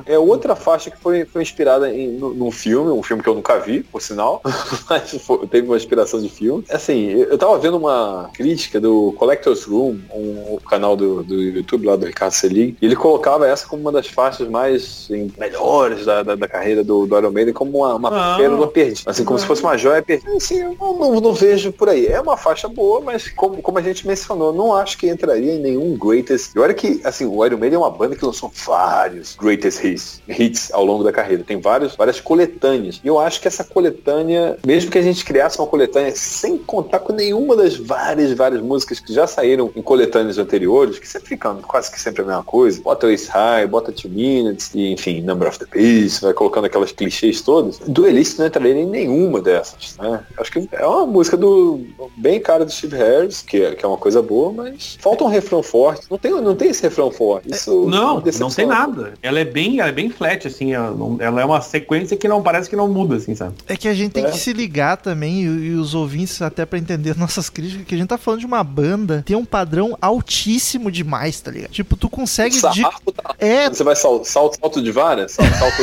É 0.05 0.17
outra 0.17 0.55
faixa 0.55 0.91
que 0.91 0.97
foi, 0.97 1.25
foi 1.25 1.41
inspirada 1.41 1.93
em, 1.93 2.17
num 2.17 2.51
filme, 2.51 2.91
um 2.91 3.03
filme 3.03 3.23
que 3.23 3.29
eu 3.29 3.35
nunca 3.35 3.59
vi, 3.59 3.83
por 3.83 4.01
sinal, 4.01 4.41
mas 4.89 5.11
foi- 5.21 5.47
teve 5.47 5.67
uma 5.67 5.77
inspiração 5.77 6.21
de 6.21 6.29
filme. 6.29 6.63
Assim, 6.69 7.07
eu, 7.09 7.29
eu 7.29 7.37
tava 7.37 7.57
vendo 7.57 7.77
uma 7.77 8.29
crítica 8.33 8.79
do 8.79 9.13
Collector's 9.17 9.63
Room, 9.63 9.99
um, 10.13 10.57
canal 10.69 10.95
do, 10.95 11.20
do 11.23 11.41
YouTube 11.41 11.85
lá 11.87 11.95
do 11.95 12.05
Ricardo 12.05 12.33
Selig, 12.33 12.75
e 12.81 12.85
ele 12.85 12.95
colocava 12.95 13.47
essa 13.47 13.65
como 13.67 13.81
uma 13.81 13.91
das 13.91 14.07
faixas 14.07 14.47
mais 14.47 14.83
assim, 15.05 15.31
melhores 15.37 16.05
da, 16.05 16.23
da, 16.23 16.35
da 16.35 16.47
carreira 16.47 16.83
do, 16.83 17.05
do 17.05 17.17
Iron 17.17 17.31
Maiden, 17.31 17.53
como 17.53 17.79
uma, 17.79 17.95
uma 17.95 18.33
Ah. 18.33 18.37
pérola 18.37 18.67
perdida. 18.67 19.09
Assim, 19.09 19.23
como 19.23 19.39
se 19.39 19.45
fosse 19.45 19.61
uma 19.63 19.77
joia 19.77 20.01
perdida. 20.01 20.31
Assim, 20.35 20.59
eu 20.59 20.75
não, 20.79 20.97
não, 20.97 21.21
não 21.21 21.33
vejo 21.33 21.71
por 21.71 21.89
aí. 21.89 22.07
É 22.07 22.19
uma 22.19 22.37
faixa 22.37 22.67
boa, 22.67 23.01
mas 23.01 23.29
como, 23.29 23.61
como 23.61 23.77
a 23.77 23.81
gente 23.81 24.05
mencionou, 24.07 24.53
não 24.53 24.75
acho 24.75 24.97
que 24.97 25.07
entraria 25.09 25.53
em 25.55 25.59
nenhum 25.59 25.97
greatest. 25.97 26.51
E 26.55 26.59
olha 26.59 26.73
que, 26.73 27.01
assim, 27.03 27.25
o 27.25 27.45
Iron 27.45 27.57
Maiden 27.57 27.75
é 27.77 27.79
uma 27.79 27.89
banda 27.89 28.15
que 28.15 28.25
lançou 28.25 28.51
vários 28.65 29.35
greatest 29.35 29.83
hits, 29.83 30.21
hits 30.27 30.71
ao 30.73 30.85
longo 30.85 31.03
da 31.03 31.11
carreira. 31.11 31.43
Tem 31.43 31.59
vários, 31.59 31.95
várias 31.95 32.19
coletâneas. 32.19 32.99
E 33.03 33.07
eu 33.07 33.19
acho 33.19 33.39
que 33.41 33.47
essa 33.47 33.63
coletânea, 33.63 34.57
mesmo 34.65 34.91
que 34.91 34.97
a 34.97 35.01
gente 35.01 35.23
criasse 35.25 35.59
uma 35.59 35.67
coletânea 35.67 36.13
sem 36.15 36.57
contar 36.57 36.99
com 36.99 37.13
nenhuma 37.13 37.55
das 37.55 37.75
várias, 37.77 38.31
várias 38.33 38.61
músicas 38.61 38.99
que 38.99 39.13
já 39.13 39.27
saíram 39.27 39.71
em 39.75 39.81
coletâneas 39.81 40.37
anteriores, 40.37 40.99
que 40.99 41.07
sempre 41.11 41.29
ficam 41.29 41.61
quase 41.61 41.91
que 41.91 41.99
sempre 41.99 42.21
a 42.21 42.25
mesma 42.25 42.43
coisa. 42.43 42.81
Bota 42.81 43.07
o 43.07 43.09
Ace 43.09 43.29
High, 43.29 43.67
bota 43.67 43.91
Two 43.91 44.09
Minutes, 44.11 44.71
e 44.73 44.91
enfim, 44.91 45.21
Number 45.21 45.47
of 45.47 45.59
the 45.59 45.65
Beast, 45.71 46.21
vai 46.21 46.33
colocando 46.33 46.65
aquelas 46.65 46.91
clichês 46.91 47.41
todas. 47.41 47.79
Duelist 47.79 48.37
não 48.39 48.47
entraria 48.47 48.73
em 48.73 48.85
nenhuma 48.85 49.41
dessas, 49.41 49.95
né? 49.99 50.23
Acho 50.37 50.51
que 50.51 50.69
é 50.71 50.85
uma 50.85 51.05
música 51.05 51.35
do 51.37 51.81
bem 52.17 52.39
cara 52.39 52.65
do 52.65 52.71
Steve 52.71 52.95
Harris, 52.97 53.41
que 53.41 53.61
é, 53.61 53.75
que 53.75 53.83
é 53.83 53.87
uma 53.87 53.97
coisa 53.97 54.21
boa, 54.21 54.51
mas 54.51 54.97
falta 54.99 55.23
um 55.23 55.27
refrão 55.27 55.61
forte. 55.63 56.05
Não 56.09 56.17
tem, 56.17 56.31
não 56.31 56.55
tem 56.55 56.69
esse 56.69 56.81
refrão 56.83 57.11
forte. 57.11 57.49
Isso 57.51 57.69
é 57.71 57.89
Não, 57.91 58.17
uma 58.17 58.23
não 58.39 58.49
tem 58.49 58.65
nada. 58.65 59.13
Ela 59.21 59.39
é 59.39 59.45
bem, 59.45 59.79
ela 59.79 59.89
é 59.89 59.93
bem 59.93 60.09
flat, 60.09 60.47
assim. 60.47 60.73
Ela, 60.73 60.91
não- 60.91 61.17
ela 61.19 61.41
é 61.41 61.45
uma 61.45 61.61
sequência 61.61 62.15
que 62.17 62.27
não 62.27 62.41
parece 62.41 62.69
que 62.69 62.75
não 62.75 62.87
muda, 62.87 63.15
assim, 63.15 63.35
sabe? 63.35 63.53
É 63.67 63.75
que 63.75 63.87
a 63.87 63.93
gente 63.93 64.11
tem 64.11 64.25
É. 64.25 64.31
que 64.31 64.37
se 64.37 64.53
ligar 64.53 64.97
também, 64.97 65.41
e, 65.43 65.67
e 65.67 65.71
os 65.73 65.93
ouvintes, 65.93 66.41
até 66.41 66.65
pra 66.65 66.77
entender 66.79 67.15
nossas 67.17 67.49
críticas, 67.49 67.85
que 67.85 67.95
a 67.95 67.97
gente 67.97 68.07
tá 68.07 68.17
falando 68.17 68.39
de 68.41 68.45
uma 68.45 68.63
banda 68.63 69.23
tem 69.25 69.35
um 69.35 69.45
padrão 69.45 69.97
altíssimo 70.01 70.91
demais, 71.03 71.39
tá 71.41 71.51
ligado? 71.51 71.71
Tipo, 71.71 71.95
tu 71.95 72.09
consegue. 72.09 72.57
O 72.65 72.69
de- 72.71 72.81
tá- 72.83 73.35
É, 73.39 73.69
Você 73.69 73.83
vai 73.83 73.95
sal, 73.95 74.23
salto, 74.23 74.57
salto 74.59 74.81
de 74.81 74.91
vara? 74.91 75.27
Sal- 75.27 75.45
Salto. 75.45 75.81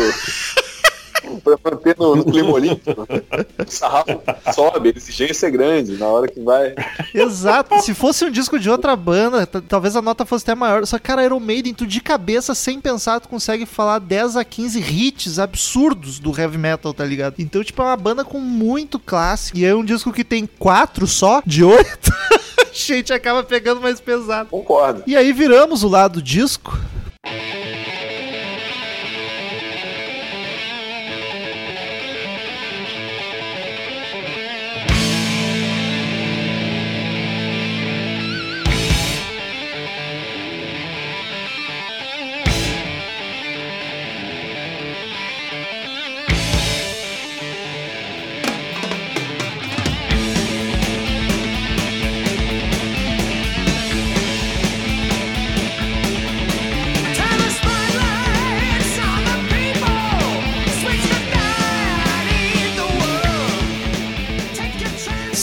pra 1.44 1.58
manter 1.72 1.96
no, 1.98 2.16
no 2.16 2.24
clima 2.24 2.50
olímpico. 2.52 3.02
O 3.02 3.70
sarrafo 3.70 4.22
sobe, 4.54 4.92
a 4.94 4.96
exigência 4.98 5.46
é 5.46 5.50
grande. 5.50 5.96
Na 5.98 6.06
hora 6.06 6.28
que 6.28 6.40
vai. 6.40 6.74
exato. 7.12 7.80
Se 7.82 7.92
fosse 7.92 8.24
um 8.24 8.30
disco 8.30 8.58
de 8.58 8.70
outra 8.70 8.94
banda, 8.96 9.44
talvez 9.46 9.94
a 9.96 10.00
nota 10.00 10.24
fosse 10.24 10.44
até 10.44 10.54
maior. 10.54 10.86
Só 10.86 10.96
que, 10.96 11.04
cara, 11.04 11.24
Iron 11.24 11.40
Maiden, 11.40 11.74
tu 11.74 11.86
de 11.86 12.00
cabeça, 12.00 12.54
sem 12.54 12.80
pensar, 12.80 13.20
tu 13.20 13.28
consegue 13.28 13.66
falar 13.66 13.98
10 13.98 14.36
a 14.36 14.44
15 14.44 14.80
hits 14.80 15.38
absurdos 15.38 16.18
do 16.18 16.30
heavy 16.38 16.56
metal, 16.56 16.94
tá 16.94 17.04
ligado? 17.04 17.34
Então, 17.38 17.62
tipo, 17.64 17.82
é 17.82 17.84
uma 17.86 17.96
banda 17.96 18.24
com 18.24 18.38
muito 18.40 18.98
clássico. 18.98 19.58
E 19.58 19.64
é 19.64 19.74
um 19.74 19.84
disco 19.84 20.12
que 20.12 20.24
tem 20.24 20.48
quatro 20.58 21.06
só, 21.06 21.42
de 21.44 21.62
oito. 21.64 22.10
gente 22.86 23.12
acaba 23.12 23.42
pegando 23.42 23.80
mais 23.80 24.00
pesado. 24.00 24.50
Concordo. 24.50 25.02
E 25.06 25.16
aí 25.16 25.32
viramos 25.32 25.82
o 25.82 25.88
lado 25.88 26.22
disco. 26.22 26.78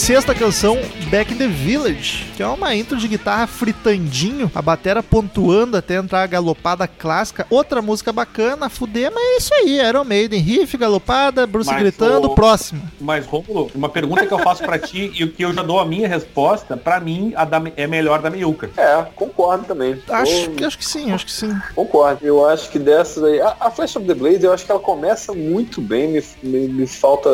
Sexta 0.06 0.32
canção, 0.36 0.78
Back 1.10 1.34
in 1.34 1.36
the 1.36 1.48
Village, 1.48 2.30
que 2.36 2.40
é 2.42 2.46
uma 2.46 2.72
intro 2.76 2.96
de 2.96 3.08
guitarra 3.08 3.44
fritandinho, 3.48 4.48
a 4.54 4.62
batera 4.62 5.02
pontuando 5.02 5.76
até 5.76 5.96
entrar 5.96 6.22
a 6.22 6.26
galopada 6.28 6.86
clássica. 6.86 7.44
Outra 7.50 7.82
música 7.82 8.12
bacana, 8.12 8.68
fuder, 8.68 9.10
mas 9.12 9.24
é 9.24 9.36
isso 9.38 9.54
aí, 9.54 9.80
Iron 9.84 10.04
Maiden, 10.04 10.40
riff, 10.40 10.76
galopada, 10.76 11.44
Bruce 11.44 11.68
Mas 11.68 11.80
gritando, 11.80 12.28
o- 12.30 12.34
próxima. 12.36 12.82
Mas, 13.00 13.26
Rômulo, 13.26 13.68
uma 13.74 13.88
pergunta 13.88 14.24
que 14.24 14.32
eu 14.32 14.38
faço 14.38 14.62
pra 14.62 14.78
ti 14.78 15.10
e 15.12 15.24
o 15.24 15.32
que 15.32 15.44
eu 15.44 15.52
já 15.52 15.64
dou 15.64 15.80
a 15.80 15.84
minha 15.84 16.06
resposta, 16.06 16.76
pra 16.76 17.00
mim, 17.00 17.32
a 17.34 17.44
da, 17.44 17.60
é 17.76 17.88
melhor 17.88 18.22
da 18.22 18.30
Meiuca. 18.30 18.70
É, 18.76 19.04
concordo 19.16 19.64
também. 19.64 20.00
Acho, 20.08 20.32
Eu- 20.32 20.50
que- 20.52 20.64
acho 20.64 20.78
que 20.78 20.86
sim, 20.86 21.10
acho 21.10 21.26
que 21.26 21.32
sim. 21.32 21.52
Concordo. 21.74 22.24
Eu 22.24 22.46
acho 22.48 22.70
que 22.70 22.78
dessas 22.78 23.24
aí. 23.24 23.40
A, 23.40 23.56
a 23.58 23.70
Flash 23.72 23.96
of 23.96 24.06
the 24.06 24.14
Blade, 24.14 24.44
eu 24.44 24.52
acho 24.52 24.64
que 24.64 24.70
ela 24.70 24.78
começa 24.80 25.32
muito 25.32 25.80
bem. 25.80 26.06
Me, 26.12 26.22
me, 26.44 26.68
me 26.68 26.86
falta. 26.86 27.28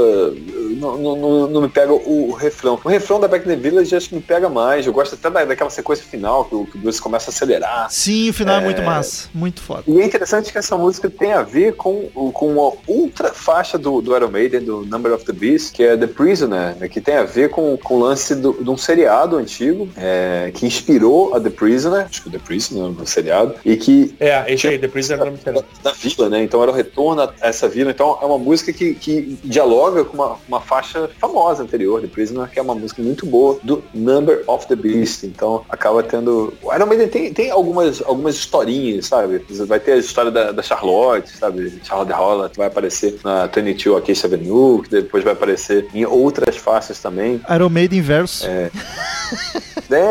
Não, 0.79 0.97
não, 0.97 1.17
não- 1.17 1.47
não 1.51 1.61
me 1.61 1.69
pega 1.69 1.93
o, 1.93 2.31
o 2.31 2.33
refrão. 2.63 2.81
O 2.85 2.89
refrão 2.89 3.21
da 3.21 3.29
Back 3.29 3.47
in 3.47 3.51
the 3.51 3.57
Village 3.57 3.95
acho 3.95 4.09
que 4.09 4.15
me 4.15 4.21
pega 4.21 4.49
mais. 4.49 4.87
Eu 4.87 4.93
gosto 4.93 5.15
até 5.15 5.29
da, 5.31 5.45
daquela 5.45 5.71
sequência 5.71 6.05
final 6.05 6.45
que 6.45 6.55
o, 6.55 6.65
que 6.67 6.77
o 6.77 6.81
Bruce 6.81 7.01
começa 7.01 7.31
a 7.31 7.33
acelerar. 7.33 7.91
Sim, 7.91 8.31
o 8.31 8.33
final 8.33 8.57
é, 8.57 8.61
muito 8.61 8.83
massa, 8.83 9.29
muito 9.35 9.61
foda. 9.61 9.83
E 9.87 10.01
é 10.01 10.05
interessante 10.05 10.53
que 10.53 10.59
essa 10.59 10.77
música 10.77 11.11
tem 11.11 11.33
a 11.33 11.43
ver 11.43 11.75
com, 11.75 12.09
com 12.33 12.53
uma 12.53 12.73
outra 12.87 13.33
faixa 13.33 13.77
do, 13.79 14.01
do 14.01 14.15
Iron 14.17 14.29
Maiden, 14.31 14.61
do 14.61 14.85
Number 14.87 15.13
of 15.13 15.25
the 15.25 15.33
Beast, 15.33 15.73
que 15.73 15.83
é 15.83 15.97
The 15.97 16.07
Prisoner, 16.07 16.77
né, 16.77 16.89
que 16.89 17.01
tem 17.01 17.17
a 17.17 17.25
ver 17.25 17.51
com, 17.51 17.77
com 17.79 17.95
o 17.97 18.01
lance 18.01 18.35
do- 18.35 18.53
de 18.63 18.71
um 18.71 18.77
seriado 18.77 19.37
antigo 19.37 19.89
é, 19.97 20.51
que 20.55 20.67
inspirou 20.67 21.35
a 21.35 21.41
The 21.41 21.51
Prisoner, 21.51 22.07
acho 22.07 22.23
que 22.23 22.31
The 22.31 22.39
Prisoner, 22.39 22.91
no 22.93 23.07
seriado, 23.07 23.55
e 23.65 23.77
que 23.77 24.15
É, 24.21 24.45
esse 24.53 24.67
aí, 24.69 24.79
The 24.79 24.89
Prisoner 24.89 25.21
era 25.21 25.31
muito 25.31 25.45
da, 25.45 25.63
da 25.83 25.93
vila, 25.93 26.29
né? 26.29 26.43
Então 26.43 26.63
era 26.63 26.71
o 26.71 26.75
retorno 26.75 27.23
a 27.23 27.33
essa 27.41 27.69
vila. 27.69 27.91
Então 27.91 28.19
é 28.21 28.25
uma 28.25 28.39
música 28.39 28.73
que, 28.73 28.95
que 28.95 29.39
dialoga 29.45 30.05
com 30.05 30.15
uma, 30.17 30.37
uma 30.49 30.61
faixa 30.61 31.09
famosa 31.21 31.63
anterior, 31.63 32.01
The 32.01 32.07
Prisoner, 32.09 32.49
que 32.53 32.59
é 32.59 32.63
uma 32.63 32.75
música 32.75 33.03
muito 33.03 33.27
boa 33.27 33.59
do 33.63 33.83
Number 33.95 34.43
of 34.47 34.67
the 34.67 34.77
Beast. 34.77 35.25
Então 35.25 35.65
acaba 35.69 36.03
tendo. 36.03 36.53
O 36.63 36.75
Iron 36.75 36.87
Maiden 36.87 37.09
tem, 37.09 37.33
tem 37.33 37.51
algumas, 37.51 38.03
algumas 38.03 38.37
historinhas, 38.37 39.07
sabe? 39.07 39.45
Vai 39.67 39.81
ter 39.81 39.93
a 39.93 39.97
história 39.97 40.31
da, 40.31 40.53
da 40.53 40.63
Charlotte, 40.63 41.31
sabe? 41.37 41.81
Charlotte 41.83 42.13
Holland 42.13 42.53
vai 42.57 42.67
aparecer 42.67 43.19
na 43.25 43.47
22 43.47 44.03
Acacia 44.03 44.27
Avenue, 44.27 44.83
que 44.83 44.91
depois 44.91 45.25
vai 45.25 45.33
aparecer 45.33 45.89
em 45.95 46.05
outras 46.05 46.57
faixas 46.57 46.99
também. 46.99 47.41
Iron 47.53 47.69
Maiden 47.69 48.01
verso. 48.01 48.47
É, 48.47 48.71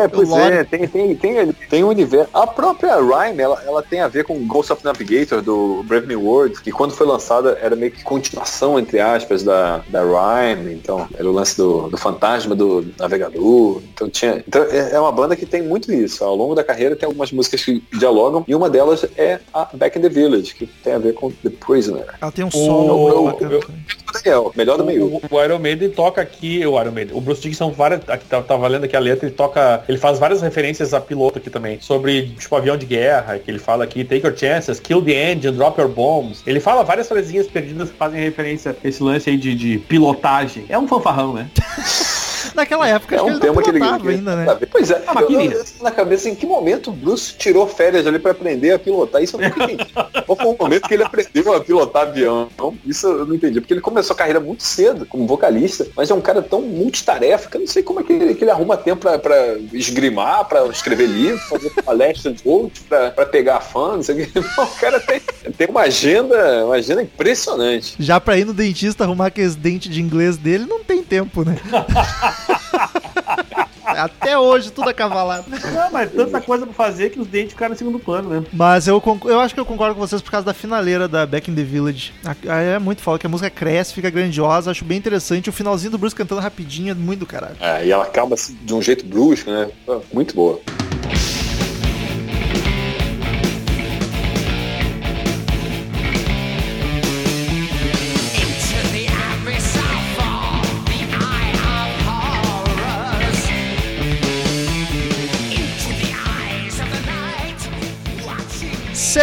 pois 0.08 0.28
lore. 0.28 0.54
é, 0.54 0.64
tem, 0.64 0.86
tem, 0.86 1.14
tem, 1.16 1.52
tem 1.52 1.84
um 1.84 1.88
universo. 1.88 2.28
A 2.32 2.46
própria 2.46 2.96
Rhyme, 2.96 3.40
ela, 3.40 3.60
ela 3.66 3.82
tem 3.82 4.00
a 4.00 4.08
ver 4.08 4.24
com 4.24 4.46
Ghost 4.46 4.72
of 4.72 4.84
Navigator, 4.84 5.42
do 5.42 5.82
Brave 5.84 6.06
New 6.06 6.22
World, 6.22 6.60
que 6.60 6.70
quando 6.70 6.92
foi 6.92 7.06
lançada 7.06 7.58
era 7.60 7.74
meio 7.74 7.90
que 7.90 8.02
continuação, 8.02 8.78
entre 8.78 9.00
aspas, 9.00 9.42
da, 9.42 9.82
da 9.88 10.02
Rhyme. 10.02 10.72
Então, 10.74 11.08
era 11.14 11.28
o 11.28 11.32
lance 11.32 11.56
do, 11.56 11.88
do 11.88 11.96
fantasma 11.96 12.54
do 12.54 12.86
navegador. 12.98 13.80
Então, 13.94 14.08
tinha, 14.08 14.42
então, 14.46 14.62
é 14.64 14.92
é 14.92 15.00
uma 15.00 15.12
banda 15.12 15.34
que 15.34 15.46
tem 15.46 15.62
muito 15.62 15.92
isso. 15.92 16.22
Ao 16.24 16.34
longo 16.36 16.54
da 16.54 16.62
carreira 16.62 16.94
tem 16.94 17.06
algumas 17.06 17.32
músicas 17.32 17.64
que 17.64 17.82
dialogam, 17.98 18.44
e 18.46 18.54
uma 18.54 18.68
delas 18.68 19.06
é 19.16 19.40
a 19.52 19.68
Back 19.72 19.98
in 19.98 20.02
the 20.02 20.08
Village, 20.08 20.54
que 20.54 20.66
tem 20.66 20.92
a 20.92 20.98
ver 20.98 21.14
com 21.14 21.30
The 21.30 21.50
Prisoner. 21.64 22.04
Ela 22.20 22.30
tem 22.30 22.44
um 22.44 22.50
solo 22.50 23.30
eu- 23.30 23.32
também. 23.32 23.58
O 23.58 24.12
Daniel, 24.12 24.52
melhor 24.54 24.76
do 24.76 24.84
meio. 24.84 25.06
O, 25.06 25.22
o 25.30 25.42
Iron 25.44 25.58
Maiden 25.58 25.90
toca 25.90 26.20
aqui, 26.20 26.66
o 26.66 26.78
Iron 26.80 26.90
Maiden, 26.92 27.16
o 27.16 27.20
Bruce 27.20 27.40
Dickinson 27.40 27.70
várias, 27.70 28.00
aqui 28.08 28.26
tá, 28.26 28.42
tá 28.42 28.56
valendo 28.56 28.84
aqui 28.84 28.94
a 28.94 29.00
letra, 29.00 29.26
ele 29.26 29.34
toca, 29.34 29.71
ele 29.88 29.98
faz 29.98 30.18
várias 30.18 30.42
referências 30.42 30.92
a 30.94 31.00
piloto 31.00 31.38
aqui 31.38 31.50
também, 31.50 31.80
sobre 31.80 32.28
tipo 32.38 32.54
avião 32.56 32.76
de 32.76 32.86
guerra, 32.86 33.38
que 33.38 33.50
ele 33.50 33.58
fala 33.58 33.84
aqui, 33.84 34.04
take 34.04 34.26
your 34.26 34.36
chances, 34.36 34.80
kill 34.80 35.02
the 35.02 35.32
engine, 35.32 35.52
drop 35.56 35.80
your 35.80 35.88
bombs. 35.88 36.42
Ele 36.46 36.60
fala 36.60 36.82
várias 36.82 37.08
frasinhas 37.08 37.46
perdidas 37.46 37.90
que 37.90 37.96
fazem 37.96 38.20
referência 38.20 38.76
a 38.82 38.88
esse 38.88 39.02
lance 39.02 39.30
aí 39.30 39.36
de, 39.36 39.54
de 39.54 39.78
pilotagem. 39.78 40.64
É 40.68 40.78
um 40.78 40.86
fanfarrão, 40.86 41.34
né? 41.34 41.48
Naquela 42.54 42.88
época, 42.88 43.16
É 43.16 43.22
um 43.22 43.26
que 43.26 43.30
ele 43.30 43.40
tema 43.40 43.54
não 43.54 43.62
que 43.62 43.70
ele, 43.70 43.78
pilotava 43.78 44.00
que 44.00 44.06
ele 44.08 44.16
ainda, 44.16 44.36
né? 44.36 44.58
Pois 44.70 44.90
é, 44.90 45.02
Ah, 45.06 45.14
mas 45.14 45.30
eu, 45.30 45.64
na 45.82 45.90
cabeça 45.90 46.28
em 46.28 46.34
que 46.34 46.46
momento 46.46 46.90
o 46.90 46.92
Bruce 46.92 47.34
tirou 47.36 47.66
férias 47.66 48.06
ali 48.06 48.18
pra 48.18 48.32
aprender 48.32 48.72
a 48.72 48.78
pilotar. 48.78 49.22
Isso 49.22 49.36
eu 49.36 49.40
nunca 49.40 49.64
entendi. 49.64 49.86
Qual 50.26 50.36
foi 50.36 50.46
o 50.46 50.56
momento 50.58 50.88
que 50.88 50.94
ele 50.94 51.02
aprendeu 51.02 51.54
a 51.54 51.60
pilotar 51.60 52.02
avião? 52.02 52.48
Então, 52.54 52.74
isso 52.86 53.06
eu 53.06 53.26
não 53.26 53.34
entendi. 53.34 53.60
Porque 53.60 53.74
ele 53.74 53.80
começou 53.80 54.14
a 54.14 54.16
carreira 54.16 54.40
muito 54.40 54.62
cedo 54.62 55.06
como 55.06 55.26
vocalista, 55.26 55.86
mas 55.96 56.10
é 56.10 56.14
um 56.14 56.20
cara 56.20 56.42
tão 56.42 56.62
multitarefa 56.62 57.48
que 57.50 57.56
eu 57.56 57.60
não 57.60 57.68
sei 57.68 57.82
como 57.82 58.00
é 58.00 58.02
que 58.02 58.12
ele, 58.12 58.34
que 58.34 58.44
ele 58.44 58.50
arruma 58.50 58.76
tempo 58.76 59.02
pra, 59.02 59.18
pra 59.18 59.36
esgrimar, 59.72 60.44
pra 60.46 60.66
escrever 60.66 61.06
livro, 61.06 61.38
fazer 61.48 61.70
palestra 61.82 62.32
de 62.32 62.42
coach, 62.42 62.80
pra, 62.82 63.10
pra 63.10 63.26
pegar 63.26 63.60
fã, 63.60 63.96
não 63.96 64.02
sei 64.02 64.22
o 64.24 64.26
que. 64.26 64.32
O 64.62 64.80
cara 64.82 64.98
tem, 65.00 65.20
tem 65.56 65.68
uma 65.68 65.82
agenda, 65.82 66.64
uma 66.66 66.74
agenda 66.76 67.02
impressionante. 67.02 67.94
Já 67.98 68.20
pra 68.20 68.36
ir 68.36 68.44
no 68.44 68.52
dentista 68.52 69.04
arrumar 69.04 69.26
aqueles 69.26 69.54
dentes 69.54 69.92
de 69.92 70.00
inglês 70.00 70.36
dele, 70.36 70.66
não 70.68 70.82
tem 70.82 71.02
tempo, 71.02 71.44
né? 71.44 71.56
Até 73.84 74.38
hoje, 74.38 74.70
tudo 74.70 74.88
acavalado. 74.88 75.44
Não, 75.50 75.90
mas 75.92 76.10
tanta 76.10 76.40
coisa 76.40 76.64
pra 76.64 76.74
fazer 76.74 77.10
que 77.10 77.20
os 77.20 77.26
dentes 77.26 77.52
ficaram 77.52 77.74
em 77.74 77.76
segundo 77.76 77.98
plano, 77.98 78.30
né? 78.30 78.46
Mas 78.52 78.86
eu, 78.88 79.02
eu 79.26 79.40
acho 79.40 79.52
que 79.52 79.60
eu 79.60 79.66
concordo 79.66 79.94
com 79.94 80.00
vocês 80.00 80.22
por 80.22 80.30
causa 80.30 80.46
da 80.46 80.54
finaleira 80.54 81.06
da 81.06 81.26
Back 81.26 81.50
in 81.50 81.54
the 81.54 81.62
Village. 81.62 82.12
A- 82.24 82.34
a- 82.54 82.60
É 82.62 82.78
muito 82.78 83.02
foda, 83.02 83.18
que 83.18 83.26
a 83.26 83.28
música 83.28 83.50
cresce, 83.50 83.92
fica 83.92 84.08
grandiosa, 84.08 84.70
acho 84.70 84.84
bem 84.84 84.96
interessante. 84.98 85.50
O 85.50 85.52
finalzinho 85.52 85.90
do 85.90 85.98
Bruce 85.98 86.16
cantando 86.16 86.40
rapidinho 86.40 86.92
é 86.92 86.94
muito 86.94 87.20
do 87.20 87.26
caralho. 87.26 87.56
É, 87.60 87.84
e 87.84 87.90
ela 87.90 88.04
acaba 88.04 88.34
assim, 88.34 88.56
de 88.62 88.72
um 88.74 88.80
jeito 88.80 89.04
brusco, 89.04 89.50
né? 89.50 89.68
Muito 90.12 90.34
boa. 90.34 90.60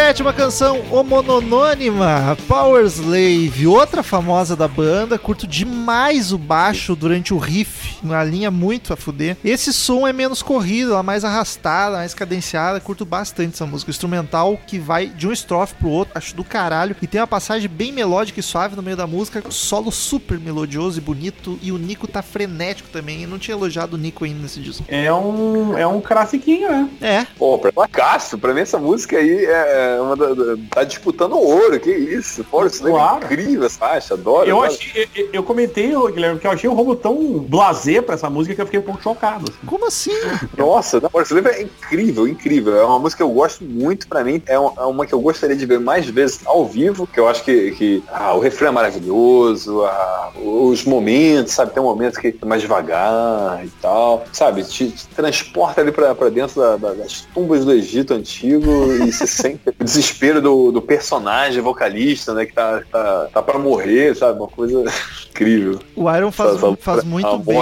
Sétima 0.10 0.34
canção, 0.34 0.82
homononônima, 0.90 2.36
Power 2.48 2.84
Slave, 2.84 3.68
outra 3.68 4.02
famosa 4.02 4.56
da 4.56 4.68
banda. 4.68 5.20
Curto 5.20 5.46
demais 5.46 6.34
o 6.34 6.38
baixo 6.40 6.96
durante 6.96 7.32
o 7.32 7.38
riff, 7.38 8.00
uma 8.02 8.24
linha 8.24 8.50
muito 8.50 8.92
a 8.92 8.98
fuder. 8.98 9.38
Esse 9.46 9.72
som 9.72 10.08
é 10.08 10.12
menos 10.12 10.42
corrido, 10.42 10.94
ela 10.94 11.02
é 11.02 11.04
mais 11.04 11.24
arrastada, 11.24 11.98
mais 11.98 12.16
cadenciada. 12.16 12.80
Curto 12.80 13.06
bastante 13.06 13.54
essa 13.54 13.68
música. 13.68 13.92
Instrumental 13.92 14.60
que 14.66 14.80
vai 14.80 15.06
de 15.06 15.28
um 15.28 15.32
estrofe 15.32 15.76
pro 15.76 15.90
outro, 15.90 16.18
acho 16.18 16.36
do 16.36 16.44
caralho. 16.44 16.96
E 17.04 17.06
tem 17.06 17.22
uma 17.22 17.28
passagem 17.28 17.70
bem 17.70 17.92
melódica 17.92 18.40
e 18.40 18.44
suave 18.44 18.76
no 18.76 18.82
meio 18.82 18.98
da 18.98 19.06
música. 19.06 19.44
Solo 19.52 19.92
super 19.92 20.40
melodioso 20.40 20.98
e 20.98 21.02
bonito. 21.02 21.60
E 21.62 21.72
o 21.72 21.78
Nico 21.78 22.08
tá 22.08 22.24
frenético 22.24 22.90
também. 22.90 23.22
Eu 23.22 23.30
não 23.30 23.38
tinha 23.38 23.56
elogiado 23.56 23.96
o 23.96 24.00
Nico 24.00 24.26
ainda 24.26 24.42
nesse 24.42 24.60
disco. 24.60 24.84
É 24.88 25.14
um, 25.14 25.78
é 25.78 25.86
um 25.86 26.02
classiquinho, 26.02 26.68
né? 26.68 26.90
É, 27.00 27.28
Pô, 27.38 27.60
pra 27.60 27.72
Lacasso, 27.76 28.40
pra 28.40 28.56
mim 28.56 28.62
essa 28.62 28.80
música 28.80 29.16
aí 29.16 29.46
é 29.46 29.99
uma 30.02 30.16
da, 30.16 30.34
da- 30.34 30.58
tá 30.72 30.84
disputando 30.84 31.34
ouro, 31.38 31.80
que 31.80 31.90
isso. 31.92 32.44
Pô, 32.46 32.66
isso 32.66 32.84
daí 32.84 32.92
Claro. 32.92 33.24
é 33.24 33.26
incrível 33.26 33.66
essa 33.66 33.78
faixa, 33.80 34.14
adoro. 34.14 34.50
Eu, 34.50 34.62
achei, 34.64 35.08
eu, 35.16 35.30
eu 35.34 35.44
comentei, 35.44 35.96
ô, 35.96 36.08
Guilherme, 36.08 36.40
que 36.40 36.48
eu 36.48 36.52
achei 36.52 36.70
o 36.70 36.74
Romulo 36.74 36.96
tão 36.96 37.16
blasé 37.40 38.02
pra 38.02 38.16
essa 38.16 38.30
música 38.30 38.56
que 38.56 38.62
eu 38.62 38.66
fiquei 38.66 38.80
um 38.80 38.84
pouco 38.84 39.02
chocado. 39.02 39.46
assim. 39.50 39.60
como 39.66 39.88
assim? 39.88 40.12
Nossa, 40.58 41.00
não, 41.00 41.10
livro 41.32 41.50
é 41.52 41.62
incrível, 41.62 42.28
incrível. 42.28 42.78
É 42.78 42.84
uma 42.84 43.00
música 43.00 43.18
que 43.24 43.30
eu 43.30 43.34
gosto 43.34 43.64
muito, 43.64 44.08
pra 44.08 44.24
mim. 44.24 44.42
É 44.48 44.60
um- 44.60 44.72
é 44.78 44.86
uma 44.86 45.06
que 45.06 45.14
eu 45.14 45.20
gostaria 45.22 45.56
de 45.56 45.66
ver 45.66 45.80
mais 45.80 46.06
vezes 46.08 46.40
ao 46.46 46.66
vivo, 46.66 47.08
que 47.08 47.20
eu 47.20 47.28
acho 47.28 47.44
que, 47.44 47.72
que 47.72 48.04
ah, 48.12 48.34
o 48.34 48.40
refrão 48.40 48.70
é 48.70 48.72
maravilhoso, 48.72 49.84
ah, 49.86 50.32
os 50.44 50.84
momentos, 50.86 51.54
sabe? 51.54 51.72
Tem 51.74 51.82
um 51.82 51.86
momento 51.86 52.20
que 52.20 52.36
é 52.42 52.46
mais 52.46 52.62
devagar 52.62 53.64
e 53.66 53.70
tal, 53.82 54.24
sabe? 54.32 54.64
Te, 54.64 54.90
te 54.92 55.08
transporta 55.08 55.82
ali 55.82 55.92
pra, 55.92 56.14
pra 56.16 56.30
dentro 56.30 56.60
da- 56.62 56.78
da- 56.78 56.94
das 56.94 57.22
tumbas 57.34 57.66
do 57.66 57.72
Egito 57.72 58.14
antigo 58.14 58.92
e 59.04 59.12
se 59.12 59.28
sente 59.28 59.60
desespero 59.90 60.42
do, 60.42 60.72
do 60.72 60.82
personagem 60.82 61.62
vocalista, 61.62 62.34
né? 62.34 62.46
Que 62.46 62.54
tá, 62.54 62.82
tá, 62.92 63.30
tá 63.34 63.42
pra 63.42 63.58
morrer, 63.58 64.16
sabe? 64.16 64.38
Uma 64.40 64.48
coisa 64.48 64.84
incrível. 65.30 65.80
O 65.96 66.10
Iron 66.16 66.32
faz, 66.32 66.56
Essa- 66.56 66.76
faz 66.78 67.04
muito 67.04 67.38
bem. 67.40 67.58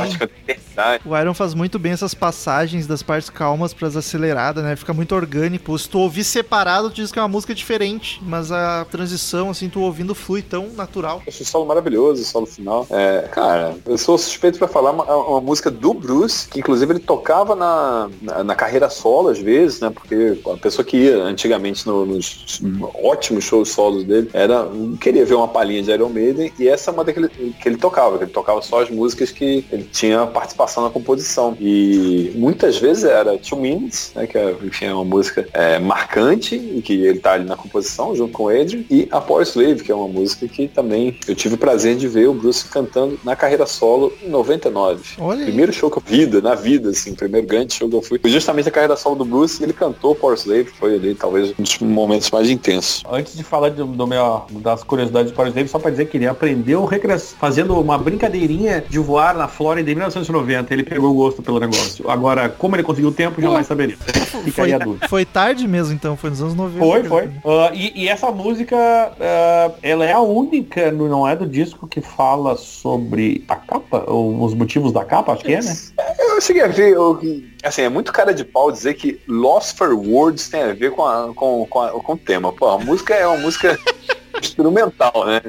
O 1.06 1.18
Iron 1.18 1.34
faz 1.34 1.54
muito 1.54 1.80
bem 1.80 1.94
essas 1.94 2.14
passagens 2.14 2.86
das 2.86 3.02
partes 3.02 3.30
calmas 3.30 3.74
pras 3.74 3.96
aceleradas, 3.98 4.64
né? 4.64 4.76
Fica 4.76 4.94
muito 4.94 5.16
orgânico. 5.16 5.78
Se 5.78 5.90
tu 5.90 6.00
ouvir 6.00 6.24
separado, 6.24 6.90
tu 6.90 6.96
diz 6.98 7.12
que 7.12 7.18
é 7.18 7.22
uma 7.22 7.28
música 7.28 7.56
diferente, 7.56 8.22
mas 8.24 8.52
a 8.52 8.86
transição, 8.86 9.50
assim, 9.50 9.70
tu 9.70 9.82
ouvindo 9.82 10.14
flui 10.14 10.42
tão 10.42 10.70
natural. 10.76 11.22
Acho 11.28 11.44
o 11.44 11.46
solo 11.46 11.66
maravilhoso, 11.66 12.22
o 12.22 12.26
solo 12.26 12.46
final. 12.46 12.86
É, 12.92 13.28
cara, 13.32 13.76
eu 13.86 13.98
sou 13.98 14.18
suspeito 14.18 14.60
pra 14.60 14.68
falar 14.68 14.92
uma, 14.92 15.04
uma 15.04 15.42
música 15.42 15.72
do 15.72 15.94
Bruce, 15.94 16.48
que 16.48 16.60
inclusive 16.60 16.94
ele 16.94 17.00
tocava 17.00 17.56
na, 17.56 18.10
na, 18.22 18.44
na 18.44 18.56
carreira 18.56 18.90
solo 18.90 19.30
às 19.30 19.40
vezes, 19.40 19.80
né? 19.80 19.90
Porque 19.90 20.40
a 20.54 20.58
pessoa 20.58 20.86
que 20.86 20.98
ia 20.98 21.18
antigamente 21.24 21.88
no, 21.88 22.06
no 22.06 22.17
últimos 22.18 22.90
ótimos 22.96 23.44
shows 23.44 23.70
solos 23.70 24.04
dele, 24.04 24.30
era 24.34 24.68
queria 25.00 25.26
ver 25.26 25.36
uma 25.36 25.48
palhinha 25.48 25.84
de 25.84 25.92
Iron 25.92 26.10
Maiden 26.10 26.52
e 26.60 26.68
essa 26.68 26.92
é 26.92 26.94
uma 26.94 27.04
daquele 27.04 27.30
que 27.30 27.68
ele 27.68 27.78
tocava, 27.78 28.18
que 28.18 28.26
ele 28.26 28.32
tocava 28.32 28.62
só 28.62 28.82
as 28.82 28.90
músicas 28.90 29.32
que 29.32 29.66
ele 29.72 29.84
tinha 29.92 30.26
participação 30.26 30.84
na 30.84 30.90
composição. 30.90 31.56
E 31.60 32.32
muitas 32.36 32.78
vezes 32.78 33.04
era 33.04 33.38
Two 33.38 33.60
Minutes, 33.60 34.12
né, 34.16 34.28
que 34.28 34.38
é, 34.38 34.56
enfim, 34.64 34.86
é 34.86 34.94
uma 34.94 35.06
música 35.06 35.48
é, 35.54 35.80
marcante 35.80 36.56
e 36.56 36.82
que 36.82 36.94
ele 36.94 37.20
tá 37.20 37.34
ali 37.34 37.46
na 37.46 37.56
composição 37.56 38.16
junto 38.16 38.34
com 38.34 38.44
o 38.44 38.50
Adrian, 38.50 38.84
e 38.90 39.08
a 39.12 39.22
Power 39.22 39.44
Slave, 39.44 39.84
que 39.84 39.92
é 39.92 39.96
uma 39.96 40.08
música 40.08 40.48
que 40.48 40.68
também 40.68 41.18
eu 41.28 41.36
tive 41.36 41.56
o 41.56 41.58
prazer 41.58 41.96
de 41.96 42.08
ver 42.08 42.28
o 42.28 42.34
Bruce 42.34 42.66
cantando 42.66 43.20
na 43.24 43.36
carreira 43.36 43.66
solo 43.66 44.14
em 44.22 44.30
99. 44.30 45.16
Olha. 45.20 45.46
Primeiro 45.46 45.74
show 45.74 45.90
que 45.90 45.98
eu 45.98 46.04
vida, 46.06 46.42
na 46.42 46.56
vida, 46.56 46.90
assim, 46.90 47.14
primeiro 47.14 47.46
grande 47.46 47.74
show 47.74 47.90
que 47.90 47.96
eu 47.96 48.02
fui. 48.02 48.20
Foi 48.20 48.30
justamente 48.30 48.70
a 48.70 48.72
carreira 48.72 48.96
solo 48.96 49.16
do 49.16 49.26
Bruce 49.26 49.62
e 49.62 49.66
ele 49.66 49.74
cantou 49.74 50.16
Power 50.16 50.38
Slave, 50.38 50.66
foi 50.66 50.96
ali 50.96 51.16
talvez 51.16 51.54
um 51.58 51.64
dos 51.64 51.78
momentos 51.98 52.30
mais 52.32 52.50
intensos. 52.50 53.04
Antes 53.12 53.36
de 53.36 53.44
falar 53.44 53.70
do, 53.72 53.86
do 53.86 54.08
meu, 54.08 54.44
das 54.62 54.84
curiosidades 54.84 55.32
do 55.32 55.36
Power 55.36 55.50
Slave, 55.50 55.68
só 55.68 55.80
pra 55.80 55.90
dizer 55.92 56.06
que 56.08 56.18
ele 56.18 56.28
aprendeu 56.28 56.86
regress- 56.86 57.34
fazendo 57.40 57.80
uma 57.80 57.98
brincadeirinha 57.98 58.84
de 58.88 59.00
voar 59.00 59.36
na 59.36 59.48
Flórida 59.48 59.90
em 59.92 59.96
1990. 59.96 60.74
Ele 60.74 60.84
pegou 60.84 61.12
o 61.12 61.14
gosto 61.14 61.42
pelo 61.42 61.60
negócio. 61.60 62.10
Agora, 62.10 62.48
como 62.50 62.76
ele 62.76 62.84
conseguiu 62.84 63.10
o 63.10 63.14
tempo, 63.14 63.42
jamais 63.42 63.68
saberia. 63.68 63.98
Fica 64.44 64.64
aí 64.64 64.74
a 64.74 64.78
dúvida. 64.78 65.08
Foi 65.08 65.26
tarde 65.26 65.68
mesmo, 65.68 65.94
então, 65.94 66.16
foi 66.16 66.30
nos 66.30 66.42
anos 66.42 66.56
90. 66.56 66.80
Foi, 66.80 67.04
foi. 67.04 67.30
Ah, 67.46 67.72
e, 67.74 68.04
e 68.04 68.08
essa 68.08 68.32
música, 68.32 68.78
ah, 68.78 69.72
ela 69.82 70.06
é 70.06 70.14
a 70.14 70.22
única, 70.22 70.92
não 70.92 71.28
é 71.28 71.36
do 71.36 71.46
disco 71.48 71.88
que 71.88 72.02
fala 72.02 72.56
sobre 72.56 73.44
a 73.48 73.56
capa? 73.56 74.04
Ou 74.08 74.44
os 74.44 74.54
motivos 74.54 74.92
da 74.92 75.04
capa, 75.04 75.34
acho 75.34 75.44
que 75.44 75.54
é, 75.54 75.62
né? 75.62 75.76
Eu 76.20 76.42
cheguei 76.42 76.62
a 76.64 76.68
ver, 76.68 76.92
eu- 76.94 77.20
assim, 77.68 77.82
é 77.84 77.90
muito 77.90 78.12
cara 78.12 78.34
de 78.34 78.44
pau 78.44 78.72
dizer 78.72 78.94
que 78.96 79.20
Lost 79.28 79.78
for 79.78 79.94
Words 79.94 80.50
tem 80.50 80.62
a 80.64 80.74
ver 80.74 80.92
com, 80.92 81.06
a- 81.06 81.34
com, 81.36 81.66
com, 81.68 81.82
a- 81.82 81.92
com 81.92 82.14
o 82.14 82.18
tema. 82.18 82.52
Pô, 82.54 82.68
a 82.70 82.80
música 82.80 83.14
é 83.14 83.26
uma 83.28 83.38
música 83.38 83.78
instrumental, 84.42 85.26
né? 85.26 85.42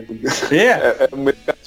É. 0.51 0.57
É, 0.57 0.97
é 1.05 1.09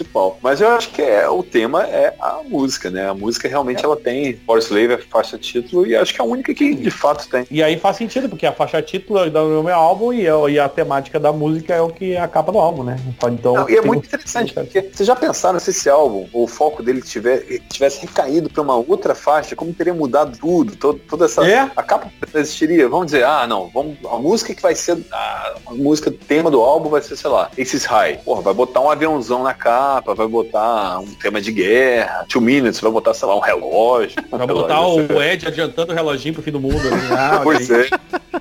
pau. 0.03 0.37
Mas 0.41 0.61
eu 0.61 0.69
acho 0.69 0.89
que 0.91 1.01
é, 1.01 1.27
o 1.29 1.43
tema 1.43 1.83
é 1.85 2.13
a 2.19 2.39
música, 2.47 2.89
né? 2.89 3.09
A 3.09 3.13
música 3.13 3.47
realmente 3.47 3.83
ela 3.83 3.95
tem 3.97 4.33
Power 4.33 4.61
Slave, 4.61 4.93
é 4.93 4.97
faixa 4.97 5.37
título, 5.37 5.85
e 5.85 5.95
acho 5.95 6.13
que 6.13 6.21
é 6.21 6.23
a 6.23 6.27
única 6.27 6.53
que 6.53 6.73
de 6.75 6.91
fato 6.91 7.27
tem. 7.29 7.45
E 7.49 7.61
aí 7.63 7.77
faz 7.79 7.97
sentido, 7.97 8.29
porque 8.29 8.45
a 8.45 8.51
faixa 8.53 8.81
título 8.81 9.29
do 9.29 9.63
meu 9.63 9.75
álbum 9.75 10.13
e, 10.13 10.27
a- 10.27 10.49
e 10.49 10.59
a 10.59 10.69
temática 10.69 11.19
da 11.19 11.31
música 11.31 11.73
é 11.73 11.81
o 11.81 11.89
que 11.89 12.13
é 12.13 12.19
a 12.21 12.27
capa 12.27 12.51
do 12.51 12.57
álbum, 12.57 12.83
né? 12.83 12.97
Então, 13.31 13.53
Não, 13.53 13.69
e 13.69 13.75
é 13.77 13.81
muito 13.81 14.05
interessante, 14.05 14.53
porque 14.53 14.81
vocês 14.93 15.07
já 15.07 15.15
pensaram 15.15 15.59
se 15.59 15.69
esse 15.69 15.89
álbum, 15.89 16.27
o 16.33 16.47
foco 16.47 16.81
dele 16.83 17.01
tiver, 17.01 17.39
tivesse 17.69 18.01
recaído 18.05 18.49
para 18.49 18.61
uma 18.61 18.75
outra 18.75 19.13
faixa, 19.15 19.55
como 19.55 19.73
teria 19.73 19.93
mudado 19.93 20.37
tudo, 20.37 20.75
todo, 20.75 20.99
toda 20.99 21.25
essa. 21.25 21.45
É. 21.47 21.69
A 21.75 21.83
capa 21.83 22.09
existiria. 22.35 22.87
Vamos 22.89 23.07
dizer, 23.07 23.23
ah, 23.23 23.45
não, 23.47 23.69
vamos, 23.73 23.97
a 24.09 24.17
música 24.17 24.53
que 24.53 24.61
vai 24.61 24.75
ser. 24.75 24.97
A, 25.11 25.53
a 25.67 25.73
música 25.73 26.11
tema 26.27 26.49
do 26.51 26.61
álbum 26.61 26.89
vai 26.89 27.01
ser, 27.01 27.15
sei 27.15 27.29
lá, 27.29 27.49
Aces 27.59 27.85
High. 27.85 28.19
Porra, 28.23 28.41
vai 28.41 28.53
botar 28.53 28.81
um 28.81 28.89
aviãozão 28.89 29.43
na 29.43 29.53
capa, 29.95 30.13
vai 30.15 30.27
botar 30.27 30.99
um 30.99 31.13
tema 31.15 31.41
de 31.41 31.51
guerra, 31.51 32.25
Two 32.29 32.41
Minutes, 32.41 32.79
vai 32.79 32.91
botar, 32.91 33.13
sei 33.13 33.27
lá, 33.27 33.35
um 33.35 33.39
relógio. 33.39 34.15
Vai 34.29 34.47
botar 34.47 34.85
o 34.87 35.21
Ed 35.21 35.47
adiantando 35.47 35.91
o 35.91 35.95
reloginho 35.95 36.33
pro 36.33 36.43
fim 36.43 36.51
do 36.51 36.59
mundo. 36.59 36.79
ali. 36.79 37.07
Ah, 37.11 37.41
Pois 37.43 37.69
é. 37.69 37.87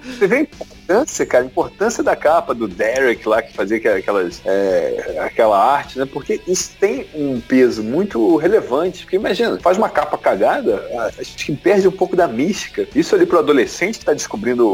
Você 0.05 0.27
vê 0.27 0.37
a 0.37 0.41
importância, 0.41 1.27
cara, 1.27 1.45
a 1.45 1.47
importância 1.47 2.03
da 2.03 2.15
capa 2.17 2.55
do 2.55 2.69
Derek 2.69 3.29
lá 3.29 3.43
que 3.43 3.53
fazia 3.53 3.77
aquela- 3.79 3.97
aquelas, 3.99 4.41
é, 4.45 5.19
aquela 5.21 5.59
arte, 5.59 5.99
né? 5.99 6.07
Porque 6.11 6.41
isso 6.47 6.73
tem 6.79 7.07
um 7.15 7.41
peso 7.41 7.83
muito 7.83 8.37
relevante. 8.37 9.03
Porque 9.05 9.17
imagina, 9.17 9.59
faz 9.61 9.77
uma 9.77 9.89
capa 9.89 10.17
cagada, 10.17 10.85
a 11.19 11.23
gente 11.23 11.47
que 11.47 11.57
perde 11.57 11.89
um 11.89 11.93
pouco 11.93 12.15
da 12.17 12.29
mística. 12.29 12.87
Isso 12.95 13.15
ali 13.15 13.27
pro 13.27 13.39
adolescente 13.39 13.99
que 13.99 14.05
tá 14.05 14.13
descobrindo 14.15 14.69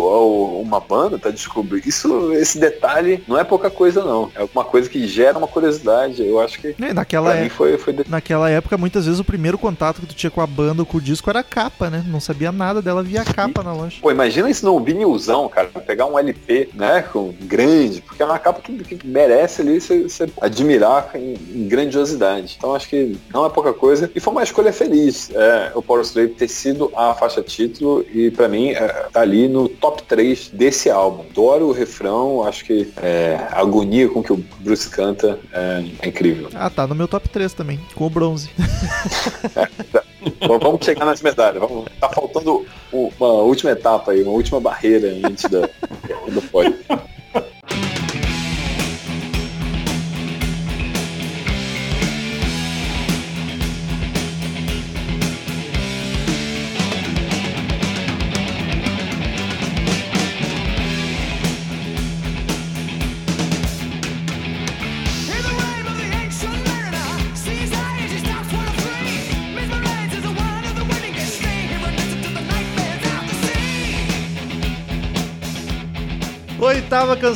uma 0.60 0.80
banda, 0.80 1.18
tá 1.18 1.30
descobrindo. 1.30 1.88
Isso, 1.88 2.32
esse 2.32 2.58
detalhe 2.58 3.22
não 3.26 3.38
é 3.38 3.44
pouca 3.44 3.70
coisa, 3.70 4.02
não. 4.04 4.30
É 4.34 4.40
alguma 4.42 4.64
coisa 4.64 4.88
que 4.88 5.06
gera 5.06 5.38
uma 5.38 5.48
curiosidade. 5.48 6.26
Eu 6.26 6.40
acho 6.40 6.60
que 6.60 6.65
É, 6.80 6.92
naquela, 6.92 7.34
mim 7.34 7.46
é- 7.46 7.48
foi, 7.48 7.78
foi 7.78 7.94
naquela 8.08 8.50
época, 8.50 8.76
muitas 8.76 9.04
vezes, 9.06 9.20
o 9.20 9.24
primeiro 9.24 9.58
contato 9.58 10.00
que 10.00 10.06
tu 10.06 10.14
tinha 10.14 10.30
com 10.30 10.40
a 10.40 10.46
banda 10.46 10.82
ou 10.82 10.86
com 10.86 10.98
o 10.98 11.00
disco 11.00 11.28
era 11.30 11.40
a 11.40 11.44
capa, 11.44 11.90
né? 11.90 12.04
Não 12.06 12.20
sabia 12.20 12.50
nada 12.52 12.80
dela 12.82 13.02
via 13.02 13.22
a 13.22 13.24
capa 13.24 13.62
na 13.62 13.72
loja. 13.72 13.96
Pô, 14.00 14.10
imagina 14.10 14.48
isso 14.50 14.64
num 14.66 14.82
vinilzão, 14.82 15.48
cara. 15.48 15.68
Pegar 15.86 16.06
um 16.06 16.18
LP, 16.18 16.70
né, 16.74 17.02
com 17.12 17.32
grande, 17.42 18.00
porque 18.00 18.22
é 18.22 18.26
uma 18.26 18.38
capa 18.38 18.60
que, 18.60 18.72
que 18.96 19.06
merece 19.06 19.62
ali 19.62 19.80
você, 19.80 20.06
admirar 20.40 21.10
em, 21.14 21.34
em 21.54 21.68
grandiosidade. 21.68 22.54
Então 22.58 22.74
acho 22.74 22.88
que 22.88 23.16
não 23.32 23.46
é 23.46 23.50
pouca 23.50 23.72
coisa. 23.72 24.10
E 24.14 24.20
foi 24.20 24.32
uma 24.32 24.42
escolha 24.42 24.72
feliz. 24.72 25.30
É, 25.34 25.72
o 25.74 25.82
Power 25.82 26.02
Slave 26.02 26.30
ter 26.34 26.48
sido 26.48 26.90
a 26.96 27.14
faixa 27.14 27.42
título 27.42 28.04
e 28.12 28.30
pra 28.30 28.48
mim 28.48 28.70
é, 28.70 28.86
tá 29.12 29.20
ali 29.20 29.48
no 29.48 29.68
top 29.68 30.02
3 30.04 30.48
desse 30.52 30.90
álbum. 30.90 31.24
Adoro 31.30 31.66
o 31.66 31.72
refrão, 31.72 32.44
acho 32.44 32.64
que 32.64 32.92
é, 33.02 33.38
a 33.50 33.60
agonia 33.60 34.08
com 34.08 34.22
que 34.22 34.32
o 34.32 34.36
Bruce 34.60 34.88
canta 34.88 35.38
é, 35.52 35.84
é 36.02 36.08
incrível. 36.08 36.45
Ah, 36.54 36.70
tá 36.70 36.86
no 36.86 36.94
meu 36.94 37.08
top 37.08 37.28
3 37.28 37.52
também, 37.52 37.80
com 37.94 38.06
o 38.06 38.10
bronze. 38.10 38.50
Bom, 40.46 40.58
vamos 40.58 40.84
chegar 40.84 41.04
nas 41.04 41.22
medalhas. 41.22 41.60
Vamos, 41.60 41.86
tá 42.00 42.08
faltando 42.08 42.66
uma 42.92 43.28
última 43.28 43.70
etapa 43.70 44.12
aí, 44.12 44.22
uma 44.22 44.32
última 44.32 44.60
barreira 44.60 45.08
antes 45.24 45.48
da, 45.50 45.60
do 45.60 46.42
pódio. 46.50 46.76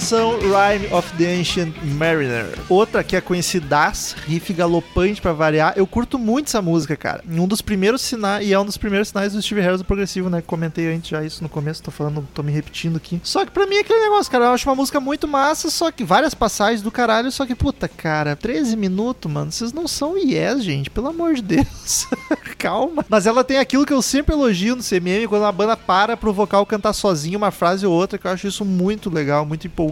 Canção, 0.01 0.39
Rhyme 0.39 0.91
of 0.95 1.13
the 1.19 1.27
Ancient 1.27 1.75
Mariner. 1.85 2.47
Outra 2.71 3.05
que 3.05 3.15
é 3.15 3.21
conhecidas, 3.21 4.17
riff 4.27 4.51
galopante 4.55 5.21
pra 5.21 5.35
variar. 5.35 5.75
Eu 5.77 5.87
curto 5.87 6.19
muito 6.19 6.47
essa 6.47 6.63
música, 6.63 6.97
cara. 6.97 7.23
Um 7.29 7.47
dos 7.47 7.61
primeiros 7.61 8.01
sinais, 8.01 8.47
e 8.47 8.55
é 8.55 8.59
um 8.59 8.65
dos 8.65 8.79
primeiros 8.79 9.09
sinais 9.09 9.35
do 9.35 9.43
Steve 9.43 9.61
Harris 9.61 9.81
do 9.81 9.85
progressivo, 9.85 10.31
né? 10.31 10.41
Comentei 10.41 10.91
antes 10.91 11.11
já 11.11 11.23
isso 11.23 11.43
no 11.43 11.51
começo, 11.51 11.83
tô 11.83 11.91
falando, 11.91 12.27
tô 12.33 12.43
me 12.43 12.51
repetindo 12.51 12.97
aqui. 12.97 13.21
Só 13.23 13.45
que 13.45 13.51
pra 13.51 13.67
mim 13.67 13.77
é 13.77 13.81
aquele 13.81 14.01
negócio, 14.01 14.33
cara. 14.33 14.47
Eu 14.47 14.53
acho 14.53 14.67
uma 14.67 14.75
música 14.75 14.99
muito 15.01 15.29
massa, 15.29 15.69
só 15.69 15.91
que 15.91 16.03
várias 16.03 16.33
passagens 16.33 16.81
do 16.81 16.91
caralho, 16.91 17.31
só 17.31 17.45
que, 17.45 17.55
puta, 17.55 17.87
cara, 17.87 18.35
13 18.35 18.77
minutos, 18.77 19.31
mano. 19.31 19.53
Vocês 19.53 19.71
não 19.71 19.87
são 19.87 20.17
yes, 20.17 20.65
gente, 20.65 20.89
pelo 20.89 21.09
amor 21.09 21.35
de 21.35 21.43
Deus. 21.43 22.07
Calma. 22.57 23.05
Mas 23.07 23.27
ela 23.27 23.45
tem 23.45 23.59
aquilo 23.59 23.85
que 23.85 23.93
eu 23.93 24.01
sempre 24.01 24.35
elogio 24.35 24.77
no 24.77 24.83
CMM, 24.83 25.29
quando 25.29 25.45
a 25.45 25.53
banda 25.53 25.77
para 25.77 26.17
pro 26.17 26.33
vocal 26.33 26.65
cantar 26.65 26.95
sozinho 26.95 27.37
uma 27.37 27.51
frase 27.51 27.85
ou 27.85 27.93
outra, 27.93 28.19
que 28.19 28.27
eu 28.27 28.31
acho 28.31 28.47
isso 28.47 28.65
muito 28.65 29.11
legal, 29.11 29.45
muito 29.45 29.67
empolgante. 29.67 29.90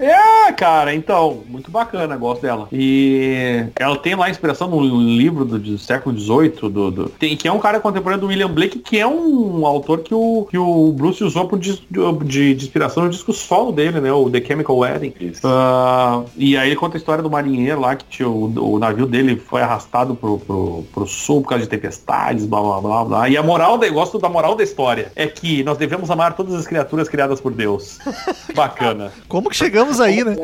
É, 0.00 0.52
cara, 0.52 0.94
então, 0.94 1.42
muito 1.48 1.70
bacana, 1.70 2.16
gosto 2.16 2.42
dela. 2.42 2.68
E 2.72 3.64
ela 3.76 3.96
tem 3.96 4.14
lá 4.14 4.28
inspiração 4.30 4.68
no 4.68 4.80
livro 4.80 5.44
do, 5.44 5.58
do 5.58 5.78
século 5.78 6.18
XVIII, 6.18 6.70
do, 6.70 6.90
do- 6.90 7.08
tem, 7.08 7.36
que 7.36 7.48
é 7.48 7.52
um 7.52 7.58
cara 7.58 7.80
contemporâneo 7.80 8.20
do 8.22 8.26
William 8.28 8.50
Blake, 8.50 8.78
que 8.78 8.98
é 8.98 9.06
um 9.06 9.66
autor 9.66 10.00
que 10.00 10.14
o, 10.14 10.46
que 10.50 10.58
o 10.58 10.92
Bruce 10.92 11.22
usou 11.24 11.46
por 11.48 11.58
dis- 11.58 11.82
de, 11.90 12.54
de 12.54 12.64
inspiração 12.64 13.04
no 13.04 13.10
disco 13.10 13.32
solo 13.32 13.72
dele, 13.72 14.00
né? 14.00 14.12
O 14.12 14.30
The 14.30 14.40
Chemical 14.40 14.76
Wedding. 14.78 15.14
Ah, 15.44 16.22
e 16.36 16.56
aí 16.56 16.68
ele 16.68 16.76
conta 16.76 16.96
a 16.96 16.98
história 16.98 17.22
do 17.22 17.30
marinheiro 17.30 17.80
lá, 17.80 17.94
que 17.96 18.04
tinha, 18.04 18.28
o, 18.28 18.74
o 18.74 18.78
navio 18.78 19.06
dele 19.06 19.36
foi 19.36 19.62
arrastado 19.62 20.14
pro, 20.14 20.38
pro, 20.38 20.84
pro 20.92 21.06
sul 21.06 21.42
por 21.42 21.48
causa 21.50 21.64
de 21.64 21.70
tempestades, 21.70 22.44
blá 22.46 22.60
blá 22.60 22.80
blá 22.80 23.04
blá. 23.04 23.28
E 23.28 23.36
a 23.36 23.42
moral, 23.42 23.78
da, 23.78 23.86
eu 23.86 23.94
gosto 23.94 24.18
da 24.18 24.28
moral 24.28 24.54
da 24.54 24.62
história, 24.64 25.10
é 25.16 25.26
que 25.26 25.62
nós 25.64 25.76
devemos 25.78 26.10
amar 26.10 26.34
todas 26.34 26.54
as 26.54 26.66
criaturas 26.66 27.08
criadas 27.08 27.40
por 27.40 27.52
Deus. 27.52 27.98
Bacana. 28.54 29.12
Como 29.28 29.48
que 29.48 29.56
chegamos 29.56 30.00
aí, 30.00 30.22
né? 30.22 30.36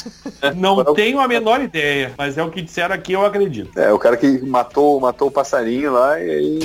Não 0.56 0.94
tenho 0.94 1.20
a 1.20 1.28
menor 1.28 1.60
ideia, 1.60 2.12
mas 2.16 2.38
é 2.38 2.42
o 2.42 2.50
que 2.50 2.62
disseram 2.62 2.94
aqui, 2.94 3.12
eu 3.12 3.24
acredito. 3.24 3.78
É, 3.78 3.92
o 3.92 3.98
cara 3.98 4.16
que 4.16 4.40
matou, 4.40 5.00
matou 5.00 5.28
o 5.28 5.32
passarinho 5.32 5.92
lá 5.92 6.20
e 6.20 6.30
aí. 6.30 6.58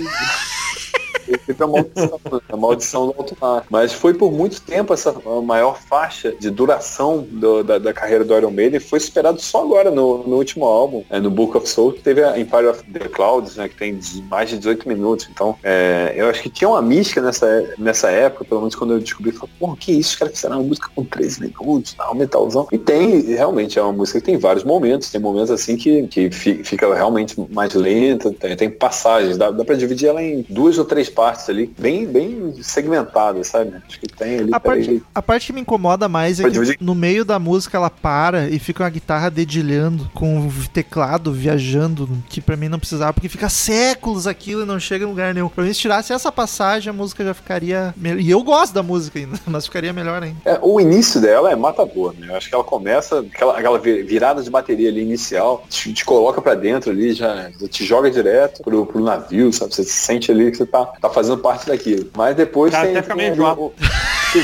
Teve 1.38 1.64
a 1.64 1.68
maldição, 1.68 2.20
né? 2.32 2.40
a 2.50 2.58
maldição 2.58 3.08
do 3.08 3.16
alto 3.18 3.36
mar. 3.40 3.66
Mas 3.70 3.94
foi 3.94 4.14
por 4.14 4.32
muito 4.32 4.62
tempo 4.62 4.94
essa 4.94 5.14
maior 5.44 5.78
faixa 5.80 6.34
de 6.40 6.50
duração 6.50 7.26
do- 7.30 7.64
da, 7.64 7.78
da 7.78 7.94
carreira 7.94 8.24
do 8.24 8.36
Iron 8.36 8.52
Maiden. 8.52 8.80
Foi 8.80 9.00
superado 9.00 9.42
só 9.42 9.62
agora 9.64 9.92
no, 9.92 10.20
no 10.28 10.36
último 10.38 10.66
álbum, 10.66 11.04
é, 11.10 11.20
no 11.20 11.30
Book 11.30 11.58
of 11.58 11.68
Souls, 11.68 11.96
que 11.96 12.02
teve 12.02 12.24
a 12.24 12.38
Empire 12.40 12.68
of 12.68 12.84
the 12.92 13.08
Clouds, 13.10 13.56
né, 13.56 13.68
que 13.68 13.76
tem 13.76 14.00
mais 14.30 14.50
de 14.50 14.58
18 14.58 14.88
minutos. 14.88 15.28
Então, 15.32 15.56
é, 15.64 16.14
eu 16.16 16.28
acho 16.30 16.42
que 16.42 16.50
tinha 16.50 16.70
uma 16.70 16.82
mística 16.82 17.22
nessa, 17.22 17.74
nessa 17.78 18.10
época, 18.10 18.46
pelo 18.46 18.62
menos 18.62 18.76
quando 18.76 18.94
eu 18.94 19.00
descobri, 19.00 19.32
eu 19.32 19.38
falei, 19.40 19.54
porra, 19.60 19.76
que 19.78 19.92
isso? 19.92 20.12
Os 20.12 20.16
caras 20.16 20.36
fizeram 20.36 20.58
uma 20.58 20.64
música 20.68 20.90
com 20.96 21.04
13 21.04 21.42
minutos, 21.42 21.94
tal, 21.94 22.16
metalzão. 22.16 22.68
E 22.72 22.78
tem, 22.78 23.22
realmente, 23.22 23.78
é 23.80 23.82
uma 23.82 23.94
música 23.94 24.20
que 24.20 24.26
tem 24.26 24.38
vários 24.38 24.64
momentos. 24.64 25.10
Tem 25.12 25.20
momentos 25.22 25.52
assim 25.52 25.76
que, 25.76 26.08
que 26.08 26.30
fi- 26.32 26.64
fica 26.64 26.94
realmente 26.94 27.36
mais 27.50 27.74
lenta, 27.74 28.32
tem, 28.32 28.56
tem 28.56 28.70
passagens. 28.70 29.38
Dá, 29.38 29.50
dá 29.52 29.64
pra 29.66 29.76
dividir 29.76 30.10
ela 30.10 30.22
em 30.22 30.46
duas 30.50 30.78
ou 30.78 30.86
três 30.86 31.10
partes 31.10 31.23
partes 31.24 31.50
ali, 31.50 31.74
bem, 31.80 32.06
bem 32.06 32.54
segmentadas, 32.62 33.48
sabe? 33.48 33.74
Acho 33.88 33.98
que 34.00 34.08
tem 34.08 34.40
ali. 34.40 34.50
A 34.54 34.60
parte, 34.60 35.04
a 35.16 35.22
parte 35.22 35.48
que 35.48 35.54
me 35.54 35.62
incomoda 35.62 36.10
mais 36.10 36.40
é 36.40 36.44
Pode 36.44 36.60
que 36.60 36.66
dividir. 36.66 36.86
no 36.86 36.94
meio 36.94 37.24
da 37.24 37.40
música 37.40 37.78
ela 37.78 37.90
para 37.90 38.50
e 38.50 38.60
fica 38.60 38.84
uma 38.84 38.90
guitarra 38.90 39.30
dedilhando 39.30 40.10
com 40.14 40.46
o 40.48 40.52
teclado 40.74 41.32
viajando, 41.32 42.10
que 42.30 42.42
pra 42.42 42.58
mim 42.58 42.68
não 42.68 42.78
precisava, 42.78 43.14
porque 43.14 43.30
fica 43.30 43.48
séculos 43.48 44.28
aquilo 44.28 44.64
e 44.64 44.66
não 44.66 44.80
chega 44.80 45.06
em 45.06 45.08
lugar 45.08 45.34
nenhum. 45.34 45.48
Pra 45.48 45.64
mim, 45.64 45.74
se 45.74 45.80
tirasse 45.80 46.12
essa 46.12 46.30
passagem, 46.32 46.90
a 46.90 46.94
música 46.94 47.24
já 47.24 47.34
ficaria. 47.34 47.94
melhor. 47.96 48.20
E 48.20 48.30
eu 48.30 48.44
gosto 48.44 48.74
da 48.74 48.84
música 48.84 49.18
ainda, 49.20 49.40
mas 49.48 49.66
ficaria 49.66 49.94
melhor 49.94 50.22
ainda. 50.22 50.38
É, 50.44 50.60
o 50.62 50.82
início 50.82 51.22
dela 51.22 51.50
é 51.52 51.56
matador, 51.56 52.14
né? 52.20 52.28
Eu 52.30 52.36
acho 52.36 52.50
que 52.50 52.56
ela 52.56 52.64
começa, 52.66 53.20
aquela, 53.20 53.58
aquela 53.58 53.80
vi- 53.80 54.04
virada 54.04 54.42
de 54.44 54.50
bateria 54.50 54.90
ali 54.90 55.02
inicial, 55.02 55.64
te, 55.70 55.94
te 55.94 56.04
coloca 56.04 56.42
pra 56.42 56.54
dentro 56.56 56.92
ali, 56.92 57.14
já, 57.14 57.50
já 57.60 57.68
te 57.70 57.86
joga 57.86 58.12
direto 58.12 58.62
pro, 58.62 58.86
pro 58.86 59.00
navio, 59.02 59.54
sabe? 59.54 59.74
Você 59.74 59.84
se 59.84 59.92
sente 59.94 60.32
ali 60.32 60.52
que 60.52 60.58
você 60.58 60.66
tá, 60.66 60.86
tá 60.86 61.10
fazendo 61.14 61.38
parte 61.38 61.68
daquilo. 61.68 62.10
Mas 62.16 62.36
depois 62.36 62.72
Cara, 62.72 62.88
tem, 62.88 62.98
até 62.98 63.02
fica 63.04 63.16
meio 63.16 63.32
o- 63.32 63.36
o- 63.68 63.74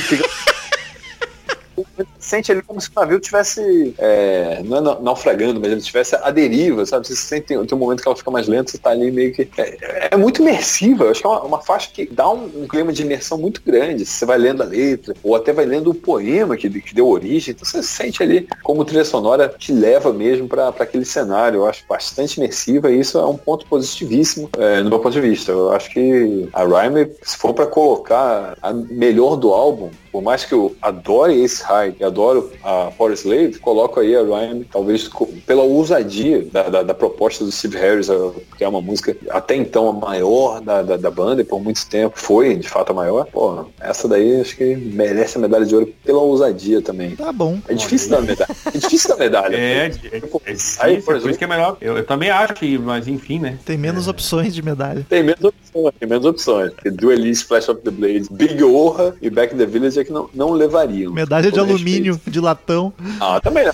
fica- 0.02 0.30
sente 2.18 2.52
ali 2.52 2.62
como 2.62 2.80
se 2.80 2.90
o 2.90 3.00
navio 3.00 3.20
tivesse 3.20 3.94
é, 3.98 4.62
não 4.64 4.78
é 4.78 4.82
na- 4.82 5.00
naufragando, 5.00 5.60
mas 5.60 5.72
ele 5.72 5.82
tivesse 5.82 6.16
a 6.16 6.32
deriva, 6.32 6.86
sabe? 6.86 7.08
Você 7.08 7.16
sente 7.16 7.48
tem, 7.48 7.66
tem 7.66 7.78
um 7.78 7.80
momento 7.80 8.02
que 8.02 8.08
ela 8.08 8.16
fica 8.16 8.32
mais 8.32 8.48
lenta, 8.48 8.72
você 8.72 8.78
tá 8.78 8.92
ali 8.92 9.12
meio 9.12 9.34
que. 9.34 9.50
É, 9.58 10.10
é 10.12 10.18
muito 10.18 10.42
imersiva. 10.42 11.06
Eu 11.06 11.12
acho 11.12 11.22
que 11.22 11.28
é 11.28 11.30
uma, 11.30 11.42
uma 11.44 11.62
faixa 11.62 11.90
que 11.92 12.06
dá 12.06 12.30
um, 12.30 12.46
um 12.64 12.68
clima 12.68 12.94
de 12.94 13.02
imersão 13.02 13.38
muito 13.38 13.62
grande. 13.66 14.06
Você 14.06 14.26
vai 14.26 14.38
lendo 14.38 14.62
a 14.62 14.66
letra, 14.66 15.14
ou 15.24 15.36
até 15.36 15.52
vai 15.52 15.66
lendo 15.66 15.90
o 15.90 15.96
poema 15.96 16.56
que, 16.56 16.70
que 16.70 16.94
deu 16.94 17.08
origem. 17.08 17.54
Então 17.54 17.66
você 17.66 17.82
sente 17.82 18.22
ali 18.22 18.48
como 18.64 18.86
trilha 18.86 19.06
sonora 19.06 19.54
te 19.58 19.72
leva 19.72 20.14
mesmo 20.14 20.48
para 20.48 20.70
aquele 20.70 21.06
cenário. 21.06 21.62
Eu 21.62 21.68
acho 21.68 21.84
bastante 21.88 22.38
imersiva 22.38 22.92
e 22.92 23.00
isso 23.00 23.18
é 23.18 23.26
um 23.26 23.38
ponto 23.38 23.66
positivíssimo 23.66 24.50
é, 24.58 24.82
no 24.84 24.90
meu 24.90 25.00
ponto 25.00 25.14
de 25.14 25.22
vista. 25.22 25.52
Eu 25.52 25.72
acho 25.72 25.90
que 25.90 26.48
a 26.54 26.64
Rhyme, 26.64 27.12
se 27.24 27.38
for 27.38 27.54
para 27.54 27.66
colocar 27.66 28.58
a 28.62 28.74
melhor 28.74 29.36
do 29.36 29.54
álbum, 29.54 29.90
por 30.12 30.22
mais 30.22 30.44
que 30.44 30.54
eu 30.54 30.76
adore 30.82 31.42
Ace 31.44 31.64
High 31.70 31.96
e 32.00 32.04
adoro 32.04 32.52
a 32.64 32.92
Power 32.98 33.14
Slave, 33.14 33.60
coloco 33.60 34.00
aí 34.00 34.16
a 34.16 34.22
Ryan, 34.24 34.62
talvez 34.72 35.10
pela 35.46 35.62
ousadia 35.64 36.46
da, 36.52 36.64
da- 36.64 36.84
da 36.84 36.94
proposta 36.94 37.44
do 37.46 37.52
Steve 37.52 37.78
Harris, 37.78 38.08
que 38.58 38.64
é 38.64 38.68
uma 38.68 38.82
música 38.82 39.16
até 39.30 39.56
então 39.56 39.88
a 39.90 39.94
maior 39.94 40.62
da, 40.62 40.82
da, 40.82 40.98
da 40.98 41.12
banda 41.12 41.42
e 41.42 41.46
por 41.46 41.62
muito 41.62 41.86
tempo 41.88 42.18
foi 42.20 42.56
de 42.56 42.68
fato 42.68 42.92
a 42.92 42.94
maior. 42.94 43.26
Pô, 43.32 43.66
essa 43.80 44.08
daí 44.08 44.42
acho 44.42 44.56
que 44.58 44.76
merece 44.76 45.38
a 45.38 45.42
medalha 45.42 45.66
de 45.66 45.76
ouro 45.76 45.94
pela 46.04 46.20
ousadia 46.20 46.82
também. 46.82 47.16
Tá 47.16 47.32
bom. 47.32 47.60
É 47.68 47.74
difícil 47.74 48.10
dar 48.10 48.22
medalha. 48.22 48.56
É 48.74 48.78
difícil 48.78 49.10
dar 49.10 49.18
medalha. 49.18 49.56
É, 49.56 49.60
é, 49.60 49.86
é 49.86 49.90
difícil, 49.90 50.82
Aí, 50.84 50.96
é 50.96 51.02
por 51.02 51.18
isso 51.18 51.38
que 51.38 51.44
é 51.44 51.48
melhor. 51.48 51.78
Eu, 51.80 51.98
eu 51.98 52.06
também 52.06 52.30
acho 52.30 52.54
que, 52.56 52.78
mas 52.78 53.08
enfim, 53.08 53.40
né? 53.40 53.60
Tem 53.66 53.78
menos 53.78 54.08
opções 54.08 54.54
de 54.56 54.62
medalha. 54.62 55.06
Tem 55.08 55.22
menos 55.24 55.44
opções, 55.44 55.94
tem 56.00 56.10
menos 56.10 56.26
opções. 56.26 56.72
Duelist, 56.94 57.46
Flash 57.48 57.70
of 57.70 57.82
the 57.82 57.92
Blade, 57.92 58.26
Big 58.32 58.64
Orra 58.64 59.16
e 59.22 59.30
Back 59.30 59.54
in 59.54 59.58
the 59.58 59.66
Village 59.66 60.00
é 60.00 60.04
que 60.04 60.12
não, 60.12 60.30
não 60.34 60.52
levariam. 60.52 61.14
Medalha 61.14 61.52
de 61.52 61.59
Com 61.66 61.74
alumínio, 61.74 62.20
de 62.26 62.40
latão. 62.40 62.94
Ah, 63.20 63.40
também 63.42 63.66
não. 63.66 63.74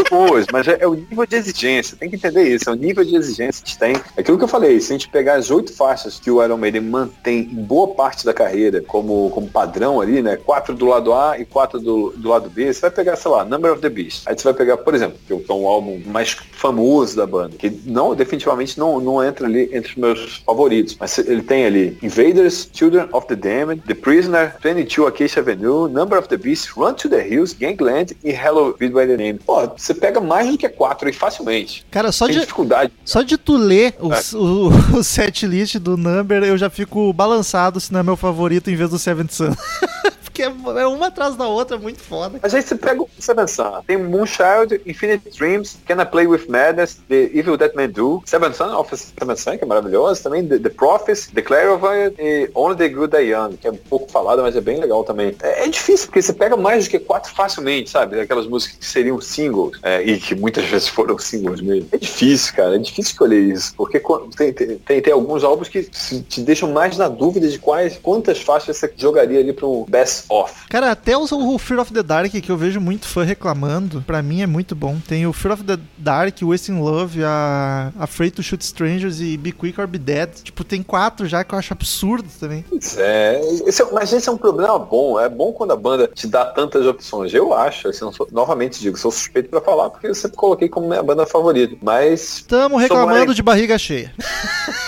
Muito 0.00 0.10
boas, 0.10 0.46
mas 0.50 0.66
é, 0.66 0.78
é 0.80 0.86
o 0.86 0.94
nível 0.94 1.26
de 1.26 1.36
exigência, 1.36 1.96
tem 1.96 2.08
que 2.08 2.16
entender 2.16 2.42
isso, 2.42 2.70
é 2.70 2.72
o 2.72 2.76
nível 2.76 3.04
de 3.04 3.14
exigência 3.14 3.62
que 3.62 3.76
tem. 3.76 3.94
É 4.16 4.20
aquilo 4.20 4.38
que 4.38 4.44
eu 4.44 4.48
falei, 4.48 4.80
se 4.80 4.92
a 4.92 4.96
gente 4.96 5.10
pegar 5.10 5.34
as 5.34 5.50
oito 5.50 5.74
faixas 5.74 6.18
que 6.18 6.30
o 6.30 6.42
Iron 6.42 6.56
Maiden 6.56 6.80
mantém 6.80 7.40
em 7.40 7.62
boa 7.62 7.88
parte 7.88 8.24
da 8.24 8.32
carreira 8.32 8.80
como, 8.80 9.28
como 9.30 9.46
padrão 9.46 10.00
ali, 10.00 10.22
né? 10.22 10.36
Quatro 10.36 10.74
do 10.74 10.86
lado 10.86 11.12
A 11.12 11.38
e 11.38 11.44
quatro 11.44 11.78
do, 11.78 12.14
do 12.16 12.28
lado 12.30 12.48
B, 12.48 12.72
você 12.72 12.80
vai 12.80 12.90
pegar, 12.90 13.16
sei 13.16 13.30
lá, 13.30 13.44
Number 13.44 13.72
of 13.72 13.82
the 13.82 13.90
Beast. 13.90 14.22
Aí 14.26 14.34
você 14.34 14.44
vai 14.44 14.54
pegar, 14.54 14.78
por 14.78 14.94
exemplo, 14.94 15.18
que 15.26 15.32
é 15.32 15.54
um 15.54 15.66
álbum 15.66 16.00
mais 16.06 16.30
famoso 16.52 17.16
da 17.16 17.26
banda, 17.26 17.56
que 17.56 17.70
não, 17.84 18.14
definitivamente 18.14 18.78
não, 18.78 19.00
não 19.00 19.22
entra 19.22 19.46
ali 19.46 19.68
entre 19.72 19.90
os 19.90 19.96
meus 19.96 20.42
favoritos, 20.46 20.96
mas 20.98 21.18
ele 21.18 21.42
tem 21.42 21.66
ali 21.66 21.98
Invaders, 22.02 22.70
Children 22.72 23.08
of 23.12 23.26
the 23.26 23.36
Damned, 23.36 23.82
The 23.86 23.94
Prisoner, 23.94 24.54
22 24.62 25.08
Acacia 25.08 25.42
Avenue, 25.42 25.88
Number 25.88 26.18
of 26.18 26.28
the 26.28 26.38
Beast, 26.38 26.74
Run 26.76 26.94
to 26.94 27.08
the 27.08 27.22
Hills, 27.22 27.54
Gangland 27.54 28.16
e 28.24 28.30
Hello 28.30 28.74
Be 28.78 28.88
by 28.88 29.06
the 29.06 29.16
Name. 29.16 29.38
Pô, 29.44 29.68
você 29.92 29.94
pega 30.00 30.20
mais 30.20 30.48
do 30.50 30.56
que 30.58 30.68
quatro 30.68 31.08
aí 31.08 31.12
facilmente. 31.12 31.84
Cara, 31.90 32.12
só 32.12 32.26
Tem 32.26 32.34
de, 32.34 32.40
dificuldade. 32.42 32.92
só 33.04 33.22
de 33.22 33.36
tu 33.36 33.56
ler 33.56 33.94
o, 34.00 34.12
É. 34.12 34.20
o, 34.34 34.68
o 34.98 35.02
set 35.04 35.46
list 35.46 35.76
do 35.78 35.96
Number, 35.96 36.42
eu 36.44 36.56
já 36.56 36.70
fico 36.70 37.12
balançado 37.12 37.80
se 37.80 37.92
não 37.92 38.00
é 38.00 38.02
meu 38.02 38.16
favorito 38.16 38.70
em 38.70 38.76
vez 38.76 38.90
do 38.90 38.98
Seventh 38.98 39.30
Sun. 39.32 39.50
Porque 40.30 40.42
é 40.42 40.86
uma 40.86 41.08
atrás 41.08 41.34
da 41.36 41.46
outra, 41.46 41.76
é 41.76 41.78
muito 41.78 42.00
foda. 42.00 42.38
Mas 42.40 42.54
aí 42.54 42.62
você 42.62 42.76
pega 42.76 43.02
o 43.02 43.08
Seven 43.18 43.46
Sun, 43.46 43.82
tem 43.86 43.96
Moonchild, 43.96 44.80
Infinite 44.86 45.28
Dreams, 45.36 45.76
Can 45.86 46.00
I 46.00 46.06
Play 46.06 46.26
With 46.26 46.46
Madness, 46.48 47.00
The 47.08 47.30
Evil 47.34 47.58
That 47.58 47.76
Men 47.76 47.90
Do, 47.90 48.22
Seven 48.24 48.52
Sun, 48.52 48.74
of 48.76 48.96
Seven 48.96 49.36
Sun, 49.36 49.58
que 49.58 49.64
é 49.64 49.66
maravilhoso, 49.66 50.22
também 50.22 50.46
The, 50.46 50.58
the 50.58 50.68
Prophets, 50.68 51.28
The 51.34 51.42
Clairvoyant 51.42 52.14
e 52.18 52.48
Only 52.54 52.76
the 52.76 52.88
Good 52.88 53.16
Die 53.16 53.32
Young, 53.32 53.56
que 53.56 53.66
é 53.66 53.72
um 53.72 53.76
pouco 53.76 54.10
falada, 54.10 54.40
mas 54.40 54.54
é 54.54 54.60
bem 54.60 54.78
legal 54.78 55.02
também. 55.02 55.34
É, 55.42 55.64
é 55.64 55.68
difícil, 55.68 56.06
porque 56.06 56.22
você 56.22 56.32
pega 56.32 56.56
mais 56.56 56.84
do 56.84 56.90
que 56.90 56.98
quatro 57.00 57.32
facilmente, 57.34 57.90
sabe? 57.90 58.20
Aquelas 58.20 58.46
músicas 58.46 58.78
que 58.78 58.86
seriam 58.86 59.20
singles, 59.20 59.78
é, 59.82 60.02
e 60.02 60.18
que 60.18 60.34
muitas 60.36 60.64
vezes 60.66 60.86
foram 60.88 61.18
singles 61.18 61.60
mesmo. 61.60 61.88
É 61.90 61.98
difícil, 61.98 62.54
cara, 62.54 62.76
é 62.76 62.78
difícil 62.78 63.10
escolher 63.12 63.40
isso, 63.40 63.74
porque 63.76 64.00
tem, 64.36 64.52
tem, 64.52 65.00
tem, 65.00 65.12
alguns 65.12 65.42
álbuns 65.42 65.68
que 65.68 65.82
te 65.82 66.40
deixam 66.40 66.70
mais 66.70 66.96
na 66.96 67.08
dúvida 67.08 67.48
de 67.48 67.58
quais, 67.58 67.98
quantas 68.00 68.40
faixas 68.40 68.76
você 68.76 68.92
jogaria 68.96 69.40
ali 69.40 69.52
para 69.52 69.66
um 69.66 69.84
best 69.88 70.19
off. 70.28 70.66
Cara, 70.68 70.90
até 70.90 71.16
o, 71.16 71.22
o 71.22 71.58
Fear 71.58 71.80
of 71.80 71.92
the 71.92 72.02
Dark, 72.02 72.30
que 72.32 72.50
eu 72.50 72.56
vejo 72.56 72.80
muito 72.80 73.06
fã 73.06 73.22
reclamando, 73.24 74.02
pra 74.06 74.22
mim 74.22 74.42
é 74.42 74.46
muito 74.46 74.74
bom. 74.74 74.98
Tem 75.06 75.26
o 75.26 75.32
Fear 75.32 75.54
of 75.54 75.64
the 75.64 75.78
Dark, 75.98 76.36
Wasting 76.42 76.80
Love, 76.80 77.22
a 77.24 77.92
Afraid 77.98 78.32
to 78.34 78.42
Shoot 78.42 78.62
Strangers 78.64 79.20
e 79.20 79.36
Be 79.36 79.52
Quick 79.52 79.80
or 79.80 79.86
Be 79.86 79.98
Dead. 79.98 80.30
Tipo, 80.42 80.64
tem 80.64 80.82
quatro 80.82 81.26
já 81.26 81.42
que 81.44 81.54
eu 81.54 81.58
acho 81.58 81.72
absurdo 81.72 82.28
também. 82.38 82.64
Pois 82.68 82.96
É, 82.98 83.40
esse 83.66 83.82
é- 83.82 83.86
mas 83.92 84.12
esse 84.12 84.28
é 84.28 84.32
um 84.32 84.36
problema 84.38 84.78
bom. 84.78 85.18
É 85.20 85.28
bom 85.28 85.52
quando 85.52 85.72
a 85.72 85.76
banda 85.76 86.08
te 86.12 86.26
dá 86.26 86.44
tantas 86.44 86.86
opções. 86.86 87.32
Eu 87.34 87.52
acho, 87.54 87.88
assim, 87.88 88.10
sou- 88.12 88.28
novamente 88.32 88.80
digo, 88.80 88.96
sou 88.98 89.10
suspeito 89.10 89.48
pra 89.48 89.60
falar, 89.60 89.90
porque 89.90 90.06
eu 90.08 90.14
sempre 90.14 90.36
coloquei 90.36 90.68
como 90.68 90.88
minha 90.88 91.02
banda 91.02 91.26
favorita. 91.26 91.76
Mas 91.82 92.44
Tamo 92.46 92.76
reclamando 92.76 93.10
Somara- 93.18 93.34
de 93.34 93.42
barriga 93.42 93.78
cheia. 93.78 94.12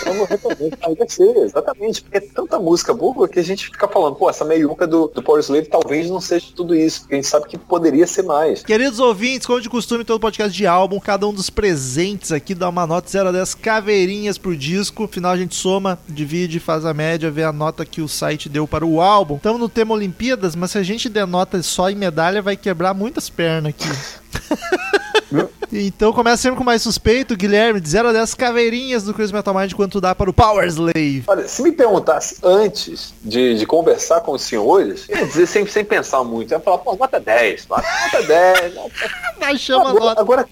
vamos 0.05 0.27
recomendo. 0.29 0.77
Aí 0.81 0.95
vai 0.95 1.09
ser, 1.09 1.35
exatamente. 1.37 2.01
Porque 2.03 2.17
é 2.17 2.21
tanta 2.21 2.59
música 2.59 2.93
boa 2.93 3.27
que 3.27 3.39
a 3.39 3.43
gente 3.43 3.65
fica 3.65 3.87
falando, 3.87 4.15
pô, 4.15 4.29
essa 4.29 4.45
meiuca 4.45 4.85
do, 4.87 5.07
do 5.07 5.21
Power 5.23 5.41
Slave 5.41 5.67
talvez 5.67 6.09
não 6.09 6.21
seja 6.21 6.47
tudo 6.55 6.75
isso, 6.75 7.01
porque 7.01 7.15
a 7.15 7.17
gente 7.17 7.27
sabe 7.27 7.47
que 7.47 7.57
poderia 7.57 8.05
ser 8.05 8.23
mais. 8.23 8.63
Queridos 8.63 8.99
ouvintes, 8.99 9.47
como 9.47 9.61
de 9.61 9.69
costume, 9.69 10.03
todo 10.03 10.19
podcast 10.19 10.55
de 10.55 10.67
álbum, 10.67 10.99
cada 10.99 11.27
um 11.27 11.33
dos 11.33 11.49
presentes 11.49 12.31
aqui 12.31 12.53
dá 12.53 12.69
uma 12.69 12.85
nota 12.85 13.09
0 13.09 13.29
a 13.29 13.31
10 13.31 13.55
caveirinhas 13.55 14.37
pro 14.37 14.55
disco. 14.55 15.03
No 15.03 15.07
final 15.07 15.31
a 15.31 15.37
gente 15.37 15.55
soma, 15.55 15.99
divide, 16.07 16.59
faz 16.59 16.85
a 16.85 16.93
média, 16.93 17.31
vê 17.31 17.43
a 17.43 17.51
nota 17.51 17.85
que 17.85 18.01
o 18.01 18.07
site 18.07 18.49
deu 18.49 18.67
para 18.67 18.85
o 18.85 19.01
álbum. 19.01 19.37
Estamos 19.37 19.59
no 19.59 19.69
tema 19.69 19.93
Olimpíadas, 19.93 20.55
mas 20.55 20.71
se 20.71 20.77
a 20.77 20.83
gente 20.83 21.09
der 21.09 21.25
nota 21.25 21.61
só 21.63 21.89
em 21.89 21.95
medalha, 21.95 22.41
vai 22.41 22.57
quebrar 22.57 22.93
muitas 22.93 23.29
pernas 23.29 23.73
aqui. 23.73 23.89
Então 25.75 26.13
começa 26.13 26.43
sempre 26.43 26.57
com 26.57 26.63
mais 26.63 26.81
suspeito, 26.81 27.35
Guilherme, 27.35 27.79
de 27.79 27.89
0 27.89 28.09
a 28.09 28.13
10 28.13 28.33
caveirinhas 28.35 29.03
do 29.03 29.13
Crazy 29.13 29.33
Metal 29.33 29.53
Mind, 29.53 29.73
quanto 29.73 29.99
dá 29.99 30.13
para 30.13 30.29
o 30.29 30.33
Power 30.33 30.67
Slave. 30.67 31.23
Olha, 31.27 31.47
se 31.47 31.61
me 31.63 31.71
perguntasse 31.71 32.37
antes 32.43 33.13
de, 33.23 33.55
de 33.57 33.65
conversar 33.65 34.21
com 34.21 34.33
os 34.33 34.41
senhores, 34.43 35.05
eu 35.09 35.17
ia 35.17 35.25
dizer 35.25 35.47
sempre 35.47 35.71
sem 35.71 35.83
pensar 35.83 36.23
muito. 36.23 36.51
Eu 36.51 36.57
ia 36.59 36.63
falar, 36.63 36.77
pô, 36.77 36.95
nota 36.95 37.19
10, 37.19 37.67
nota, 37.67 37.83
nota 38.13 38.23
10, 38.27 38.75
nota 38.75 38.91
Mas 39.39 39.59
chama 39.61 39.89
Agora, 39.89 40.05
nota. 40.05 40.21
agora, 40.21 40.47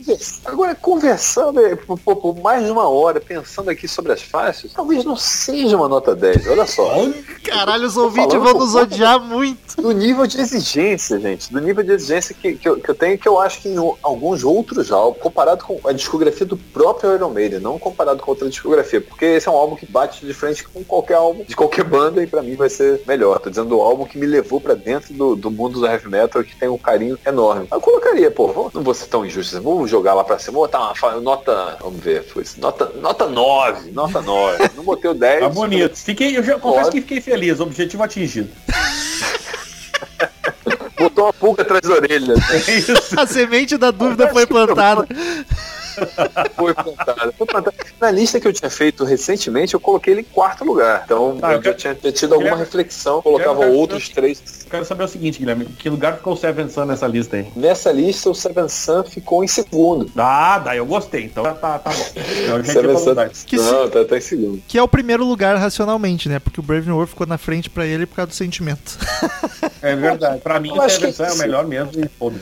agora, 0.46 0.76
conversando 0.76 1.60
eh, 1.66 1.76
por, 1.76 2.00
por- 2.00 2.16
por 2.16 2.40
mais 2.42 2.66
de 2.66 2.72
uma 2.72 2.88
hora, 2.90 3.20
pensando 3.20 3.70
aqui 3.70 3.88
sobre 3.88 4.12
as 4.14 4.22
faixas, 4.22 4.72
talvez 4.74 5.04
não 5.06 5.16
seja 5.16 5.78
uma 5.78 5.88
nota 5.88 6.16
10, 6.16 6.48
olha 6.48 6.66
só. 6.66 6.92
Caralho, 7.44 7.86
os 7.86 7.96
ouvintes 7.98 8.38
vão 8.40 8.54
nos 8.54 8.74
odiar 8.76 9.20
muito. 9.20 9.80
Do 9.82 9.92
nível 9.92 10.26
de 10.26 10.40
exigência, 10.40 11.20
gente. 11.20 11.52
Do 11.52 11.60
nível 11.60 11.84
de 11.84 11.92
exigência 11.92 12.34
que, 12.40 12.54
que, 12.54 12.68
eu, 12.68 12.80
que 12.80 12.90
eu 12.90 12.96
tenho, 12.96 13.18
que 13.18 13.28
eu 13.28 13.40
acho 13.40 13.62
que 13.62 13.70
em 13.70 13.78
alguns 14.02 14.44
outros 14.44 14.92
álbuns, 14.92 15.11
comparado 15.14 15.64
com 15.64 15.80
a 15.88 15.92
discografia 15.94 16.46
do 16.46 16.58
próprio 16.58 17.14
Iron 17.16 17.30
Maiden, 17.30 17.60
não 17.60 17.78
comparado 17.80 18.22
com 18.22 18.32
outra 18.32 18.50
discografia, 18.50 19.00
porque 19.02 19.26
esse 19.26 19.48
é 19.48 19.52
um 19.52 19.56
álbum 19.56 19.76
que 19.76 19.86
bate 19.86 20.26
de 20.26 20.34
frente 20.34 20.64
com 20.68 20.84
qualquer 20.84 21.16
álbum 21.16 21.44
de 21.44 21.56
qualquer 21.56 21.84
banda 21.84 22.22
e 22.24 22.28
pra 22.28 22.42
mim 22.42 22.56
vai 22.56 22.70
ser 22.70 23.02
melhor. 23.08 23.40
Tô 23.40 23.50
dizendo 23.50 23.70
do 23.70 23.82
álbum 23.82 24.06
que 24.06 24.18
me 24.18 24.26
levou 24.26 24.60
pra 24.62 24.74
dentro 24.74 25.14
do, 25.14 25.36
do 25.36 25.52
mundo 25.52 25.80
do 25.80 25.86
heavy 25.86 26.10
metal 26.10 26.44
que 26.44 26.56
tem 26.56 26.70
um 26.70 26.78
carinho 26.78 27.18
enorme. 27.26 27.68
Eu 27.72 27.82
colocaria, 27.82 28.30
pô, 28.32 28.48
vou- 28.48 28.72
não 28.74 28.82
vou 28.84 28.94
ser 28.94 29.08
tão 29.08 29.26
injusto, 29.26 29.62
vou 29.62 29.88
jogar 29.88 30.14
lá 30.14 30.24
pra 30.24 30.40
cima, 30.40 30.54
vou 30.54 30.62
botar 30.68 30.94
uma 31.02 31.20
nota, 31.22 31.78
vamos 31.82 32.00
ver, 32.00 32.24
foi 32.24 32.44
isso, 32.44 32.60
nota, 32.60 32.92
nota 32.96 33.28
9, 33.28 33.92
nota 33.92 34.22
9. 34.22 34.70
Não 34.76 34.84
botei 34.84 35.12
o 35.12 35.14
10. 35.14 35.40
Tá 35.42 35.50
bonito. 35.50 35.96
Fiquei, 35.98 36.36
eu 36.38 36.44
já 36.44 36.58
confesso 36.60 36.92
que 36.92 37.02
fiquei 37.02 37.22
feliz. 37.22 37.60
Objetivo 37.60 38.04
atingido. 38.04 38.50
Botou 41.04 41.26
uma 41.26 41.34
pulga 41.34 41.62
atrás 41.64 41.82
da 41.82 41.94
orelha. 41.94 42.34
É 42.52 42.78
isso. 42.78 42.94
A 43.20 43.26
semente 43.26 43.78
da 43.78 43.92
dúvida 43.92 44.30
foi 44.30 44.46
plantada. 44.46 45.08
Foi. 46.56 46.74
Foi. 46.74 46.94
Na 48.00 48.12
lista 48.12 48.40
que 48.40 48.48
eu 48.48 48.54
tinha 48.54 48.70
feito 48.70 49.04
recentemente, 49.04 49.74
eu 49.74 49.80
coloquei 49.80 50.14
ele 50.14 50.22
em 50.22 50.26
quarto 50.26 50.64
lugar. 50.64 51.04
Então 51.06 51.38
Ah, 51.42 51.52
eu 51.52 51.56
eu, 51.58 51.62
quero- 51.62 51.74
já 51.74 51.80
tinha, 51.80 51.96
tinha 51.96 52.12
tido 52.12 52.34
alguma 52.34 52.52
quero- 52.52 52.64
reflexão, 52.64 53.22
colocava 53.22 53.60
quero- 53.60 53.74
outros 53.74 54.10
três. 54.10 54.42
Eu 54.66 54.70
quero 54.72 54.86
saber 54.86 55.04
o 55.04 55.08
seguinte, 55.08 55.40
Guilherme. 55.40 55.66
Que 55.66 55.90
lugar 55.90 56.16
ficou 56.18 56.34
o 56.34 56.38
Seven 56.38 56.70
Sun 56.70 56.86
nessa 56.86 57.08
lista 57.08 57.38
aí? 57.38 57.48
Nessa 57.56 57.92
lista, 57.92 58.30
o 58.30 58.36
Seven 58.36 58.68
Sun 58.70 59.04
ficou 59.04 59.44
em 59.44 59.48
segundo. 59.48 60.10
Ah, 60.18 60.60
daí 60.60 60.78
eu 60.78 60.86
gostei. 60.86 61.26
Então 61.26 61.44
tá, 61.44 61.54
tá, 61.54 61.80
tá 61.80 61.90
bom. 61.92 62.64
Seven 62.64 62.98
Sun. 62.98 63.16
Que 63.46 63.58
Não, 63.58 63.90
tá, 63.90 64.06
tá 64.06 64.18
em 64.18 64.22
segundo. 64.22 64.62
Que 64.68 64.78
é 64.78 64.84
o 64.84 64.88
primeiro 64.88 65.26
lugar 65.26 65.56
racionalmente, 65.58 66.28
né? 66.30 66.40
Porque 66.40 66.60
o 66.60 66.64
Brave 66.64 66.86
New 66.86 66.96
World 66.96 67.12
ficou 67.12 67.28
na 67.28 67.38
frente 67.38 67.70
pra 67.70 67.86
ele 67.86 68.06
por 68.06 68.16
causa 68.16 68.30
do 68.30 68.36
sentimento. 68.36 68.98
É 69.82 69.96
verdade. 69.96 70.40
Pra 70.42 70.60
mim, 70.60 70.70
Eu 70.76 70.82
o 70.84 70.90
Seven 70.90 71.12
Sun 71.12 71.24
é 71.26 71.32
o 71.34 71.38
melhor 71.38 71.66
mesmo. 71.68 71.92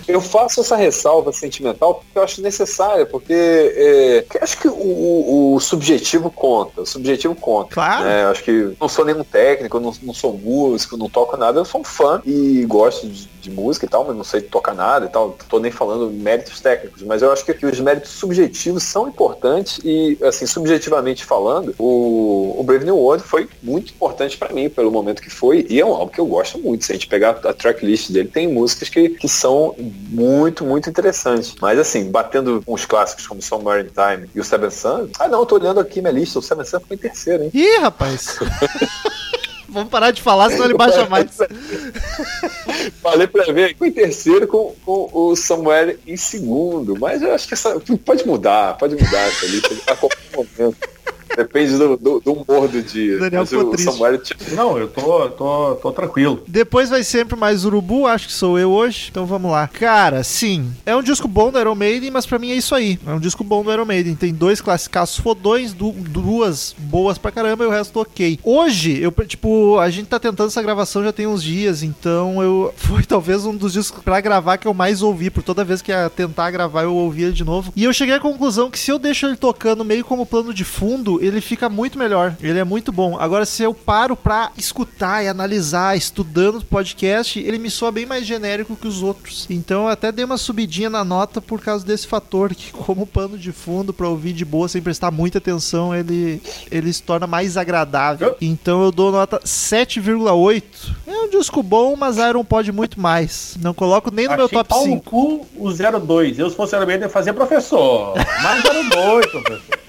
Eu 0.07 0.21
faço 0.21 0.61
essa 0.61 0.75
ressalva 0.75 1.31
sentimental 1.33 1.95
porque 1.95 2.17
eu 2.17 2.23
acho 2.23 2.41
necessária, 2.41 3.05
porque 3.05 3.33
é, 3.39 4.25
que 4.29 4.37
eu 4.37 4.43
acho 4.43 4.57
que 4.57 4.67
o, 4.67 5.53
o- 5.55 5.59
subjetivo 5.59 6.29
conta. 6.31 6.81
O 6.81 6.85
subjetivo 6.85 7.35
conta. 7.35 7.73
Claro. 7.73 8.03
né? 8.05 8.25
Acho 8.25 8.43
que 8.43 8.71
não 8.79 8.87
sou 8.87 9.05
nenhum 9.05 9.23
técnico, 9.23 9.79
não, 9.79 9.93
não 10.03 10.13
sou 10.13 10.33
músico, 10.33 10.97
não 10.97 11.09
toco 11.09 11.35
nada. 11.37 11.59
Eu 11.59 11.65
sou 11.65 11.81
um 11.81 11.83
fã 11.83 12.21
e 12.25 12.63
gosto 12.65 13.07
de, 13.07 13.27
de 13.41 13.51
música 13.51 13.85
e 13.85 13.89
tal, 13.89 14.05
mas 14.05 14.15
não 14.15 14.23
sei 14.23 14.41
tocar 14.41 14.73
nada 14.73 15.05
e 15.05 15.09
tal. 15.09 15.37
Tô 15.47 15.59
nem 15.59 15.71
falando 15.71 16.09
méritos 16.11 16.59
técnicos, 16.59 17.01
mas 17.03 17.21
eu 17.21 17.31
acho 17.31 17.45
que, 17.45 17.53
que 17.53 17.65
os 17.65 17.79
méritos 17.79 18.11
subjetivos 18.11 18.83
são 18.83 19.07
importantes 19.07 19.79
e, 19.83 20.17
assim, 20.23 20.45
subjetivamente 20.45 21.25
falando, 21.25 21.73
o, 21.77 22.55
o 22.57 22.63
Brave 22.63 22.85
New 22.85 22.97
World 22.97 23.23
foi 23.23 23.47
muito 23.61 23.91
importante 23.91 24.37
pra 24.37 24.53
mim 24.53 24.69
pelo 24.69 24.91
momento 24.91 25.21
que 25.21 25.29
foi 25.29 25.65
e 25.69 25.79
é 25.79 25.85
um 25.85 25.93
álbum 25.93 26.11
que 26.11 26.19
eu 26.19 26.25
gosto 26.25 26.57
muito. 26.59 26.85
Se 26.85 26.91
a 26.91 26.95
gente 26.95 27.07
pegar 27.07 27.39
a 27.43 27.53
tracklist 27.53 28.11
dele, 28.11 28.29
tem 28.29 28.47
músicas 28.47 28.89
que, 28.89 29.09
que 29.09 29.27
são 29.27 29.75
muito, 29.77 30.63
muito 30.63 30.89
interessantes. 30.89 31.55
Mas, 31.61 31.79
assim, 31.79 32.09
batendo 32.09 32.61
com 32.65 32.73
os 32.73 32.85
clássicos 32.85 33.27
como 33.27 33.41
Somewhere 33.41 33.83
in 33.83 33.89
Time 33.89 34.29
e 34.33 34.39
o 34.39 34.43
Seven 34.43 34.69
Sun, 34.69 35.09
ah, 35.19 35.27
não, 35.27 35.39
eu 35.39 35.45
tô 35.45 35.55
olhando 35.55 35.79
aqui 35.79 36.01
minha 36.01 36.13
lista, 36.13 36.39
o 36.39 36.41
Seven 36.41 36.65
Sun 36.65 36.79
foi 36.81 36.95
em 36.95 36.99
terceiro, 36.99 37.43
hein? 37.43 37.51
Ih, 37.53 37.79
rapaz! 37.79 38.39
Vamos 39.69 39.89
parar 39.89 40.11
de 40.11 40.21
falar, 40.21 40.49
senão 40.49 40.65
ele 40.65 40.73
baixa 40.73 41.05
mais. 41.07 41.37
Falei 43.01 43.27
pra 43.27 43.51
ver, 43.51 43.75
foi 43.77 43.89
em 43.89 43.91
terceiro 43.91 44.47
com, 44.47 44.75
com 44.85 45.09
o 45.13 45.35
Samuel 45.35 45.95
em 46.05 46.17
segundo. 46.17 46.97
Mas 46.99 47.21
eu 47.21 47.33
acho 47.33 47.47
que 47.47 47.53
essa. 47.53 47.79
Pode 48.05 48.25
mudar, 48.25 48.77
pode 48.77 48.95
mudar 48.95 49.27
essa 49.27 49.45
lista 49.45 49.75
a 49.91 49.95
qualquer 49.95 50.19
momento. 50.35 50.98
Depende 51.43 51.77
do, 51.77 51.95
do- 51.95 52.19
do 52.19 52.33
humor 52.33 52.67
do 52.67 52.81
dia. 52.81 53.17
Daniel 53.17 53.41
Mas 53.41 53.49
ficou 53.49 53.65
o 53.67 53.71
triste. 53.71 53.91
Samuel 53.91 54.17
tinha- 54.17 54.37
Não, 54.55 54.77
eu 54.77 54.87
tô, 54.89 55.29
tô, 55.29 55.75
tô 55.75 55.91
tranquilo. 55.93 56.43
Depois 56.47 56.89
vai 56.89 57.01
sempre 57.03 57.35
mais 57.37 57.63
Urubu, 57.63 58.05
acho 58.07 58.27
que 58.27 58.33
sou 58.33 58.59
eu 58.59 58.69
hoje, 58.71 59.07
então 59.09 59.25
vamos 59.25 59.49
lá. 59.51 59.67
Cara, 59.67 60.21
sim, 60.23 60.69
é 60.85 60.93
um 60.95 61.01
disco 61.01 61.27
bom 61.29 61.49
do 61.49 61.57
Iron 61.59 61.75
Maiden, 61.75 62.11
mas 62.11 62.25
pra 62.25 62.37
mim 62.37 62.51
é 62.51 62.55
isso 62.55 62.75
aí. 62.75 62.99
É 63.07 63.11
um 63.13 63.19
disco 63.19 63.41
bom 63.43 63.63
do 63.63 63.71
Iron 63.71 63.85
Maiden. 63.85 64.15
Tem 64.15 64.33
dois 64.33 64.59
classicaços 64.59 65.17
fodões, 65.17 65.73
du- 65.73 65.93
duas 65.93 66.75
boas 66.77 67.17
pra 67.17 67.31
caramba 67.31 67.63
e 67.63 67.67
o 67.67 67.71
resto 67.71 67.99
ok. 68.01 68.37
Hoje, 68.43 68.99
eu, 68.99 69.11
tipo, 69.25 69.79
a 69.79 69.89
gente 69.89 70.07
tá 70.07 70.19
tentando 70.19 70.47
essa 70.47 70.61
gravação 70.61 71.03
já 71.03 71.13
tem 71.13 71.25
uns 71.25 71.41
dias, 71.41 71.83
então 71.83 72.43
eu 72.43 72.73
foi 72.77 73.03
talvez 73.03 73.45
um 73.45 73.55
dos 73.55 73.73
discos 73.73 74.03
pra 74.03 74.19
gravar 74.19 74.57
que 74.57 74.67
eu 74.67 74.73
mais 74.73 75.01
ouvi, 75.01 75.29
por 75.29 75.41
toda 75.43 75.63
vez 75.63 75.81
que 75.81 75.91
ia 75.91 76.09
tentar 76.09 76.51
gravar 76.51 76.83
eu 76.83 76.93
ouvia 76.93 77.27
ele 77.27 77.33
de 77.33 77.43
novo. 77.45 77.71
E 77.75 77.83
eu 77.85 77.93
cheguei 77.93 78.15
à 78.15 78.19
conclusão 78.19 78.69
que 78.69 78.77
se 78.77 78.91
eu 78.91 78.99
deixo 78.99 79.25
ele 79.25 79.37
tocando 79.37 79.85
meio 79.85 80.03
como 80.03 80.25
plano 80.25 80.53
de 80.53 80.63
fundo, 80.65 81.23
ele 81.29 81.41
fica 81.41 81.69
muito 81.69 81.97
melhor. 81.97 82.35
Ele 82.41 82.59
é 82.59 82.63
muito 82.63 82.91
bom. 82.91 83.17
Agora, 83.19 83.45
se 83.45 83.63
eu 83.63 83.73
paro 83.73 84.15
pra 84.15 84.51
escutar 84.57 85.23
e 85.23 85.27
analisar, 85.27 85.95
estudando 85.95 86.57
o 86.57 86.65
podcast, 86.65 87.39
ele 87.39 87.57
me 87.57 87.69
soa 87.69 87.91
bem 87.91 88.05
mais 88.05 88.25
genérico 88.25 88.75
que 88.75 88.87
os 88.87 89.01
outros. 89.01 89.45
Então 89.49 89.83
eu 89.83 89.87
até 89.89 90.11
dei 90.11 90.25
uma 90.25 90.37
subidinha 90.37 90.89
na 90.89 91.03
nota 91.03 91.39
por 91.39 91.61
causa 91.61 91.85
desse 91.85 92.07
fator, 92.07 92.53
que 92.53 92.71
como 92.73 93.05
pano 93.05 93.37
de 93.37 93.51
fundo 93.51 93.93
pra 93.93 94.07
ouvir 94.07 94.33
de 94.33 94.43
boa, 94.43 94.67
sem 94.67 94.81
prestar 94.81 95.11
muita 95.11 95.37
atenção, 95.37 95.95
ele, 95.95 96.41
ele 96.71 96.91
se 96.91 97.03
torna 97.03 97.27
mais 97.27 97.57
agradável. 97.57 98.35
Então 98.41 98.83
eu 98.83 98.91
dou 98.91 99.11
nota 99.11 99.39
7,8. 99.39 100.63
É 101.07 101.11
um 101.11 101.29
disco 101.29 101.61
bom, 101.61 101.95
mas 101.95 102.17
Iron 102.17 102.43
pode 102.43 102.71
muito 102.71 102.99
mais. 102.99 103.57
Não 103.61 103.73
coloco 103.73 104.11
nem 104.11 104.27
no 104.27 104.35
meu 104.35 104.45
Achei 104.45 104.57
top 104.57 104.69
pau 104.69 104.87
no 104.87 104.93
5. 104.93 105.03
cu 105.03 105.47
o 105.55 105.71
02. 105.71 106.39
Eu, 106.39 106.49
se 106.49 106.55
fosse 106.55 106.77
Maiden, 106.85 107.03
eu 107.03 107.09
fazia 107.09 107.33
professor. 107.33 108.13
Mas 108.41 108.63
02, 108.63 109.25
professor. 109.27 109.79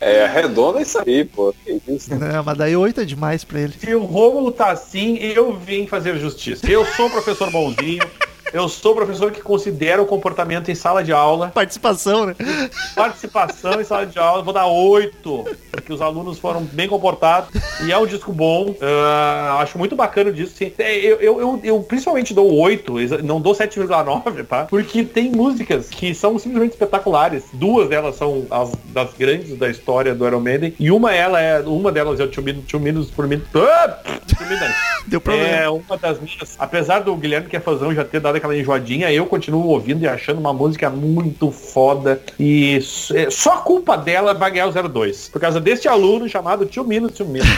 É, 0.00 0.24
arredonda 0.24 0.80
isso 0.80 0.98
aí, 0.98 1.24
pô. 1.24 1.54
Que 1.64 1.80
isso? 1.88 2.14
Não, 2.14 2.44
mas 2.44 2.56
daí 2.56 2.76
8 2.76 3.00
é 3.00 3.04
demais 3.04 3.44
pra 3.44 3.60
ele. 3.60 3.74
Se 3.78 3.94
o 3.94 4.04
Rômulo 4.04 4.52
tá 4.52 4.70
assim, 4.70 5.16
eu 5.18 5.56
vim 5.56 5.86
fazer 5.86 6.16
justiça. 6.18 6.70
Eu 6.70 6.84
sou 6.84 7.06
um 7.06 7.10
professor 7.10 7.50
bonzinho. 7.50 8.08
Eu 8.52 8.68
sou 8.68 8.92
um 8.92 8.96
professor 8.96 9.30
que 9.30 9.40
considera 9.40 10.00
o 10.00 10.06
comportamento 10.06 10.70
em 10.70 10.74
sala 10.74 11.04
de 11.04 11.12
aula. 11.12 11.48
Participação, 11.48 12.26
né? 12.26 12.34
Participação 12.94 13.80
em 13.80 13.84
sala 13.84 14.06
de 14.06 14.18
aula, 14.18 14.42
vou 14.42 14.54
dar 14.54 14.66
oito, 14.66 15.44
porque 15.70 15.92
os 15.92 16.00
alunos 16.00 16.38
foram 16.38 16.62
bem 16.62 16.88
comportados. 16.88 17.50
E 17.84 17.92
é 17.92 17.98
um 17.98 18.06
disco 18.06 18.32
bom. 18.32 18.74
ah, 18.80 19.58
acho 19.60 19.76
muito 19.78 19.94
bacana 19.94 20.30
o 20.30 20.32
disco. 20.32 20.56
Sim. 20.56 20.72
É, 20.78 20.96
Eu, 20.98 21.20
eu, 21.20 21.40
eu, 21.40 21.60
eu 21.62 21.80
principalmente 21.82 22.34
dou 22.34 22.52
oito, 22.54 22.94
não 23.22 23.40
dou 23.40 23.54
7,9, 23.54 24.44
tá? 24.46 24.64
Porque 24.64 25.04
tem 25.04 25.30
músicas 25.30 25.88
que 25.88 26.14
são 26.14 26.38
simplesmente 26.38 26.72
espetaculares. 26.72 27.44
Duas 27.52 27.88
delas 27.88 28.16
são 28.16 28.46
as 28.50 28.72
das 28.86 29.12
grandes 29.14 29.56
da 29.56 29.68
história 29.68 30.14
do 30.14 30.26
Iron 30.26 30.40
Maiden. 30.40 30.74
E 30.78 30.90
uma, 30.90 31.14
ela 31.14 31.40
é, 31.40 31.60
uma 31.60 31.92
delas 31.92 32.18
é 32.20 32.24
o 32.24 32.28
Two 32.28 32.80
Minutes, 32.80 33.10
por 33.10 33.26
Minute. 33.26 33.48
Ah! 33.54 33.98
Deu 35.06 35.20
problema. 35.20 35.48
É 35.48 35.68
uma 35.68 35.96
das 35.96 36.20
minhas. 36.20 36.56
Apesar 36.58 37.00
do 37.00 37.14
Guilherme 37.16 37.48
que 37.48 37.56
é 37.56 37.60
fãzão 37.60 37.94
já 37.94 38.04
ter 38.04 38.20
dado 38.20 38.37
aquela 38.38 38.56
enjoadinha, 38.56 39.12
eu 39.12 39.26
continuo 39.26 39.66
ouvindo 39.66 40.02
e 40.02 40.08
achando 40.08 40.38
uma 40.38 40.52
música 40.52 40.88
muito 40.90 41.50
foda. 41.50 42.20
E 42.38 42.80
é, 43.14 43.30
só 43.30 43.54
a 43.54 43.58
culpa 43.58 43.96
dela 43.96 44.34
vai 44.34 44.50
ganhar 44.50 44.66
o 44.66 44.88
02. 44.88 45.28
Por 45.28 45.40
causa 45.40 45.60
deste 45.60 45.88
aluno 45.88 46.28
chamado 46.28 46.66
Tio 46.66 46.84
Minutes, 46.84 47.16
Tio 47.16 47.26
Minutes. 47.26 47.52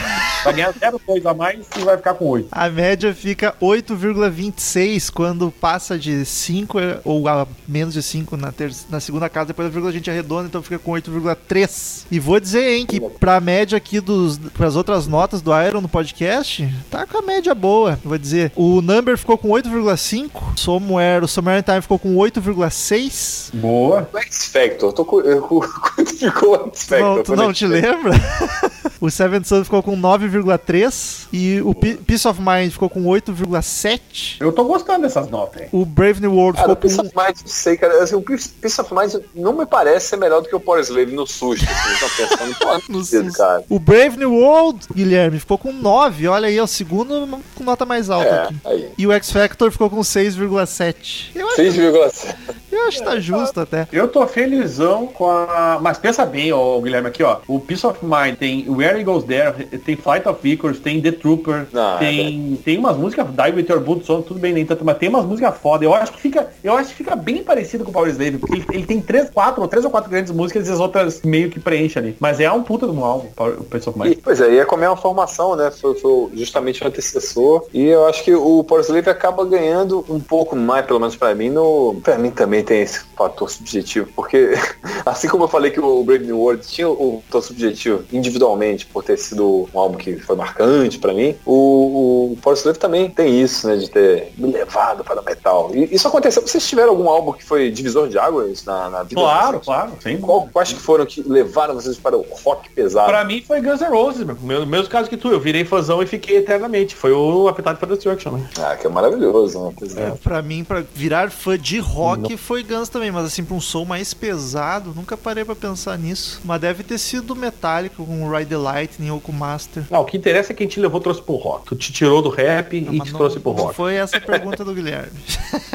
Vai 0.45 0.55
ganhar 0.55 0.73
02 0.73 1.27
a 1.27 1.35
mais 1.35 1.67
e 1.79 1.81
vai 1.81 1.97
ficar 1.97 2.15
com 2.15 2.27
8. 2.29 2.49
A 2.51 2.69
média 2.69 3.15
fica 3.15 3.55
8,26 3.61 5.11
quando 5.11 5.51
passa 5.51 5.99
de 5.99 6.25
5 6.25 6.79
ou 7.05 7.29
a 7.29 7.47
menos 7.69 7.95
de 7.95 8.03
5 8.03 8.37
na, 8.37 8.53
na 8.89 9.01
segunda 9.01 9.29
casa, 9.29 9.49
depois 9.49 9.69
a 9.69 9.71
vírgula 9.71 9.91
a 9.91 9.95
gente 9.95 10.11
arredonda, 10.11 10.47
então 10.49 10.63
fica 10.63 10.79
com 10.79 10.93
8,3. 10.93 12.05
E 12.11 12.19
vou 12.19 12.41
dizer, 12.41 12.77
hein, 12.77 12.87
que 12.87 13.01
pra 13.01 13.41
média 13.41 13.77
aqui 13.77 14.01
dos 14.01 14.39
pras 14.39 14.77
outras 14.77 15.07
notas 15.07 15.43
do 15.43 15.53
Iron 15.61 15.81
no 15.81 15.89
podcast, 15.89 16.69
tá 16.91 17.07
com 17.07 17.19
a 17.19 17.23
média 17.23 17.55
boa. 17.55 17.99
Vou 18.05 18.19
dizer, 18.19 18.53
o 18.57 18.81
Number 18.81 19.17
ficou 19.19 19.37
com 19.37 19.49
8,5, 19.49 20.57
Somewhere, 20.79 21.25
o 21.25 21.29
Somewhere 21.29 21.59
in 21.61 21.63
Time 21.65 21.81
ficou 21.83 21.99
com 21.99 22.15
8,6. 22.17 23.51
Boa. 23.55 24.09
O 24.13 24.19
X 24.19 24.47
Factor, 24.47 24.93
tô 24.93 25.05
com. 25.05 25.21
eu- 25.21 25.43
Quanto 25.43 26.15
ficou 26.17 26.53
o 26.67 26.69
X 26.69 26.85
Factor? 26.85 27.17
não, 27.17 27.23
tu 27.25 27.37
não 27.37 27.53
te 27.53 27.67
lembra? 27.67 28.13
o 29.01 29.11
Seven 29.11 29.43
Sun 29.45 29.65
ficou 29.65 29.83
com 29.83 29.97
9,3 29.97 31.27
e 31.33 31.61
o 31.63 31.75
Pe- 31.75 31.95
Peace 31.97 32.27
of 32.29 32.41
Mind 32.41 32.71
ficou 32.71 32.89
com 32.91 33.05
8,7. 33.05 34.37
Eu 34.41 34.53
tô 34.53 34.65
gostando 34.65 35.03
dessas 35.03 35.29
notas, 35.29 35.63
hein? 35.63 35.69
O 35.73 35.85
Brave 35.85 36.21
New 36.21 36.35
World 36.35 36.59
Cara, 36.59 36.73
o 36.73 36.77
ficou 36.77 36.83
Peace 36.91 36.97
com 36.97 37.07
of 37.07 37.17
Mind, 37.17 37.37
não 37.41 37.47
sei, 37.49 37.77
cara. 37.77 38.03
Assim, 38.03 38.15
o 38.15 38.23
Peace 38.23 38.49
Peace 38.49 38.81
of 38.81 38.95
Mind 38.95 39.15
não 39.35 39.53
me 39.57 39.67
parece 39.67 40.09
ser 40.09 40.17
melhor 40.17 40.43
do 40.43 40.49
que 40.49 40.55
o 40.57 40.61
Power 40.61 40.81
Slave 40.83 41.13
no 41.13 41.27
susto. 41.27 41.65
Assim, 41.65 42.17
pensando, 42.29 42.55
pô, 42.59 42.81
No 42.93 43.05
susto, 43.05 43.33
cara. 43.33 43.65
O 43.69 43.79
Brave 43.79 44.17
New 44.17 44.35
World, 44.35 44.87
Guilherme, 44.95 45.39
ficou 45.39 45.59
com 45.59 45.73
9. 45.73 46.29
Olha 46.29 46.49
aí, 46.49 46.57
é 46.59 46.63
o 46.63 46.67
segundo 46.67 47.41
com 47.55 47.65
nota 47.65 47.87
mais 47.87 48.11
alta 48.11 48.29
É, 48.29 48.43
aqui. 48.45 48.55
aí. 48.65 48.91
E 48.99 49.07
o 49.07 49.13
X 49.13 49.31
Factor 49.31 49.71
ficou 49.71 49.89
com 49.91 50.01
6,7. 50.01 51.31
Eu, 51.35 51.47
acho- 51.49 51.57
6,7. 51.57 52.35
eu 52.73 52.89
acho 52.89 52.99
que 52.99 53.05
tá 53.05 53.19
justo 53.21 53.61
até. 53.61 53.87
Eu 53.93 54.09
tô 54.09 54.27
felizão 54.27 55.07
com 55.07 55.29
a. 55.31 55.79
Mas 55.81 55.99
pensa 55.99 56.25
bem, 56.27 56.53
ó, 56.53 56.79
Guilherme, 56.81 57.09
aqui, 57.09 57.23
ó. 57.23 57.39
O 57.47 57.61
Peace 57.61 57.87
of 57.87 57.99
Mind 58.05 58.37
tem 58.37 58.69
Where 58.69 58.90
He 58.99 59.05
Goes 59.05 59.25
There, 59.25 59.53
tem 59.79 59.97
Flight 59.97 60.29
of 60.29 60.49
Icarus, 60.49 60.79
tem 60.81 61.01
The 61.01 61.13
Trooper, 61.13 61.67
Não, 61.73 61.99
tem, 61.99 62.59
tem 62.65 62.79
umas 62.79 62.97
músicas, 62.97 63.27
Die 63.27 63.53
With 63.57 63.67
Your 63.69 63.81
Boots 63.81 64.09
On, 64.11 64.23
tudo 64.23 64.41
bem, 64.41 64.53
nem 64.53 64.65
tanto, 64.65 64.85
mas 64.85 64.99
tem 64.99 65.09
umas 65.09 65.25
músicas 65.25 65.57
foda. 65.59 65.85
Eu 65.85 65.95
acho 65.95 66.13
que 66.13 66.21
fica, 66.21 66.49
eu 66.63 66.75
acho 66.75 66.91
que 66.91 66.97
fica 66.97 67.17
bem 67.17 67.43
parecido 67.43 67.85
com 67.85 67.91
o 67.91 67.93
Power 67.93 68.11
Slave, 68.11 68.39
porque 68.39 68.57
ele, 68.57 68.67
ele 68.73 68.87
tem 68.87 69.01
três, 69.01 69.31
quatro, 69.31 69.63
ou 69.63 69.69
três 69.69 69.85
ou 69.85 69.91
quatro 69.91 70.11
grandes 70.11 70.33
músicas 70.33 70.69
e 70.69 70.73
as 70.73 70.81
outras 70.81 71.23
meio 71.23 71.51
que 71.51 71.61
preenchem 71.61 72.03
ali. 72.03 72.17
Mas 72.21 72.41
é 72.41 72.51
um 72.51 72.63
puta 72.63 72.87
do 72.87 73.05
álbum, 73.05 73.29
o 73.37 73.99
Mind. 73.99 74.13
E, 74.13 74.17
pois 74.17 74.41
é, 74.41 74.53
e 74.53 74.59
é 74.59 74.65
com 74.65 74.75
a 74.75 74.79
mesma 74.79 74.97
formação, 74.97 75.57
né? 75.57 75.71
Foi, 75.71 75.95
foi 75.95 76.31
justamente 76.35 76.83
o 76.83 76.87
antecessor. 76.87 77.67
E 77.73 77.87
eu 77.87 78.07
acho 78.07 78.25
que 78.25 78.35
o 78.35 78.65
Power 78.65 78.85
Slave 78.85 79.11
acaba 79.11 79.45
ganhando 79.45 80.05
um 80.09 80.21
pouco 80.21 80.57
mais, 80.57 80.85
pelo 80.87 81.01
menos 81.01 81.17
pra 81.17 81.35
mim. 81.35 81.51
No, 81.51 82.01
pra 82.03 82.19
mim 82.19 82.31
também 82.31 82.63
tem 82.63 82.83
esse 82.83 83.01
fator 83.17 83.51
subjetivo. 83.51 84.09
Porque, 84.15 84.55
assim 85.05 85.29
como 85.29 85.45
eu 85.45 85.49
falei 85.49 85.71
que 85.71 85.81
o 85.81 86.03
Brave 86.05 86.25
New 86.25 86.39
World 86.39 86.67
tinha 86.67 86.89
o 86.89 87.23
fator 87.27 87.43
subjetivo 87.43 88.05
individualmente, 88.13 88.80
por 88.87 89.03
ter 89.05 89.17
sido 89.19 89.69
um 89.75 89.79
álbum 89.79 89.97
que 89.97 90.17
foi 90.19 90.37
marcante 90.37 90.99
pra 90.99 91.13
mim, 91.13 91.35
o, 91.45 92.37
o 92.45 92.53
Slave 92.53 92.79
também 92.79 93.09
tem 93.11 93.41
isso, 93.41 93.67
né? 93.69 93.77
De 93.77 93.89
ter 93.91 94.33
me 94.37 94.51
levado 94.53 95.05
para 95.05 95.21
o 95.21 95.25
metal. 95.25 95.71
E 95.75 95.95
isso 95.95 96.07
aconteceu. 96.09 96.43
Vocês 96.47 96.67
tiveram 96.69 96.91
algum 96.91 97.09
álbum 97.09 97.33
que 97.33 97.45
foi 97.45 97.71
divisor 97.71 98.09
de 98.09 98.19
águas 98.19 98.65
na, 98.65 98.91
na 98.91 99.03
vida? 99.03 99.21
Claro, 99.21 99.61
claro, 99.61 99.93
sem 100.03 100.19
Qual, 100.21 100.49
quais 100.53 100.73
que 100.73 100.81
foram 100.81 101.07
que 101.07 101.23
levaram 101.23 101.75
vocês 101.75 101.97
para 101.97 102.17
o 102.17 102.25
rock 102.45 102.69
pesado? 102.71 103.09
Pra 103.09 103.25
mim 103.25 103.43
foi 103.47 103.61
Guns 103.61 103.81
N' 103.81 103.89
Roses, 103.91 104.25
meu. 104.25 104.37
Meu- 104.41 104.67
Mesmo 104.67 104.89
caso 104.89 105.09
que 105.09 105.17
tu, 105.17 105.29
eu 105.29 105.41
virei 105.41 105.65
fãzão 105.65 106.03
e 106.03 106.07
fiquei 106.07 106.37
eternamente. 106.39 106.95
Foi 106.95 107.13
o 107.13 107.49
Appetite 107.49 107.77
for 107.79 107.87
Destruction, 107.89 108.33
né? 108.33 108.49
Ah, 108.59 108.77
que 108.77 108.87
é 108.87 108.91
maravilhoso. 108.91 109.59
Uma 109.59 109.73
coisa 109.73 110.19
Pra 110.23 110.43
mim, 110.43 110.63
pra 110.65 110.83
virar 110.95 111.31
fã 111.31 111.59
de 111.59 111.79
rock, 111.79 112.37
foi 112.37 112.63
Guns 112.63 112.89
também, 112.89 113.11
mas 113.11 113.25
assim, 113.27 113.45
pra 113.45 113.55
um 113.57 113.61
som 113.61 113.85
mais 113.85 114.13
pesado, 114.15 114.93
nunca 114.95 115.17
parei 115.17 115.45
pra 115.45 115.55
pensar 115.55 115.99
nisso. 115.99 116.41
Mas 116.45 116.61
deve 116.61 116.83
ter 116.83 116.99
sido 116.99 117.35
Metallica 117.35 117.97
com 117.97 118.25
o 118.25 118.31
Ride 118.31 118.51
the 118.51 118.57
Lightning 118.73 119.11
ou 119.11 119.21
com 119.21 119.33
o 119.33 119.35
Master. 119.35 119.85
Não, 119.91 120.01
o 120.01 120.05
que 120.05 120.17
interessa 120.17 120.53
é 120.53 120.57
quem 120.57 120.67
te 120.67 120.79
levou 120.81 121.01
trouxe 121.01 121.23
pro 121.23 121.35
rock. 121.37 121.67
Tu 121.67 121.77
te 121.77 121.93
tirou 121.93 122.23
do 122.23 122.29
rap 122.29 122.81
Não, 122.81 122.95
e 122.95 123.01
te 123.01 123.11
não- 123.13 123.19
trouxe 123.19 123.41
pro 123.41 123.51
rock. 123.53 123.75
foi 123.75 123.95
essa 123.97 124.17
a 124.17 124.21
pergunta 124.21 124.65
do 124.65 124.73
Guilherme. 124.75 125.11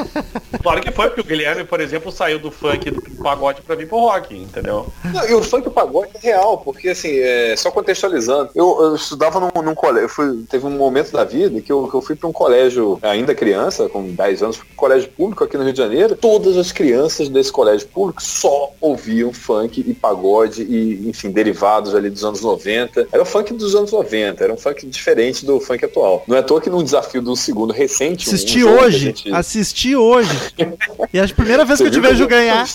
Claro 0.61 0.81
que 0.81 0.91
foi, 0.91 1.07
porque 1.07 1.21
o 1.21 1.23
Guilherme, 1.23 1.63
por 1.63 1.79
exemplo, 1.79 2.11
saiu 2.11 2.39
do 2.39 2.49
funk 2.49 2.89
do 2.89 3.01
pagode 3.21 3.61
pra 3.61 3.75
vir 3.75 3.87
pro 3.87 3.99
rock, 3.99 4.35
entendeu? 4.35 4.87
Não, 5.13 5.27
e 5.29 5.33
o 5.33 5.43
funk 5.43 5.69
pagode 5.69 6.09
é 6.15 6.19
real, 6.19 6.57
porque 6.57 6.89
assim, 6.89 7.11
é, 7.19 7.55
só 7.55 7.69
contextualizando, 7.69 8.49
eu, 8.55 8.77
eu 8.81 8.95
estudava 8.95 9.39
num, 9.39 9.61
num 9.61 9.75
colégio, 9.75 10.09
fui- 10.09 10.43
teve 10.49 10.65
um 10.65 10.71
momento 10.71 11.11
da 11.11 11.23
vida 11.23 11.61
que 11.61 11.71
eu, 11.71 11.87
que 11.87 11.93
eu 11.93 12.01
fui 12.01 12.15
para 12.15 12.27
um 12.27 12.31
colégio, 12.33 12.97
ainda 13.03 13.35
criança, 13.35 13.87
com 13.89 14.07
10 14.11 14.41
anos, 14.43 14.57
um 14.59 14.75
colégio 14.75 15.09
público 15.09 15.43
aqui 15.43 15.55
no 15.57 15.63
Rio 15.63 15.73
de 15.73 15.77
Janeiro, 15.77 16.15
todas 16.15 16.57
as 16.57 16.71
crianças 16.71 17.29
desse 17.29 17.51
colégio 17.51 17.87
público 17.89 18.23
só 18.23 18.71
ouviam 18.81 19.31
funk 19.31 19.83
e 19.85 19.93
pagode 19.93 20.63
e, 20.63 21.07
enfim, 21.09 21.29
derivados 21.29 21.93
ali 21.93 22.09
dos 22.09 22.23
anos 22.23 22.41
90. 22.41 22.84
Era 23.11 23.21
o 23.21 23.25
funk 23.25 23.53
dos 23.53 23.75
anos 23.75 23.91
90, 23.91 24.43
era 24.43 24.53
um 24.53 24.57
funk 24.57 24.85
diferente 24.87 25.45
do 25.45 25.59
funk 25.59 25.83
atual. 25.85 26.23
Não 26.27 26.35
é 26.35 26.39
à 26.39 26.43
toa 26.43 26.59
que 26.61 26.69
num 26.69 26.83
desafio 26.83 27.21
do 27.21 27.35
segundo 27.35 27.71
recente, 27.73 28.27
um- 28.27 28.31
um 28.31 28.35
Assisti 28.35 28.61
a 28.61 28.65
hoje, 28.71 28.97
gente- 28.99 29.33
assisti 29.33 29.95
hoje. 29.95 30.29
E 31.13 31.19
é 31.19 31.23
a 31.23 31.27
primeira 31.27 31.63
vez 31.65 31.79
que 31.79 31.87
eu 31.87 31.91
te 31.91 31.99
Você 31.99 32.07
vejo 32.07 32.27
ganhar. 32.27 32.67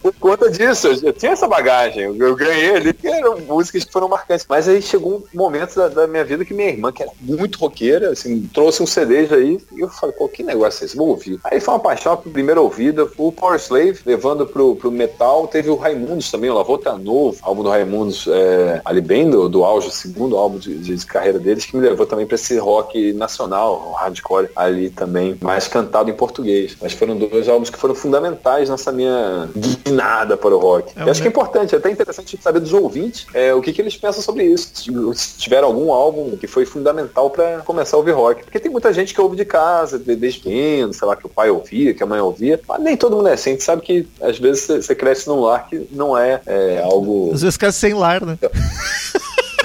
Por 0.00 0.14
conta 0.14 0.50
disso, 0.50 0.88
eu, 0.88 0.98
eu 1.02 1.12
tinha 1.12 1.32
essa 1.32 1.48
bagagem. 1.48 2.04
Eu, 2.04 2.16
eu 2.16 2.36
ganhei 2.36 2.76
ali, 2.76 2.92
que 2.92 3.06
eram 3.06 3.40
músicas 3.40 3.84
que 3.84 3.92
foram 3.92 4.08
marcantes. 4.08 4.46
Mas 4.48 4.68
aí 4.68 4.80
chegou 4.80 5.16
um 5.16 5.36
momento 5.36 5.74
da, 5.76 5.88
da 5.88 6.06
minha 6.06 6.24
vida 6.24 6.44
que 6.44 6.54
minha 6.54 6.68
irmã, 6.68 6.92
que 6.92 7.02
era 7.02 7.12
muito 7.20 7.58
roqueira, 7.58 8.10
assim, 8.10 8.48
trouxe 8.52 8.82
um 8.82 8.86
CD 8.86 9.28
aí, 9.30 9.58
e 9.72 9.80
eu 9.80 9.88
falei, 9.88 10.14
pô, 10.16 10.28
que 10.28 10.42
negócio 10.42 10.82
é 10.82 10.86
esse? 10.86 10.96
Vou 10.96 11.08
ouvir. 11.08 11.38
Aí 11.44 11.60
foi 11.60 11.74
uma 11.74 11.80
paixão 11.80 12.16
pro 12.16 12.30
primeira 12.30 12.60
ouvida, 12.60 13.08
o 13.16 13.32
Power 13.32 13.58
Slave, 13.58 14.00
levando 14.06 14.46
pro, 14.46 14.76
pro 14.76 14.90
metal. 14.90 15.46
Teve 15.48 15.70
o 15.70 15.76
Raimundos 15.76 16.30
também, 16.30 16.50
o 16.50 16.54
Lavô 16.54 16.78
tá 16.78 16.96
novo, 16.96 17.38
álbum 17.42 17.62
do 17.62 17.68
Raimundos, 17.68 18.26
é, 18.28 18.80
ali 18.84 19.00
bem 19.00 19.28
do, 19.28 19.48
do 19.48 19.64
auge, 19.64 19.90
segundo 19.90 20.36
álbum 20.36 20.58
de, 20.58 20.78
de 20.78 21.06
carreira 21.06 21.38
deles, 21.38 21.64
que 21.64 21.76
me 21.76 21.86
levou 21.86 22.06
também 22.06 22.26
pra 22.26 22.34
esse 22.34 22.56
rock 22.58 23.12
nacional, 23.12 23.92
hardcore 23.92 24.48
ali 24.54 24.90
também, 24.90 25.36
mais 25.40 25.66
cantado 25.68 26.10
em 26.10 26.14
português. 26.14 26.76
Mas 26.80 26.92
foram 26.92 27.16
dois 27.16 27.48
álbuns 27.48 27.70
que 27.70 27.78
foram 27.78 27.94
fundamentais 27.94 28.68
nessa 28.68 28.92
minha 28.92 29.48
guinada 29.90 30.36
para 30.36 30.54
o 30.54 30.58
rock. 30.58 30.92
É 30.96 31.04
E 31.04 31.10
acho 31.10 31.20
um- 31.20 31.22
que 31.22 31.28
é 31.28 31.30
importante, 31.30 31.74
é 31.74 31.78
até 31.78 31.90
interessante 31.90 32.38
saber 32.42 32.60
dos 32.60 32.72
ouvintes 32.72 33.26
é, 33.34 33.52
o 33.54 33.60
que, 33.60 33.72
que 33.72 33.80
eles 33.82 33.96
pensam 33.96 34.22
sobre 34.22 34.44
isso. 34.44 34.70
Se 35.14 35.36
tiveram 35.38 35.68
algum 35.68 35.92
álbum 35.92 36.36
que 36.36 36.46
foi 36.46 36.64
fundamental 36.64 37.30
para 37.30 37.58
começar 37.60 37.96
a 37.96 37.98
ouvir 37.98 38.12
rock. 38.12 38.44
Porque 38.44 38.60
tem 38.60 38.70
muita 38.70 38.92
gente 38.92 39.14
que 39.14 39.20
ouve 39.20 39.36
de 39.36 39.44
casa, 39.44 39.98
de- 39.98 40.16
desde 40.16 40.40
pequeno, 40.40 40.92
sei 40.92 41.06
lá, 41.08 41.16
que 41.16 41.26
o 41.26 41.28
pai 41.28 41.50
ouvia, 41.50 41.92
que 41.94 42.02
a 42.02 42.06
mãe 42.06 42.20
ouvia. 42.20 42.60
Mas 42.68 42.80
nem 42.80 42.96
todo 42.96 43.16
mundo 43.16 43.28
é 43.28 43.32
assim. 43.32 43.50
A 43.50 43.52
gente 43.54 43.64
sabe 43.64 43.82
que 43.82 44.08
às 44.20 44.38
vezes 44.38 44.66
você- 44.66 44.94
cresce 44.94 45.28
num 45.28 45.40
lar 45.40 45.68
que 45.68 45.86
não 45.92 46.16
é, 46.18 46.40
é, 46.46 46.82
algo. 46.84 47.30
Às 47.32 47.42
vezes 47.42 47.54
fica 47.54 47.70
sem 47.72 47.94
lar, 47.94 48.24
né? 48.24 48.36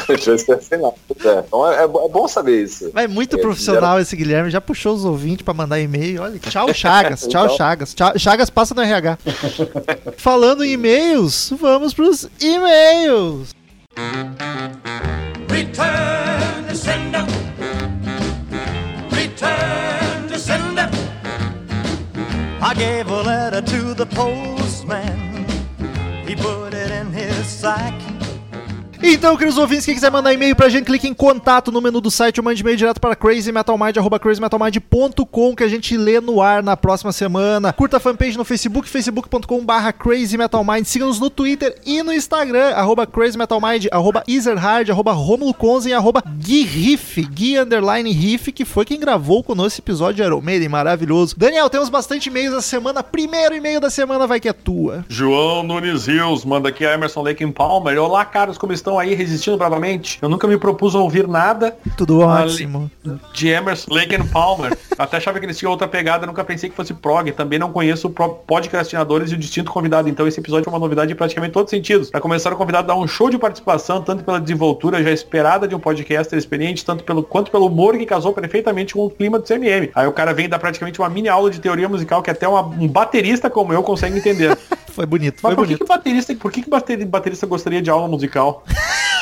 Então 0.09 1.71
é, 1.71 1.83
é 1.83 1.87
bo- 1.87 2.07
bom 2.09 2.27
saber 2.27 2.63
isso. 2.63 2.91
Vai 2.93 3.07
muito 3.07 3.37
É, 3.37 3.39
profissional 3.41 3.99
esse 3.99 4.15
Guilherme, 4.15 4.49
já 4.49 4.59
puxou 4.61 4.95
os 4.95 5.05
ouvintes 5.05 5.43
pra 5.43 5.53
mandar 5.53 5.79
e-mail. 5.79 6.21
Olha, 6.21 6.39
tchau 6.39 6.71
Chagas, 6.73 7.27
tchau 7.27 7.45
Então. 7.45 7.57
Chagas. 7.57 7.93
Tchau- 7.93 8.17
Chagas 8.19 8.49
passa 8.49 8.73
no 8.75 8.81
RH. 8.81 9.17
Falando 10.17 10.63
em 10.63 10.71
e-mails, 10.73 11.53
vamos 11.59 11.93
pros 11.93 12.27
e-mails. 12.41 13.49
Return 15.49 16.67
to 16.69 16.75
sender. 16.75 17.25
Return 19.11 20.27
to 20.29 20.39
sender. 20.39 20.89
I 22.61 22.73
gave 22.75 23.07
a 23.11 23.21
letter 23.21 23.61
to 23.61 23.93
the 23.93 24.05
postman. 24.07 25.45
He 26.25 26.35
put 26.35 26.73
it 26.73 26.91
in 26.91 27.11
his 27.11 27.45
sack. 27.45 27.93
Então, 29.05 29.35
queridos 29.35 29.57
ouvintes, 29.57 29.83
quem 29.85 29.93
quiser 29.93 30.09
mandar 30.09 30.33
e-mail 30.33 30.55
pra 30.55 30.69
gente, 30.69 30.85
clique 30.85 31.05
em 31.05 31.13
contato 31.13 31.73
no 31.73 31.81
menu 31.81 31.99
do 31.99 32.09
site 32.09 32.39
ou 32.39 32.43
mande 32.43 32.61
e-mail 32.61 32.77
direto 32.77 33.01
para 33.01 33.17
crazymetalmind, 33.17 33.97
arroba 33.97 34.17
crazymetalmind.com 34.17 35.55
que 35.57 35.63
a 35.63 35.67
gente 35.67 35.97
lê 35.97 36.21
no 36.21 36.41
ar 36.41 36.63
na 36.63 36.77
próxima 36.77 37.11
semana. 37.11 37.73
Curta 37.73 37.97
a 37.97 37.99
fanpage 37.99 38.37
no 38.37 38.45
Facebook, 38.45 38.87
facebook.com 38.87 39.65
barra 39.65 39.91
crazymetalmind. 39.91 40.85
Siga-nos 40.85 41.19
no 41.19 41.29
Twitter 41.29 41.75
e 41.85 42.01
no 42.01 42.13
Instagram, 42.13 42.69
arroba 42.69 43.05
crazymetalmind, 43.05 43.87
arroba 43.91 44.23
easerhard, 44.25 44.89
arroba 44.89 45.11
romulo 45.11 45.53
Conzen, 45.53 45.91
arroba 45.91 46.23
Gui 46.39 46.63
Riff, 46.63 47.21
Gui 47.23 47.59
underline 47.59 48.09
Riff, 48.09 48.53
que 48.53 48.63
foi 48.63 48.85
quem 48.85 49.01
gravou 49.01 49.43
conosco 49.43 49.73
esse 49.73 49.81
episódio 49.81 50.15
de 50.15 50.21
Iron 50.23 50.39
Maiden, 50.39 50.69
maravilhoso. 50.69 51.35
Daniel, 51.37 51.69
temos 51.69 51.89
bastante 51.89 52.27
e-mails 52.27 52.53
da 52.53 52.61
semana. 52.61 53.03
Primeiro 53.03 53.53
e-mail 53.53 53.81
da 53.81 53.89
semana 53.89 54.25
vai 54.25 54.39
que 54.39 54.47
é 54.47 54.53
tua. 54.53 55.03
João 55.09 55.61
Nunes 55.61 56.05
Rios 56.05 56.45
manda 56.45 56.69
aqui 56.69 56.85
a 56.85 56.93
Emerson 56.93 57.21
Lake 57.21 57.43
em 57.43 57.51
Palmer. 57.51 58.01
Olá, 58.01 58.23
caros, 58.23 58.57
como 58.57 58.71
estão 58.71 58.92
aí 58.99 59.13
resistindo 59.13 59.57
bravamente? 59.57 60.19
Eu 60.21 60.29
nunca 60.29 60.47
me 60.47 60.57
propus 60.57 60.95
a 60.95 60.99
ouvir 60.99 61.27
nada 61.27 61.75
Tudo 61.97 62.19
ótimo. 62.19 62.89
de 63.33 63.47
Emerson 63.49 63.93
Lake 63.93 64.15
and 64.15 64.25
Palmer. 64.27 64.77
Até 64.97 65.17
achava 65.17 65.39
que 65.39 65.45
eles 65.45 65.57
tinham 65.57 65.71
outra 65.71 65.87
pegada, 65.87 66.25
nunca 66.25 66.43
pensei 66.43 66.69
que 66.69 66.75
fosse 66.75 66.93
prog. 66.93 67.31
Também 67.31 67.57
não 67.59 67.71
conheço 67.71 68.07
o 68.07 68.11
podcastinadores 68.11 69.31
e 69.31 69.35
o 69.35 69.37
distinto 69.37 69.71
convidado. 69.71 70.07
Então 70.07 70.27
esse 70.27 70.39
episódio 70.39 70.65
foi 70.65 70.73
uma 70.73 70.79
novidade 70.79 71.11
em 71.11 71.15
praticamente 71.15 71.53
todos 71.53 71.71
os 71.71 71.75
sentidos. 71.77 72.09
Para 72.09 72.21
começar, 72.21 72.53
o 72.53 72.55
convidado 72.55 72.87
dá 72.87 72.95
um 72.95 73.07
show 73.07 73.29
de 73.29 73.37
participação, 73.37 74.01
tanto 74.01 74.23
pela 74.23 74.39
desenvoltura 74.39 75.01
já 75.03 75.11
esperada 75.11 75.67
de 75.67 75.75
um 75.75 75.79
podcaster 75.79 76.37
experiente, 76.37 76.85
tanto 76.85 77.03
pelo 77.03 77.23
quanto 77.23 77.51
pelo 77.51 77.65
humor 77.67 77.97
que 77.97 78.05
casou 78.05 78.33
perfeitamente 78.33 78.93
com 78.93 79.05
o 79.05 79.09
clima 79.09 79.39
do 79.39 79.45
CMM. 79.45 79.89
Aí 79.95 80.07
o 80.07 80.11
cara 80.11 80.33
vem 80.33 80.47
dar 80.47 80.59
praticamente 80.59 80.99
uma 80.99 81.09
mini 81.09 81.27
aula 81.29 81.49
de 81.49 81.59
teoria 81.59 81.89
musical 81.89 82.21
que 82.21 82.29
até 82.29 82.47
uma- 82.47 82.61
um 82.61 82.87
baterista 82.87 83.49
como 83.49 83.73
eu 83.73 83.81
consegue 83.83 84.17
entender. 84.17 84.57
Foi 84.93 85.05
bonito, 85.07 85.39
Mas 85.41 85.41
foi 85.41 85.55
por 85.55 85.61
que, 85.63 85.67
bonito. 85.73 85.85
que 85.85 85.89
baterista, 85.89 86.35
por 86.35 86.51
que, 86.51 86.61
que 86.61 86.69
bateri- 86.69 87.05
baterista 87.05 87.47
gostaria 87.47 87.81
de 87.81 87.89
aula 87.89 88.07
musical? 88.07 88.63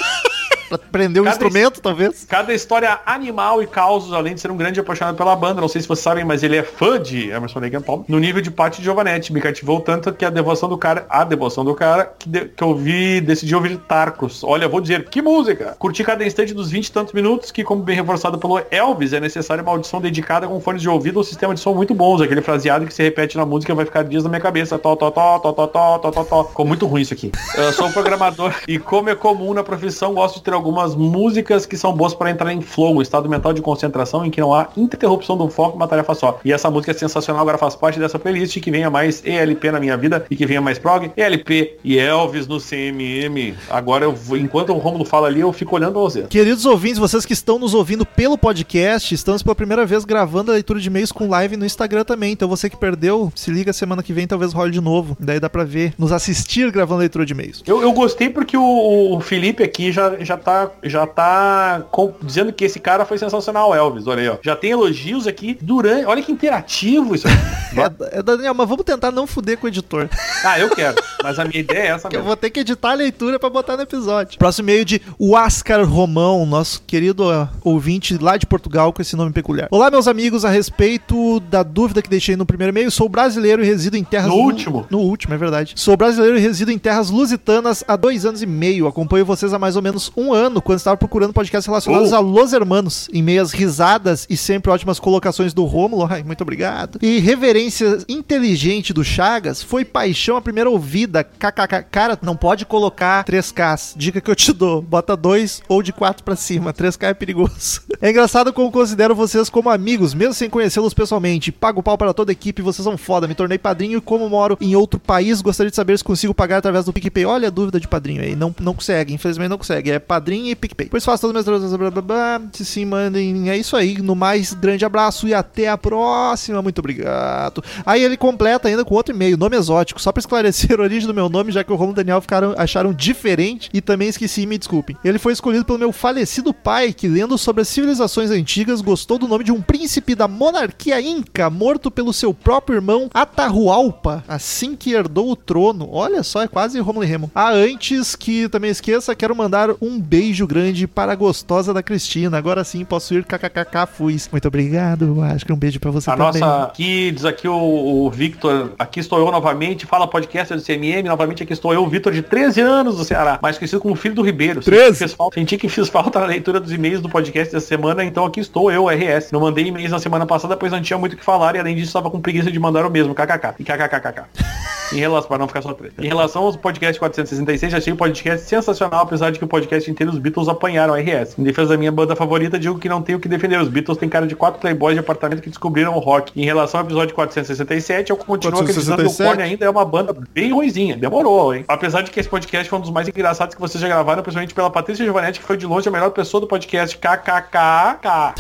Pra 0.72 0.78
prender 0.78 1.22
um 1.22 1.26
cada 1.26 1.36
instrumento, 1.36 1.82
talvez. 1.82 2.26
Cada 2.30 2.54
história 2.54 3.00
animal 3.06 3.62
e 3.62 3.68
causos, 3.68 4.14
além 4.14 4.36
de 4.36 4.40
ser 4.40 4.50
um 4.50 4.56
grande 4.56 4.80
apaixonado 4.80 5.18
pela 5.18 5.36
banda. 5.36 5.60
Não 5.60 5.68
sei 5.68 5.82
se 5.82 5.88
vocês 5.88 6.04
sabem, 6.04 6.24
mas 6.24 6.44
ele 6.44 6.56
é 6.56 6.64
fã 6.64 6.98
de 6.98 7.30
Emerson 7.30 7.60
Lake 7.60 7.76
and 7.76 7.82
Palmer. 7.82 8.06
No 8.08 8.20
nível 8.20 8.42
de 8.42 8.50
Paty 8.50 8.82
Giovanetti. 8.82 9.34
Me 9.34 9.42
cativou 9.42 9.82
tanto 9.82 10.14
que 10.14 10.24
a 10.24 10.30
devoção 10.30 10.70
do 10.70 10.78
cara, 10.78 11.06
a 11.10 11.26
devoção 11.26 11.66
do 11.66 11.76
cara, 11.76 12.06
que, 12.18 12.30
de, 12.30 12.46
que 12.46 12.64
eu 12.64 12.74
vi, 12.74 13.20
decidi 13.20 13.54
ouvir 13.54 13.78
Tarcos. 13.80 14.44
Olha, 14.44 14.68
vou 14.70 14.80
dizer, 14.80 15.10
que 15.10 15.22
música! 15.22 15.76
Curti 15.78 16.04
cada 16.04 16.26
instante 16.26 16.54
dos 16.54 16.72
20 16.72 16.88
e 16.88 16.92
tantos 16.92 17.14
minutos, 17.14 17.52
que 17.52 17.64
como 17.64 17.84
bem 17.84 17.96
reforçado 17.96 18.38
pelo 18.38 18.62
Elvis, 18.72 19.12
é 19.12 19.20
necessária 19.20 19.62
uma 19.62 19.72
audição 19.74 20.00
dedicada 20.00 20.48
com 20.48 20.60
fones 20.62 20.82
de 20.82 20.88
ouvido 20.88 21.18
ou 21.18 21.24
sistema 21.24 21.54
de 21.54 21.60
som 21.60 21.74
muito 21.74 21.94
bons. 21.94 22.22
Aquele 22.22 22.42
fraseado 22.42 22.86
que 22.86 22.94
se 22.94 23.04
repete 23.04 23.36
na 23.36 23.46
música 23.46 23.76
vai 23.76 23.84
ficar 23.84 24.04
dias 24.04 24.24
na 24.24 24.30
minha 24.30 24.42
cabeça. 24.42 24.80
Tó, 24.80 24.96
tó, 24.96 25.12
tó, 25.12 25.40
tó, 25.40 25.52
tó, 25.52 25.68
tó, 25.68 26.12
tó, 26.12 26.24
tó. 26.24 26.44
Ficou 26.46 26.66
muito 26.66 26.86
ruim 26.86 27.02
isso 27.02 27.14
aqui. 27.14 27.32
Eu 27.58 27.74
sou 27.74 27.88
um 27.88 27.92
programador 27.92 28.54
e 28.68 28.80
como 28.80 29.10
é 29.10 29.16
comum 29.16 29.54
na 29.54 29.64
profissão, 29.64 30.14
gosto 30.14 30.36
de 30.36 30.44
ter 30.44 30.54
algumas 30.62 30.96
músicas 30.96 31.66
que 31.66 31.76
são 31.76 31.92
boas 31.92 32.14
para 32.14 32.30
entrar 32.30 32.54
em 32.54 32.62
flow, 32.62 32.96
um 32.96 33.02
estado 33.02 33.28
mental 33.28 33.52
de 33.52 33.62
concentração 33.62 34.24
em 34.24 34.30
que 34.30 34.40
não 34.40 34.54
há 34.54 34.70
interrupção 34.78 35.36
do 35.36 35.50
foco 35.50 35.74
em 35.74 35.76
uma 35.78 35.88
tarefa 35.88 36.14
só. 36.14 36.40
E 36.46 36.54
essa 36.54 36.70
música 36.70 36.92
é 36.92 36.94
sensacional, 36.94 37.42
agora 37.42 37.58
faz 37.58 37.76
parte 37.76 38.00
dessa 38.00 38.20
playlist 38.20 38.60
que 38.60 38.70
venha 38.70 38.90
mais 38.90 39.24
ELP 39.26 39.66
na 39.72 39.80
minha 39.80 39.98
vida 39.98 40.24
e 40.30 40.36
que 40.36 40.46
venha 40.46 40.62
mais 40.62 40.78
prog, 40.78 41.12
ELP 41.18 41.80
e 41.84 41.98
Elvis 41.98 42.48
no 42.48 42.60
CMM. 42.60 43.56
Agora 43.70 44.06
eu 44.06 44.14
vou, 44.14 44.38
enquanto 44.38 44.72
o 44.72 44.78
Romulo 44.78 45.04
fala 45.04 45.28
ali, 45.28 45.42
eu 45.42 45.52
fico 45.52 45.76
olhando 45.76 46.00
você. 46.00 46.24
Queridos 46.24 46.66
ouvintes, 46.66 47.00
vocês 47.00 47.26
que 47.26 47.34
estão 47.34 47.58
nos 47.58 47.74
ouvindo 47.74 48.06
pelo 48.06 48.38
podcast, 48.38 49.14
estamos 49.14 49.42
pela 49.42 49.56
primeira 49.56 49.86
vez 49.86 50.06
gravando 50.06 50.52
a 50.52 50.54
leitura 50.54 50.80
de 50.80 50.88
e-mails 50.88 51.12
com 51.12 51.28
live 51.28 51.58
no 51.58 51.66
Instagram 51.66 52.04
também. 52.04 52.34
Então 52.34 52.48
você 52.48 52.70
que 52.70 52.78
perdeu, 52.78 53.32
se 53.36 53.50
liga 53.50 53.74
semana 53.74 54.04
que 54.04 54.14
vem, 54.14 54.28
talvez 54.28 54.54
role 54.54 54.72
de 54.72 54.82
novo. 54.82 55.18
Daí 55.20 55.40
dá 55.40 55.50
pra 55.50 55.64
ver, 55.64 55.94
nos 55.98 56.12
assistir 56.12 56.72
gravando 56.72 57.00
a 57.00 57.00
leitura 57.00 57.26
de 57.26 57.34
e-mails. 57.34 57.64
Eu, 57.66 57.82
eu 57.82 57.92
gostei 57.92 58.30
porque 58.30 58.56
o, 58.56 59.16
o 59.16 59.20
Felipe 59.20 59.64
aqui 59.64 59.92
já, 59.92 60.18
já 60.20 60.38
tá, 60.38 60.51
já 60.84 61.06
tá 61.08 61.84
com- 61.92 62.14
dizendo 62.22 62.52
que 62.54 62.66
esse 62.66 62.80
cara 62.80 63.06
foi 63.06 63.18
sensacional, 63.18 63.74
Elvis. 63.76 64.08
Olha 64.08 64.22
aí, 64.22 64.30
ó. 64.30 64.38
Já 64.42 64.56
tem 64.56 64.72
elogios 64.72 65.28
aqui 65.28 65.58
durante. 65.62 66.06
Olha 66.06 66.22
que 66.22 66.32
interativo 66.32 67.14
isso. 67.16 67.28
aqui. 67.28 67.38
É, 67.76 68.20
é, 68.20 68.24
Daniel, 68.24 68.54
mas 68.54 68.68
vamos 68.68 68.84
tentar 68.86 69.12
não 69.12 69.26
fuder 69.28 69.58
com 69.58 69.66
o 69.66 69.70
editor. 69.70 70.10
ah, 70.44 70.60
eu 70.60 70.70
quero. 70.70 71.02
Mas 71.24 71.38
a 71.40 71.46
minha 71.46 71.60
ideia 71.60 71.80
é 71.80 71.88
essa 71.88 72.10
Que 72.10 72.16
eu 72.16 72.20
mesmo. 72.20 72.28
vou 72.28 72.36
ter 72.36 72.50
que 72.50 72.60
editar 72.62 72.92
a 72.92 72.94
leitura 72.96 73.40
pra 73.40 73.50
botar 73.50 73.76
no 73.78 73.84
episódio. 73.84 74.38
Próximo 74.38 74.70
e-mail 74.70 74.84
de 74.86 75.02
Oscar 75.20 75.84
Romão, 75.86 76.46
nosso 76.46 76.82
querido 76.86 77.24
ó, 77.26 77.48
ouvinte 77.64 78.18
lá 78.18 78.38
de 78.38 78.46
Portugal 78.46 78.92
com 78.92 79.02
esse 79.02 79.16
nome 79.16 79.32
peculiar. 79.32 79.68
Olá, 79.72 79.90
meus 79.92 80.08
amigos, 80.08 80.44
a 80.44 80.50
respeito 80.50 81.40
da 81.42 81.64
dúvida 81.64 82.02
que 82.02 82.10
deixei 82.10 82.36
no 82.36 82.46
primeiro 82.46 82.72
e-mail, 82.72 82.90
sou 82.92 83.08
brasileiro 83.08 83.64
e 83.64 83.66
resido 83.66 83.96
em 83.98 84.04
terras... 84.04 84.28
No 84.30 84.36
último. 84.36 84.86
No 84.90 85.00
último, 85.00 85.34
é 85.34 85.38
verdade. 85.38 85.74
Sou 85.76 85.96
brasileiro 85.96 86.38
e 86.38 86.42
resido 86.42 86.72
em 86.72 86.78
terras 86.78 87.10
lusitanas 87.10 87.84
há 87.88 87.96
dois 87.96 88.26
anos 88.26 88.42
e 88.42 88.46
meio. 88.46 88.88
Acompanho 88.88 89.26
vocês 89.26 89.54
há 89.54 89.60
mais 89.60 89.76
ou 89.76 89.82
menos 89.82 90.12
um 90.18 90.34
ano, 90.34 90.62
quando 90.62 90.80
estava 90.80 90.98
procurando 90.98 91.34
podcasts 91.34 91.68
relacionados 91.68 92.12
Oh. 92.12 92.16
a 92.16 92.20
Los 92.20 92.52
Hermanos, 92.54 93.08
em 93.14 93.22
meias 93.22 93.52
risadas 93.52 94.26
e 94.30 94.36
sempre 94.36 94.72
ótimas 94.72 95.00
colocações 95.00 95.54
do 95.54 95.64
Rômulo. 95.66 96.08
Ai, 96.10 96.24
muito 96.24 96.42
obrigado. 96.42 97.00
E 97.02 97.20
referência 97.62 98.00
inteligente 98.10 98.94
do 98.94 99.04
Chagas 99.04 99.62
foi 99.62 99.86
paixão 99.86 100.36
à 100.36 100.42
primeira 100.42 100.70
ouvida. 100.70 101.24
KKK. 101.24 101.84
Cara, 101.92 102.18
não 102.22 102.36
pode 102.36 102.66
colocar 102.66 103.24
3Ks. 103.24 103.94
Dica 103.96 104.20
que 104.20 104.32
eu 104.32 104.36
te 104.36 104.52
dou. 104.52 104.82
Bota 104.82 105.16
2 105.16 105.62
ou 105.68 105.84
de 105.84 105.94
4 105.94 106.24
pra 106.24 106.36
cima. 106.36 106.74
3K 106.74 107.10
é 107.10 107.14
perigoso. 107.14 107.82
É 108.04 108.10
engraçado 108.10 108.52
como 108.52 108.72
considero 108.72 109.14
vocês 109.14 109.48
como 109.48 109.70
amigos, 109.70 110.16
mesmo 110.16 110.34
sem 110.34 110.50
conhecê-los 110.50 110.92
pessoalmente. 110.92 111.52
Pago 111.52 111.84
pau 111.84 111.96
para 111.96 112.16
toda 112.16 112.32
a 112.32 112.34
equipe, 112.34 112.60
vocês 112.60 112.84
são 112.84 112.98
foda. 112.98 113.28
Me 113.28 113.36
tornei 113.36 113.60
padrinho 113.60 114.00
e 114.00 114.02
como 114.02 114.28
moro 114.28 114.58
em 114.60 114.76
outro 114.76 115.00
país, 115.00 115.40
gostaria 115.40 115.70
de 115.70 115.76
saber 115.76 116.00
se 116.00 116.04
consigo 116.04 116.34
pagar 116.34 116.58
através 116.58 116.86
do 116.86 116.92
PicPay. 116.92 117.26
Olha 117.26 117.50
a 117.50 117.52
dúvida 117.52 117.80
de 117.80 117.88
padrinho 117.88 118.24
aí. 118.24 118.36
Não, 118.36 118.56
não 118.60 118.74
consegue, 118.74 119.14
infelizmente 119.14 119.50
não 119.50 119.58
consegue. 119.60 119.92
É 119.92 120.00
padrinho 120.00 120.48
e 120.48 120.56
PicPay. 120.56 120.88
Pois 120.90 121.06
faço 121.06 121.28
todas 121.28 121.48
as 121.48 121.78
minhas 121.78 121.94
blá. 121.94 122.42
Se 122.54 122.66
sim, 122.66 122.86
mandem. 122.86 123.52
É 123.52 123.56
isso 123.56 123.78
aí. 123.78 124.02
No 124.02 124.16
mais, 124.16 124.52
grande 124.52 124.84
abraço 124.84 125.28
e 125.28 125.34
até 125.36 125.70
a 125.70 125.78
próxima. 125.78 126.60
Muito 126.60 126.80
obrigado. 126.80 127.51
Aí 127.86 128.04
ele 128.04 128.16
completa 128.18 128.68
ainda 128.68 128.86
com 128.86 128.96
outro 128.96 129.14
e-mail, 129.14 129.38
nome 129.38 129.58
exótico, 129.58 130.02
só 130.02 130.12
pra 130.12 130.20
esclarecer 130.20 130.80
a 130.80 130.84
origem 130.84 131.08
do 131.08 131.14
meu 131.14 131.28
nome, 131.30 131.52
já 131.52 131.64
que 131.64 131.72
o 131.72 131.76
Romulo 131.76 131.96
e 131.96 131.98
Daniel 131.98 132.22
ficaram, 132.22 132.54
acharam 132.58 132.94
diferente 132.94 133.70
e 133.74 133.82
também 133.82 134.08
esqueci, 134.08 134.46
me 134.46 134.58
desculpem. 134.58 134.96
Ele 135.04 135.18
foi 135.20 135.34
escolhido 135.34 135.66
pelo 135.66 135.80
meu 135.80 135.92
falecido 135.92 136.54
pai, 136.54 136.94
que 136.94 137.08
lendo 137.08 137.38
sobre 137.38 137.62
as 137.64 137.68
civilizações 137.68 138.30
antigas, 138.32 138.82
gostou 138.82 139.18
do 139.18 139.28
nome 139.28 139.44
de 139.44 139.52
um 139.52 139.62
príncipe 139.62 140.16
da 140.16 140.28
monarquia 140.28 141.02
inca, 141.02 141.50
morto 141.50 141.90
pelo 141.92 142.14
seu 142.14 142.34
próprio 142.34 142.76
irmão 142.78 143.10
Atahualpa, 143.14 144.24
assim 144.28 144.76
que 144.76 144.94
herdou 144.94 145.32
o 145.32 145.36
trono. 145.36 145.90
Olha 145.92 146.24
só, 146.24 146.42
é 146.44 146.48
quase 146.48 146.80
Romulo 146.80 147.04
e 147.04 147.08
Remo. 147.08 147.32
Ah, 147.34 147.52
antes 147.52 148.16
que 148.16 148.48
também 148.50 148.70
esqueça, 148.72 149.16
quero 149.16 149.36
mandar 149.36 149.70
um 149.82 150.00
beijo 150.00 150.46
grande 150.46 150.88
para 150.88 151.12
a 151.12 151.16
gostosa 151.16 151.74
da 151.74 151.82
Cristina. 151.84 152.38
Agora 152.38 152.64
sim 152.64 152.86
posso 152.86 153.14
ir 153.14 153.26
kkkk 153.26 153.88
fui. 153.92 154.18
Muito 154.32 154.48
obrigado, 154.48 155.22
acho 155.24 155.46
que 155.46 155.52
um 155.54 155.58
beijo 155.58 155.80
pra 155.80 155.90
você 155.92 156.10
A 156.10 156.16
também. 156.16 156.42
nossa, 156.42 156.64
aqui 156.64 157.12
diz 157.12 157.26
aqui 157.42 157.48
o, 157.48 158.06
o 158.06 158.10
Victor, 158.12 158.72
aqui 158.78 159.00
estou 159.00 159.18
eu 159.18 159.32
novamente, 159.32 159.88
fala 159.88 160.08
podcast 160.08 160.54
do 160.54 160.62
CMM, 160.62 161.08
novamente 161.08 161.42
aqui 161.42 161.52
estou 161.52 161.74
eu, 161.74 161.88
Victor 161.88 162.14
de 162.14 162.22
13 162.22 162.62
anos 162.62 162.98
do 162.98 163.04
Ceará, 163.04 163.40
mais 163.42 163.58
conhecido 163.58 163.82
como 163.82 163.96
filho 163.96 164.14
do 164.14 164.22
Ribeiro. 164.22 164.62
13? 164.62 164.92
Senti 164.92 164.92
que 164.92 165.00
fiz 165.00 165.14
falta, 165.14 165.40
senti 165.40 165.58
que 165.58 165.70
fiz 165.70 165.90
falta 165.90 166.20
na 166.20 166.26
leitura 166.28 166.60
dos 166.60 166.72
e-mails 166.72 167.02
do 167.02 167.10
podcast 167.10 167.52
dessa 167.52 167.66
semana, 167.66 168.04
então 168.04 168.26
aqui 168.26 168.40
estou 168.40 168.72
eu, 168.72 168.86
RS. 168.88 169.32
Não 169.32 169.40
mandei 169.40 169.66
e-mails 169.66 169.90
na 169.90 170.00
semana 170.00 170.26
passada, 170.26 170.56
pois 170.56 170.72
não 170.72 170.82
tinha 170.82 171.00
muito 171.00 171.14
o 171.14 171.18
que 171.18 171.26
falar 171.26 171.56
e 171.56 171.60
além 171.60 171.76
disso 171.76 171.88
estava 171.88 172.12
com 172.12 172.22
preguiça 172.22 172.52
de 172.52 172.60
mandar 172.60 172.86
o 172.86 172.92
mesmo, 172.92 173.16
kkk. 173.16 173.56
E 173.60 173.64
kkkk. 173.64 174.81
Em 174.94 175.00
relação, 175.00 175.28
para 175.28 175.38
não 175.38 175.48
ficar 175.48 175.62
só 175.62 175.74
treta. 175.74 176.04
Em 176.04 176.08
relação 176.08 176.44
aos 176.44 176.56
podcast 176.56 177.00
466, 177.00 177.74
achei 177.74 177.94
o 177.94 177.96
podcast 177.96 178.48
sensacional, 178.48 179.02
apesar 179.02 179.32
de 179.32 179.40
que 179.40 179.46
o 179.46 179.48
podcast 179.48 179.90
inteiro 179.90 180.12
os 180.12 180.20
Beatles 180.20 180.48
apanharam 180.48 180.94
a 180.94 181.00
RS. 181.00 181.38
Em 181.38 181.44
defesa 181.44 181.70
da 181.70 181.78
minha 181.78 181.92
banda 181.92 182.16
favorita, 182.16 182.60
digo 182.60 182.78
que 182.78 182.90
não 182.90 183.02
tenho 183.02 183.18
o 183.18 183.22
que 183.22 183.28
defender. 183.28 183.60
Os 183.60 183.70
Beatles 183.70 183.98
têm 183.98 184.10
cara 184.10 184.28
de 184.28 184.36
quatro 184.36 184.60
playboys 184.60 184.96
de 184.96 185.00
apartamento 185.00 185.42
que 185.42 185.50
descobriram 185.50 185.96
o 185.96 186.00
rock. 186.00 186.40
Em 186.40 186.46
relação 186.46 186.80
ao 186.80 186.86
episódio 186.86 187.16
467, 187.16 188.10
eu 188.10 188.18
continuo 188.18 188.62
acreditando 188.62 188.98
que 188.98 189.10
o 189.10 189.16
467? 189.16 189.30
Korn 189.30 189.44
ainda 189.44 189.66
é 189.66 189.70
uma 189.70 189.86
banda 189.86 190.16
bem 190.34 190.52
ruizinha. 190.52 190.98
Demorou, 190.98 191.54
hein? 191.54 191.64
Apesar 191.68 192.02
de 192.02 192.12
que 192.12 192.20
esse 192.20 192.30
podcast 192.30 192.70
foi 192.70 192.80
um 192.80 192.82
dos 192.82 192.92
mais 192.92 193.08
engraçados 193.08 193.56
que 193.56 193.62
vocês 193.62 193.82
já 193.82 193.88
gravaram, 193.88 194.22
principalmente 194.22 194.54
pela 194.54 194.70
Patrícia 194.70 195.06
Giovanetti, 195.06 195.40
que 195.40 195.46
foi 195.46 195.58
de 195.58 195.66
longe 195.66 195.88
a 195.88 195.92
melhor 195.92 196.12
pessoa 196.12 196.42
do 196.42 196.48
podcast 196.48 196.98
KKKK. 196.98 198.36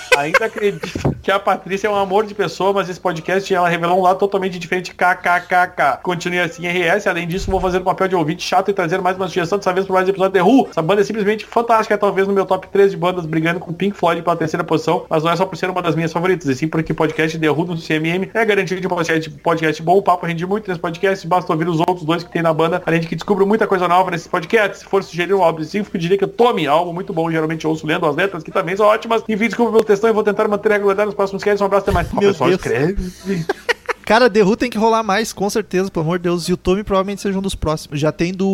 Ainda 0.16 0.46
acredito 0.46 1.14
que 1.20 1.30
a 1.30 1.38
Patrícia 1.38 1.88
é 1.88 1.90
um 1.90 1.94
amor 1.94 2.24
de 2.24 2.34
pessoa, 2.34 2.72
mas 2.72 2.88
esse 2.88 2.98
podcast 2.98 3.52
ela 3.52 3.68
revelou 3.68 3.98
um 3.98 4.02
lado 4.02 4.18
totalmente 4.18 4.58
diferente 4.58 4.94
KKKK. 4.94 6.00
Continue 6.02 6.38
assim, 6.38 6.66
RS. 6.66 7.06
Além 7.06 7.28
disso, 7.28 7.50
vou 7.50 7.60
fazer 7.60 7.78
o 7.78 7.82
papel 7.82 8.08
de 8.08 8.16
ouvinte 8.16 8.42
chato 8.42 8.70
e 8.70 8.72
trazer 8.72 8.98
mais 9.02 9.16
uma 9.16 9.28
sugestão 9.28 9.58
dessa 9.58 9.74
vez 9.74 9.86
por 9.86 9.92
mais 9.92 10.06
um 10.06 10.10
episódio 10.10 10.32
de 10.32 10.40
Who. 10.40 10.68
Essa 10.70 10.80
banda 10.80 11.02
é 11.02 11.04
simplesmente 11.04 11.44
fantástica, 11.44 11.98
talvez 11.98 12.26
no 12.26 12.32
meu 12.32 12.46
top 12.46 12.66
3 12.68 12.92
de 12.92 12.96
bandas 12.96 13.26
brigando 13.26 13.60
com 13.60 13.74
Pink 13.74 13.94
Floyd 13.94 14.22
pela 14.22 14.36
terceira 14.36 14.64
posição, 14.64 15.04
mas 15.10 15.22
não 15.22 15.30
é 15.30 15.36
só 15.36 15.44
por 15.44 15.54
ser 15.56 15.68
uma 15.68 15.82
das 15.82 15.94
minhas 15.94 16.12
favoritas, 16.12 16.48
e 16.48 16.54
sim 16.54 16.66
porque 16.66 16.94
podcast 16.94 17.38
The 17.38 17.50
Who 17.50 17.64
do 17.66 17.76
CMM 17.76 18.30
é 18.32 18.44
garantia 18.46 18.80
de 18.80 18.86
um 18.86 18.90
podcast, 18.90 19.28
podcast 19.28 19.82
bom. 19.82 19.98
O 19.98 20.02
papo 20.02 20.24
rende 20.24 20.46
muito 20.46 20.66
nesse 20.66 20.80
podcast, 20.80 21.26
basta 21.26 21.52
ouvir 21.52 21.68
os 21.68 21.78
outros 21.80 22.04
dois 22.04 22.24
que 22.24 22.32
tem 22.32 22.40
na 22.40 22.54
banda, 22.54 22.82
além 22.86 23.00
de 23.00 23.06
que 23.06 23.16
descubro 23.16 23.46
muita 23.46 23.66
coisa 23.66 23.86
nova 23.86 24.10
nesse 24.10 24.30
podcast. 24.30 24.78
Se 24.78 24.84
for 24.86 25.04
sugerir 25.04 25.34
um 25.34 25.42
álbum 25.42 25.60
específico, 25.60 25.98
diria 25.98 26.16
que 26.16 26.24
eu 26.24 26.28
tome 26.28 26.66
algo 26.66 26.90
muito 26.94 27.12
bom. 27.12 27.30
Geralmente 27.30 27.66
ouço 27.66 27.86
lendo 27.86 28.06
as 28.06 28.16
letras, 28.16 28.42
que 28.42 28.50
também 28.50 28.74
são 28.74 28.86
ótimas. 28.86 29.22
Enfim, 29.28 29.46
desculpa 29.46 29.72
pelo 29.72 29.84
textão 30.06 30.10
e 30.10 30.12
vou 30.12 30.22
tentar 30.22 30.48
manter 30.48 30.72
a 30.72 30.74
regularidade 30.74 31.06
nos 31.06 31.14
próximos 31.14 31.42
casts. 31.42 31.60
Um 31.60 31.66
abraço 31.66 31.84
até 31.84 31.92
mais. 31.92 32.12
Meu 32.12 32.32
pessoal, 32.32 32.50
Deus. 32.50 32.60
escreve. 32.60 33.46
Cara, 34.06 34.30
The 34.30 34.44
Who 34.44 34.56
tem 34.56 34.70
que 34.70 34.78
rolar 34.78 35.02
mais, 35.02 35.32
com 35.32 35.50
certeza, 35.50 35.90
pelo 35.90 36.04
amor 36.04 36.20
de 36.20 36.22
Deus. 36.22 36.48
E 36.48 36.52
o 36.52 36.56
Tommy 36.56 36.84
provavelmente 36.84 37.20
seja 37.20 37.36
um 37.36 37.42
dos 37.42 37.56
próximos. 37.56 37.98
Já 37.98 38.12
tem 38.12 38.32
do 38.32 38.46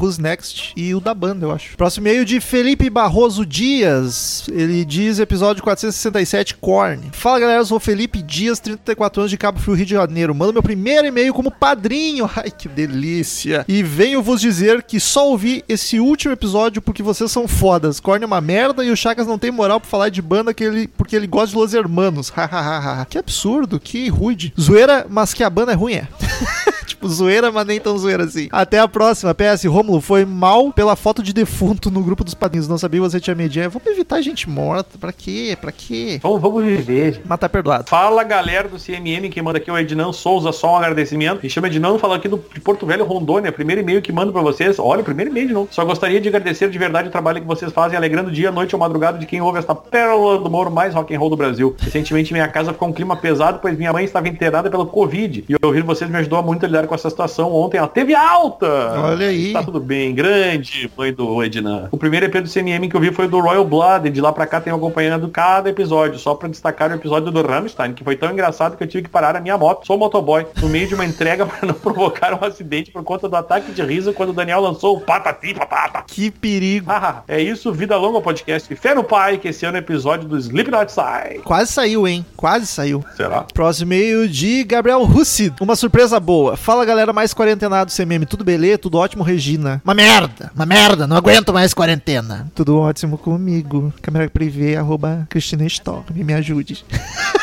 Who's 0.00 0.16
Next 0.16 0.72
e 0.76 0.94
o 0.94 1.00
da 1.00 1.12
banda, 1.12 1.44
eu 1.44 1.50
acho. 1.50 1.76
Próximo 1.76 2.06
e-mail 2.06 2.24
de 2.24 2.40
Felipe 2.40 2.88
Barroso 2.88 3.44
Dias. 3.44 4.44
Ele 4.48 4.84
diz 4.84 5.18
episódio 5.18 5.60
467, 5.64 6.54
Korn. 6.54 7.10
Fala 7.10 7.40
galera, 7.40 7.58
eu 7.58 7.66
sou 7.66 7.80
Felipe 7.80 8.22
Dias, 8.22 8.60
34 8.60 9.22
anos 9.22 9.30
de 9.32 9.36
Cabo 9.36 9.58
Frio, 9.58 9.74
Rio 9.74 9.86
de 9.86 9.92
Janeiro. 9.92 10.32
Mando 10.36 10.52
meu 10.52 10.62
primeiro 10.62 11.08
e-mail 11.08 11.34
como 11.34 11.50
padrinho. 11.50 12.30
Ai, 12.36 12.52
que 12.52 12.68
delícia. 12.68 13.64
E 13.66 13.82
venho 13.82 14.22
vos 14.22 14.40
dizer 14.40 14.84
que 14.84 15.00
só 15.00 15.28
ouvi 15.28 15.64
esse 15.68 15.98
último 15.98 16.32
episódio 16.32 16.80
porque 16.80 17.02
vocês 17.02 17.28
são 17.32 17.48
fodas. 17.48 17.98
Korn 17.98 18.22
é 18.22 18.26
uma 18.26 18.40
merda 18.40 18.84
e 18.84 18.90
o 18.92 18.96
Chagas 18.96 19.26
não 19.26 19.36
tem 19.36 19.50
moral 19.50 19.80
pra 19.80 19.90
falar 19.90 20.10
de 20.10 20.22
banda 20.22 20.54
que 20.54 20.62
ele, 20.62 20.86
porque 20.86 21.16
ele 21.16 21.26
gosta 21.26 21.48
de 21.48 21.56
Los 21.56 21.74
Hermanos. 21.74 22.28
Hahaha. 22.30 23.04
que 23.06 23.18
absurdo, 23.18 23.80
que 23.80 24.08
rude. 24.08 24.54
Zoeira, 24.60 24.91
mas 25.08 25.34
que 25.34 25.44
a 25.44 25.50
banda 25.50 25.72
é 25.72 25.74
ruim, 25.74 25.94
é. 25.94 26.08
tipo, 27.02 27.08
zoeira, 27.10 27.50
mas 27.50 27.66
nem 27.66 27.80
tão 27.80 27.98
zoeira 27.98 28.24
assim. 28.24 28.48
Até 28.50 28.78
a 28.78 28.86
próxima. 28.86 29.34
PS, 29.34 29.64
Romulo, 29.64 30.00
foi 30.00 30.24
mal 30.24 30.72
pela 30.72 30.94
foto 30.94 31.22
de 31.22 31.32
defunto 31.32 31.90
no 31.90 32.02
grupo 32.02 32.22
dos 32.24 32.34
padrinhos. 32.34 32.68
Não 32.68 32.78
sabia 32.78 33.00
que 33.00 33.10
você 33.10 33.20
tinha 33.20 33.34
medinha. 33.34 33.68
Vamos 33.68 33.86
evitar 33.88 34.20
gente 34.22 34.48
morta. 34.48 34.98
Pra 34.98 35.12
quê? 35.12 35.56
Pra 35.60 35.72
quê? 35.72 36.20
Vamos, 36.22 36.40
vamos 36.40 36.64
viver. 36.64 37.20
Mas 37.24 37.38
tá 37.38 37.48
perdoado. 37.48 37.88
Fala 37.88 38.22
galera 38.22 38.68
do 38.68 38.78
CMM, 38.78 39.28
quem 39.30 39.42
manda 39.42 39.58
aqui 39.58 39.70
é 39.70 39.72
o 39.72 39.78
Ednan 39.78 40.12
Souza, 40.12 40.52
só 40.52 40.74
um 40.74 40.76
agradecimento. 40.76 41.40
Me 41.42 41.50
chama 41.50 41.66
Ednan, 41.66 41.98
falando 41.98 42.18
aqui 42.18 42.28
do, 42.28 42.42
de 42.52 42.60
Porto 42.60 42.86
Velho, 42.86 43.04
Rondônia. 43.04 43.50
Primeiro 43.50 43.80
e-mail 43.80 44.00
que 44.00 44.12
mando 44.12 44.32
pra 44.32 44.42
vocês. 44.42 44.78
Olha, 44.78 45.02
primeiro 45.02 45.30
e-mail 45.30 45.48
de 45.48 45.54
novo. 45.54 45.68
Só 45.70 45.84
gostaria 45.84 46.20
de 46.20 46.28
agradecer 46.28 46.70
de 46.70 46.78
verdade 46.78 47.08
o 47.08 47.10
trabalho 47.10 47.40
que 47.40 47.46
vocês 47.46 47.72
fazem, 47.72 47.96
alegrando 47.96 48.30
dia, 48.30 48.50
noite 48.50 48.74
ou 48.74 48.80
madrugada 48.80 49.18
de 49.18 49.26
quem 49.26 49.40
ouve 49.40 49.58
esta 49.58 49.74
pérola 49.74 50.38
do 50.38 50.50
Moro 50.50 50.70
mais 50.70 50.94
rock 50.94 51.14
and 51.14 51.18
roll 51.18 51.30
do 51.30 51.36
Brasil. 51.36 51.74
Recentemente 51.80 52.32
minha 52.32 52.48
casa 52.48 52.72
ficou 52.72 52.88
um 52.88 52.92
clima 52.92 53.16
pesado, 53.16 53.58
pois 53.60 53.76
minha 53.76 53.92
mãe 53.92 54.04
estava 54.04 54.28
internada 54.28 54.70
pelo 54.70 54.86
Covid. 54.86 55.44
E 55.48 55.56
ouvir 55.64 55.82
vocês 55.82 56.10
me 56.10 56.18
ajudou 56.18 56.42
muito 56.42 56.64
a 56.64 56.68
lidar 56.68 56.86
com 56.86 56.91
essa 56.94 57.10
situação. 57.10 57.52
Ontem 57.52 57.78
ela 57.78 57.88
teve 57.88 58.14
alta. 58.14 58.66
Olha 58.66 59.26
aí. 59.28 59.52
Tá 59.52 59.62
tudo 59.62 59.80
bem. 59.80 60.14
Grande, 60.14 60.90
mãe 60.96 61.12
do 61.12 61.42
Ednan. 61.42 61.88
O 61.90 61.96
primeiro 61.96 62.26
EP 62.26 62.34
do 62.42 62.48
CMM 62.50 62.88
que 62.88 62.96
eu 62.96 63.00
vi 63.00 63.12
foi 63.12 63.28
do 63.28 63.40
Royal 63.40 63.64
Blood. 63.64 64.10
De 64.10 64.20
lá 64.20 64.32
pra 64.32 64.46
cá 64.46 64.60
tenho 64.60 64.76
acompanhando 64.76 65.28
cada 65.28 65.70
episódio. 65.70 66.18
Só 66.18 66.34
pra 66.34 66.48
destacar 66.48 66.90
o 66.90 66.94
episódio 66.94 67.30
do 67.30 67.42
Rammstein, 67.42 67.92
que 67.92 68.04
foi 68.04 68.16
tão 68.16 68.30
engraçado 68.30 68.76
que 68.76 68.82
eu 68.82 68.88
tive 68.88 69.04
que 69.04 69.10
parar 69.10 69.36
a 69.36 69.40
minha 69.40 69.56
moto. 69.56 69.86
Sou 69.86 69.96
motoboy. 69.98 70.46
No 70.60 70.68
meio 70.68 70.86
de 70.86 70.94
uma 70.94 71.04
entrega 71.04 71.44
pra 71.46 71.66
não 71.66 71.74
provocar 71.74 72.34
um 72.34 72.44
acidente 72.44 72.90
por 72.90 73.02
conta 73.02 73.28
do 73.28 73.36
ataque 73.36 73.72
de 73.72 73.82
riso 73.82 74.12
quando 74.12 74.30
o 74.30 74.34
Daniel 74.34 74.60
lançou 74.60 74.96
o 74.96 75.00
patati 75.00 75.54
patata. 75.54 76.04
Que 76.06 76.30
perigo. 76.30 76.90
Ah, 76.90 77.22
é 77.28 77.40
isso, 77.40 77.72
vida 77.72 77.96
longa 77.96 78.20
podcast. 78.20 78.74
Fé 78.76 78.94
no 78.94 79.04
pai, 79.04 79.38
que 79.38 79.48
esse 79.48 79.64
ano 79.64 79.76
é 79.76 79.80
o 79.80 79.82
episódio 79.82 80.28
do 80.28 80.36
Slipknot 80.38 80.90
sai. 80.92 81.38
Quase 81.38 81.72
saiu, 81.72 82.06
hein? 82.06 82.24
Quase 82.36 82.66
saiu. 82.66 83.04
Será? 83.16 83.44
Próximo 83.54 83.92
e-mail 83.92 84.28
de 84.28 84.64
Gabriel 84.64 85.02
Russi. 85.04 85.52
Uma 85.60 85.76
surpresa 85.76 86.18
boa. 86.20 86.56
Fala 86.56 86.81
galera 86.84 87.12
mais 87.12 87.34
quarentenado 87.34 87.92
CMM. 87.92 88.24
Tudo 88.26 88.44
beleza? 88.44 88.78
Tudo 88.78 88.98
ótimo, 88.98 89.22
Regina. 89.22 89.80
Uma 89.84 89.94
merda. 89.94 90.50
Uma 90.54 90.66
merda. 90.66 91.06
Não 91.06 91.16
aguento 91.16 91.52
mais 91.52 91.74
quarentena. 91.74 92.50
Tudo 92.54 92.78
ótimo 92.78 93.18
comigo. 93.18 93.92
Câmera 94.00 94.28
privê, 94.28 94.76
arroba 94.76 95.26
Cristina 95.28 95.66
Storm. 95.66 96.04
Me 96.14 96.34
ajude. 96.34 96.84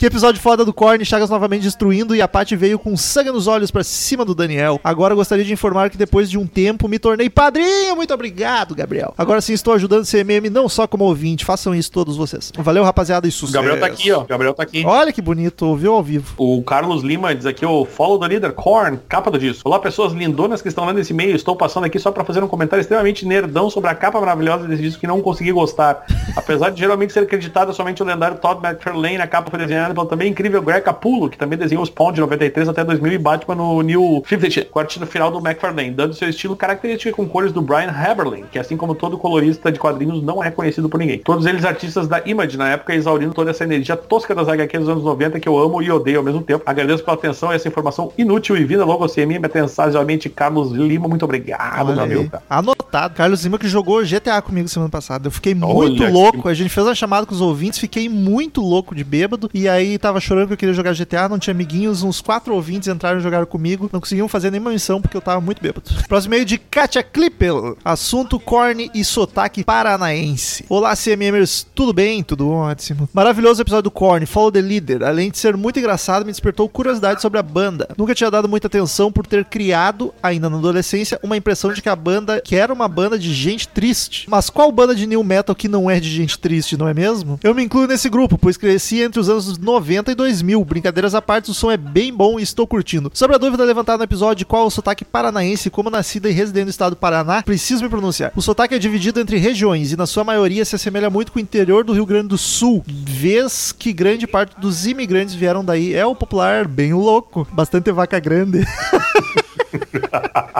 Que 0.00 0.06
episódio 0.06 0.40
foda 0.40 0.64
do 0.64 0.72
Korn, 0.72 1.04
Chagas 1.04 1.28
novamente 1.28 1.60
destruindo 1.60 2.16
e 2.16 2.22
a 2.22 2.26
Paty 2.26 2.56
veio 2.56 2.78
com 2.78 2.96
sangue 2.96 3.30
nos 3.30 3.46
olhos 3.46 3.70
pra 3.70 3.84
cima 3.84 4.24
do 4.24 4.34
Daniel. 4.34 4.80
Agora 4.82 5.14
gostaria 5.14 5.44
de 5.44 5.52
informar 5.52 5.90
que 5.90 5.98
depois 5.98 6.30
de 6.30 6.38
um 6.38 6.46
tempo 6.46 6.88
me 6.88 6.98
tornei 6.98 7.28
padrinho. 7.28 7.94
Muito 7.94 8.14
obrigado, 8.14 8.74
Gabriel. 8.74 9.12
Agora 9.18 9.42
sim 9.42 9.52
estou 9.52 9.74
ajudando 9.74 10.04
o 10.04 10.06
CMM 10.06 10.48
não 10.48 10.70
só 10.70 10.86
como 10.86 11.04
ouvinte. 11.04 11.44
Façam 11.44 11.74
isso 11.74 11.92
todos 11.92 12.16
vocês. 12.16 12.50
Valeu, 12.56 12.82
rapaziada, 12.82 13.26
e 13.26 13.28
O 13.28 13.32
sucesso. 13.32 13.52
Gabriel 13.52 13.78
tá 13.78 13.84
aqui, 13.84 14.10
ó. 14.10 14.24
Gabriel 14.24 14.54
tá 14.54 14.62
aqui. 14.62 14.82
Olha 14.86 15.12
que 15.12 15.20
bonito, 15.20 15.66
ouviu 15.66 15.92
ao 15.92 16.02
vivo. 16.02 16.34
O 16.38 16.62
Carlos 16.62 17.02
Lima 17.02 17.34
diz 17.34 17.44
aqui 17.44 17.66
o 17.66 17.84
follow 17.84 18.16
do 18.18 18.26
líder 18.26 18.52
Korn, 18.52 18.98
capa 19.06 19.30
do 19.30 19.38
disco. 19.38 19.68
Olá 19.68 19.78
pessoas 19.78 20.14
lindonas 20.14 20.62
que 20.62 20.68
estão 20.68 20.86
lendo 20.86 21.00
esse 21.00 21.12
e-mail. 21.12 21.36
Estou 21.36 21.54
passando 21.54 21.84
aqui 21.84 21.98
só 21.98 22.10
para 22.10 22.24
fazer 22.24 22.42
um 22.42 22.48
comentário 22.48 22.80
extremamente 22.80 23.26
nerdão 23.26 23.68
sobre 23.68 23.90
a 23.90 23.94
capa 23.94 24.18
maravilhosa 24.18 24.66
desse 24.66 24.80
disco 24.80 24.98
que 24.98 25.06
não 25.06 25.20
consegui 25.20 25.52
gostar. 25.52 26.06
Apesar 26.34 26.70
de 26.70 26.80
geralmente 26.80 27.12
ser 27.12 27.20
acreditado 27.20 27.74
somente 27.74 28.02
o 28.02 28.06
lendário 28.06 28.38
Todd 28.38 28.66
McFarlane, 28.66 29.18
a 29.18 29.26
capa 29.26 29.50
foi 29.50 29.58
desenhada 29.58 29.89
pelo 29.94 30.06
também 30.06 30.30
incrível 30.30 30.62
Greg 30.62 30.82
Capullo, 30.84 31.28
que 31.28 31.36
também 31.38 31.58
desenhou 31.58 31.82
o 31.82 31.86
Spawn 31.86 32.12
de 32.12 32.20
93 32.20 32.68
até 32.68 32.84
2000 32.84 33.12
e 33.12 33.18
Batman 33.18 33.54
no 33.54 33.82
New 33.82 34.22
50 34.28 34.64
quarto 34.66 35.06
final 35.06 35.30
do 35.30 35.38
McFarlane, 35.38 35.90
dando 35.90 36.14
seu 36.14 36.28
estilo 36.28 36.56
característico 36.56 37.16
com 37.16 37.28
cores 37.28 37.52
do 37.52 37.60
Brian 37.62 37.90
Haberlin, 37.90 38.44
que 38.50 38.58
assim 38.58 38.76
como 38.76 38.94
todo 38.94 39.16
colorista 39.18 39.70
de 39.72 39.78
quadrinhos 39.78 40.22
não 40.22 40.42
é 40.42 40.50
conhecido 40.50 40.88
por 40.88 40.98
ninguém. 40.98 41.18
Todos 41.18 41.46
eles 41.46 41.64
artistas 41.64 42.06
da 42.08 42.22
Image 42.26 42.56
na 42.56 42.70
época, 42.70 42.94
exaurindo 42.94 43.32
toda 43.34 43.50
essa 43.50 43.64
energia 43.64 43.96
tosca 43.96 44.34
das 44.34 44.48
HQs 44.48 44.80
dos 44.80 44.88
anos 44.88 45.04
90 45.04 45.40
que 45.40 45.48
eu 45.48 45.58
amo 45.58 45.82
e 45.82 45.90
odeio 45.90 46.18
ao 46.18 46.24
mesmo 46.24 46.42
tempo. 46.42 46.62
Agradeço 46.66 47.04
pela 47.04 47.16
atenção 47.16 47.52
e 47.52 47.56
essa 47.56 47.68
informação 47.68 48.12
inútil 48.18 48.56
e 48.56 48.64
vinda 48.64 48.84
logo 48.84 49.02
ao 49.04 49.08
CMM, 49.10 49.44
atenciosamente 49.44 50.28
Carlos 50.28 50.72
Lima, 50.72 51.08
muito 51.08 51.24
obrigado, 51.24 51.86
Olha 51.88 52.06
meu 52.06 52.20
amigo. 52.20 52.36
Anotado. 52.48 53.14
Carlos 53.14 53.42
Lima 53.44 53.58
que 53.58 53.68
jogou 53.68 54.02
GTA 54.04 54.40
comigo 54.42 54.68
semana 54.68 54.90
passada. 54.90 55.28
Eu 55.28 55.30
fiquei 55.30 55.52
Olha 55.54 55.66
muito 55.66 56.04
que- 56.04 56.10
louco. 56.10 56.48
A 56.48 56.54
gente 56.54 56.70
fez 56.70 56.86
uma 56.86 56.94
chamada 56.94 57.26
com 57.26 57.34
os 57.34 57.40
ouvintes, 57.40 57.78
fiquei 57.78 58.08
muito 58.08 58.60
louco 58.60 58.94
de 58.94 59.04
bêbado. 59.04 59.50
E 59.54 59.68
aí 59.68 59.79
tava 59.98 60.20
chorando 60.20 60.48
que 60.48 60.52
eu 60.54 60.56
queria 60.56 60.74
jogar 60.74 60.94
GTA, 60.94 61.28
não 61.28 61.38
tinha 61.38 61.52
amiguinhos, 61.52 62.02
uns 62.02 62.20
quatro 62.20 62.54
ouvintes 62.54 62.88
entraram 62.88 63.18
e 63.18 63.22
jogaram 63.22 63.46
comigo, 63.46 63.88
não 63.92 64.00
conseguiam 64.00 64.28
fazer 64.28 64.50
nenhuma 64.50 64.70
missão 64.70 65.00
porque 65.00 65.16
eu 65.16 65.20
tava 65.20 65.40
muito 65.40 65.62
bêbado. 65.62 65.90
Próximo 66.08 66.34
e-mail 66.34 66.44
de 66.44 66.58
Katia 66.58 67.02
Klippel, 67.02 67.76
assunto 67.84 68.38
corne 68.38 68.90
e 68.94 69.04
sotaque 69.04 69.64
paranaense. 69.64 70.64
Olá, 70.68 70.94
CMMers, 70.96 71.66
tudo 71.74 71.92
bem? 71.92 72.22
Tudo 72.22 72.48
ótimo. 72.48 73.08
Maravilhoso 73.12 73.62
episódio 73.62 73.84
do 73.84 73.90
Korn, 73.90 74.24
Follow 74.26 74.52
the 74.52 74.60
Leader. 74.60 75.02
Além 75.02 75.30
de 75.30 75.38
ser 75.38 75.56
muito 75.56 75.78
engraçado, 75.78 76.24
me 76.24 76.32
despertou 76.32 76.68
curiosidade 76.68 77.22
sobre 77.22 77.38
a 77.38 77.42
banda. 77.42 77.88
Nunca 77.96 78.14
tinha 78.14 78.30
dado 78.30 78.48
muita 78.48 78.66
atenção 78.66 79.10
por 79.10 79.26
ter 79.26 79.44
criado, 79.44 80.12
ainda 80.22 80.48
na 80.48 80.56
adolescência, 80.56 81.18
uma 81.22 81.36
impressão 81.36 81.72
de 81.72 81.82
que 81.82 81.88
a 81.88 81.96
banda 81.96 82.40
que 82.40 82.56
era 82.56 82.72
uma 82.72 82.88
banda 82.88 83.18
de 83.18 83.32
gente 83.32 83.68
triste. 83.68 84.28
Mas 84.28 84.50
qual 84.50 84.70
banda 84.72 84.94
de 84.94 85.06
new 85.06 85.22
metal 85.22 85.54
que 85.54 85.68
não 85.68 85.90
é 85.90 86.00
de 86.00 86.08
gente 86.08 86.38
triste, 86.38 86.76
não 86.76 86.88
é 86.88 86.94
mesmo? 86.94 87.38
Eu 87.42 87.54
me 87.54 87.62
incluo 87.62 87.86
nesse 87.86 88.08
grupo, 88.08 88.38
pois 88.38 88.56
cresci 88.56 89.00
entre 89.00 89.20
os 89.20 89.28
anos 89.28 89.58
90 89.70 90.12
e 90.12 90.14
2000. 90.14 90.64
Brincadeiras 90.64 91.14
à 91.14 91.22
parte, 91.22 91.50
o 91.50 91.54
som 91.54 91.70
é 91.70 91.76
bem 91.76 92.12
bom 92.12 92.40
e 92.40 92.42
estou 92.42 92.66
curtindo. 92.66 93.10
Sobre 93.14 93.36
a 93.36 93.38
dúvida 93.38 93.64
levantada 93.64 93.98
no 93.98 94.04
episódio 94.04 94.46
qual 94.46 94.66
o 94.66 94.70
sotaque 94.70 95.04
paranaense, 95.04 95.70
como 95.70 95.90
nascida 95.90 96.28
e 96.28 96.32
residente 96.32 96.64
no 96.64 96.70
estado 96.70 96.90
do 96.90 96.96
Paraná, 96.96 97.42
preciso 97.42 97.82
me 97.82 97.88
pronunciar. 97.88 98.32
O 98.34 98.42
sotaque 98.42 98.74
é 98.74 98.78
dividido 98.78 99.20
entre 99.20 99.36
regiões 99.36 99.92
e, 99.92 99.96
na 99.96 100.06
sua 100.06 100.24
maioria, 100.24 100.64
se 100.64 100.74
assemelha 100.74 101.08
muito 101.08 101.32
com 101.32 101.38
o 101.38 101.42
interior 101.42 101.84
do 101.84 101.92
Rio 101.92 102.06
Grande 102.06 102.28
do 102.28 102.38
Sul, 102.38 102.84
vez 102.86 103.72
que 103.72 103.92
grande 103.92 104.26
parte 104.26 104.58
dos 104.60 104.86
imigrantes 104.86 105.34
vieram 105.34 105.64
daí. 105.64 105.94
É 105.94 106.04
o 106.04 106.14
popular 106.14 106.66
bem 106.66 106.92
louco, 106.92 107.46
bastante 107.52 107.92
vaca 107.92 108.18
grande. 108.18 108.66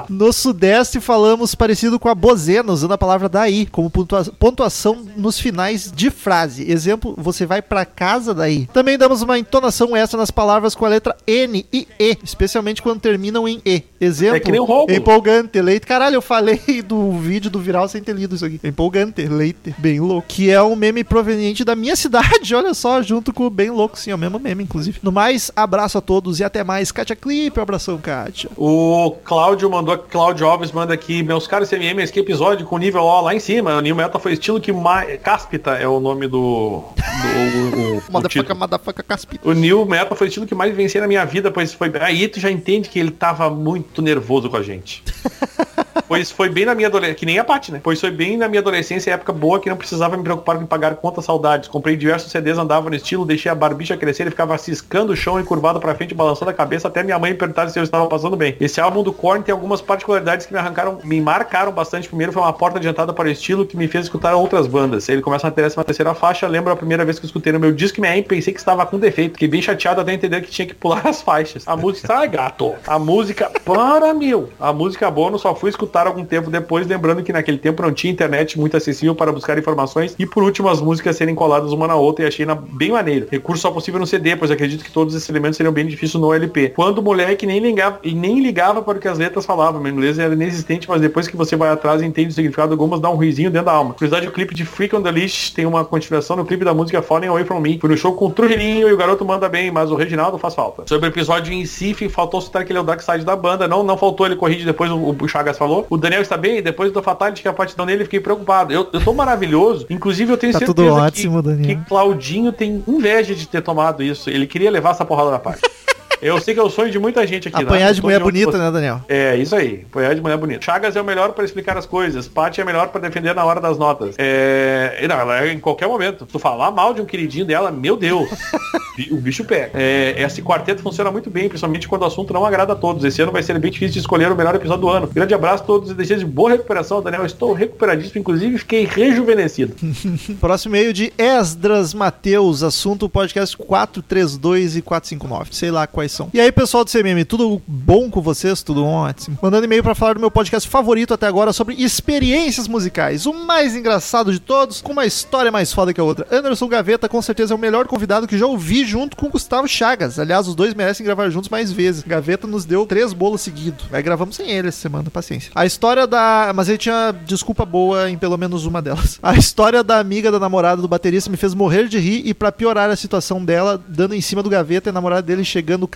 No 0.09 0.33
Sudeste 0.33 1.01
falamos 1.01 1.55
parecido 1.55 1.99
com 1.99 2.09
a 2.09 2.15
bozena, 2.15 2.73
usando 2.73 2.93
a 2.93 2.99
palavra 2.99 3.29
daí, 3.29 3.67
como 3.67 3.89
pontua- 3.91 4.25
pontuação 4.39 5.07
nos 5.17 5.39
finais 5.39 5.91
de 5.95 6.11
frase. 6.11 6.71
Exemplo, 6.71 7.15
você 7.17 7.47
vai 7.47 7.63
pra 7.63 7.85
casa 7.85 8.35
daí. 8.35 8.67
Também 8.73 8.99
damos 8.99 9.23
uma 9.23 9.39
entonação 9.39 9.97
extra 9.97 10.19
nas 10.19 10.31
palavras 10.31 10.75
com 10.75 10.85
a 10.85 10.89
letra 10.89 11.17
N 11.27 11.65
e 11.73 11.87
E, 11.99 12.17
especialmente 12.25 12.83
quando 12.83 13.01
terminam 13.01 13.47
em 13.47 13.61
E. 13.65 13.83
Exemplo, 14.01 14.37
É 14.37 14.41
que 14.41 14.51
nem 14.51 14.61
o 14.61 14.87
empolgante, 14.91 15.61
leite. 15.61 15.87
Caralho, 15.87 16.17
eu 16.17 16.23
falei 16.23 16.61
do 16.87 17.13
vídeo 17.13 17.51
do 17.51 17.59
viral 17.61 17.89
sem 17.89 18.03
ter 18.03 18.15
lido 18.15 18.35
isso 18.35 18.45
aqui. 18.45 18.59
Empolgante, 18.65 19.27
leite, 19.27 19.75
bem 19.79 20.01
louco. 20.01 20.27
Que 20.29 20.51
é 20.51 20.63
um 20.63 20.75
meme 20.75 21.05
proveniente 21.05 21.65
da 21.65 21.77
minha 21.77 21.95
cidade, 21.97 22.53
olha 22.55 22.75
só, 22.75 23.03
junto 23.03 23.33
com 23.33 23.45
o 23.47 23.51
bem 23.51 23.71
louco, 23.71 23.99
sim, 23.99 24.11
é 24.11 24.15
o 24.15 24.19
mesmo 24.19 24.39
meme, 24.39 24.65
inclusive. 24.65 24.99
No 25.03 25.13
mais, 25.13 25.51
abraço 25.55 25.99
a 25.99 26.01
todos 26.01 26.41
e 26.41 26.45
até 26.45 26.65
mais. 26.65 26.91
Kátia 26.91 27.15
Clipe, 27.17 27.59
um 27.61 27.63
abração, 27.63 27.99
Kátia. 27.99 28.51
O 28.57 29.00
Cláudio 29.25 29.71
mandou, 29.71 29.97
Cláudio 29.97 30.47
Alves 30.47 30.73
manda 30.73 30.93
aqui, 30.93 31.23
meus 31.23 31.47
caros 31.47 31.69
CMMs, 31.69 32.13
que 32.13 32.21
episódio 32.21 32.67
com 32.67 32.77
nível 32.79 33.03
O 33.03 33.21
lá 33.21 33.35
em 33.35 33.39
cima. 33.39 33.77
O 33.77 33.81
New 33.81 33.95
Metal 33.95 34.21
foi 34.21 34.33
estilo 34.33 34.61
que 34.61 34.73
mais. 34.73 35.21
Cáspita 35.21 35.73
é 35.73 35.87
o 35.87 36.01
nome 36.01 36.27
do. 36.27 36.83
do 36.83 36.99
o, 37.37 37.95
o, 37.95 37.99
o, 37.99 38.03
Motherfucker, 38.11 38.29
título. 38.29 38.59
motherfucker, 38.59 39.05
caspita. 39.05 39.49
o 39.49 39.53
New 39.53 39.87
Metal 39.87 40.17
foi 40.17 40.27
o 40.27 40.29
estilo 40.29 40.47
que 40.47 40.55
mais 40.55 40.75
vencei 40.75 41.01
na 41.01 41.07
minha 41.07 41.25
vida, 41.25 41.51
pois 41.51 41.73
foi. 41.73 41.91
Aí 42.01 42.27
tu 42.29 42.41
já 42.41 42.51
entende 42.51 42.89
que 42.89 42.99
ele 42.99 43.11
tava 43.11 43.49
muito 43.49 44.03
nervoso 44.03 44.51
com 44.51 44.57
a 44.57 44.63
gente. 44.63 45.03
Pois 46.11 46.29
foi 46.29 46.49
bem 46.49 46.65
na 46.65 46.75
minha 46.75 46.89
adolescência, 46.89 47.15
que 47.15 47.25
nem 47.25 47.39
a 47.39 47.45
Paty, 47.45 47.71
né? 47.71 47.81
Pois 47.81 48.01
foi 48.01 48.11
bem 48.11 48.37
na 48.37 48.49
minha 48.49 48.59
adolescência, 48.59 49.13
época 49.13 49.33
boa, 49.33 49.61
que 49.61 49.69
não 49.69 49.77
precisava 49.77 50.17
me 50.17 50.25
preocupar 50.25 50.59
com 50.59 50.67
pagar 50.67 50.97
contas 50.97 51.25
saudades. 51.25 51.69
Comprei 51.69 51.97
diversos 51.97 52.33
CDs, 52.33 52.59
andava 52.59 52.91
no 52.91 52.97
estilo, 52.97 53.25
deixei 53.25 53.49
a 53.49 53.55
barbicha 53.55 53.97
crescer 53.97 54.27
e 54.27 54.31
ficava 54.31 54.59
ciscando 54.59 55.11
o 55.11 55.17
chão 55.17 55.39
e 55.39 55.45
curvado 55.45 55.79
pra 55.79 55.95
frente, 55.95 56.13
balançando 56.13 56.51
a 56.51 56.53
cabeça 56.53 56.89
até 56.89 57.05
minha 57.05 57.17
mãe 57.17 57.33
perguntar 57.33 57.69
se 57.69 57.79
eu 57.79 57.85
estava 57.85 58.09
passando 58.09 58.37
bem. 58.37 58.57
Esse 58.61 58.81
álbum 58.81 59.05
do 59.05 59.13
Korn 59.13 59.45
tem 59.45 59.53
algumas 59.53 59.81
particularidades 59.81 60.47
que 60.47 60.53
me 60.53 60.59
arrancaram, 60.59 60.99
me 61.05 61.21
marcaram 61.21 61.71
bastante. 61.71 62.09
Primeiro 62.09 62.33
foi 62.33 62.43
uma 62.43 62.53
porta 62.53 62.81
de 62.81 62.89
entrada 62.89 63.13
para 63.13 63.29
o 63.29 63.31
estilo 63.31 63.65
que 63.65 63.77
me 63.77 63.87
fez 63.87 64.07
escutar 64.07 64.35
outras 64.35 64.67
bandas. 64.67 65.09
Ele 65.09 65.23
começa 65.23 65.47
na 65.47 65.53
13 65.53 65.77
terceira 65.85 66.13
faixa, 66.13 66.49
lembro 66.49 66.73
a 66.73 66.77
primeira 66.77 67.05
vez 67.05 67.21
que 67.21 67.27
escutei 67.27 67.53
no 67.53 67.61
meu 67.61 67.73
disco 67.73 68.05
e 68.05 68.23
pensei 68.25 68.53
que 68.53 68.59
estava 68.59 68.85
com 68.85 68.99
defeito. 68.99 69.35
Fiquei 69.35 69.47
bem 69.47 69.63
chateado 69.63 70.01
até 70.01 70.13
entender 70.13 70.41
que 70.41 70.51
tinha 70.51 70.67
que 70.67 70.75
pular 70.75 71.07
as 71.07 71.23
faixas. 71.23 71.63
A 71.69 71.77
música, 71.77 72.13
ai 72.13 72.27
gato, 72.41 72.75
a 72.85 72.99
música, 72.99 73.49
para 73.65 74.13
meu, 74.13 74.51
a 74.59 74.73
música 74.73 75.09
bônus 75.09 75.43
só 75.43 75.55
fui 75.55 75.71
escutar 75.71 76.00
algum 76.07 76.25
tempo 76.25 76.51
depois, 76.51 76.87
lembrando 76.87 77.23
que 77.23 77.33
naquele 77.33 77.59
tempo 77.59 77.83
não 77.83 77.93
tinha 77.93 78.13
internet 78.13 78.59
muito 78.59 78.77
acessível 78.77 79.15
para 79.15 79.33
buscar 79.33 79.59
informações 79.59 80.15
e 80.19 80.27
por 80.27 80.43
último 80.43 80.69
as 80.69 80.81
músicas 80.81 81.17
serem 81.17 81.35
coladas 81.35 81.73
uma 81.73 81.87
na 81.87 81.95
outra 81.95 82.25
e 82.25 82.29
achei 82.29 82.47
na, 82.47 82.55
bem 82.55 82.91
maneiro. 82.91 83.27
Recurso 83.31 83.63
só 83.63 83.71
possível 83.71 84.01
no 84.01 84.07
CD, 84.07 84.37
pois 84.37 84.51
acredito 84.51 84.85
que 84.85 84.91
todos 84.91 85.15
esses 85.15 85.29
elementos 85.29 85.57
seriam 85.57 85.73
bem 85.73 85.87
difíceis 85.87 86.21
no 86.21 86.33
LP. 86.33 86.71
Quando 86.71 86.99
o 86.99 87.03
moleque 87.03 87.47
nem 87.47 87.61
ligava, 87.61 87.99
e 88.03 88.15
nem 88.15 88.41
ligava 88.41 88.83
para 88.83 88.99
o 88.99 89.01
que 89.01 89.09
as 89.09 89.19
letras 89.19 89.47
falavam, 89.47 89.81
meu 89.81 89.93
inglês 89.93 90.19
era 90.19 90.33
inexistente, 90.35 90.89
mas 90.89 91.01
depois 91.01 91.27
que 91.27 91.37
você 91.37 91.57
vai 91.57 91.71
atrás 91.71 92.03
e 92.03 92.07
entende 92.07 92.31
o 92.31 92.33
significado, 92.33 92.73
algumas 92.73 93.01
dá 93.01 93.11
um 93.11 93.17
risinho 93.17 93.51
dentro 93.51 93.67
da 93.67 93.73
alma. 93.73 93.95
Curiosidade, 93.95 94.29
o 94.29 94.33
clipe 94.33 94.55
de 94.55 94.65
Freak 94.65 94.95
on 94.95 95.03
the 95.03 95.11
Leash 95.11 95.51
tem 95.51 95.67
uma 95.67 95.85
continuação 95.85 96.37
no 96.37 96.45
clipe 96.45 96.65
da 96.65 96.75
música 96.75 97.03
Falling 97.03 97.29
Away 97.29 97.45
From 97.45 97.61
Me. 97.61 97.79
Fui 97.79 97.91
no 97.91 97.97
show 97.97 98.13
com 98.15 98.27
o 98.27 98.31
Trujillinho 98.31 98.89
e 98.89 98.93
o 98.93 98.97
garoto 98.97 99.25
manda 99.25 99.49
bem, 99.49 99.71
mas 99.71 99.91
o 99.91 99.95
Reginaldo 99.95 100.39
faz 100.39 100.55
falta. 100.55 100.85
Sobre 100.87 101.09
o 101.09 101.11
episódio 101.11 101.53
em 101.53 101.65
si, 101.65 101.95
faltou 102.09 102.41
citar 102.41 102.65
que 102.65 102.73
ele 102.73 102.79
é 102.79 102.83
o 102.83 102.85
Dark 102.85 103.01
Side 103.01 103.25
da 103.25 103.37
banda. 103.37 103.69
Não, 103.69 103.83
não 103.83 103.97
faltou 103.97 104.27
ele 104.27 104.37
corrige 104.37 104.65
depois, 104.65 104.91
o, 104.91 105.17
o 105.19 105.29
Chagas 105.29 105.59
falou. 105.59 105.87
O 105.91 105.97
Daniel 105.99 106.23
está 106.23 106.37
bem, 106.37 106.63
depois 106.63 106.93
do 106.93 107.03
Fatality 107.03 107.43
que 107.43 107.49
a 107.49 107.53
partidão 107.53 107.85
dele, 107.85 108.05
fiquei 108.05 108.21
preocupado. 108.21 108.73
Eu, 108.73 108.89
eu 108.93 109.01
tô 109.03 109.13
maravilhoso. 109.13 109.87
Inclusive, 109.91 110.33
eu 110.33 110.37
tenho 110.39 110.53
Tá 110.53 110.61
certeza 110.61 110.89
que, 110.89 110.93
ótimo, 110.95 111.43
Daniel. 111.43 111.79
que 111.79 111.85
Claudinho 111.89 112.53
tem 112.53 112.85
inveja 112.87 113.35
de 113.35 113.49
ter 113.49 113.61
tomado 113.61 114.01
isso. 114.01 114.31
Ele 114.31 114.47
queria 114.47 114.71
levar 114.71 114.91
essa 114.93 115.05
porrada 115.05 115.33
na 115.33 115.39
parte. 115.41 115.63
Eu 116.23 116.41
sei 116.41 116.55
que 116.55 116.61
é 116.61 116.63
o 116.63 116.71
sonho 116.71 116.91
de 116.91 116.99
muita 116.99 117.27
gente 117.27 117.49
aqui. 117.49 117.63
Apanhar 117.63 117.89
né? 117.89 117.93
de 117.93 118.03
mulher 118.03 118.23
onde 118.23 118.33
bonita, 118.33 118.53
você- 118.53 118.59
né, 118.59 118.71
Daniel? 118.71 119.01
é, 119.09 119.37
isso 119.37 119.55
aí. 119.57 119.85
Apanhar 119.91 120.15
de 120.15 120.21
mulher 120.21 120.37
bonita. 120.37 120.63
Chagas 120.63 120.95
é 120.97 121.01
o 121.01 121.05
melhor 121.05 121.33
para 121.33 121.45
explicar 121.45 121.77
as 121.77 121.87
coisas. 121.87 122.29
Paty 122.29 122.61
é 122.61 122.65
melhor 122.65 122.89
para 122.89 123.01
defender 123.01 123.35
na 123.35 123.45
hora 123.45 123.61
das 123.61 123.79
notas. 123.79 124.15
É... 124.19 125.07
Não, 125.09 125.19
ela 125.19 125.45
é 125.45 125.53
em 125.53 125.61
qualquer 125.61 125.89
momento. 125.89 126.27
Tu 126.27 126.39
falar 126.39 126.71
mal 126.71 126.93
de 126.93 127.01
um 127.01 127.05
queridinho 127.05 127.45
dela, 127.45 127.71
meu 127.71 127.97
Deus. 127.97 128.29
o 129.11 129.17
bicho 129.17 129.45
pega. 129.45 129.71
É, 129.75 130.23
esse 130.23 130.43
quarteto 130.43 130.83
funciona 130.83 131.11
muito 131.11 131.31
bem, 131.31 131.49
principalmente 131.49 131.89
quando 131.89 132.03
o 132.03 132.07
assunto 132.07 132.33
não 132.33 132.45
agrada 132.45 132.75
a 132.75 132.77
todos. 132.77 133.03
Esse 133.05 133.23
ano 133.23 133.33
vai 133.33 133.43
ser 133.43 133.59
bem 133.59 133.71
difícil 133.71 133.95
de 133.95 134.01
escolher 134.01 134.31
o 134.31 134.37
melhor 134.37 134.55
episódio 134.55 134.83
do 134.83 134.89
ano. 134.89 135.07
Grande 135.07 135.33
abraço 135.35 135.63
a 135.63 135.67
todos 135.67 135.91
e 135.91 135.95
desejo 135.95 136.21
de 136.21 136.27
boa 136.27 136.51
recuperação, 136.51 137.03
Daniel. 137.03 137.25
Estou 137.25 137.53
recuperadíssimo, 137.53 138.21
inclusive 138.21 138.59
fiquei 138.59 138.85
rejuvenescido. 138.85 139.75
Próximo 140.41 140.77
e-mail 140.77 140.93
de 140.93 141.13
Esdras 141.17 141.95
Mateus, 141.95 142.63
assunto 142.63 143.09
podcast 143.09 143.57
432 143.57 144.77
e 144.77 144.83
459. 144.83 145.55
Sei 145.55 145.71
lá 145.71 145.87
quais 145.87 146.10
são. 146.11 146.31
E 146.33 146.41
aí, 146.41 146.51
pessoal 146.51 146.85
do 146.85 146.91
CMM, 146.91 147.25
tudo 147.25 147.61
bom 147.67 148.11
com 148.11 148.21
vocês? 148.21 148.63
Tudo 148.63 148.85
ótimo. 148.85 149.39
Mandando 149.43 149.65
e-mail 149.65 149.83
pra 149.83 149.95
falar 149.95 150.15
do 150.15 150.21
meu 150.21 150.31
podcast 150.31 150.69
favorito 150.69 151.15
até 151.15 151.27
agora 151.27 151.53
sobre 151.53 151.75
experiências 151.75 152.69
musicais. 152.69 153.27
O 153.27 153.33
mais 153.33 153.75
engraçado 153.75 154.33
de 154.33 154.39
todos, 154.39 154.81
com 154.81 154.93
uma 154.93 155.07
história 155.07 155.51
mais 155.51 155.73
foda 155.73 155.93
que 155.93 156.01
a 156.01 156.05
outra. 156.05 156.27
Anderson 156.31 156.69
Gaveta 156.69 157.09
com 157.09 157.21
certeza 157.23 157.55
é 157.55 157.57
o 157.57 157.59
melhor 157.59 157.87
convidado 157.87 158.27
que 158.27 158.39
já 158.39 158.47
ouvi 158.47 158.85
junto 158.85 159.17
com 159.17 159.29
Gustavo 159.29 159.69
Chagas. 159.69 160.19
Aliás, 160.19 160.49
os 160.49 160.55
dois 160.55 160.75
merecem 160.75 161.05
gravar 161.05 161.31
juntos 161.31 161.49
mais 161.49 161.73
vezes. 161.73 162.03
Gaveta 162.03 162.47
nos 162.47 162.65
deu 162.65 162.87
três 162.87 163.13
bolos 163.13 163.41
seguidos. 163.41 163.87
Aí 163.93 164.03
gravamos 164.03 164.37
sem 164.37 164.51
ele 164.51 164.69
essa 164.69 164.81
semana, 164.81 165.11
paciência. 165.11 165.51
A 165.55 165.67
história 165.67 166.07
da. 166.07 166.53
Mas 166.55 166.69
ele 166.69 166.79
tinha 166.79 167.15
desculpa 167.25 167.65
boa 167.65 168.11
em 168.11 168.19
pelo 168.19 168.37
menos 168.37 168.67
uma 168.67 168.83
delas. 168.83 169.19
A 169.23 169.35
história 169.35 169.85
da 169.85 169.99
amiga 169.99 170.31
da 170.31 170.39
namorada 170.39 170.83
do 170.83 170.89
baterista 170.89 171.31
me 171.31 171.37
fez 171.37 171.55
morrer 171.55 171.89
de 171.89 171.99
rir 171.99 172.23
e 172.25 172.35
pra 172.35 172.51
piorar 172.51 172.91
a 172.91 172.97
situação 172.97 173.45
dela, 173.45 173.81
dando 173.89 174.15
em 174.15 174.21
cima 174.21 174.43
do 174.43 174.51
gaveta 174.51 174.89
e 174.89 174.91
a 174.91 174.93
namorada 174.93 175.23
dele 175.23 175.45
chegando 175.45 175.87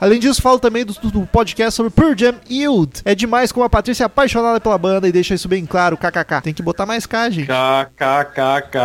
Além 0.00 0.18
disso, 0.20 0.40
falo 0.42 0.58
também 0.58 0.84
do, 0.84 0.92
do 0.92 1.26
podcast 1.26 1.74
sobre 1.74 1.90
Pearl 1.90 2.14
Jam 2.16 2.34
Yield. 2.50 3.00
É 3.04 3.14
demais 3.14 3.52
como 3.52 3.64
a 3.64 3.70
Patrícia 3.70 4.04
é 4.04 4.06
apaixonada 4.06 4.60
pela 4.60 4.78
banda 4.78 5.08
e 5.08 5.12
deixa 5.12 5.34
isso 5.34 5.48
bem 5.48 5.64
claro, 5.66 5.96
kkk. 5.96 6.42
Tem 6.42 6.54
que 6.54 6.62
botar 6.62 6.86
mais 6.86 7.06
K, 7.06 7.30
gente. 7.30 7.46
KKKK. 7.48 8.78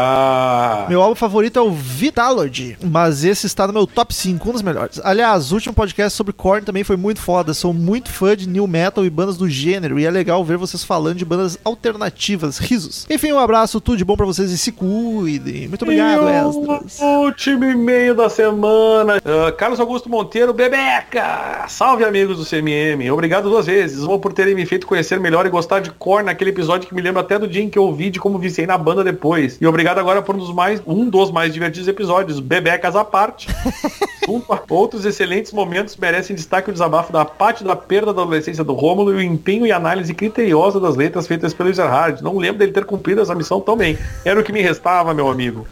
Meu 0.89 1.01
álbum 1.01 1.15
favorito 1.15 1.57
é 1.59 1.61
o 1.61 1.71
Vitalogy, 1.71 2.77
mas 2.83 3.23
esse 3.23 3.45
está 3.47 3.67
no 3.67 3.73
meu 3.73 3.87
top 3.87 4.13
5, 4.13 4.49
um 4.49 4.53
dos 4.53 4.61
melhores. 4.61 4.99
Aliás, 5.03 5.51
o 5.51 5.55
último 5.55 5.73
podcast 5.73 6.15
sobre 6.15 6.33
Korn 6.33 6.65
também 6.65 6.83
foi 6.83 6.97
muito 6.97 7.19
foda. 7.19 7.53
Sou 7.53 7.73
muito 7.73 8.09
fã 8.09 8.35
de 8.35 8.47
new 8.47 8.67
metal 8.67 9.05
e 9.05 9.09
bandas 9.09 9.37
do 9.37 9.49
gênero, 9.49 9.99
e 9.99 10.05
é 10.05 10.11
legal 10.11 10.43
ver 10.43 10.57
vocês 10.57 10.83
falando 10.83 11.17
de 11.17 11.25
bandas 11.25 11.57
alternativas. 11.63 12.57
Risos. 12.57 13.05
Enfim, 13.09 13.31
um 13.31 13.39
abraço, 13.39 13.79
tudo 13.81 13.97
de 13.97 14.05
bom 14.05 14.15
pra 14.15 14.25
vocês 14.25 14.51
e 14.51 14.57
se 14.57 14.71
cuidem. 14.71 15.67
Muito 15.67 15.83
obrigado, 15.83 16.23
E 16.29 16.47
Esdras. 16.49 16.99
último 16.99 17.65
e-mail 17.65 18.15
da 18.15 18.29
semana. 18.29 19.21
Ah, 19.25 19.51
Carlos 19.51 19.79
Augusto 19.79 20.09
Monteiro, 20.13 20.53
Bebeca! 20.53 21.65
Salve, 21.67 22.05
amigos 22.05 22.37
do 22.37 22.45
CMM. 22.45 23.09
Obrigado 23.09 23.49
duas 23.49 23.65
vezes. 23.65 24.03
Uma 24.03 24.19
por 24.19 24.31
terem 24.31 24.53
me 24.53 24.63
feito 24.63 24.85
conhecer 24.85 25.19
melhor 25.19 25.47
e 25.47 25.49
gostar 25.49 25.79
de 25.79 25.89
Korn 25.89 26.27
naquele 26.27 26.51
episódio 26.51 26.87
que 26.87 26.93
me 26.93 27.01
lembra 27.01 27.21
até 27.21 27.39
do 27.39 27.47
dia 27.47 27.63
em 27.63 27.67
que 27.67 27.79
eu 27.79 27.83
ouvi 27.85 28.11
de 28.11 28.19
como 28.19 28.37
viciei 28.37 28.67
na 28.67 28.77
banda 28.77 29.03
depois. 29.03 29.57
E 29.59 29.65
obrigado 29.65 29.97
agora 29.97 30.21
por 30.21 30.35
um 30.35 30.37
dos 30.37 30.53
mais, 30.53 30.83
um 30.85 31.09
dos 31.09 31.31
mais 31.31 31.51
divertidos 31.51 31.87
episódios, 31.87 32.39
Bebecas 32.39 32.95
à 32.95 33.03
parte. 33.03 33.47
Outros 34.69 35.03
excelentes 35.03 35.51
momentos 35.51 35.97
merecem 35.97 36.35
destaque 36.35 36.69
o 36.69 36.73
desabafo 36.73 37.11
da 37.11 37.25
parte 37.25 37.63
da 37.63 37.75
perda 37.75 38.13
da 38.13 38.21
adolescência 38.21 38.63
do 38.63 38.73
Rômulo 38.73 39.11
e 39.11 39.15
o 39.15 39.21
empenho 39.21 39.65
e 39.65 39.71
análise 39.71 40.13
criteriosa 40.13 40.79
das 40.79 40.95
letras 40.95 41.27
feitas 41.27 41.53
pelo 41.53 41.69
Ezerhard. 41.69 42.23
Não 42.23 42.37
lembro 42.37 42.59
dele 42.59 42.71
ter 42.71 42.85
cumprido 42.85 43.21
essa 43.21 43.35
missão 43.35 43.59
tão 43.59 43.75
bem. 43.75 43.97
Era 44.23 44.39
o 44.39 44.43
que 44.43 44.53
me 44.53 44.61
restava, 44.61 45.13
meu 45.13 45.29
amigo. 45.29 45.67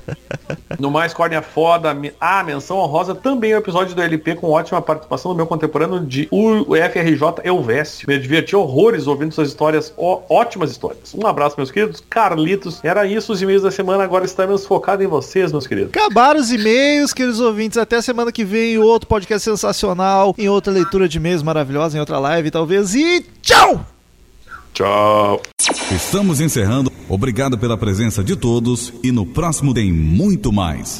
No 0.80 0.92
mais, 0.92 1.14
Corne 1.14 1.36
é 1.36 1.42
foda. 1.42 1.96
Ah, 2.20 2.44
menção 2.44 2.78
honrosa 2.78 3.16
também 3.16 3.54
o 3.54 3.58
episódio 3.58 3.96
do 3.96 4.02
LP 4.02 4.31
Com 4.36 4.50
ótima 4.50 4.82
participação 4.82 5.32
do 5.32 5.38
meu 5.38 5.46
contemporâneo 5.48 6.06
de 6.06 6.28
UFRJ 6.32 7.42
Elvésio. 7.44 8.06
Me 8.08 8.18
diverti 8.20 8.56
horrores 8.56 9.08
ouvindo 9.08 9.34
suas 9.34 9.50
histórias, 9.50 9.94
ó- 9.98 10.22
ótimas 10.30 10.72
histórias. 10.72 11.14
Um 11.14 11.26
abraço, 11.28 11.56
meus 11.58 11.72
queridos. 11.72 12.04
Carlitos, 12.10 12.80
era 12.84 13.06
isso 13.06 13.32
os 13.34 13.42
e-mails 13.42 13.64
da 13.64 13.72
semana, 13.72 14.04
agora 14.04 14.26
estamos 14.26 14.66
focados 14.66 15.06
em 15.06 15.08
vocês, 15.08 15.52
meus 15.52 15.68
queridos. 15.68 15.92
Acabaram 15.96 16.40
os 16.40 16.52
e-mails, 16.52 17.14
queridos 17.14 17.40
ouvintes. 17.40 17.78
Até 17.78 18.02
semana 18.02 18.32
que 18.32 18.44
vem, 18.44 18.78
outro 18.78 19.08
podcast 19.08 19.44
sensacional, 19.50 20.34
em 20.38 20.50
outra 20.50 20.72
leitura 20.74 21.08
de 21.08 21.18
e-mails 21.18 21.44
maravilhosa, 21.44 21.98
em 21.98 22.00
outra 22.00 22.20
live, 22.20 22.52
talvez. 22.52 22.96
E 22.96 23.26
tchau! 23.42 23.86
Tchau. 24.74 25.42
Estamos 25.92 26.40
encerrando. 26.40 26.92
Obrigado 27.10 27.58
pela 27.58 27.78
presença 27.78 28.24
de 28.24 28.36
todos 28.38 28.94
e 29.04 29.12
no 29.12 29.26
próximo 29.26 29.74
tem 29.74 29.92
muito 29.92 30.52
mais. 30.52 31.00